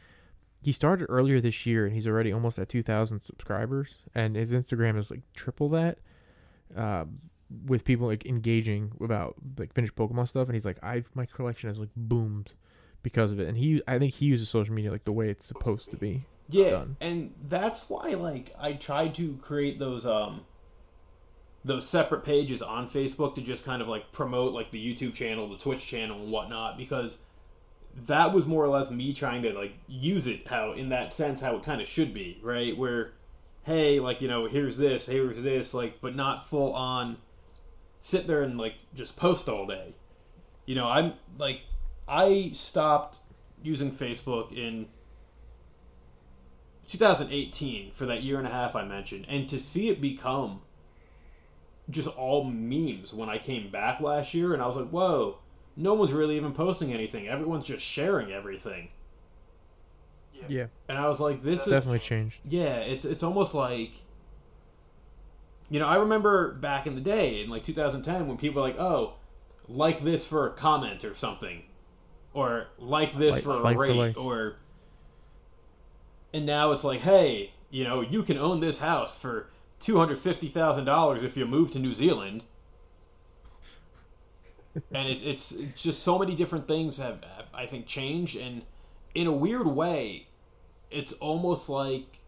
he 0.65 0.73
started 0.73 1.07
earlier 1.11 1.41
this 1.41 1.67
year, 1.67 1.85
and 1.85 1.95
he's 1.95 2.07
already 2.07 2.33
almost 2.33 2.59
at 2.59 2.71
2,000 2.71 3.21
subscribers, 3.21 3.97
and 4.15 4.35
his 4.35 4.53
Instagram 4.53 4.99
is 4.99 5.11
like 5.11 5.21
triple 5.35 5.69
that. 5.71 5.99
Um, 6.75 7.19
with 7.67 7.85
people 7.85 8.07
like 8.07 8.25
engaging 8.27 8.91
about 9.01 9.35
like 9.59 9.75
vintage 9.75 9.95
Pokemon 9.95 10.29
stuff, 10.29 10.49
and 10.49 10.55
he's 10.55 10.65
like, 10.65 10.83
"I 10.83 11.05
my 11.15 11.27
collection 11.27 11.69
has 11.69 11.79
like 11.79 11.91
boomed 11.95 12.55
because 13.03 13.31
of 13.31 13.39
it." 13.39 13.47
And 13.47 13.57
he, 13.57 13.83
I 13.87 13.99
think 13.99 14.15
he 14.15 14.27
uses 14.27 14.49
social 14.49 14.75
media 14.75 14.91
like 14.91 15.05
the 15.05 15.13
way 15.13 15.29
it's 15.29 15.45
supposed 15.45 15.91
to 15.91 15.97
be. 15.97 16.25
Yeah, 16.49 16.71
done. 16.71 16.97
and 17.01 17.35
that's 17.49 17.89
why 17.89 18.15
like 18.15 18.55
I 18.59 18.73
tried 18.73 19.15
to 19.17 19.37
create 19.37 19.79
those 19.79 20.07
um 20.07 20.41
those 21.65 21.87
separate 21.89 22.25
pages 22.25 22.63
on 22.63 22.89
Facebook 22.89 23.35
to 23.35 23.43
just 23.43 23.65
kind 23.65 23.81
of 23.83 23.89
like 23.89 24.13
promote 24.13 24.53
like 24.53 24.71
the 24.71 24.79
YouTube 24.79 25.15
channel, 25.15 25.49
the 25.49 25.59
Twitch 25.59 25.87
channel, 25.87 26.23
and 26.23 26.33
whatnot 26.33 26.77
because 26.79 27.19
that 27.97 28.33
was 28.33 28.47
more 28.47 28.65
or 28.65 28.69
less 28.69 28.91
me 28.91 29.13
trying 29.13 29.43
to 29.43 29.53
like 29.53 29.75
use 29.87 30.27
it 30.27 30.47
how 30.49 30.73
in 30.73 30.89
that 30.89 31.13
sense 31.13 31.41
how 31.41 31.57
it 31.57 31.63
kind 31.63 31.81
of 31.81 31.89
should 31.89 32.13
be 32.13 32.39
right? 32.43 32.77
Where 32.77 33.13
hey 33.65 34.01
like 34.01 34.21
you 34.21 34.29
know 34.29 34.47
here's 34.47 34.77
this 34.77 35.07
here's 35.07 35.43
this 35.43 35.73
like 35.73 36.01
but 36.01 36.15
not 36.15 36.49
full 36.49 36.73
on 36.75 37.17
sit 38.03 38.27
there 38.27 38.43
and 38.43 38.59
like 38.59 38.75
just 38.95 39.17
post 39.17 39.49
all 39.49 39.67
day. 39.67 39.95
You 40.67 40.75
know 40.75 40.89
i'm 40.89 41.15
like 41.39 41.61
i 42.09 42.51
stopped 42.55 43.19
using 43.63 43.91
facebook 43.93 44.53
in 44.53 44.87
2018 46.89 47.93
for 47.93 48.07
that 48.07 48.23
year 48.23 48.39
and 48.39 48.47
a 48.47 48.51
half 48.51 48.75
i 48.75 48.85
mentioned 48.85 49.27
and 49.29 49.49
to 49.49 49.59
see 49.59 49.89
it 49.89 50.01
become 50.01 50.61
just 51.91 52.09
all 52.09 52.45
memes 52.45 53.13
when 53.13 53.29
i 53.29 53.39
came 53.39 53.71
back 53.71 54.01
last 54.01 54.33
year 54.33 54.53
and 54.55 54.63
i 54.63 54.67
was 54.67 54.77
like 54.77 54.89
whoa 54.89 55.39
no 55.77 55.95
one's 55.95 56.13
really 56.13 56.37
even 56.37 56.53
posting 56.53 56.93
anything 56.93 57.27
everyone's 57.29 57.67
just 57.67 57.85
sharing 57.85 58.31
everything 58.33 58.89
Yeah, 60.49 60.67
and 60.89 60.99
i 60.99 61.09
was 61.09 61.21
like 61.21 61.43
this 61.43 61.61
is 61.63 61.67
definitely 61.69 62.01
changed. 62.01 62.39
yeah, 62.49 62.77
it's 62.77 63.05
it's 63.05 63.23
almost 63.23 63.55
like 63.55 63.91
you 65.71 65.81
know, 65.81 65.87
I 65.87 65.97
remember 65.97 66.53
back 66.53 66.87
in 66.87 66.95
the 66.95 67.01
day 67.01 67.41
in 67.43 67.49
like 67.49 67.65
2010 67.65 68.29
when 68.29 68.37
people 68.37 68.61
were 68.63 68.69
like, 68.69 68.79
"Oh, 68.79 69.15
like 69.67 70.05
this 70.05 70.27
for 70.27 70.47
a 70.47 70.51
comment 70.53 71.05
or 71.07 71.15
something." 71.15 71.63
Or 72.35 72.67
like 72.79 73.17
this 73.19 73.37
Like- 73.37 73.43
for 73.45 73.53
a 73.53 73.61
like 73.61 73.75
for 73.77 73.81
rate 73.83 73.97
like. 73.97 74.17
or 74.19 74.57
and 76.35 76.45
now 76.45 76.73
it's 76.73 76.85
like, 76.85 77.01
"Hey, 77.01 77.55
you 77.71 77.83
know, 77.83 78.03
you 78.03 78.23
can 78.23 78.37
own 78.37 78.61
this 78.61 78.81
house 78.81 79.19
for 79.19 79.49
$250,000 79.81 81.23
if 81.23 81.35
you 81.35 81.47
move 81.47 81.71
to 81.73 81.79
New 81.79 81.95
Zealand." 81.95 82.45
And 84.93 85.09
it, 85.09 85.23
it's 85.23 85.53
it's 85.53 85.83
just 85.83 86.03
so 86.03 86.19
many 86.19 86.35
different 86.35 86.67
things 86.67 86.99
have, 86.99 87.23
have 87.37 87.47
I 87.55 87.67
think 87.67 87.87
changed 87.87 88.37
and 88.37 88.63
in 89.15 89.27
a 89.27 89.33
weird 89.33 89.67
way 89.67 90.27
it's 90.91 91.13
almost 91.15 91.69
like 91.69 92.21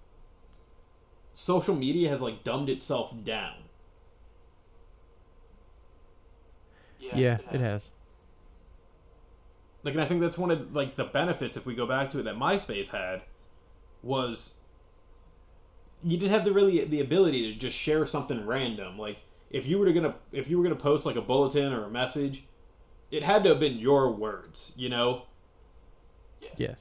social 1.35 1.75
media 1.75 2.09
has 2.09 2.21
like 2.21 2.43
dumbed 2.43 2.69
itself 2.69 3.13
down. 3.25 3.55
Yeah, 6.99 7.39
it 7.53 7.61
has. 7.61 7.91
Like, 9.85 9.95
and 9.95 10.03
I 10.03 10.07
think 10.07 10.21
that's 10.21 10.37
one 10.37 10.51
of 10.51 10.75
like 10.75 10.97
the 10.97 11.05
benefits 11.05 11.57
if 11.57 11.65
we 11.65 11.75
go 11.75 11.87
back 11.87 12.11
to 12.11 12.19
it 12.19 12.25
that 12.25 12.35
MySpace 12.35 12.89
had 12.89 13.23
was 14.03 14.55
you 16.03 16.17
didn't 16.17 16.33
have 16.33 16.45
the 16.45 16.53
really 16.53 16.85
the 16.85 17.01
ability 17.01 17.53
to 17.53 17.59
just 17.59 17.77
share 17.77 18.05
something 18.07 18.45
random. 18.47 18.99
Like 18.99 19.19
if 19.51 19.67
you 19.67 19.79
were 19.79 19.91
gonna 19.93 20.15
if 20.33 20.49
you 20.49 20.59
were 20.59 20.63
gonna 20.65 20.77
post 20.77 21.07
like 21.07 21.17
a 21.17 21.23
bulletin 21.23 21.73
or 21.73 21.85
a 21.85 21.91
message, 21.91 22.45
it 23.11 23.23
had 23.23 23.43
to 23.45 23.51
have 23.51 23.61
been 23.61 23.79
your 23.79 24.13
words, 24.13 24.73
you 24.77 24.89
know. 24.89 25.23
Yes, 26.57 26.79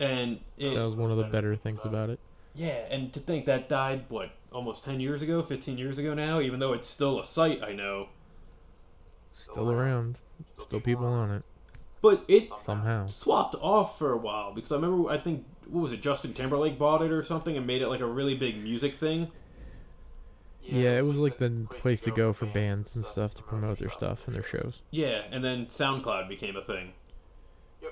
And 0.00 0.40
it, 0.56 0.74
that 0.74 0.82
was 0.82 0.94
one 0.94 1.10
of 1.10 1.16
the 1.16 1.24
better 1.24 1.54
things 1.54 1.84
about 1.84 2.10
it. 2.10 2.18
Yeah, 2.54 2.84
and 2.90 3.12
to 3.12 3.20
think 3.20 3.46
that 3.46 3.68
died 3.68 4.04
what 4.08 4.30
almost 4.52 4.84
ten 4.84 5.00
years 5.00 5.22
ago, 5.22 5.42
fifteen 5.42 5.78
years 5.78 5.98
ago 5.98 6.14
now. 6.14 6.40
Even 6.40 6.60
though 6.60 6.72
it's 6.72 6.88
still 6.88 7.18
a 7.20 7.24
site, 7.24 7.62
I 7.62 7.72
know, 7.72 8.08
Still 9.30 9.70
around, 9.70 10.18
still 10.58 10.80
people 10.80 11.06
on 11.06 11.30
it 11.30 11.42
but 12.02 12.24
it 12.26 12.50
somehow. 12.60 13.06
swapped 13.06 13.54
off 13.60 13.96
for 13.96 14.12
a 14.12 14.16
while 14.16 14.52
because 14.52 14.72
I 14.72 14.74
remember 14.74 15.08
I 15.08 15.16
think 15.16 15.46
what 15.68 15.82
was 15.82 15.92
it 15.92 16.02
Justin 16.02 16.34
Timberlake 16.34 16.78
bought 16.78 17.00
it 17.00 17.12
or 17.12 17.22
something 17.22 17.56
and 17.56 17.66
made 17.66 17.80
it 17.80 17.88
like 17.88 18.00
a 18.00 18.06
really 18.06 18.34
big 18.34 18.60
music 18.62 18.96
thing. 18.96 19.30
Yeah, 20.64 20.96
it 20.96 21.04
was 21.04 21.18
like 21.18 21.38
the 21.38 21.66
place 21.80 22.02
to 22.02 22.10
go 22.10 22.32
for 22.32 22.46
bands 22.46 22.94
and 22.94 23.04
stuff 23.04 23.34
to 23.34 23.42
promote 23.42 23.78
their 23.78 23.90
stuff 23.90 24.26
and 24.26 24.34
their 24.34 24.44
shows. 24.44 24.82
Yeah, 24.90 25.22
and 25.30 25.44
then 25.44 25.66
SoundCloud 25.66 26.28
became 26.28 26.56
a 26.56 26.62
thing. 26.62 26.92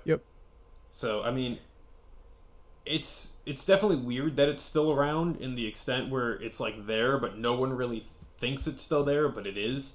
Yep. 0.05 0.23
So 0.93 1.23
I 1.23 1.31
mean, 1.31 1.59
it's 2.87 3.33
it's 3.47 3.65
definitely 3.65 3.99
weird 3.99 4.37
that 4.37 4.49
it's 4.49 4.63
still 4.63 4.93
around 4.93 5.41
in 5.41 5.55
the 5.55 5.67
extent 5.67 6.11
where 6.11 6.33
it's 6.35 6.61
like 6.61 6.87
there, 6.87 7.19
but 7.19 7.39
no 7.39 7.55
one 7.55 7.73
really 7.73 8.07
thinks 8.39 8.67
it's 8.67 8.83
still 8.83 9.05
there, 9.05 9.29
but 9.29 9.47
it 9.47 9.59
is. 9.59 9.95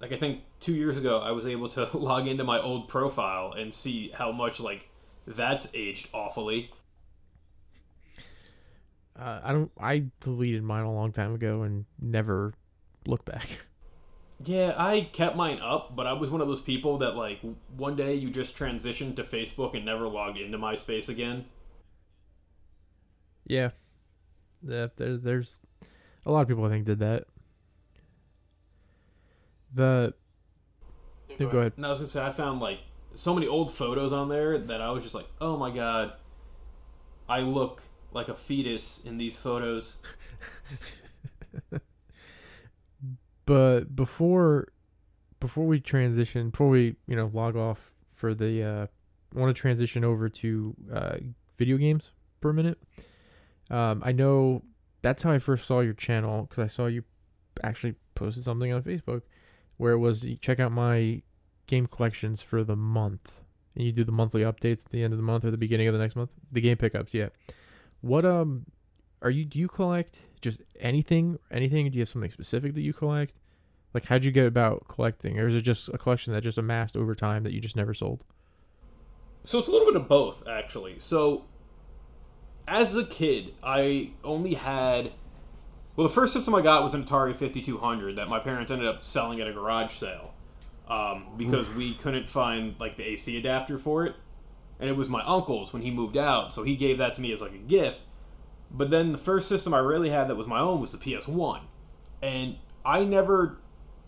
Like 0.00 0.12
I 0.12 0.16
think 0.16 0.40
two 0.60 0.74
years 0.74 0.96
ago, 0.96 1.20
I 1.20 1.30
was 1.30 1.46
able 1.46 1.68
to 1.70 1.88
log 1.96 2.26
into 2.26 2.44
my 2.44 2.60
old 2.60 2.88
profile 2.88 3.52
and 3.52 3.72
see 3.72 4.10
how 4.14 4.32
much 4.32 4.60
like 4.60 4.88
that's 5.26 5.68
aged 5.74 6.08
awfully. 6.12 6.70
Uh, 9.20 9.40
I 9.44 9.52
don't. 9.52 9.70
I 9.78 10.04
deleted 10.20 10.62
mine 10.62 10.84
a 10.84 10.92
long 10.92 11.12
time 11.12 11.34
ago 11.34 11.62
and 11.62 11.84
never 12.00 12.54
looked 13.06 13.26
back. 13.26 13.48
Yeah, 14.42 14.72
I 14.78 15.02
kept 15.12 15.36
mine 15.36 15.60
up, 15.60 15.94
but 15.94 16.06
I 16.06 16.14
was 16.14 16.30
one 16.30 16.40
of 16.40 16.48
those 16.48 16.62
people 16.62 16.96
that 16.98 17.14
like 17.14 17.40
one 17.76 17.94
day 17.94 18.14
you 18.14 18.30
just 18.30 18.56
transitioned 18.56 19.16
to 19.16 19.22
Facebook 19.22 19.76
and 19.76 19.84
never 19.84 20.08
logged 20.08 20.38
into 20.38 20.56
MySpace 20.56 21.10
again. 21.10 21.44
Yeah, 23.46 23.72
yeah. 24.66 24.86
There, 24.96 25.18
there's 25.18 25.58
a 26.24 26.32
lot 26.32 26.40
of 26.40 26.48
people 26.48 26.64
I 26.64 26.70
think 26.70 26.86
did 26.86 27.00
that. 27.00 27.24
The 29.74 30.14
Yeah, 31.28 31.46
go 31.50 31.58
ahead. 31.58 31.74
And 31.76 31.84
I 31.84 31.90
was 31.90 31.98
gonna 31.98 32.08
say 32.08 32.24
I 32.24 32.32
found 32.32 32.60
like 32.60 32.78
so 33.14 33.34
many 33.34 33.46
old 33.46 33.74
photos 33.74 34.14
on 34.14 34.30
there 34.30 34.56
that 34.56 34.80
I 34.80 34.90
was 34.90 35.02
just 35.02 35.14
like, 35.14 35.26
oh 35.38 35.58
my 35.58 35.70
god, 35.70 36.14
I 37.28 37.40
look 37.40 37.82
like 38.12 38.28
a 38.28 38.34
fetus 38.34 39.00
in 39.04 39.18
these 39.18 39.36
photos. 39.36 39.96
but 43.46 43.94
before 43.94 44.68
before 45.40 45.66
we 45.66 45.80
transition, 45.80 46.50
before 46.50 46.68
we 46.68 46.96
you 47.06 47.16
know 47.16 47.30
log 47.32 47.56
off 47.56 47.92
for 48.08 48.34
the, 48.34 48.62
uh, 48.62 48.86
I 49.34 49.38
want 49.38 49.54
to 49.54 49.58
transition 49.58 50.04
over 50.04 50.28
to 50.28 50.76
uh, 50.92 51.16
video 51.56 51.78
games 51.78 52.10
for 52.40 52.50
a 52.50 52.54
minute. 52.54 52.78
Um, 53.70 54.02
I 54.04 54.12
know 54.12 54.62
that's 55.00 55.22
how 55.22 55.30
I 55.30 55.38
first 55.38 55.66
saw 55.66 55.80
your 55.80 55.94
channel 55.94 56.42
because 56.42 56.58
I 56.58 56.66
saw 56.66 56.86
you 56.86 57.02
actually 57.62 57.94
posted 58.14 58.44
something 58.44 58.72
on 58.72 58.82
Facebook 58.82 59.22
where 59.78 59.92
it 59.92 59.98
was 59.98 60.26
check 60.42 60.60
out 60.60 60.72
my 60.72 61.22
game 61.66 61.86
collections 61.86 62.42
for 62.42 62.62
the 62.64 62.76
month, 62.76 63.32
and 63.74 63.84
you 63.84 63.92
do 63.92 64.04
the 64.04 64.12
monthly 64.12 64.42
updates 64.42 64.84
at 64.84 64.90
the 64.90 65.02
end 65.02 65.12
of 65.12 65.18
the 65.18 65.22
month 65.24 65.44
or 65.44 65.50
the 65.50 65.56
beginning 65.56 65.88
of 65.88 65.94
the 65.94 66.00
next 66.00 66.16
month. 66.16 66.30
The 66.52 66.60
game 66.60 66.76
pickups, 66.76 67.14
yeah. 67.14 67.28
What 68.00 68.24
um, 68.24 68.66
are 69.22 69.30
you? 69.30 69.44
Do 69.44 69.58
you 69.58 69.68
collect 69.68 70.20
just 70.40 70.62
anything? 70.78 71.38
Anything? 71.50 71.90
Do 71.90 71.96
you 71.96 72.02
have 72.02 72.08
something 72.08 72.30
specific 72.30 72.74
that 72.74 72.80
you 72.80 72.92
collect? 72.92 73.34
Like, 73.92 74.04
how'd 74.04 74.24
you 74.24 74.30
get 74.30 74.46
about 74.46 74.86
collecting, 74.88 75.38
or 75.38 75.48
is 75.48 75.54
it 75.54 75.62
just 75.62 75.88
a 75.88 75.98
collection 75.98 76.32
that 76.32 76.42
just 76.42 76.58
amassed 76.58 76.96
over 76.96 77.14
time 77.14 77.42
that 77.42 77.52
you 77.52 77.60
just 77.60 77.76
never 77.76 77.92
sold? 77.92 78.24
So 79.44 79.58
it's 79.58 79.68
a 79.68 79.72
little 79.72 79.86
bit 79.86 80.00
of 80.00 80.06
both, 80.06 80.46
actually. 80.46 80.98
So, 80.98 81.44
as 82.68 82.94
a 82.96 83.04
kid, 83.04 83.54
I 83.62 84.12
only 84.22 84.54
had. 84.54 85.12
Well, 85.96 86.06
the 86.06 86.14
first 86.14 86.32
system 86.32 86.54
I 86.54 86.62
got 86.62 86.82
was 86.82 86.94
an 86.94 87.04
Atari 87.04 87.34
5200 87.34 88.16
that 88.16 88.28
my 88.28 88.38
parents 88.38 88.70
ended 88.70 88.86
up 88.86 89.04
selling 89.04 89.40
at 89.40 89.48
a 89.48 89.52
garage 89.52 89.92
sale 89.92 90.32
um, 90.88 91.26
because 91.36 91.68
we 91.74 91.94
couldn't 91.94 92.30
find 92.30 92.74
like 92.78 92.96
the 92.96 93.02
AC 93.02 93.36
adapter 93.36 93.78
for 93.78 94.06
it, 94.06 94.14
and 94.80 94.88
it 94.88 94.96
was 94.96 95.08
my 95.08 95.22
uncle's 95.24 95.72
when 95.72 95.82
he 95.82 95.90
moved 95.90 96.16
out, 96.16 96.54
so 96.54 96.64
he 96.64 96.74
gave 96.74 96.98
that 96.98 97.14
to 97.14 97.20
me 97.20 97.32
as 97.32 97.40
like 97.40 97.52
a 97.52 97.58
gift. 97.58 98.00
But 98.70 98.90
then 98.90 99.12
the 99.12 99.18
first 99.18 99.48
system 99.48 99.74
I 99.74 99.78
really 99.78 100.10
had 100.10 100.28
that 100.28 100.36
was 100.36 100.46
my 100.46 100.60
own 100.60 100.80
was 100.80 100.90
the 100.90 100.98
PS1, 100.98 101.60
and 102.22 102.56
I 102.84 103.04
never 103.04 103.58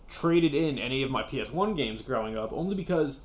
traded 0.09 0.53
in 0.53 0.79
any 0.79 1.03
of 1.03 1.11
my 1.11 1.23
PS1 1.23 1.77
games 1.77 2.01
growing 2.01 2.37
up, 2.37 2.51
only 2.51 2.75
because 2.75 3.19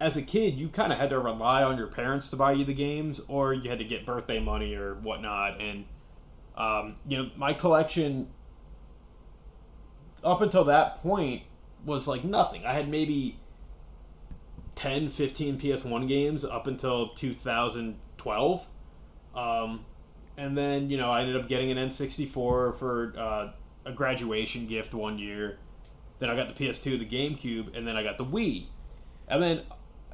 as 0.00 0.16
a 0.16 0.22
kid, 0.22 0.54
you 0.54 0.68
kind 0.68 0.92
of 0.92 0.98
had 0.98 1.10
to 1.10 1.18
rely 1.18 1.62
on 1.62 1.76
your 1.76 1.88
parents 1.88 2.30
to 2.30 2.36
buy 2.36 2.52
you 2.52 2.64
the 2.64 2.74
games, 2.74 3.20
or 3.28 3.52
you 3.52 3.68
had 3.68 3.78
to 3.78 3.84
get 3.84 4.06
birthday 4.06 4.38
money 4.38 4.74
or 4.74 4.94
whatnot. 4.94 5.60
And 5.60 5.84
um, 6.56 6.96
you 7.06 7.18
know, 7.18 7.30
my 7.36 7.52
collection 7.52 8.28
up 10.24 10.40
until 10.40 10.64
that 10.64 11.02
point 11.02 11.42
was 11.84 12.06
like 12.06 12.24
nothing. 12.24 12.64
I 12.64 12.74
had 12.74 12.88
maybe 12.88 13.38
10, 14.78 15.08
15 15.08 15.58
PS1 15.58 16.06
games 16.06 16.44
up 16.44 16.68
until 16.68 17.08
2012. 17.08 18.66
Um, 19.34 19.84
and 20.36 20.56
then, 20.56 20.88
you 20.88 20.96
know, 20.96 21.10
I 21.10 21.22
ended 21.22 21.34
up 21.34 21.48
getting 21.48 21.72
an 21.72 21.88
N64 21.88 22.30
for 22.78 23.12
uh, 23.18 23.50
a 23.84 23.92
graduation 23.92 24.68
gift 24.68 24.94
one 24.94 25.18
year. 25.18 25.58
Then 26.20 26.30
I 26.30 26.36
got 26.36 26.56
the 26.56 26.64
PS2, 26.64 26.96
the 27.00 27.04
GameCube, 27.04 27.76
and 27.76 27.88
then 27.88 27.96
I 27.96 28.04
got 28.04 28.18
the 28.18 28.24
Wii. 28.24 28.66
And 29.26 29.42
then 29.42 29.62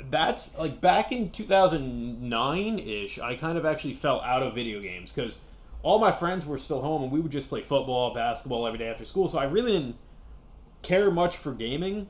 that's 0.09 0.49
like 0.59 0.81
back 0.81 1.13
in 1.13 1.29
2009 1.29 2.79
ish, 2.79 3.19
I 3.19 3.35
kind 3.35 3.59
of 3.59 3.67
actually 3.67 3.93
fell 3.93 4.23
out 4.23 4.43
of 4.43 4.55
video 4.55 4.81
games 4.81 5.13
because 5.13 5.41
all 5.83 5.99
my 5.99 6.11
friends 6.11 6.47
were 6.47 6.57
still 6.57 6.81
home 6.81 7.03
and 7.03 7.13
we 7.13 7.21
would 7.21 7.33
just 7.33 7.51
play 7.51 7.61
football, 7.61 8.15
basketball 8.15 8.67
every 8.67 8.79
day 8.79 8.89
after 8.89 9.05
school. 9.05 9.29
So 9.29 9.39
I 9.39 9.45
really 9.45 9.73
didn't 9.73 9.97
care 10.81 11.11
much 11.11 11.37
for 11.37 11.53
gaming 11.53 12.09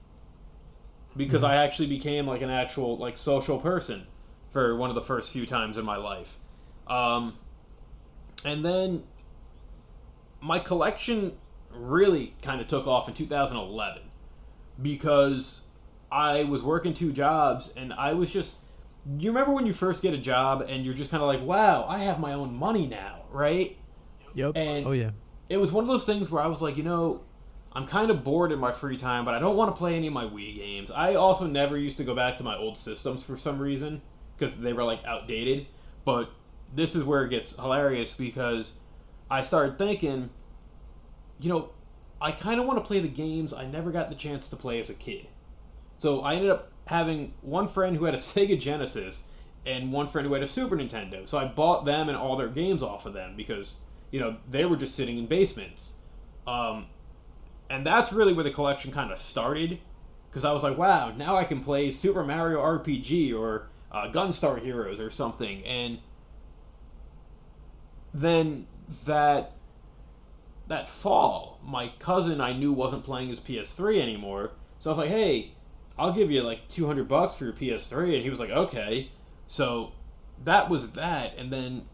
because 1.17 1.43
Mhm. 1.43 1.49
I 1.49 1.57
actually 1.57 1.87
became 1.89 2.27
like 2.27 2.43
an 2.43 2.51
actual 2.51 2.97
like 2.99 3.17
social 3.17 3.59
person 3.59 4.07
for 4.51 4.77
one 4.77 4.89
of 4.91 4.95
the 4.95 5.03
first 5.03 5.31
few 5.33 5.47
times 5.47 5.79
in 5.79 5.85
my 5.85 5.97
life. 5.97 6.39
Um, 6.87 7.35
and 8.45 8.65
then 8.65 9.05
my 10.41 10.59
collection 10.59 11.33
really 11.73 12.35
kind 12.43 12.61
of 12.61 12.69
took 12.69 12.87
off 12.87 13.09
in 13.09 13.15
2011 13.15 14.03
because 14.81 15.63
I 16.13 16.45
was 16.45 16.63
working 16.63 16.95
two 16.95 17.13
jobs 17.13 17.73
and 17.77 17.93
I 17.93 18.13
was 18.13 18.31
just 18.31 18.57
you 19.19 19.29
remember 19.31 19.53
when 19.53 19.67
you 19.67 19.73
first 19.75 20.01
get 20.01 20.15
a 20.15 20.19
job 20.19 20.65
and 20.67 20.83
you're 20.83 20.95
just 20.95 21.11
kind 21.11 21.23
of 21.23 21.27
like, 21.27 21.43
"Wow, 21.43 21.85
I 21.87 21.99
have 21.99 22.19
my 22.19 22.33
own 22.33 22.55
money 22.57 22.87
now," 22.87 23.25
right? 23.31 23.77
Yep. 24.35 24.53
And- 24.57 24.87
oh 24.87 24.93
yeah. 24.93 25.11
It 25.51 25.59
was 25.59 25.71
one 25.73 25.85
of 25.85 25.89
those 25.89 26.07
things 26.07 26.31
where 26.31 26.43
I 26.43 26.47
was 26.47 26.63
like, 26.63 26.79
you 26.79 26.83
know, 26.85 27.21
I'm 27.75 27.87
kind 27.87 28.11
of 28.11 28.23
bored 28.23 28.53
in 28.53 28.59
my 28.59 28.71
free 28.73 28.97
time, 28.97 29.25
but 29.25 29.35
I 29.35 29.41
don't 29.41 29.57
want 29.57 29.75
to 29.75 29.79
play 29.79 29.97
any 29.97 30.07
of 30.07 30.13
my 30.13 30.25
Wii 30.25 30.57
games. 30.57 30.91
I 30.93 31.15
also 31.15 31.47
never 31.47 31.77
used 31.77 31.97
to 31.97 32.05
go 32.05 32.15
back 32.15 32.39
to 32.39 32.45
my 32.45 32.57
old 32.57 32.79
systems 32.79 33.25
for 33.25 33.37
some 33.37 33.59
reason 33.59 34.01
because 34.37 34.57
they 34.57 34.73
were 34.73 34.85
like 34.85 35.05
outdated. 35.05 35.67
But 36.05 36.31
this 36.73 36.95
is 36.95 37.03
where 37.03 37.25
it 37.25 37.31
gets 37.31 37.57
hilarious 37.57 38.15
because 38.15 38.75
I 39.29 39.43
started 39.43 39.77
thinking, 39.77 40.31
you 41.41 41.49
know, 41.49 41.71
I 42.21 42.31
kind 42.31 42.61
of 42.61 42.67
want 42.67 42.79
to 42.79 42.85
play 42.85 43.01
the 43.01 43.09
games 43.09 43.53
I 43.53 43.67
never 43.67 43.91
got 43.91 44.09
the 44.09 44.15
chance 44.15 44.49
to 44.49 44.57
play 44.57 44.79
as 44.79 44.89
a 44.89 44.95
kid. 44.95 45.27
So 45.99 46.21
I 46.21 46.35
ended 46.35 46.51
up 46.51 46.71
having 46.87 47.35
one 47.43 47.67
friend 47.67 47.97
who 47.97 48.05
had 48.05 48.15
a 48.15 48.19
Sega 48.19 48.59
Genesis 48.59 49.21
and 49.67 49.93
one 49.93 50.07
friend 50.07 50.29
who 50.29 50.35
had 50.35 50.43
a 50.45 50.49
Super 50.49 50.77
Nintendo. 50.77 51.29
So 51.29 51.39
I 51.39 51.47
bought 51.47 51.85
them 51.85 52.09
and 52.09 52.17
all 52.17 52.37
their 52.37 52.49
games 52.49 52.83
off 52.83 53.07
of 53.07 53.15
them 53.15 53.35
because, 53.37 53.75
you 54.13 54.21
know, 54.21 54.37
they 54.49 54.65
were 54.65 54.77
just 54.77 54.95
sitting 54.95 55.19
in 55.19 55.27
basements. 55.27 55.93
Um, 56.47 56.87
and 57.71 57.87
that's 57.87 58.13
really 58.13 58.33
where 58.33 58.45
the 58.45 58.51
collection 58.51 58.93
kind 58.93 59.11
of 59.11 59.19
started 59.19 59.79
because 60.31 60.45
I 60.45 60.53
was 60.53 60.63
like, 60.63 60.77
wow, 60.77 61.13
now 61.13 61.37
I 61.37 61.45
can 61.45 61.63
play 61.63 61.91
Super 61.91 62.25
Mario 62.25 62.61
RPG 62.61 63.39
or 63.39 63.69
uh, 63.93 64.11
Gunstar 64.11 64.61
Heroes 64.61 64.99
or 64.99 65.09
something. 65.09 65.65
And 65.65 66.01
then 68.13 68.67
that 69.07 69.53
that 70.67 70.89
fall, 70.89 71.61
my 71.63 71.93
cousin 71.99 72.41
I 72.41 72.53
knew 72.53 72.73
wasn't 72.73 73.05
playing 73.05 73.29
his 73.29 73.39
PS3 73.39 74.01
anymore, 74.01 74.53
so 74.79 74.91
I 74.91 74.93
was 74.93 74.99
like, 74.99 75.11
"Hey, 75.11 75.53
I'll 75.99 76.13
give 76.13 76.31
you 76.31 76.43
like 76.43 76.69
200 76.69 77.07
bucks 77.07 77.37
for 77.37 77.45
your 77.45 77.53
PS3." 77.53 78.15
And 78.15 78.23
he 78.23 78.31
was 78.31 78.41
like, 78.41 78.51
"Okay." 78.51 79.11
So 79.47 79.93
that 80.45 80.71
was 80.71 80.93
that, 80.93 81.37
and 81.37 81.53
then 81.53 81.87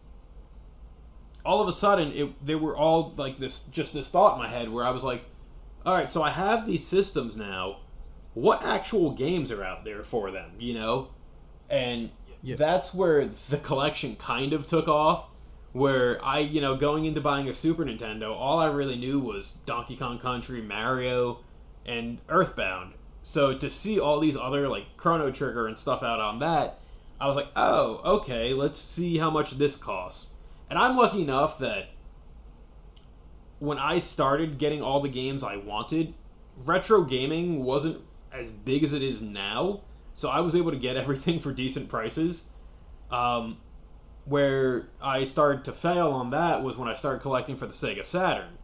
all 1.45 1.61
of 1.61 1.67
a 1.67 1.73
sudden, 1.73 2.11
it 2.13 2.45
they 2.45 2.55
were 2.55 2.75
all 2.75 3.13
like 3.17 3.37
this, 3.37 3.63
just 3.71 3.93
this 3.93 4.09
thought 4.09 4.35
in 4.35 4.39
my 4.39 4.47
head 4.47 4.69
where 4.69 4.85
I 4.85 4.91
was 4.91 5.03
like, 5.03 5.23
"All 5.85 5.93
right, 5.93 6.11
so 6.11 6.21
I 6.21 6.29
have 6.29 6.65
these 6.65 6.85
systems 6.85 7.35
now. 7.35 7.77
What 8.33 8.63
actual 8.63 9.11
games 9.11 9.51
are 9.51 9.63
out 9.63 9.83
there 9.83 10.03
for 10.03 10.31
them?" 10.31 10.51
You 10.59 10.73
know, 10.75 11.07
and 11.69 12.11
Yeah. 12.43 12.55
that's 12.55 12.93
where 12.93 13.29
the 13.49 13.57
collection 13.57 14.15
kind 14.15 14.53
of 14.53 14.65
took 14.65 14.87
off 14.87 15.25
where 15.73 16.23
I, 16.23 16.39
you 16.39 16.59
know, 16.59 16.75
going 16.75 17.05
into 17.05 17.21
buying 17.21 17.47
a 17.47 17.53
Super 17.53 17.85
Nintendo, 17.85 18.35
all 18.35 18.59
I 18.59 18.65
really 18.65 18.97
knew 18.97 19.19
was 19.19 19.53
Donkey 19.65 19.95
Kong 19.95 20.19
Country, 20.19 20.61
Mario, 20.61 21.39
and 21.85 22.19
Earthbound. 22.27 22.93
So 23.23 23.55
to 23.57 23.69
see 23.69 23.99
all 23.99 24.19
these 24.19 24.35
other 24.35 24.67
like 24.67 24.97
Chrono 24.97 25.31
Trigger 25.31 25.67
and 25.67 25.77
stuff 25.79 26.03
out 26.03 26.19
on 26.19 26.39
that, 26.39 26.79
I 27.19 27.27
was 27.27 27.35
like, 27.35 27.47
"Oh, 27.55 28.01
okay, 28.17 28.53
let's 28.53 28.79
see 28.79 29.17
how 29.17 29.29
much 29.29 29.51
this 29.51 29.77
costs." 29.77 30.33
And 30.69 30.77
I'm 30.77 30.97
lucky 30.97 31.21
enough 31.21 31.57
that 31.59 31.89
when 33.61 33.77
I 33.77 33.99
started 33.99 34.57
getting 34.57 34.81
all 34.81 35.01
the 35.01 35.07
games 35.07 35.43
I 35.43 35.55
wanted, 35.55 36.15
retro 36.65 37.03
gaming 37.03 37.63
wasn't 37.63 38.01
as 38.33 38.51
big 38.51 38.83
as 38.83 38.91
it 38.91 39.03
is 39.03 39.21
now. 39.21 39.83
So 40.15 40.29
I 40.29 40.39
was 40.39 40.55
able 40.55 40.71
to 40.71 40.77
get 40.77 40.97
everything 40.97 41.39
for 41.39 41.53
decent 41.53 41.87
prices. 41.87 42.45
Um, 43.11 43.57
where 44.25 44.89
I 44.99 45.25
started 45.25 45.63
to 45.65 45.73
fail 45.73 46.09
on 46.09 46.31
that 46.31 46.63
was 46.63 46.75
when 46.75 46.89
I 46.89 46.95
started 46.95 47.21
collecting 47.21 47.55
for 47.55 47.67
the 47.67 47.73
Sega 47.73 48.03
Saturn. 48.03 48.57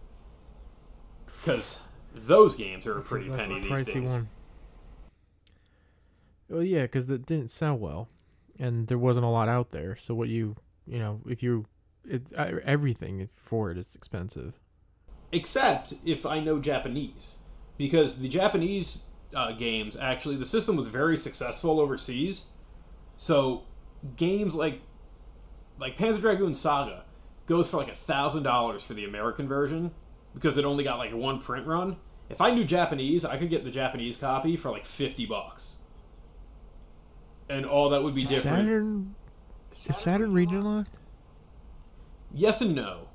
Because 1.28 1.78
those 2.16 2.56
games 2.56 2.88
are 2.88 2.98
a 2.98 3.02
pretty 3.02 3.30
that's 3.30 3.44
penny 3.44 3.60
a 3.60 3.76
these 3.76 3.94
days. 3.94 4.12
one. 4.12 4.30
Well, 6.50 6.64
yeah, 6.64 6.84
because 6.84 7.12
it 7.12 7.28
didn't 7.28 7.52
sell 7.52 7.76
well, 7.76 8.10
and 8.58 8.88
there 8.88 8.98
wasn't 8.98 9.26
a 9.26 9.30
lot 9.30 9.48
out 9.48 9.70
there. 9.70 9.96
So 9.96 10.16
what 10.16 10.30
you, 10.30 10.56
you 10.88 10.98
know, 10.98 11.22
if 11.30 11.44
you, 11.44 11.68
it's 12.04 12.34
everything 12.34 13.30
for 13.36 13.70
it 13.70 13.78
is 13.78 13.96
expensive. 13.96 14.60
Except 15.32 15.94
if 16.06 16.26
I 16.26 16.40
know 16.40 16.60
Japanese. 16.60 17.38
Because 17.78 18.18
the 18.18 18.30
Japanese 18.30 19.04
uh, 19.36 19.52
games, 19.52 19.96
actually, 19.96 20.36
the 20.38 20.46
system 20.46 20.76
was 20.78 20.88
very 20.88 21.18
successful 21.18 21.80
overseas. 21.80 22.48
So 23.18 23.64
games 24.16 24.56
like 24.56 24.82
like 25.80 25.98
Panzer 25.98 26.22
Dragoon 26.22 26.56
Saga 26.56 27.04
goes 27.46 27.68
for 27.68 27.78
like 27.78 27.90
a 27.90 27.96
thousand 27.96 28.44
dollars 28.44 28.84
for 28.84 28.94
the 28.94 29.06
American 29.06 29.48
version 29.48 29.92
because 30.34 30.58
it 30.58 30.66
only 30.66 30.84
got 30.84 30.98
like 30.98 31.14
one 31.14 31.42
print 31.42 31.68
run. 31.68 31.98
If 32.30 32.42
I 32.42 32.54
knew 32.54 32.64
Japanese, 32.64 33.24
I 33.26 33.38
could 33.38 33.50
get 33.50 33.64
the 33.64 33.72
Japanese 33.72 34.18
copy 34.18 34.58
for 34.58 34.70
like 34.72 34.86
fifty 34.86 35.26
bucks, 35.26 35.76
and 37.50 37.66
all 37.66 37.90
that 37.90 38.04
would 38.04 38.16
be 38.16 38.24
different. 38.24 38.58
Saturn 38.58 39.16
is 39.86 39.98
Saturn 39.98 40.34
region 40.34 40.62
locked? 40.62 40.96
Yes 42.34 42.62
and 42.62 42.76
no. 42.76 43.07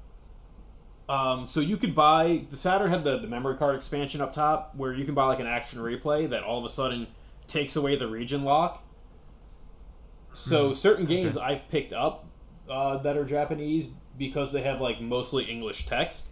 Um, 1.12 1.46
so 1.46 1.60
you 1.60 1.76
could 1.76 1.94
buy 1.94 2.46
the 2.48 2.56
Saturn 2.56 2.90
had 2.90 3.04
the, 3.04 3.18
the 3.18 3.26
memory 3.26 3.54
card 3.58 3.76
expansion 3.76 4.22
up 4.22 4.32
top 4.32 4.74
where 4.74 4.94
you 4.94 5.04
can 5.04 5.12
buy 5.14 5.26
like 5.26 5.40
an 5.40 5.46
action 5.46 5.78
replay 5.78 6.28
that 6.30 6.42
all 6.42 6.58
of 6.58 6.64
a 6.64 6.70
sudden 6.70 7.06
takes 7.46 7.76
away 7.76 7.96
the 7.96 8.08
region 8.08 8.44
lock. 8.44 8.82
So 10.32 10.68
Hmm, 10.68 10.74
certain 10.74 11.04
games 11.04 11.36
I've 11.36 11.68
picked 11.68 11.92
up 11.92 12.24
uh, 12.66 12.96
that 12.98 13.18
are 13.18 13.26
Japanese 13.26 13.88
because 14.16 14.52
they 14.52 14.62
have 14.62 14.80
like 14.80 15.02
mostly 15.02 15.44
English 15.44 15.84
text. 15.86 16.24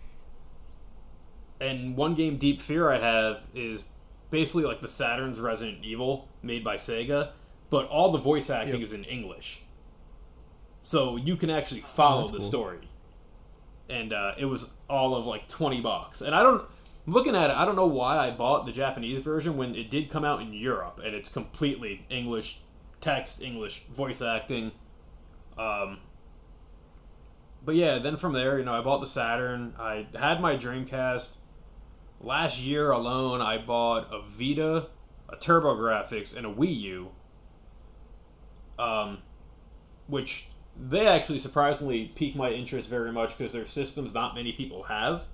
And 1.60 1.94
one 1.94 2.14
game, 2.14 2.38
Deep 2.38 2.62
Fear, 2.62 2.90
I 2.90 2.98
have 2.98 3.40
is 3.54 3.84
basically 4.30 4.64
like 4.64 4.80
the 4.80 4.88
Saturn's 4.88 5.40
Resident 5.40 5.84
Evil 5.84 6.26
made 6.42 6.64
by 6.64 6.76
Sega, 6.76 7.32
but 7.68 7.86
all 7.88 8.12
the 8.12 8.18
voice 8.18 8.48
acting 8.48 8.76
Yep. 8.80 8.84
is 8.84 8.92
in 8.94 9.04
English. 9.04 9.60
So 10.82 11.16
you 11.16 11.36
can 11.36 11.50
actually 11.50 11.82
follow 11.82 12.22
that's 12.22 12.30
the 12.32 12.38
cool. 12.38 12.48
story. 12.48 12.78
And 13.90 14.12
uh, 14.12 14.32
it 14.38 14.44
was 14.44 14.70
all 14.88 15.14
of 15.16 15.26
like 15.26 15.48
20 15.48 15.80
bucks. 15.80 16.20
And 16.20 16.34
I 16.34 16.42
don't, 16.42 16.64
looking 17.06 17.34
at 17.34 17.50
it, 17.50 17.56
I 17.56 17.64
don't 17.64 17.76
know 17.76 17.86
why 17.86 18.16
I 18.16 18.30
bought 18.30 18.66
the 18.66 18.72
Japanese 18.72 19.20
version 19.20 19.56
when 19.56 19.74
it 19.74 19.90
did 19.90 20.10
come 20.10 20.24
out 20.24 20.40
in 20.40 20.52
Europe 20.52 21.00
and 21.04 21.14
it's 21.14 21.28
completely 21.28 22.06
English 22.08 22.60
text, 23.00 23.40
English 23.42 23.84
voice 23.90 24.22
acting. 24.22 24.72
Um, 25.58 25.98
but 27.64 27.74
yeah, 27.74 27.98
then 27.98 28.16
from 28.16 28.32
there, 28.32 28.58
you 28.58 28.64
know, 28.64 28.74
I 28.74 28.80
bought 28.80 29.00
the 29.00 29.06
Saturn. 29.06 29.74
I 29.78 30.06
had 30.14 30.40
my 30.40 30.56
Dreamcast. 30.56 31.30
Last 32.22 32.60
year 32.60 32.90
alone, 32.90 33.40
I 33.40 33.58
bought 33.58 34.12
a 34.12 34.22
Vita, 34.22 34.88
a 35.28 35.36
TurboGrafx, 35.36 36.36
and 36.36 36.46
a 36.46 36.52
Wii 36.52 36.80
U. 36.80 37.08
Um, 38.78 39.18
which 40.06 40.48
they 40.88 41.06
actually 41.06 41.38
surprisingly 41.38 42.06
pique 42.14 42.34
my 42.34 42.50
interest 42.50 42.88
very 42.88 43.12
much 43.12 43.36
because 43.36 43.52
they're 43.52 43.66
systems 43.66 44.14
not 44.14 44.34
many 44.34 44.52
people 44.52 44.82
have. 44.84 45.24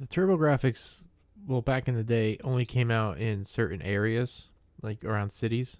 The 0.00 0.06
TurboGrafx, 0.06 1.04
well, 1.46 1.60
back 1.60 1.86
in 1.86 1.94
the 1.94 2.02
day, 2.02 2.38
only 2.42 2.64
came 2.64 2.90
out 2.90 3.18
in 3.18 3.44
certain 3.44 3.82
areas, 3.82 4.46
like 4.80 5.04
around 5.04 5.30
cities. 5.30 5.78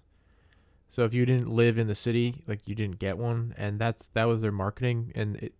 So 0.89 1.03
if 1.03 1.13
you 1.13 1.25
didn't 1.25 1.49
live 1.49 1.79
in 1.79 1.87
the 1.87 1.95
city, 1.95 2.43
like 2.47 2.67
you 2.67 2.75
didn't 2.75 2.99
get 2.99 3.17
one, 3.17 3.55
and 3.57 3.79
that's 3.79 4.07
that 4.09 4.25
was 4.25 4.43
their 4.43 4.51
marketing, 4.51 5.11
and 5.15 5.37
it, 5.37 5.53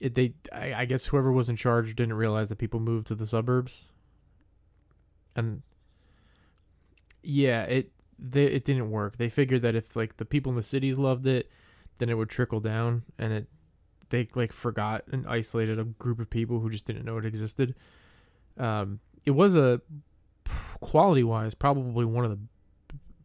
it 0.00 0.14
they 0.14 0.32
I, 0.50 0.72
I 0.74 0.84
guess 0.86 1.04
whoever 1.04 1.30
was 1.30 1.50
in 1.50 1.56
charge 1.56 1.94
didn't 1.94 2.14
realize 2.14 2.48
that 2.48 2.56
people 2.56 2.80
moved 2.80 3.08
to 3.08 3.14
the 3.14 3.26
suburbs, 3.26 3.84
and 5.36 5.60
yeah, 7.22 7.64
it 7.64 7.92
they, 8.20 8.44
it 8.44 8.64
didn't 8.64 8.90
work. 8.90 9.16
They 9.16 9.28
figured 9.28 9.62
that 9.62 9.74
if 9.74 9.96
like 9.96 10.16
the 10.16 10.24
people 10.24 10.50
in 10.50 10.56
the 10.56 10.62
cities 10.62 10.98
loved 10.98 11.26
it, 11.26 11.50
then 11.98 12.08
it 12.08 12.14
would 12.14 12.28
trickle 12.28 12.60
down, 12.60 13.02
and 13.18 13.32
it 13.32 13.46
they 14.10 14.28
like 14.34 14.52
forgot 14.52 15.04
and 15.12 15.26
isolated 15.26 15.78
a 15.78 15.84
group 15.84 16.20
of 16.20 16.28
people 16.28 16.58
who 16.58 16.68
just 16.68 16.84
didn't 16.84 17.04
know 17.04 17.16
it 17.16 17.24
existed. 17.24 17.74
Um, 18.58 19.00
it 19.24 19.30
was 19.30 19.56
a 19.56 19.80
quality 20.80 21.22
wise 21.22 21.54
probably 21.54 22.04
one 22.04 22.24
of 22.24 22.30
the 22.30 22.38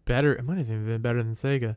better. 0.05 0.33
It 0.33 0.45
might 0.45 0.57
have 0.57 0.67
even 0.67 0.85
been 0.85 1.01
better 1.01 1.21
than 1.21 1.33
Sega, 1.33 1.75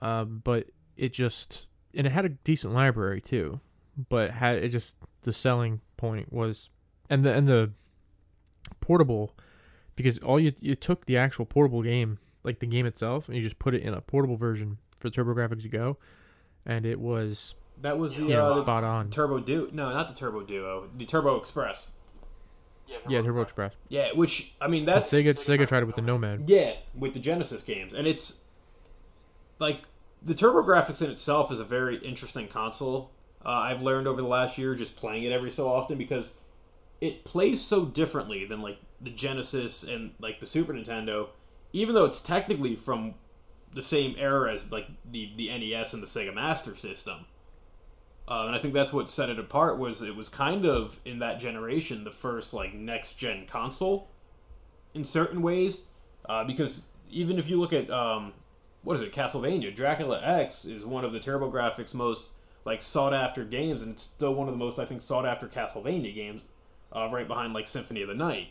um, 0.00 0.40
but 0.44 0.66
it 0.96 1.12
just 1.12 1.66
and 1.94 2.06
it 2.06 2.10
had 2.10 2.24
a 2.24 2.30
decent 2.30 2.72
library 2.72 3.20
too. 3.20 3.60
But 4.08 4.30
had 4.30 4.58
it 4.58 4.68
just 4.70 4.96
the 5.22 5.32
selling 5.32 5.80
point 5.96 6.32
was 6.32 6.70
and 7.10 7.24
the 7.24 7.34
and 7.34 7.48
the 7.48 7.72
portable 8.80 9.34
because 9.96 10.18
all 10.18 10.38
you 10.38 10.52
you 10.60 10.76
took 10.76 11.06
the 11.06 11.16
actual 11.16 11.44
portable 11.44 11.82
game 11.82 12.18
like 12.44 12.58
the 12.60 12.66
game 12.66 12.86
itself 12.86 13.28
and 13.28 13.36
you 13.36 13.42
just 13.42 13.58
put 13.58 13.74
it 13.74 13.82
in 13.82 13.94
a 13.94 14.00
portable 14.00 14.36
version 14.36 14.78
for 14.98 15.10
TurboGrafx 15.10 15.62
to 15.62 15.68
Go, 15.68 15.96
and 16.66 16.84
it 16.86 17.00
was 17.00 17.54
That 17.82 17.98
was 17.98 18.14
the 18.16 18.24
yeah 18.26 18.42
uh, 18.42 18.62
spot 18.62 18.84
on. 18.84 19.10
Turbo 19.10 19.38
Duo. 19.40 19.68
No, 19.72 19.90
not 19.90 20.08
the 20.08 20.14
Turbo 20.14 20.42
Duo. 20.42 20.88
The 20.96 21.04
Turbo 21.04 21.36
Express. 21.36 21.90
Yeah, 22.86 22.96
Yeah, 23.08 23.22
Turbo 23.22 23.42
Express. 23.42 23.74
Yeah, 23.88 24.12
which 24.14 24.54
I 24.60 24.68
mean 24.68 24.84
that's 24.86 25.10
Sega 25.12 25.34
Sega 25.34 25.68
tried 25.68 25.82
it 25.82 25.86
with 25.86 25.96
the 25.96 26.02
Nomad. 26.02 26.48
yeah 26.48 26.74
with 26.94 27.12
the 27.14 27.20
Genesis 27.20 27.62
games, 27.62 27.94
and 27.94 28.06
it's 28.06 28.38
like 29.58 29.82
the 30.22 30.34
TurboGrafx 30.34 31.02
in 31.02 31.10
itself 31.10 31.52
is 31.52 31.60
a 31.60 31.64
very 31.64 31.98
interesting 31.98 32.48
console. 32.48 33.10
Uh, 33.44 33.50
I've 33.50 33.82
learned 33.82 34.08
over 34.08 34.20
the 34.20 34.26
last 34.26 34.58
year 34.58 34.74
just 34.74 34.96
playing 34.96 35.22
it 35.22 35.30
every 35.32 35.50
so 35.52 35.68
often 35.68 35.96
because 35.96 36.32
it 37.00 37.24
plays 37.24 37.60
so 37.62 37.84
differently 37.84 38.44
than 38.44 38.60
like 38.62 38.78
the 39.00 39.10
Genesis 39.10 39.84
and 39.84 40.10
like 40.18 40.40
the 40.40 40.46
Super 40.46 40.72
Nintendo, 40.72 41.28
even 41.72 41.94
though 41.94 42.04
it's 42.04 42.20
technically 42.20 42.74
from 42.76 43.14
the 43.74 43.82
same 43.82 44.14
era 44.18 44.54
as 44.54 44.70
like 44.70 44.86
the 45.10 45.30
the 45.36 45.48
NES 45.48 45.92
and 45.92 46.02
the 46.02 46.06
Sega 46.06 46.34
Master 46.34 46.74
System. 46.74 47.26
Uh, 48.26 48.44
and 48.46 48.54
I 48.54 48.58
think 48.58 48.74
that's 48.74 48.92
what 48.92 49.08
set 49.08 49.30
it 49.30 49.38
apart 49.38 49.78
was 49.78 50.02
it 50.02 50.14
was 50.14 50.28
kind 50.28 50.66
of 50.66 51.00
in 51.04 51.18
that 51.20 51.40
generation 51.40 52.04
the 52.04 52.10
first 52.10 52.52
like 52.52 52.74
next 52.74 53.14
gen 53.14 53.46
console 53.46 54.08
in 54.92 55.04
certain 55.04 55.40
ways 55.40 55.82
uh, 56.28 56.44
because 56.44 56.82
even 57.10 57.38
if 57.38 57.48
you 57.48 57.58
look 57.58 57.72
at 57.72 57.90
um, 57.90 58.34
what 58.82 58.94
is 58.94 59.00
it 59.00 59.14
Castlevania 59.14 59.74
Dracula 59.74 60.20
X 60.22 60.66
is 60.66 60.84
one 60.84 61.06
of 61.06 61.12
the 61.12 61.20
TurboGrafx 61.20 61.94
most 61.94 62.30
like 62.66 62.82
sought 62.82 63.14
after 63.14 63.44
games 63.44 63.80
and 63.80 63.92
it's 63.92 64.02
still 64.02 64.34
one 64.34 64.46
of 64.46 64.52
the 64.52 64.58
most 64.58 64.78
I 64.78 64.84
think 64.84 65.00
sought 65.00 65.24
after 65.24 65.48
Castlevania 65.48 66.14
games 66.14 66.42
uh, 66.94 67.08
right 67.10 67.26
behind 67.26 67.54
like 67.54 67.66
Symphony 67.66 68.02
of 68.02 68.08
the 68.08 68.14
Night 68.14 68.48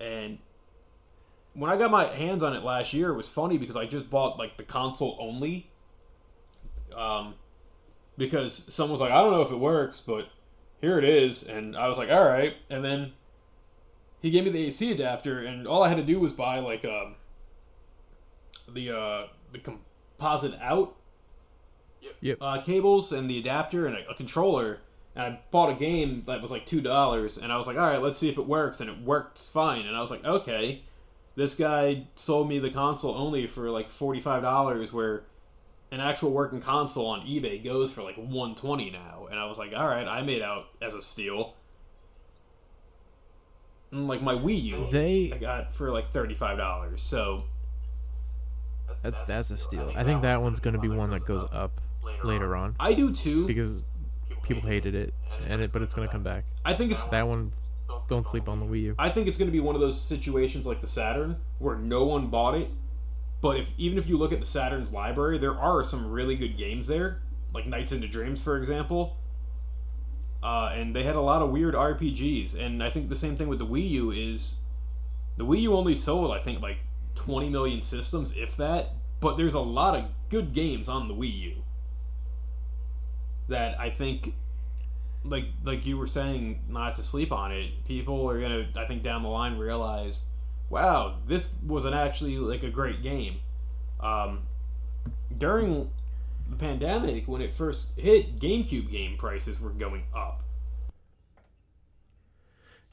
and 0.00 0.38
when 1.58 1.70
I 1.70 1.76
got 1.76 1.90
my 1.90 2.06
hands 2.06 2.42
on 2.42 2.54
it 2.54 2.62
last 2.64 2.92
year 2.92 3.10
it 3.10 3.16
was 3.16 3.28
funny 3.28 3.58
because 3.58 3.76
I 3.76 3.86
just 3.86 4.10
bought 4.10 4.38
like 4.38 4.56
the 4.56 4.62
console 4.62 5.16
only 5.20 5.70
um, 6.96 7.34
because 8.16 8.62
someone 8.68 8.92
was 8.92 9.00
like, 9.00 9.12
I 9.12 9.22
don't 9.22 9.32
know 9.32 9.42
if 9.42 9.50
it 9.50 9.56
works, 9.58 10.00
but 10.04 10.28
here 10.80 10.98
it 10.98 11.04
is. 11.04 11.42
And 11.42 11.76
I 11.76 11.88
was 11.88 11.98
like, 11.98 12.10
all 12.10 12.28
right. 12.28 12.54
And 12.70 12.84
then 12.84 13.12
he 14.20 14.30
gave 14.30 14.44
me 14.44 14.50
the 14.50 14.66
AC 14.66 14.90
adapter, 14.92 15.40
and 15.40 15.66
all 15.66 15.82
I 15.82 15.88
had 15.88 15.96
to 15.98 16.02
do 16.04 16.18
was 16.18 16.32
buy 16.32 16.58
like 16.58 16.84
um, 16.84 17.16
the 18.68 18.90
uh, 18.96 19.26
the 19.52 19.58
composite 19.58 20.54
out 20.60 20.96
Yep. 22.20 22.38
uh, 22.40 22.60
cables 22.62 23.12
and 23.12 23.28
the 23.28 23.38
adapter 23.38 23.86
and 23.86 23.96
a, 23.96 24.08
a 24.10 24.14
controller. 24.14 24.80
And 25.14 25.24
I 25.24 25.40
bought 25.50 25.70
a 25.70 25.74
game 25.74 26.22
that 26.26 26.40
was 26.42 26.50
like 26.50 26.66
two 26.66 26.80
dollars, 26.80 27.38
and 27.38 27.52
I 27.52 27.56
was 27.56 27.66
like, 27.66 27.76
all 27.76 27.86
right, 27.86 28.00
let's 28.02 28.18
see 28.20 28.28
if 28.28 28.38
it 28.38 28.46
works. 28.46 28.80
And 28.80 28.88
it 28.90 29.00
worked 29.02 29.38
fine. 29.38 29.86
And 29.86 29.96
I 29.96 30.00
was 30.00 30.10
like, 30.10 30.24
okay, 30.24 30.82
this 31.38 31.54
guy 31.54 32.04
sold 32.16 32.48
me 32.48 32.58
the 32.58 32.68
console 32.68 33.14
only 33.14 33.46
for 33.46 33.70
like 33.70 33.88
forty 33.88 34.20
five 34.20 34.42
dollars, 34.42 34.92
where 34.92 35.22
an 35.92 36.00
actual 36.00 36.32
working 36.32 36.60
console 36.60 37.06
on 37.06 37.20
eBay 37.20 37.62
goes 37.64 37.92
for 37.92 38.02
like 38.02 38.16
120 38.16 38.90
now, 38.90 39.26
and 39.30 39.38
I 39.38 39.46
was 39.46 39.56
like, 39.56 39.72
all 39.74 39.86
right, 39.86 40.06
I 40.06 40.20
made 40.20 40.42
out 40.42 40.66
as 40.82 40.94
a 40.94 41.00
steal. 41.00 41.54
And 43.90 44.06
like 44.08 44.20
my 44.20 44.34
Wii 44.34 44.62
U, 44.64 44.88
They 44.90 45.30
I 45.32 45.38
got 45.38 45.74
for 45.74 45.90
like 45.92 46.12
35 46.12 46.58
dollars. 46.58 47.00
So 47.02 47.44
that, 49.02 49.26
that's 49.26 49.52
a 49.52 49.56
steal. 49.56 49.92
I 49.94 50.02
think 50.02 50.22
that 50.22 50.42
one's 50.42 50.58
going 50.58 50.74
to 50.74 50.80
be 50.80 50.88
one 50.88 51.10
that 51.10 51.24
goes 51.24 51.48
up 51.52 51.80
later 52.24 52.56
on 52.56 52.74
I 52.80 52.94
do 52.94 53.12
too. 53.12 53.46
because 53.46 53.86
people 54.42 54.68
hated 54.68 54.96
it, 54.96 55.14
and 55.46 55.62
it 55.62 55.72
but 55.72 55.82
it's 55.82 55.94
going 55.94 56.08
to 56.08 56.12
come 56.12 56.24
back. 56.24 56.44
I 56.64 56.74
think 56.74 56.90
it's 56.90 57.04
That 57.04 57.28
one, 57.28 57.52
don't 58.08 58.24
sleep 58.24 58.48
on 58.48 58.58
the 58.58 58.66
Wii 58.66 58.82
U. 58.82 58.94
I 58.98 59.10
think 59.10 59.28
it's 59.28 59.38
going 59.38 59.48
to 59.48 59.52
be 59.52 59.60
one 59.60 59.74
of 59.74 59.80
those 59.80 60.00
situations 60.00 60.66
like 60.66 60.80
the 60.80 60.88
Saturn 60.88 61.36
where 61.58 61.76
no 61.76 62.04
one 62.04 62.28
bought 62.28 62.54
it, 62.54 62.70
but 63.40 63.58
if 63.60 63.70
even 63.78 63.98
if 63.98 64.08
you 64.08 64.18
look 64.18 64.32
at 64.32 64.40
the 64.40 64.46
Saturn's 64.46 64.90
library, 64.90 65.38
there 65.38 65.54
are 65.54 65.84
some 65.84 66.10
really 66.10 66.34
good 66.34 66.56
games 66.56 66.86
there, 66.86 67.22
like 67.54 67.66
Nights 67.66 67.92
into 67.92 68.08
Dreams, 68.08 68.42
for 68.42 68.56
example. 68.56 69.16
Uh, 70.42 70.72
and 70.74 70.94
they 70.94 71.02
had 71.02 71.16
a 71.16 71.20
lot 71.20 71.42
of 71.42 71.50
weird 71.50 71.74
RPGs, 71.74 72.58
and 72.58 72.82
I 72.82 72.90
think 72.90 73.08
the 73.08 73.16
same 73.16 73.36
thing 73.36 73.48
with 73.48 73.58
the 73.58 73.66
Wii 73.66 73.90
U 73.90 74.10
is 74.10 74.56
the 75.36 75.44
Wii 75.44 75.62
U 75.62 75.76
only 75.76 75.94
sold 75.94 76.32
I 76.32 76.40
think 76.40 76.62
like 76.62 76.78
20 77.14 77.48
million 77.50 77.82
systems, 77.82 78.32
if 78.36 78.56
that. 78.56 78.94
But 79.20 79.36
there's 79.36 79.54
a 79.54 79.60
lot 79.60 79.96
of 79.96 80.04
good 80.28 80.54
games 80.54 80.88
on 80.88 81.08
the 81.08 81.14
Wii 81.14 81.38
U 81.40 81.54
that 83.48 83.78
I 83.80 83.90
think 83.90 84.34
like 85.24 85.46
like 85.64 85.84
you 85.84 85.96
were 85.96 86.06
saying 86.06 86.60
not 86.68 86.94
to 86.94 87.02
sleep 87.02 87.32
on 87.32 87.52
it 87.52 87.70
people 87.84 88.28
are 88.28 88.40
gonna 88.40 88.66
i 88.76 88.84
think 88.84 89.02
down 89.02 89.22
the 89.22 89.28
line 89.28 89.58
realize 89.58 90.22
wow 90.70 91.16
this 91.26 91.48
wasn't 91.64 91.94
actually 91.94 92.36
like 92.36 92.62
a 92.62 92.70
great 92.70 93.02
game 93.02 93.40
um, 94.00 94.42
during 95.38 95.90
the 96.48 96.56
pandemic 96.56 97.26
when 97.26 97.40
it 97.42 97.54
first 97.54 97.88
hit 97.96 98.38
gamecube 98.38 98.90
game 98.90 99.16
prices 99.16 99.60
were 99.60 99.70
going 99.70 100.04
up 100.14 100.42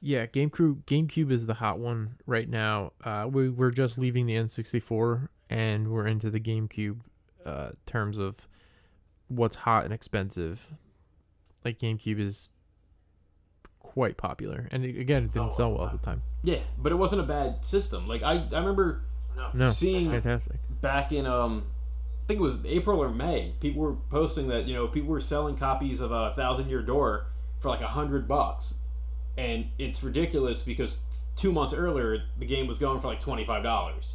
Yeah, 0.02 0.28
GameCube 0.28 0.84
GameCube 0.84 1.32
is 1.32 1.48
the 1.48 1.56
hot 1.56 1.80
one 1.80 2.18
right 2.28 2.48
now. 2.48 2.92
Uh, 3.04 3.28
we 3.28 3.50
we're 3.50 3.72
just 3.72 3.98
leaving 3.98 4.28
the 4.28 4.36
N64 4.36 5.30
and 5.50 5.88
we're 5.88 6.06
into 6.06 6.30
the 6.30 6.40
GameCube 6.40 7.00
uh, 7.44 7.70
terms 7.88 8.20
of 8.20 8.48
what's 9.30 9.56
hot 9.56 9.86
and 9.86 9.94
expensive. 9.94 10.68
Like 11.66 11.80
GameCube 11.80 12.20
is 12.20 12.48
quite 13.80 14.18
popular, 14.18 14.68
and 14.72 14.86
it, 14.86 15.00
again, 15.00 15.24
it 15.26 15.34
didn't 15.34 15.54
sell 15.54 15.74
well 15.74 15.88
at 15.88 15.92
the 15.94 15.98
time. 16.06 16.22
yeah 16.44 16.60
but 16.78 16.92
it 16.92 16.96
wasn't 16.96 17.20
a 17.22 17.24
bad 17.24 17.66
system 17.66 18.08
like 18.08 18.22
i, 18.24 18.34
I 18.34 18.58
remember 18.60 19.02
No. 19.36 19.50
No, 19.54 19.72
Seeing- 19.72 20.10
fantastic. 20.12 20.58
back 20.82 21.12
in 21.12 21.26
um 21.26 21.64
I 22.24 22.28
think 22.28 22.40
it 22.40 22.44
was 22.44 22.58
April 22.66 23.00
or 23.04 23.10
May, 23.10 23.54
people 23.60 23.84
were 23.84 23.94
posting 24.10 24.48
that, 24.48 24.66
you 24.66 24.74
know, 24.74 24.88
people 24.88 25.10
were 25.12 25.22
selling 25.22 25.56
copies 25.56 26.00
of 26.00 26.12
a 26.12 26.34
thousand 26.36 26.70
year 26.72 26.82
door 26.82 27.28
for 27.60 27.70
like 27.70 27.82
a 27.82 27.88
hundred 27.88 28.28
bucks. 28.28 28.74
And 29.38 29.68
it's 29.78 30.02
ridiculous 30.02 30.64
because 30.64 30.98
two 31.36 31.52
months 31.52 31.74
earlier 31.76 32.24
the 32.40 32.46
game 32.48 32.66
was 32.66 32.80
going 32.80 33.00
for 33.00 33.08
like 33.10 33.22
twenty 33.22 33.46
five 33.46 33.62
dollars. 33.64 34.14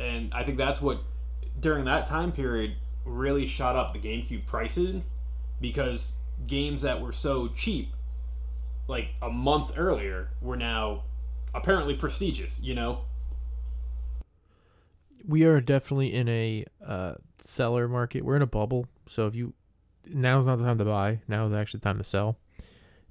And 0.00 0.32
I 0.34 0.42
think 0.44 0.58
that's 0.58 0.80
what 0.80 1.02
during 1.60 1.84
that 1.84 2.06
time 2.08 2.32
period 2.32 2.74
really 3.04 3.46
shot 3.46 3.76
up 3.76 3.92
the 3.92 4.00
GameCube 4.00 4.44
pricing 4.46 5.04
because 5.60 6.12
games 6.46 6.82
that 6.82 7.00
were 7.00 7.12
so 7.12 7.48
cheap 7.48 7.94
like 8.88 9.08
a 9.22 9.30
month 9.30 9.72
earlier 9.76 10.30
were 10.40 10.56
now 10.56 11.02
apparently 11.54 11.94
prestigious, 11.94 12.60
you 12.60 12.74
know? 12.74 13.02
we 15.26 15.44
are 15.44 15.60
definitely 15.60 16.14
in 16.14 16.28
a 16.28 16.64
uh, 16.86 17.14
seller 17.38 17.88
market. 17.88 18.24
We're 18.24 18.36
in 18.36 18.42
a 18.42 18.46
bubble. 18.46 18.86
So 19.06 19.26
if 19.26 19.34
you 19.34 19.54
now's 20.06 20.46
not 20.46 20.58
the 20.58 20.64
time 20.64 20.78
to 20.78 20.84
buy. 20.84 21.20
Now 21.28 21.46
is 21.46 21.52
actually 21.52 21.80
the 21.80 21.84
time 21.84 21.98
to 21.98 22.04
sell. 22.04 22.38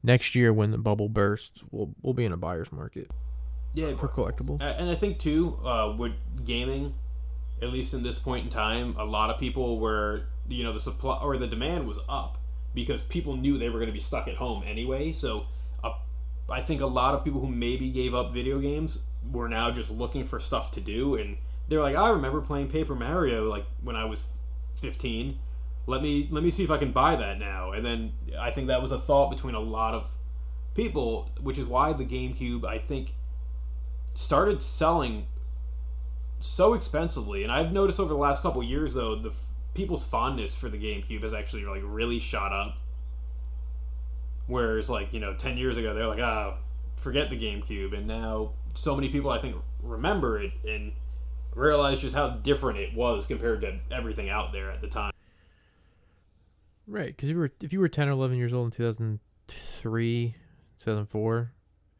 Next 0.01 0.33
year, 0.33 0.53
when 0.53 0.71
the 0.71 0.77
bubble 0.77 1.09
bursts, 1.09 1.61
we'll 1.71 1.93
we'll 2.01 2.13
be 2.13 2.25
in 2.25 2.31
a 2.31 2.37
buyer's 2.37 2.71
market. 2.71 3.11
Yeah, 3.73 3.95
for 3.95 4.07
collectibles. 4.07 4.61
And 4.61 4.89
I 4.89 4.95
think 4.95 5.19
too, 5.19 5.59
uh, 5.63 5.93
with 5.97 6.13
gaming, 6.43 6.95
at 7.61 7.69
least 7.71 7.93
in 7.93 8.01
this 8.01 8.17
point 8.17 8.45
in 8.45 8.49
time, 8.49 8.95
a 8.97 9.05
lot 9.05 9.29
of 9.29 9.39
people 9.39 9.79
were, 9.79 10.23
you 10.49 10.63
know, 10.63 10.73
the 10.73 10.79
supply 10.79 11.17
or 11.21 11.37
the 11.37 11.47
demand 11.47 11.87
was 11.87 11.99
up 12.09 12.37
because 12.73 13.01
people 13.01 13.35
knew 13.35 13.57
they 13.57 13.69
were 13.69 13.79
going 13.79 13.87
to 13.87 13.93
be 13.93 13.99
stuck 13.99 14.27
at 14.27 14.35
home 14.35 14.63
anyway. 14.65 15.13
So, 15.13 15.45
uh, 15.83 15.93
I 16.49 16.61
think 16.61 16.81
a 16.81 16.85
lot 16.85 17.15
of 17.15 17.23
people 17.23 17.39
who 17.39 17.47
maybe 17.47 17.89
gave 17.89 18.13
up 18.13 18.33
video 18.33 18.59
games 18.59 18.99
were 19.31 19.47
now 19.47 19.71
just 19.71 19.91
looking 19.91 20.25
for 20.25 20.39
stuff 20.39 20.71
to 20.71 20.81
do, 20.81 21.15
and 21.15 21.37
they're 21.67 21.81
like, 21.81 21.95
I 21.95 22.09
remember 22.09 22.41
playing 22.41 22.69
Paper 22.69 22.95
Mario 22.95 23.49
like 23.49 23.65
when 23.81 23.95
I 23.95 24.05
was 24.05 24.25
fifteen. 24.75 25.39
Let 25.87 26.01
me 26.01 26.27
let 26.31 26.43
me 26.43 26.51
see 26.51 26.63
if 26.63 26.69
I 26.69 26.77
can 26.77 26.91
buy 26.91 27.15
that 27.15 27.39
now. 27.39 27.71
And 27.71 27.85
then 27.85 28.13
I 28.39 28.51
think 28.51 28.67
that 28.67 28.81
was 28.81 28.91
a 28.91 28.99
thought 28.99 29.31
between 29.31 29.55
a 29.55 29.59
lot 29.59 29.93
of 29.93 30.09
people, 30.75 31.31
which 31.41 31.57
is 31.57 31.65
why 31.65 31.93
the 31.93 32.05
GameCube 32.05 32.63
I 32.65 32.77
think 32.77 33.13
started 34.13 34.61
selling 34.61 35.25
so 36.41 36.73
expensively. 36.73 37.43
And 37.43 37.51
I've 37.51 37.71
noticed 37.71 37.99
over 37.99 38.09
the 38.09 38.19
last 38.19 38.41
couple 38.41 38.61
years 38.63 38.93
though, 38.93 39.15
the 39.15 39.31
people's 39.79 40.03
fondness 40.03 40.53
for 40.53 40.67
the 40.67 40.77
GameCube 40.77 41.23
has 41.23 41.33
actually 41.33 41.63
like 41.63 41.81
really 41.85 42.19
shot 42.19 42.51
up. 42.51 42.79
Whereas 44.47 44.89
like 44.89 45.13
you 45.13 45.21
know, 45.21 45.35
ten 45.35 45.55
years 45.55 45.77
ago 45.77 45.93
they're 45.93 46.05
like, 46.05 46.19
ah, 46.19 46.57
forget 46.97 47.29
the 47.29 47.39
GameCube, 47.39 47.97
and 47.97 48.05
now 48.05 48.51
so 48.75 48.93
many 48.93 49.07
people 49.07 49.31
I 49.31 49.39
think 49.39 49.55
remember 49.81 50.37
it 50.37 50.51
and 50.67 50.91
realize 51.55 52.01
just 52.01 52.13
how 52.13 52.29
different 52.29 52.77
it 52.77 52.93
was 52.93 53.25
compared 53.25 53.61
to 53.61 53.79
everything 53.89 54.29
out 54.29 54.51
there 54.51 54.69
at 54.69 54.81
the 54.81 54.87
time. 54.87 55.13
Right, 56.85 57.15
because 57.15 57.29
you 57.29 57.37
were 57.37 57.51
if 57.61 57.71
you 57.71 57.79
were 57.79 57.87
ten 57.87 58.09
or 58.09 58.11
eleven 58.11 58.37
years 58.37 58.51
old 58.51 58.65
in 58.65 58.71
two 58.71 58.83
thousand 58.83 59.19
three, 59.47 60.35
two 60.79 60.91
thousand 60.91 61.05
four, 61.05 61.53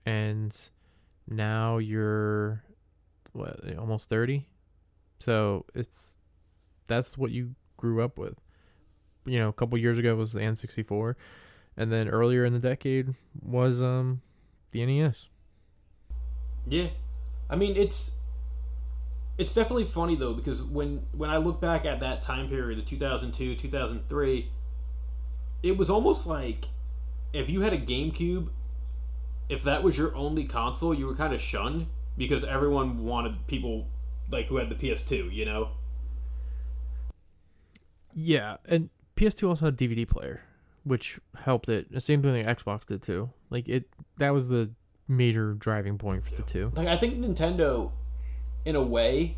and 0.06 0.54
now 1.30 1.78
you're 1.78 2.62
what 3.32 3.62
almost 3.78 4.10
thirty, 4.10 4.50
so 5.20 5.66
it's 5.74 6.18
that's 6.88 7.18
what 7.18 7.32
you 7.32 7.56
grew 7.80 8.04
up 8.04 8.18
with. 8.18 8.36
You 9.26 9.40
know, 9.40 9.50
a 9.50 9.54
couple 9.54 9.78
years 9.78 9.98
ago 9.98 10.16
was 10.16 10.34
the 10.34 10.42
N 10.42 10.56
sixty 10.56 10.84
four, 10.84 11.18
and 11.78 11.92
then 11.92 12.08
earlier 12.08 12.46
in 12.46 12.54
the 12.54 12.60
decade 12.60 13.16
was 13.42 13.82
um 13.82 14.22
the 14.72 14.86
NES. 14.86 15.28
Yeah, 16.68 16.88
I 17.50 17.56
mean 17.56 17.76
it's 17.76 18.12
it's 19.38 19.54
definitely 19.54 19.86
funny 19.86 20.16
though 20.16 20.34
because 20.34 20.64
when 20.64 21.06
when 21.14 21.30
I 21.30 21.38
look 21.38 21.62
back 21.62 21.86
at 21.86 22.00
that 22.02 22.22
time 22.22 22.50
period, 22.50 22.78
the 22.78 22.84
two 22.84 22.98
thousand 22.98 23.34
two, 23.34 23.56
two 23.56 23.70
thousand 23.70 24.08
three, 24.10 24.52
it 25.64 25.78
was 25.78 25.90
almost 25.90 26.28
like 26.28 26.66
if 27.34 27.50
you 27.50 27.62
had 27.62 27.74
a 27.74 27.78
GameCube, 27.78 28.50
if 29.48 29.64
that 29.64 29.84
was 29.84 29.98
your 29.98 30.16
only 30.16 30.46
console, 30.46 30.94
you 30.94 31.06
were 31.06 31.16
kind 31.16 31.34
of 31.34 31.42
shunned 31.42 31.88
because 32.18 32.44
everyone 32.44 33.06
wanted 33.06 33.48
people 33.48 33.88
like 34.32 34.48
who 34.48 34.58
had 34.58 34.70
the 34.70 34.76
PS2, 34.76 35.34
you 35.34 35.46
know. 35.46 35.70
Yeah, 38.14 38.58
and 38.66 38.90
PS2 39.16 39.48
also 39.48 39.66
had 39.66 39.78
DVD 39.78 40.08
player, 40.08 40.42
which 40.84 41.20
helped 41.36 41.70
it. 41.70 41.92
The 41.92 42.02
same 42.02 42.22
thing 42.22 42.34
the 42.34 42.44
Xbox 42.44 42.86
did 42.86 43.02
too. 43.02 43.30
Like 43.50 43.68
it, 43.68 43.86
that 44.18 44.32
was 44.32 44.50
the 44.50 44.72
major 45.08 45.54
driving 45.54 45.98
point 45.98 46.24
for 46.26 46.36
the 46.36 46.44
two. 46.44 46.72
Like 46.76 46.88
I 46.88 46.98
think 46.98 47.16
Nintendo, 47.18 47.92
in 48.66 48.76
a 48.76 48.82
way, 48.82 49.38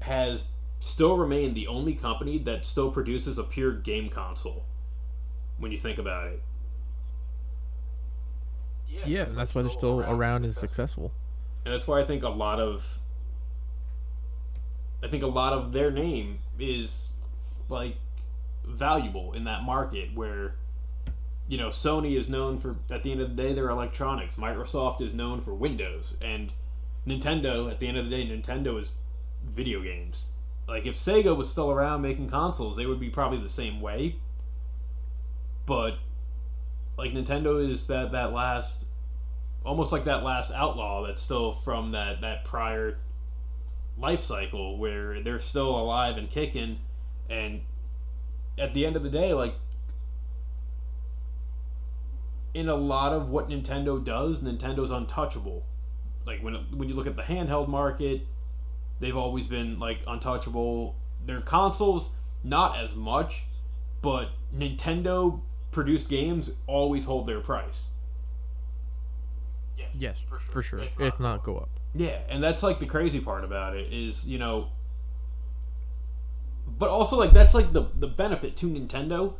has 0.00 0.44
still 0.80 1.16
remained 1.16 1.54
the 1.54 1.66
only 1.68 1.94
company 1.94 2.38
that 2.38 2.64
still 2.66 2.90
produces 2.90 3.38
a 3.38 3.44
pure 3.44 3.72
game 3.72 4.08
console. 4.08 4.64
When 5.58 5.70
you 5.70 5.78
think 5.78 5.98
about 5.98 6.26
it, 6.28 6.42
Yeah, 9.06 9.24
and 9.24 9.36
that's 9.38 9.54
why 9.54 9.62
they're 9.62 9.70
still 9.70 10.00
around 10.00 10.44
and 10.44 10.52
successful. 10.54 11.12
and 11.64 11.72
that's 11.72 11.86
why 11.86 12.00
I 12.00 12.04
think 12.04 12.24
a 12.24 12.28
lot 12.28 12.58
of, 12.58 12.98
I 15.04 15.08
think 15.08 15.22
a 15.22 15.28
lot 15.28 15.52
of 15.52 15.72
their 15.72 15.90
name 15.92 16.40
is, 16.58 17.08
like, 17.68 17.96
valuable 18.64 19.32
in 19.32 19.44
that 19.44 19.62
market 19.62 20.14
where. 20.14 20.56
You 21.48 21.58
know, 21.58 21.68
Sony 21.68 22.16
is 22.16 22.30
known 22.30 22.58
for 22.58 22.76
at 22.88 23.02
the 23.02 23.12
end 23.12 23.20
of 23.20 23.36
the 23.36 23.42
day 23.42 23.52
their 23.52 23.68
electronics. 23.68 24.36
Microsoft 24.36 25.02
is 25.02 25.12
known 25.12 25.42
for 25.42 25.52
Windows, 25.52 26.14
and 26.22 26.50
Nintendo 27.06 27.70
at 27.70 27.78
the 27.78 27.88
end 27.88 27.98
of 27.98 28.08
the 28.08 28.10
day 28.10 28.26
Nintendo 28.26 28.80
is 28.80 28.92
video 29.44 29.82
games. 29.82 30.26
Like 30.68 30.86
if 30.86 30.96
Sega 30.96 31.36
was 31.36 31.48
still 31.48 31.70
around 31.70 32.02
making 32.02 32.30
consoles, 32.30 32.76
they 32.76 32.86
would 32.86 33.00
be 33.00 33.10
probably 33.10 33.38
the 33.38 33.48
same 33.48 33.80
way. 33.80 34.16
But 35.66 35.96
like 36.96 37.12
Nintendo 37.12 37.68
is 37.68 37.86
that 37.88 38.12
that 38.12 38.32
last 38.32 38.86
almost 39.64 39.92
like 39.92 40.04
that 40.04 40.22
last 40.22 40.50
outlaw 40.52 41.06
that's 41.06 41.22
still 41.22 41.54
from 41.54 41.92
that 41.92 42.20
that 42.20 42.44
prior 42.44 42.98
life 43.98 44.24
cycle 44.24 44.78
where 44.78 45.22
they're 45.22 45.38
still 45.38 45.76
alive 45.76 46.16
and 46.16 46.30
kicking 46.30 46.78
and 47.30 47.60
at 48.58 48.74
the 48.74 48.84
end 48.86 48.96
of 48.96 49.02
the 49.02 49.10
day 49.10 49.32
like 49.32 49.54
in 52.54 52.68
a 52.68 52.74
lot 52.74 53.12
of 53.12 53.30
what 53.30 53.48
Nintendo 53.48 54.02
does, 54.02 54.40
Nintendo's 54.40 54.90
untouchable. 54.90 55.64
Like 56.26 56.42
when 56.42 56.54
when 56.76 56.88
you 56.88 56.94
look 56.94 57.06
at 57.06 57.16
the 57.16 57.22
handheld 57.22 57.68
market, 57.68 58.26
they've 59.00 59.16
always 59.16 59.46
been 59.46 59.78
like 59.78 60.00
untouchable. 60.06 60.96
Their 61.24 61.40
consoles 61.40 62.10
not 62.44 62.78
as 62.78 62.94
much, 62.94 63.44
but 64.02 64.30
Nintendo 64.54 65.40
produced 65.70 66.08
games 66.08 66.52
always 66.66 67.04
hold 67.04 67.26
their 67.26 67.40
price. 67.40 67.88
Yes, 69.76 69.88
Yes, 69.94 70.16
for 70.28 70.38
sure. 70.38 70.52
for 70.52 70.62
sure. 70.62 70.78
If 70.80 71.00
If 71.00 71.20
not, 71.20 71.42
go 71.42 71.56
up. 71.56 71.70
Yeah, 71.94 72.18
and 72.28 72.42
that's 72.42 72.62
like 72.62 72.78
the 72.78 72.86
crazy 72.86 73.20
part 73.20 73.44
about 73.44 73.76
it 73.76 73.92
is, 73.92 74.26
you 74.26 74.38
know, 74.38 74.68
but 76.82 76.90
also 76.90 77.16
like 77.16 77.32
that's 77.32 77.54
like 77.54 77.72
the 77.72 77.84
the 78.00 78.08
benefit 78.08 78.56
to 78.56 78.66
Nintendo 78.66 79.34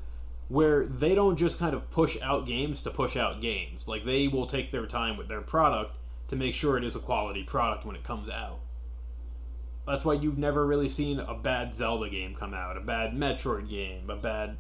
where 0.47 0.87
they 0.87 1.13
don't 1.13 1.35
just 1.35 1.59
kind 1.59 1.75
of 1.75 1.91
push 1.91 2.17
out 2.23 2.47
games 2.47 2.81
to 2.83 2.89
push 2.89 3.17
out 3.17 3.41
games. 3.41 3.89
Like 3.89 4.05
they 4.05 4.29
will 4.29 4.47
take 4.47 4.71
their 4.71 4.87
time 4.87 5.17
with 5.17 5.27
their 5.27 5.41
product 5.41 5.97
to 6.29 6.37
make 6.37 6.55
sure 6.55 6.77
it 6.77 6.85
is 6.85 6.95
a 6.95 7.01
quality 7.01 7.43
product 7.43 7.85
when 7.85 7.97
it 7.97 8.05
comes 8.05 8.31
out. 8.31 8.61
That's 9.89 10.05
why 10.05 10.13
you've 10.13 10.39
never 10.39 10.65
really 10.65 10.89
seen 10.89 11.19
a 11.19 11.35
bad 11.35 11.75
Zelda 11.75 12.09
game 12.09 12.37
come 12.37 12.55
out, 12.55 12.77
a 12.77 12.81
bad 12.81 13.13
Metroid 13.13 13.69
game, 13.69 14.09
a 14.09 14.15
bad 14.15 14.57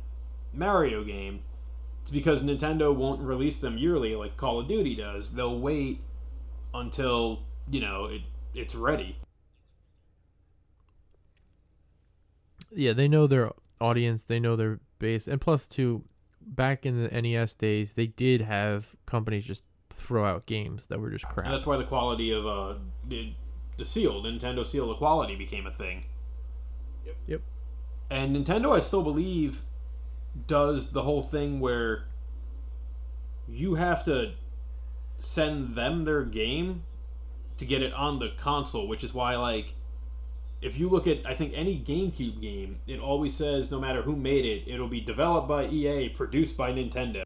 Mario 0.52 1.04
game. 1.04 1.38
It's 2.02 2.10
because 2.10 2.42
Nintendo 2.42 2.92
won't 2.92 3.20
release 3.20 3.60
them 3.60 3.78
yearly 3.78 4.16
like 4.16 4.36
Call 4.36 4.58
of 4.58 4.66
Duty 4.66 4.96
does. 4.96 5.30
They'll 5.30 5.60
wait 5.60 6.00
until, 6.74 7.44
you 7.70 7.80
know, 7.80 8.06
it 8.06 8.22
it's 8.54 8.74
ready. 8.74 9.18
Yeah, 12.74 12.92
they 12.92 13.08
know 13.08 13.26
their 13.26 13.52
audience, 13.80 14.24
they 14.24 14.40
know 14.40 14.56
their 14.56 14.80
base, 14.98 15.28
and 15.28 15.40
plus, 15.40 15.66
too, 15.66 16.04
back 16.40 16.86
in 16.86 17.02
the 17.02 17.22
NES 17.22 17.54
days, 17.54 17.94
they 17.94 18.06
did 18.06 18.40
have 18.40 18.94
companies 19.06 19.44
just 19.44 19.64
throw 19.90 20.24
out 20.24 20.46
games 20.46 20.86
that 20.88 21.00
were 21.00 21.10
just 21.10 21.24
crap. 21.26 21.46
And 21.46 21.54
that's 21.54 21.66
why 21.66 21.76
the 21.76 21.84
quality 21.84 22.32
of 22.32 22.46
uh 22.46 22.74
the, 23.08 23.32
the 23.78 23.84
seal, 23.84 24.22
Nintendo 24.22 24.64
seal 24.66 24.90
of 24.90 24.98
quality 24.98 25.36
became 25.36 25.66
a 25.66 25.72
thing. 25.72 26.04
Yep. 27.06 27.16
Yep. 27.26 27.42
And 28.10 28.36
Nintendo 28.36 28.76
I 28.76 28.80
still 28.80 29.02
believe 29.02 29.62
does 30.46 30.92
the 30.92 31.02
whole 31.02 31.22
thing 31.22 31.60
where 31.60 32.06
you 33.48 33.74
have 33.74 34.04
to 34.04 34.32
send 35.18 35.74
them 35.74 36.04
their 36.04 36.24
game 36.24 36.84
to 37.58 37.64
get 37.64 37.82
it 37.82 37.92
on 37.92 38.18
the 38.18 38.30
console, 38.36 38.88
which 38.88 39.04
is 39.04 39.14
why 39.14 39.36
like 39.36 39.74
if 40.62 40.78
you 40.78 40.88
look 40.88 41.06
at 41.06 41.26
I 41.26 41.34
think 41.34 41.52
any 41.54 41.78
GameCube 41.78 42.40
game, 42.40 42.78
it 42.86 43.00
always 43.00 43.34
says 43.34 43.70
no 43.70 43.80
matter 43.80 44.02
who 44.02 44.16
made 44.16 44.44
it, 44.44 44.62
it'll 44.66 44.88
be 44.88 45.00
developed 45.00 45.48
by 45.48 45.66
EA, 45.66 46.08
produced 46.08 46.56
by 46.56 46.72
Nintendo. 46.72 47.24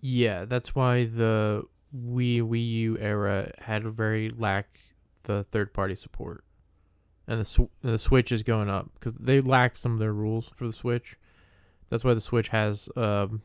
Yeah, 0.00 0.44
that's 0.46 0.74
why 0.74 1.04
the 1.04 1.64
Wii 1.94 2.42
Wii 2.42 2.70
U 2.70 2.98
era 2.98 3.52
had 3.58 3.84
a 3.84 3.90
very 3.90 4.30
lack 4.30 4.80
the 5.24 5.44
third 5.44 5.72
party 5.72 5.94
support, 5.94 6.44
and 7.26 7.40
the 7.40 7.44
sw- 7.44 7.72
the 7.82 7.98
Switch 7.98 8.32
is 8.32 8.42
going 8.42 8.68
up 8.68 8.90
because 8.94 9.14
they 9.14 9.40
lack 9.40 9.76
some 9.76 9.92
of 9.92 9.98
their 9.98 10.12
rules 10.12 10.48
for 10.48 10.66
the 10.66 10.72
Switch. 10.72 11.16
That's 11.90 12.04
why 12.04 12.14
the 12.14 12.20
Switch 12.20 12.48
has 12.48 12.88
um, 12.96 13.42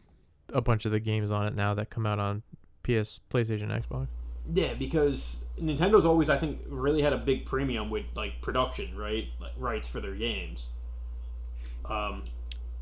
a 0.53 0.61
bunch 0.61 0.85
of 0.85 0.91
the 0.91 0.99
games 0.99 1.31
on 1.31 1.47
it 1.47 1.55
now 1.55 1.73
that 1.75 1.89
come 1.89 2.05
out 2.05 2.19
on 2.19 2.43
PS, 2.83 3.19
PlayStation, 3.29 3.69
Xbox. 3.69 4.07
Yeah, 4.51 4.73
because 4.73 5.37
Nintendo's 5.61 6.05
always, 6.05 6.29
I 6.29 6.37
think, 6.37 6.59
really 6.67 7.01
had 7.01 7.13
a 7.13 7.17
big 7.17 7.45
premium 7.45 7.89
with 7.89 8.05
like 8.15 8.41
production, 8.41 8.97
right? 8.97 9.27
Like 9.39 9.53
rights 9.57 9.87
for 9.87 9.99
their 9.99 10.15
games. 10.15 10.69
Um, 11.85 12.23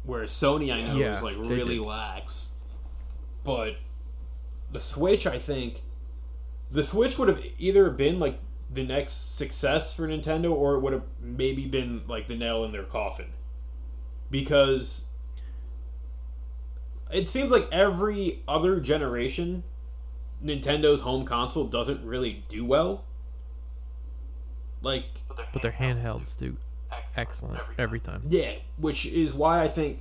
whereas 0.03 0.31
Sony, 0.31 0.73
I 0.73 0.81
know, 0.81 0.97
Yeah, 0.97 1.15
is 1.15 1.23
like 1.23 1.35
really 1.37 1.79
lax. 1.79 2.49
But 3.43 3.77
the 4.71 4.79
Switch, 4.79 5.25
I 5.25 5.39
think, 5.39 5.81
the 6.69 6.83
Switch 6.83 7.17
would 7.17 7.29
have 7.29 7.41
either 7.57 7.89
been 7.89 8.19
like 8.19 8.39
the 8.73 8.83
next 8.83 9.37
success 9.37 9.93
for 9.93 10.07
Nintendo, 10.07 10.51
or 10.51 10.75
it 10.75 10.81
would 10.81 10.93
have 10.93 11.05
maybe 11.21 11.65
been 11.65 12.01
like 12.07 12.27
the 12.27 12.35
nail 12.35 12.65
in 12.65 12.73
their 12.73 12.83
coffin, 12.83 13.27
because 14.29 15.03
it 17.09 17.29
seems 17.29 17.49
like 17.49 17.69
every 17.71 18.43
other 18.47 18.81
generation 18.81 19.63
Nintendo's 20.43 21.01
home 21.01 21.25
console 21.25 21.65
doesn't 21.65 22.05
really 22.05 22.43
do 22.47 22.63
well. 22.65 23.03
Like, 24.81 25.05
But 25.53 25.61
their 25.61 25.71
handhelds 25.71 26.37
do 26.37 26.57
excellent 27.15 27.59
every 27.77 27.99
time. 27.99 28.23
yeah, 28.29 28.53
which 28.77 29.05
is 29.05 29.33
why 29.33 29.63
I 29.63 29.67
think 29.67 29.99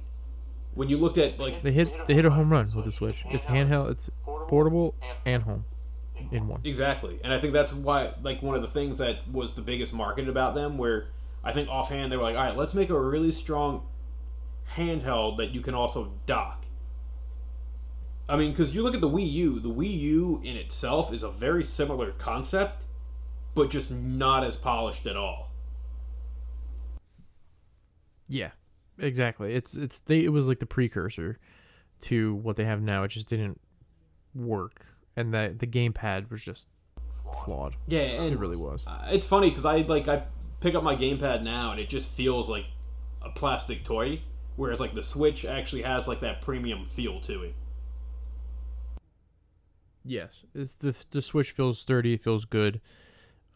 when 0.75 0.89
you 0.91 0.99
looked 0.99 1.19
at 1.19 1.39
like 1.39 1.63
They 1.63 1.73
hit 1.73 2.07
they 2.07 2.15
hit 2.15 2.27
a 2.27 2.31
home 2.31 2.51
run 2.51 2.71
with 2.75 2.85
the 2.85 2.93
Switch. 2.93 3.25
It's 3.31 3.47
handheld, 3.47 3.91
it's 3.91 4.11
portable 4.25 4.95
and 5.25 5.43
home 5.43 5.65
in 6.31 6.47
one. 6.47 6.61
Exactly. 6.65 7.19
And 7.25 7.33
I 7.33 7.41
think 7.41 7.53
that's 7.53 7.73
why, 7.73 8.13
like, 8.23 8.43
one 8.43 8.55
of 8.55 8.63
the 8.63 8.69
things 8.69 8.99
that 8.99 9.29
was 9.31 9.53
the 9.55 9.63
biggest 9.63 9.93
market 9.93 10.29
about 10.29 10.55
them, 10.55 10.77
where 10.79 11.09
I 11.43 11.53
think 11.53 11.69
offhand 11.69 12.13
they 12.13 12.17
were 12.17 12.23
like, 12.23 12.37
all 12.37 12.45
right, 12.45 12.57
let's 12.57 12.75
make 12.75 12.91
a 12.91 12.99
really 12.99 13.33
strong 13.33 13.87
handheld 14.75 15.39
that 15.39 15.51
you 15.55 15.61
can 15.63 15.75
also 15.75 16.13
dock. 16.27 16.66
I 18.29 18.37
mean, 18.37 18.51
because 18.51 18.75
you 18.75 18.83
look 18.83 18.95
at 18.95 19.01
the 19.01 19.09
Wii 19.09 19.31
U, 19.33 19.61
the 19.61 19.71
Wii 19.71 19.99
U 20.01 20.41
in 20.43 20.57
itself 20.57 21.13
is 21.13 21.23
a 21.23 21.31
very 21.31 21.63
similar 21.63 22.13
concept, 22.13 22.85
but 23.55 23.71
just 23.71 23.91
not 23.91 24.43
as 24.43 24.57
polished 24.57 25.07
at 25.07 25.17
all. 25.17 25.53
Yeah, 28.29 28.51
exactly. 28.99 29.55
It's 29.55 29.77
it's 29.77 30.01
they 30.01 30.25
it 30.25 30.33
was 30.33 30.49
like 30.49 30.59
the 30.59 30.67
precursor 30.67 31.39
to 32.03 32.35
what 32.37 32.57
they 32.57 32.65
have 32.65 32.83
now. 32.83 33.05
It 33.05 33.09
just 33.09 33.29
didn't 33.29 33.61
work, 34.35 34.85
and 35.17 35.33
that 35.33 35.61
the 35.61 35.67
gamepad 35.67 36.29
was 36.31 36.43
just 36.43 36.67
flawed. 37.45 37.77
Yeah, 37.87 38.01
and 38.01 38.33
It 38.33 38.39
really 38.39 38.57
was. 38.57 38.85
It's 39.09 39.27
funny 39.27 39.51
because 39.51 39.65
I 39.65 39.79
like 39.79 40.09
I 40.09 40.25
pick 40.61 40.75
up 40.75 40.83
my 40.83 40.97
gamepad 40.97 41.43
now 41.43 41.71
and 41.71 41.81
it 41.81 41.89
just 41.89 42.09
feels 42.09 42.49
like 42.49 42.67
a 43.23 43.31
plastic 43.31 43.85
toy, 43.85 44.21
whereas 44.57 44.81
like 44.81 44.95
the 44.95 45.03
Switch 45.03 45.45
actually 45.45 45.83
has 45.83 46.09
like 46.09 46.21
that 46.21 46.43
premium 46.43 46.87
feel 46.87 47.21
to 47.21 47.43
it. 47.43 47.55
Yes, 50.07 50.45
it's 50.55 50.77
the 50.77 50.95
the 51.11 51.21
Switch 51.21 51.51
feels 51.51 51.79
sturdy, 51.79 52.15
it 52.15 52.21
feels 52.21 52.45
good, 52.45 52.81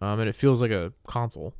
um, 0.00 0.18
and 0.18 0.28
it 0.28 0.34
feels 0.34 0.60
like 0.60 0.72
a 0.72 0.92
console. 1.06 1.54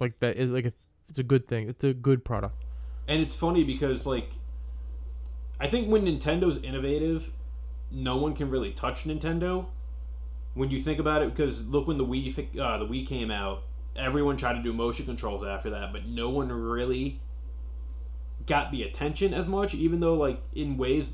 Like 0.00 0.18
that, 0.20 0.36
it, 0.36 0.48
like 0.48 0.66
a, 0.66 0.72
it's 1.08 1.18
a 1.18 1.22
good 1.22 1.46
thing. 1.46 1.68
It's 1.68 1.84
a 1.84 1.92
good 1.92 2.24
product. 2.24 2.64
And 3.06 3.20
it's 3.20 3.34
funny 3.34 3.62
because 3.62 4.06
like 4.06 4.30
I 5.60 5.68
think 5.68 5.88
when 5.88 6.04
Nintendo's 6.04 6.58
innovative, 6.62 7.30
no 7.90 8.16
one 8.16 8.34
can 8.34 8.50
really 8.50 8.72
touch 8.72 9.04
Nintendo. 9.04 9.66
When 10.54 10.70
you 10.70 10.80
think 10.80 10.98
about 10.98 11.22
it, 11.22 11.30
because 11.30 11.64
look 11.66 11.86
when 11.86 11.98
the 11.98 12.04
Wii 12.04 12.58
uh, 12.58 12.78
the 12.78 12.86
Wii 12.86 13.06
came 13.06 13.30
out, 13.30 13.64
everyone 13.94 14.36
tried 14.36 14.54
to 14.54 14.62
do 14.62 14.72
motion 14.72 15.04
controls 15.04 15.44
after 15.44 15.70
that, 15.70 15.92
but 15.92 16.06
no 16.06 16.30
one 16.30 16.50
really 16.50 17.20
got 18.46 18.70
the 18.70 18.84
attention 18.84 19.34
as 19.34 19.48
much. 19.48 19.74
Even 19.74 20.00
though 20.00 20.14
like 20.14 20.40
in 20.54 20.76
ways, 20.76 21.10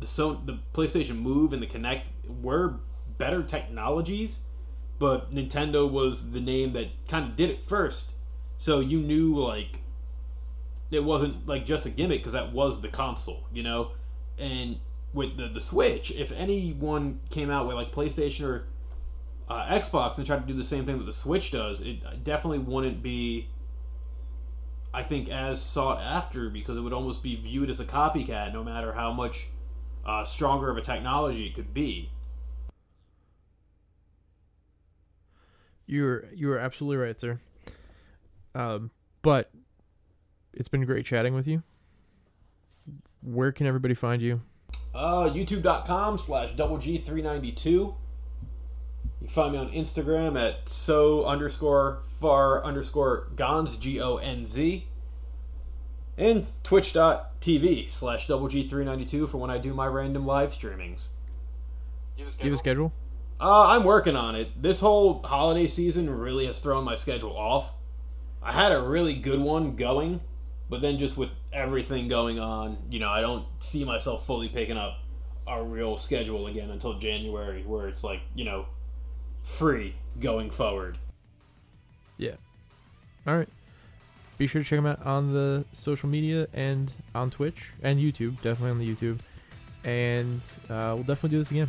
the 0.00 0.06
so 0.06 0.40
the 0.44 0.58
PlayStation 0.74 1.16
Move 1.20 1.52
and 1.52 1.62
the 1.62 1.66
Kinect 1.66 2.06
were 2.42 2.76
better 3.18 3.42
technologies, 3.42 4.38
but 4.98 5.34
Nintendo 5.34 5.90
was 5.90 6.30
the 6.30 6.40
name 6.40 6.72
that 6.74 6.88
kind 7.08 7.26
of 7.26 7.36
did 7.36 7.50
it 7.50 7.68
first. 7.68 8.12
So 8.58 8.80
you 8.80 9.00
knew 9.00 9.36
like 9.36 9.80
it 10.90 11.04
wasn't 11.04 11.46
like 11.46 11.66
just 11.66 11.86
a 11.86 11.90
gimmick 11.90 12.20
because 12.20 12.32
that 12.32 12.52
was 12.52 12.80
the 12.80 12.88
console, 12.88 13.46
you 13.52 13.62
know. 13.62 13.92
And 14.38 14.78
with 15.12 15.36
the 15.36 15.48
the 15.48 15.60
Switch, 15.60 16.10
if 16.10 16.32
anyone 16.32 17.20
came 17.30 17.50
out 17.50 17.66
with 17.66 17.76
like 17.76 17.92
PlayStation 17.92 18.46
or 18.46 18.66
uh, 19.48 19.66
Xbox 19.78 20.18
and 20.18 20.26
tried 20.26 20.40
to 20.40 20.46
do 20.46 20.54
the 20.54 20.64
same 20.64 20.84
thing 20.84 20.98
that 20.98 21.04
the 21.04 21.12
Switch 21.12 21.50
does, 21.50 21.80
it 21.80 22.24
definitely 22.24 22.58
wouldn't 22.58 23.02
be, 23.02 23.48
I 24.92 25.02
think, 25.02 25.28
as 25.28 25.62
sought 25.62 26.00
after 26.00 26.50
because 26.50 26.76
it 26.76 26.80
would 26.80 26.92
almost 26.92 27.22
be 27.22 27.36
viewed 27.36 27.70
as 27.70 27.80
a 27.80 27.84
copycat, 27.84 28.52
no 28.52 28.62
matter 28.62 28.92
how 28.92 29.12
much 29.12 29.48
uh, 30.08 30.24
stronger 30.24 30.70
of 30.70 30.78
a 30.78 30.80
technology 30.80 31.46
it 31.46 31.54
could 31.54 31.74
be. 31.74 32.10
You're 35.86 36.24
you 36.34 36.50
are 36.52 36.58
absolutely 36.58 36.96
right, 36.96 37.18
sir. 37.18 37.38
Um, 38.54 38.90
but 39.22 39.50
it's 40.54 40.68
been 40.68 40.84
great 40.84 41.04
chatting 41.04 41.34
with 41.34 41.46
you. 41.46 41.62
Where 43.22 43.52
can 43.52 43.66
everybody 43.66 43.94
find 43.94 44.22
you? 44.22 44.40
Uh, 44.94 45.24
YouTube.com 45.24 46.18
slash 46.18 46.54
double 46.54 46.78
G 46.78 46.98
three 46.98 47.22
ninety 47.22 47.52
two. 47.52 47.94
You 49.20 49.26
can 49.26 49.28
find 49.28 49.52
me 49.52 49.58
on 49.58 49.70
Instagram 49.70 50.40
at 50.40 50.68
so 50.68 51.24
underscore 51.24 52.02
far 52.20 52.64
underscore 52.64 53.28
gonz 53.34 53.78
G 53.78 54.00
O 54.00 54.16
N 54.16 54.46
Z. 54.46 54.86
And 56.18 56.46
twitch.tv 56.64 57.92
slash 57.92 58.26
double 58.26 58.48
G 58.48 58.68
three 58.68 58.84
ninety 58.84 59.06
two 59.06 59.28
for 59.28 59.38
when 59.38 59.50
I 59.50 59.58
do 59.58 59.72
my 59.72 59.86
random 59.86 60.26
live 60.26 60.50
streamings. 60.50 61.08
Do 62.16 62.24
Do 62.24 62.30
you 62.40 62.50
have 62.50 62.52
a 62.52 62.56
schedule? 62.56 62.92
Uh, 63.40 63.68
I'm 63.68 63.84
working 63.84 64.16
on 64.16 64.34
it. 64.34 64.60
This 64.60 64.80
whole 64.80 65.22
holiday 65.22 65.68
season 65.68 66.10
really 66.10 66.46
has 66.46 66.58
thrown 66.58 66.82
my 66.82 66.96
schedule 66.96 67.36
off. 67.36 67.72
I 68.42 68.50
had 68.52 68.72
a 68.72 68.82
really 68.82 69.14
good 69.14 69.38
one 69.38 69.76
going, 69.76 70.20
but 70.68 70.80
then 70.80 70.98
just 70.98 71.16
with 71.16 71.30
everything 71.52 72.08
going 72.08 72.40
on, 72.40 72.78
you 72.90 72.98
know, 72.98 73.08
I 73.08 73.20
don't 73.20 73.46
see 73.60 73.84
myself 73.84 74.26
fully 74.26 74.48
picking 74.48 74.76
up 74.76 74.98
a 75.46 75.62
real 75.62 75.96
schedule 75.96 76.48
again 76.48 76.70
until 76.70 76.98
January, 76.98 77.62
where 77.62 77.86
it's 77.86 78.02
like, 78.02 78.22
you 78.34 78.44
know, 78.44 78.66
free 79.44 79.94
going 80.18 80.50
forward. 80.50 80.98
Yeah. 82.16 82.34
All 83.24 83.36
right. 83.36 83.48
Be 84.38 84.46
sure 84.46 84.62
to 84.62 84.68
check 84.68 84.78
them 84.78 84.86
out 84.86 85.04
on 85.04 85.32
the 85.32 85.64
social 85.72 86.08
media 86.08 86.46
and 86.54 86.90
on 87.14 87.30
Twitch 87.30 87.72
and 87.82 87.98
YouTube. 87.98 88.40
Definitely 88.40 88.70
on 88.70 88.78
the 88.78 88.88
YouTube. 88.88 89.18
And 89.84 90.40
uh, 90.70 90.94
we'll 90.94 91.02
definitely 91.02 91.30
do 91.30 91.38
this 91.38 91.50
again. 91.50 91.68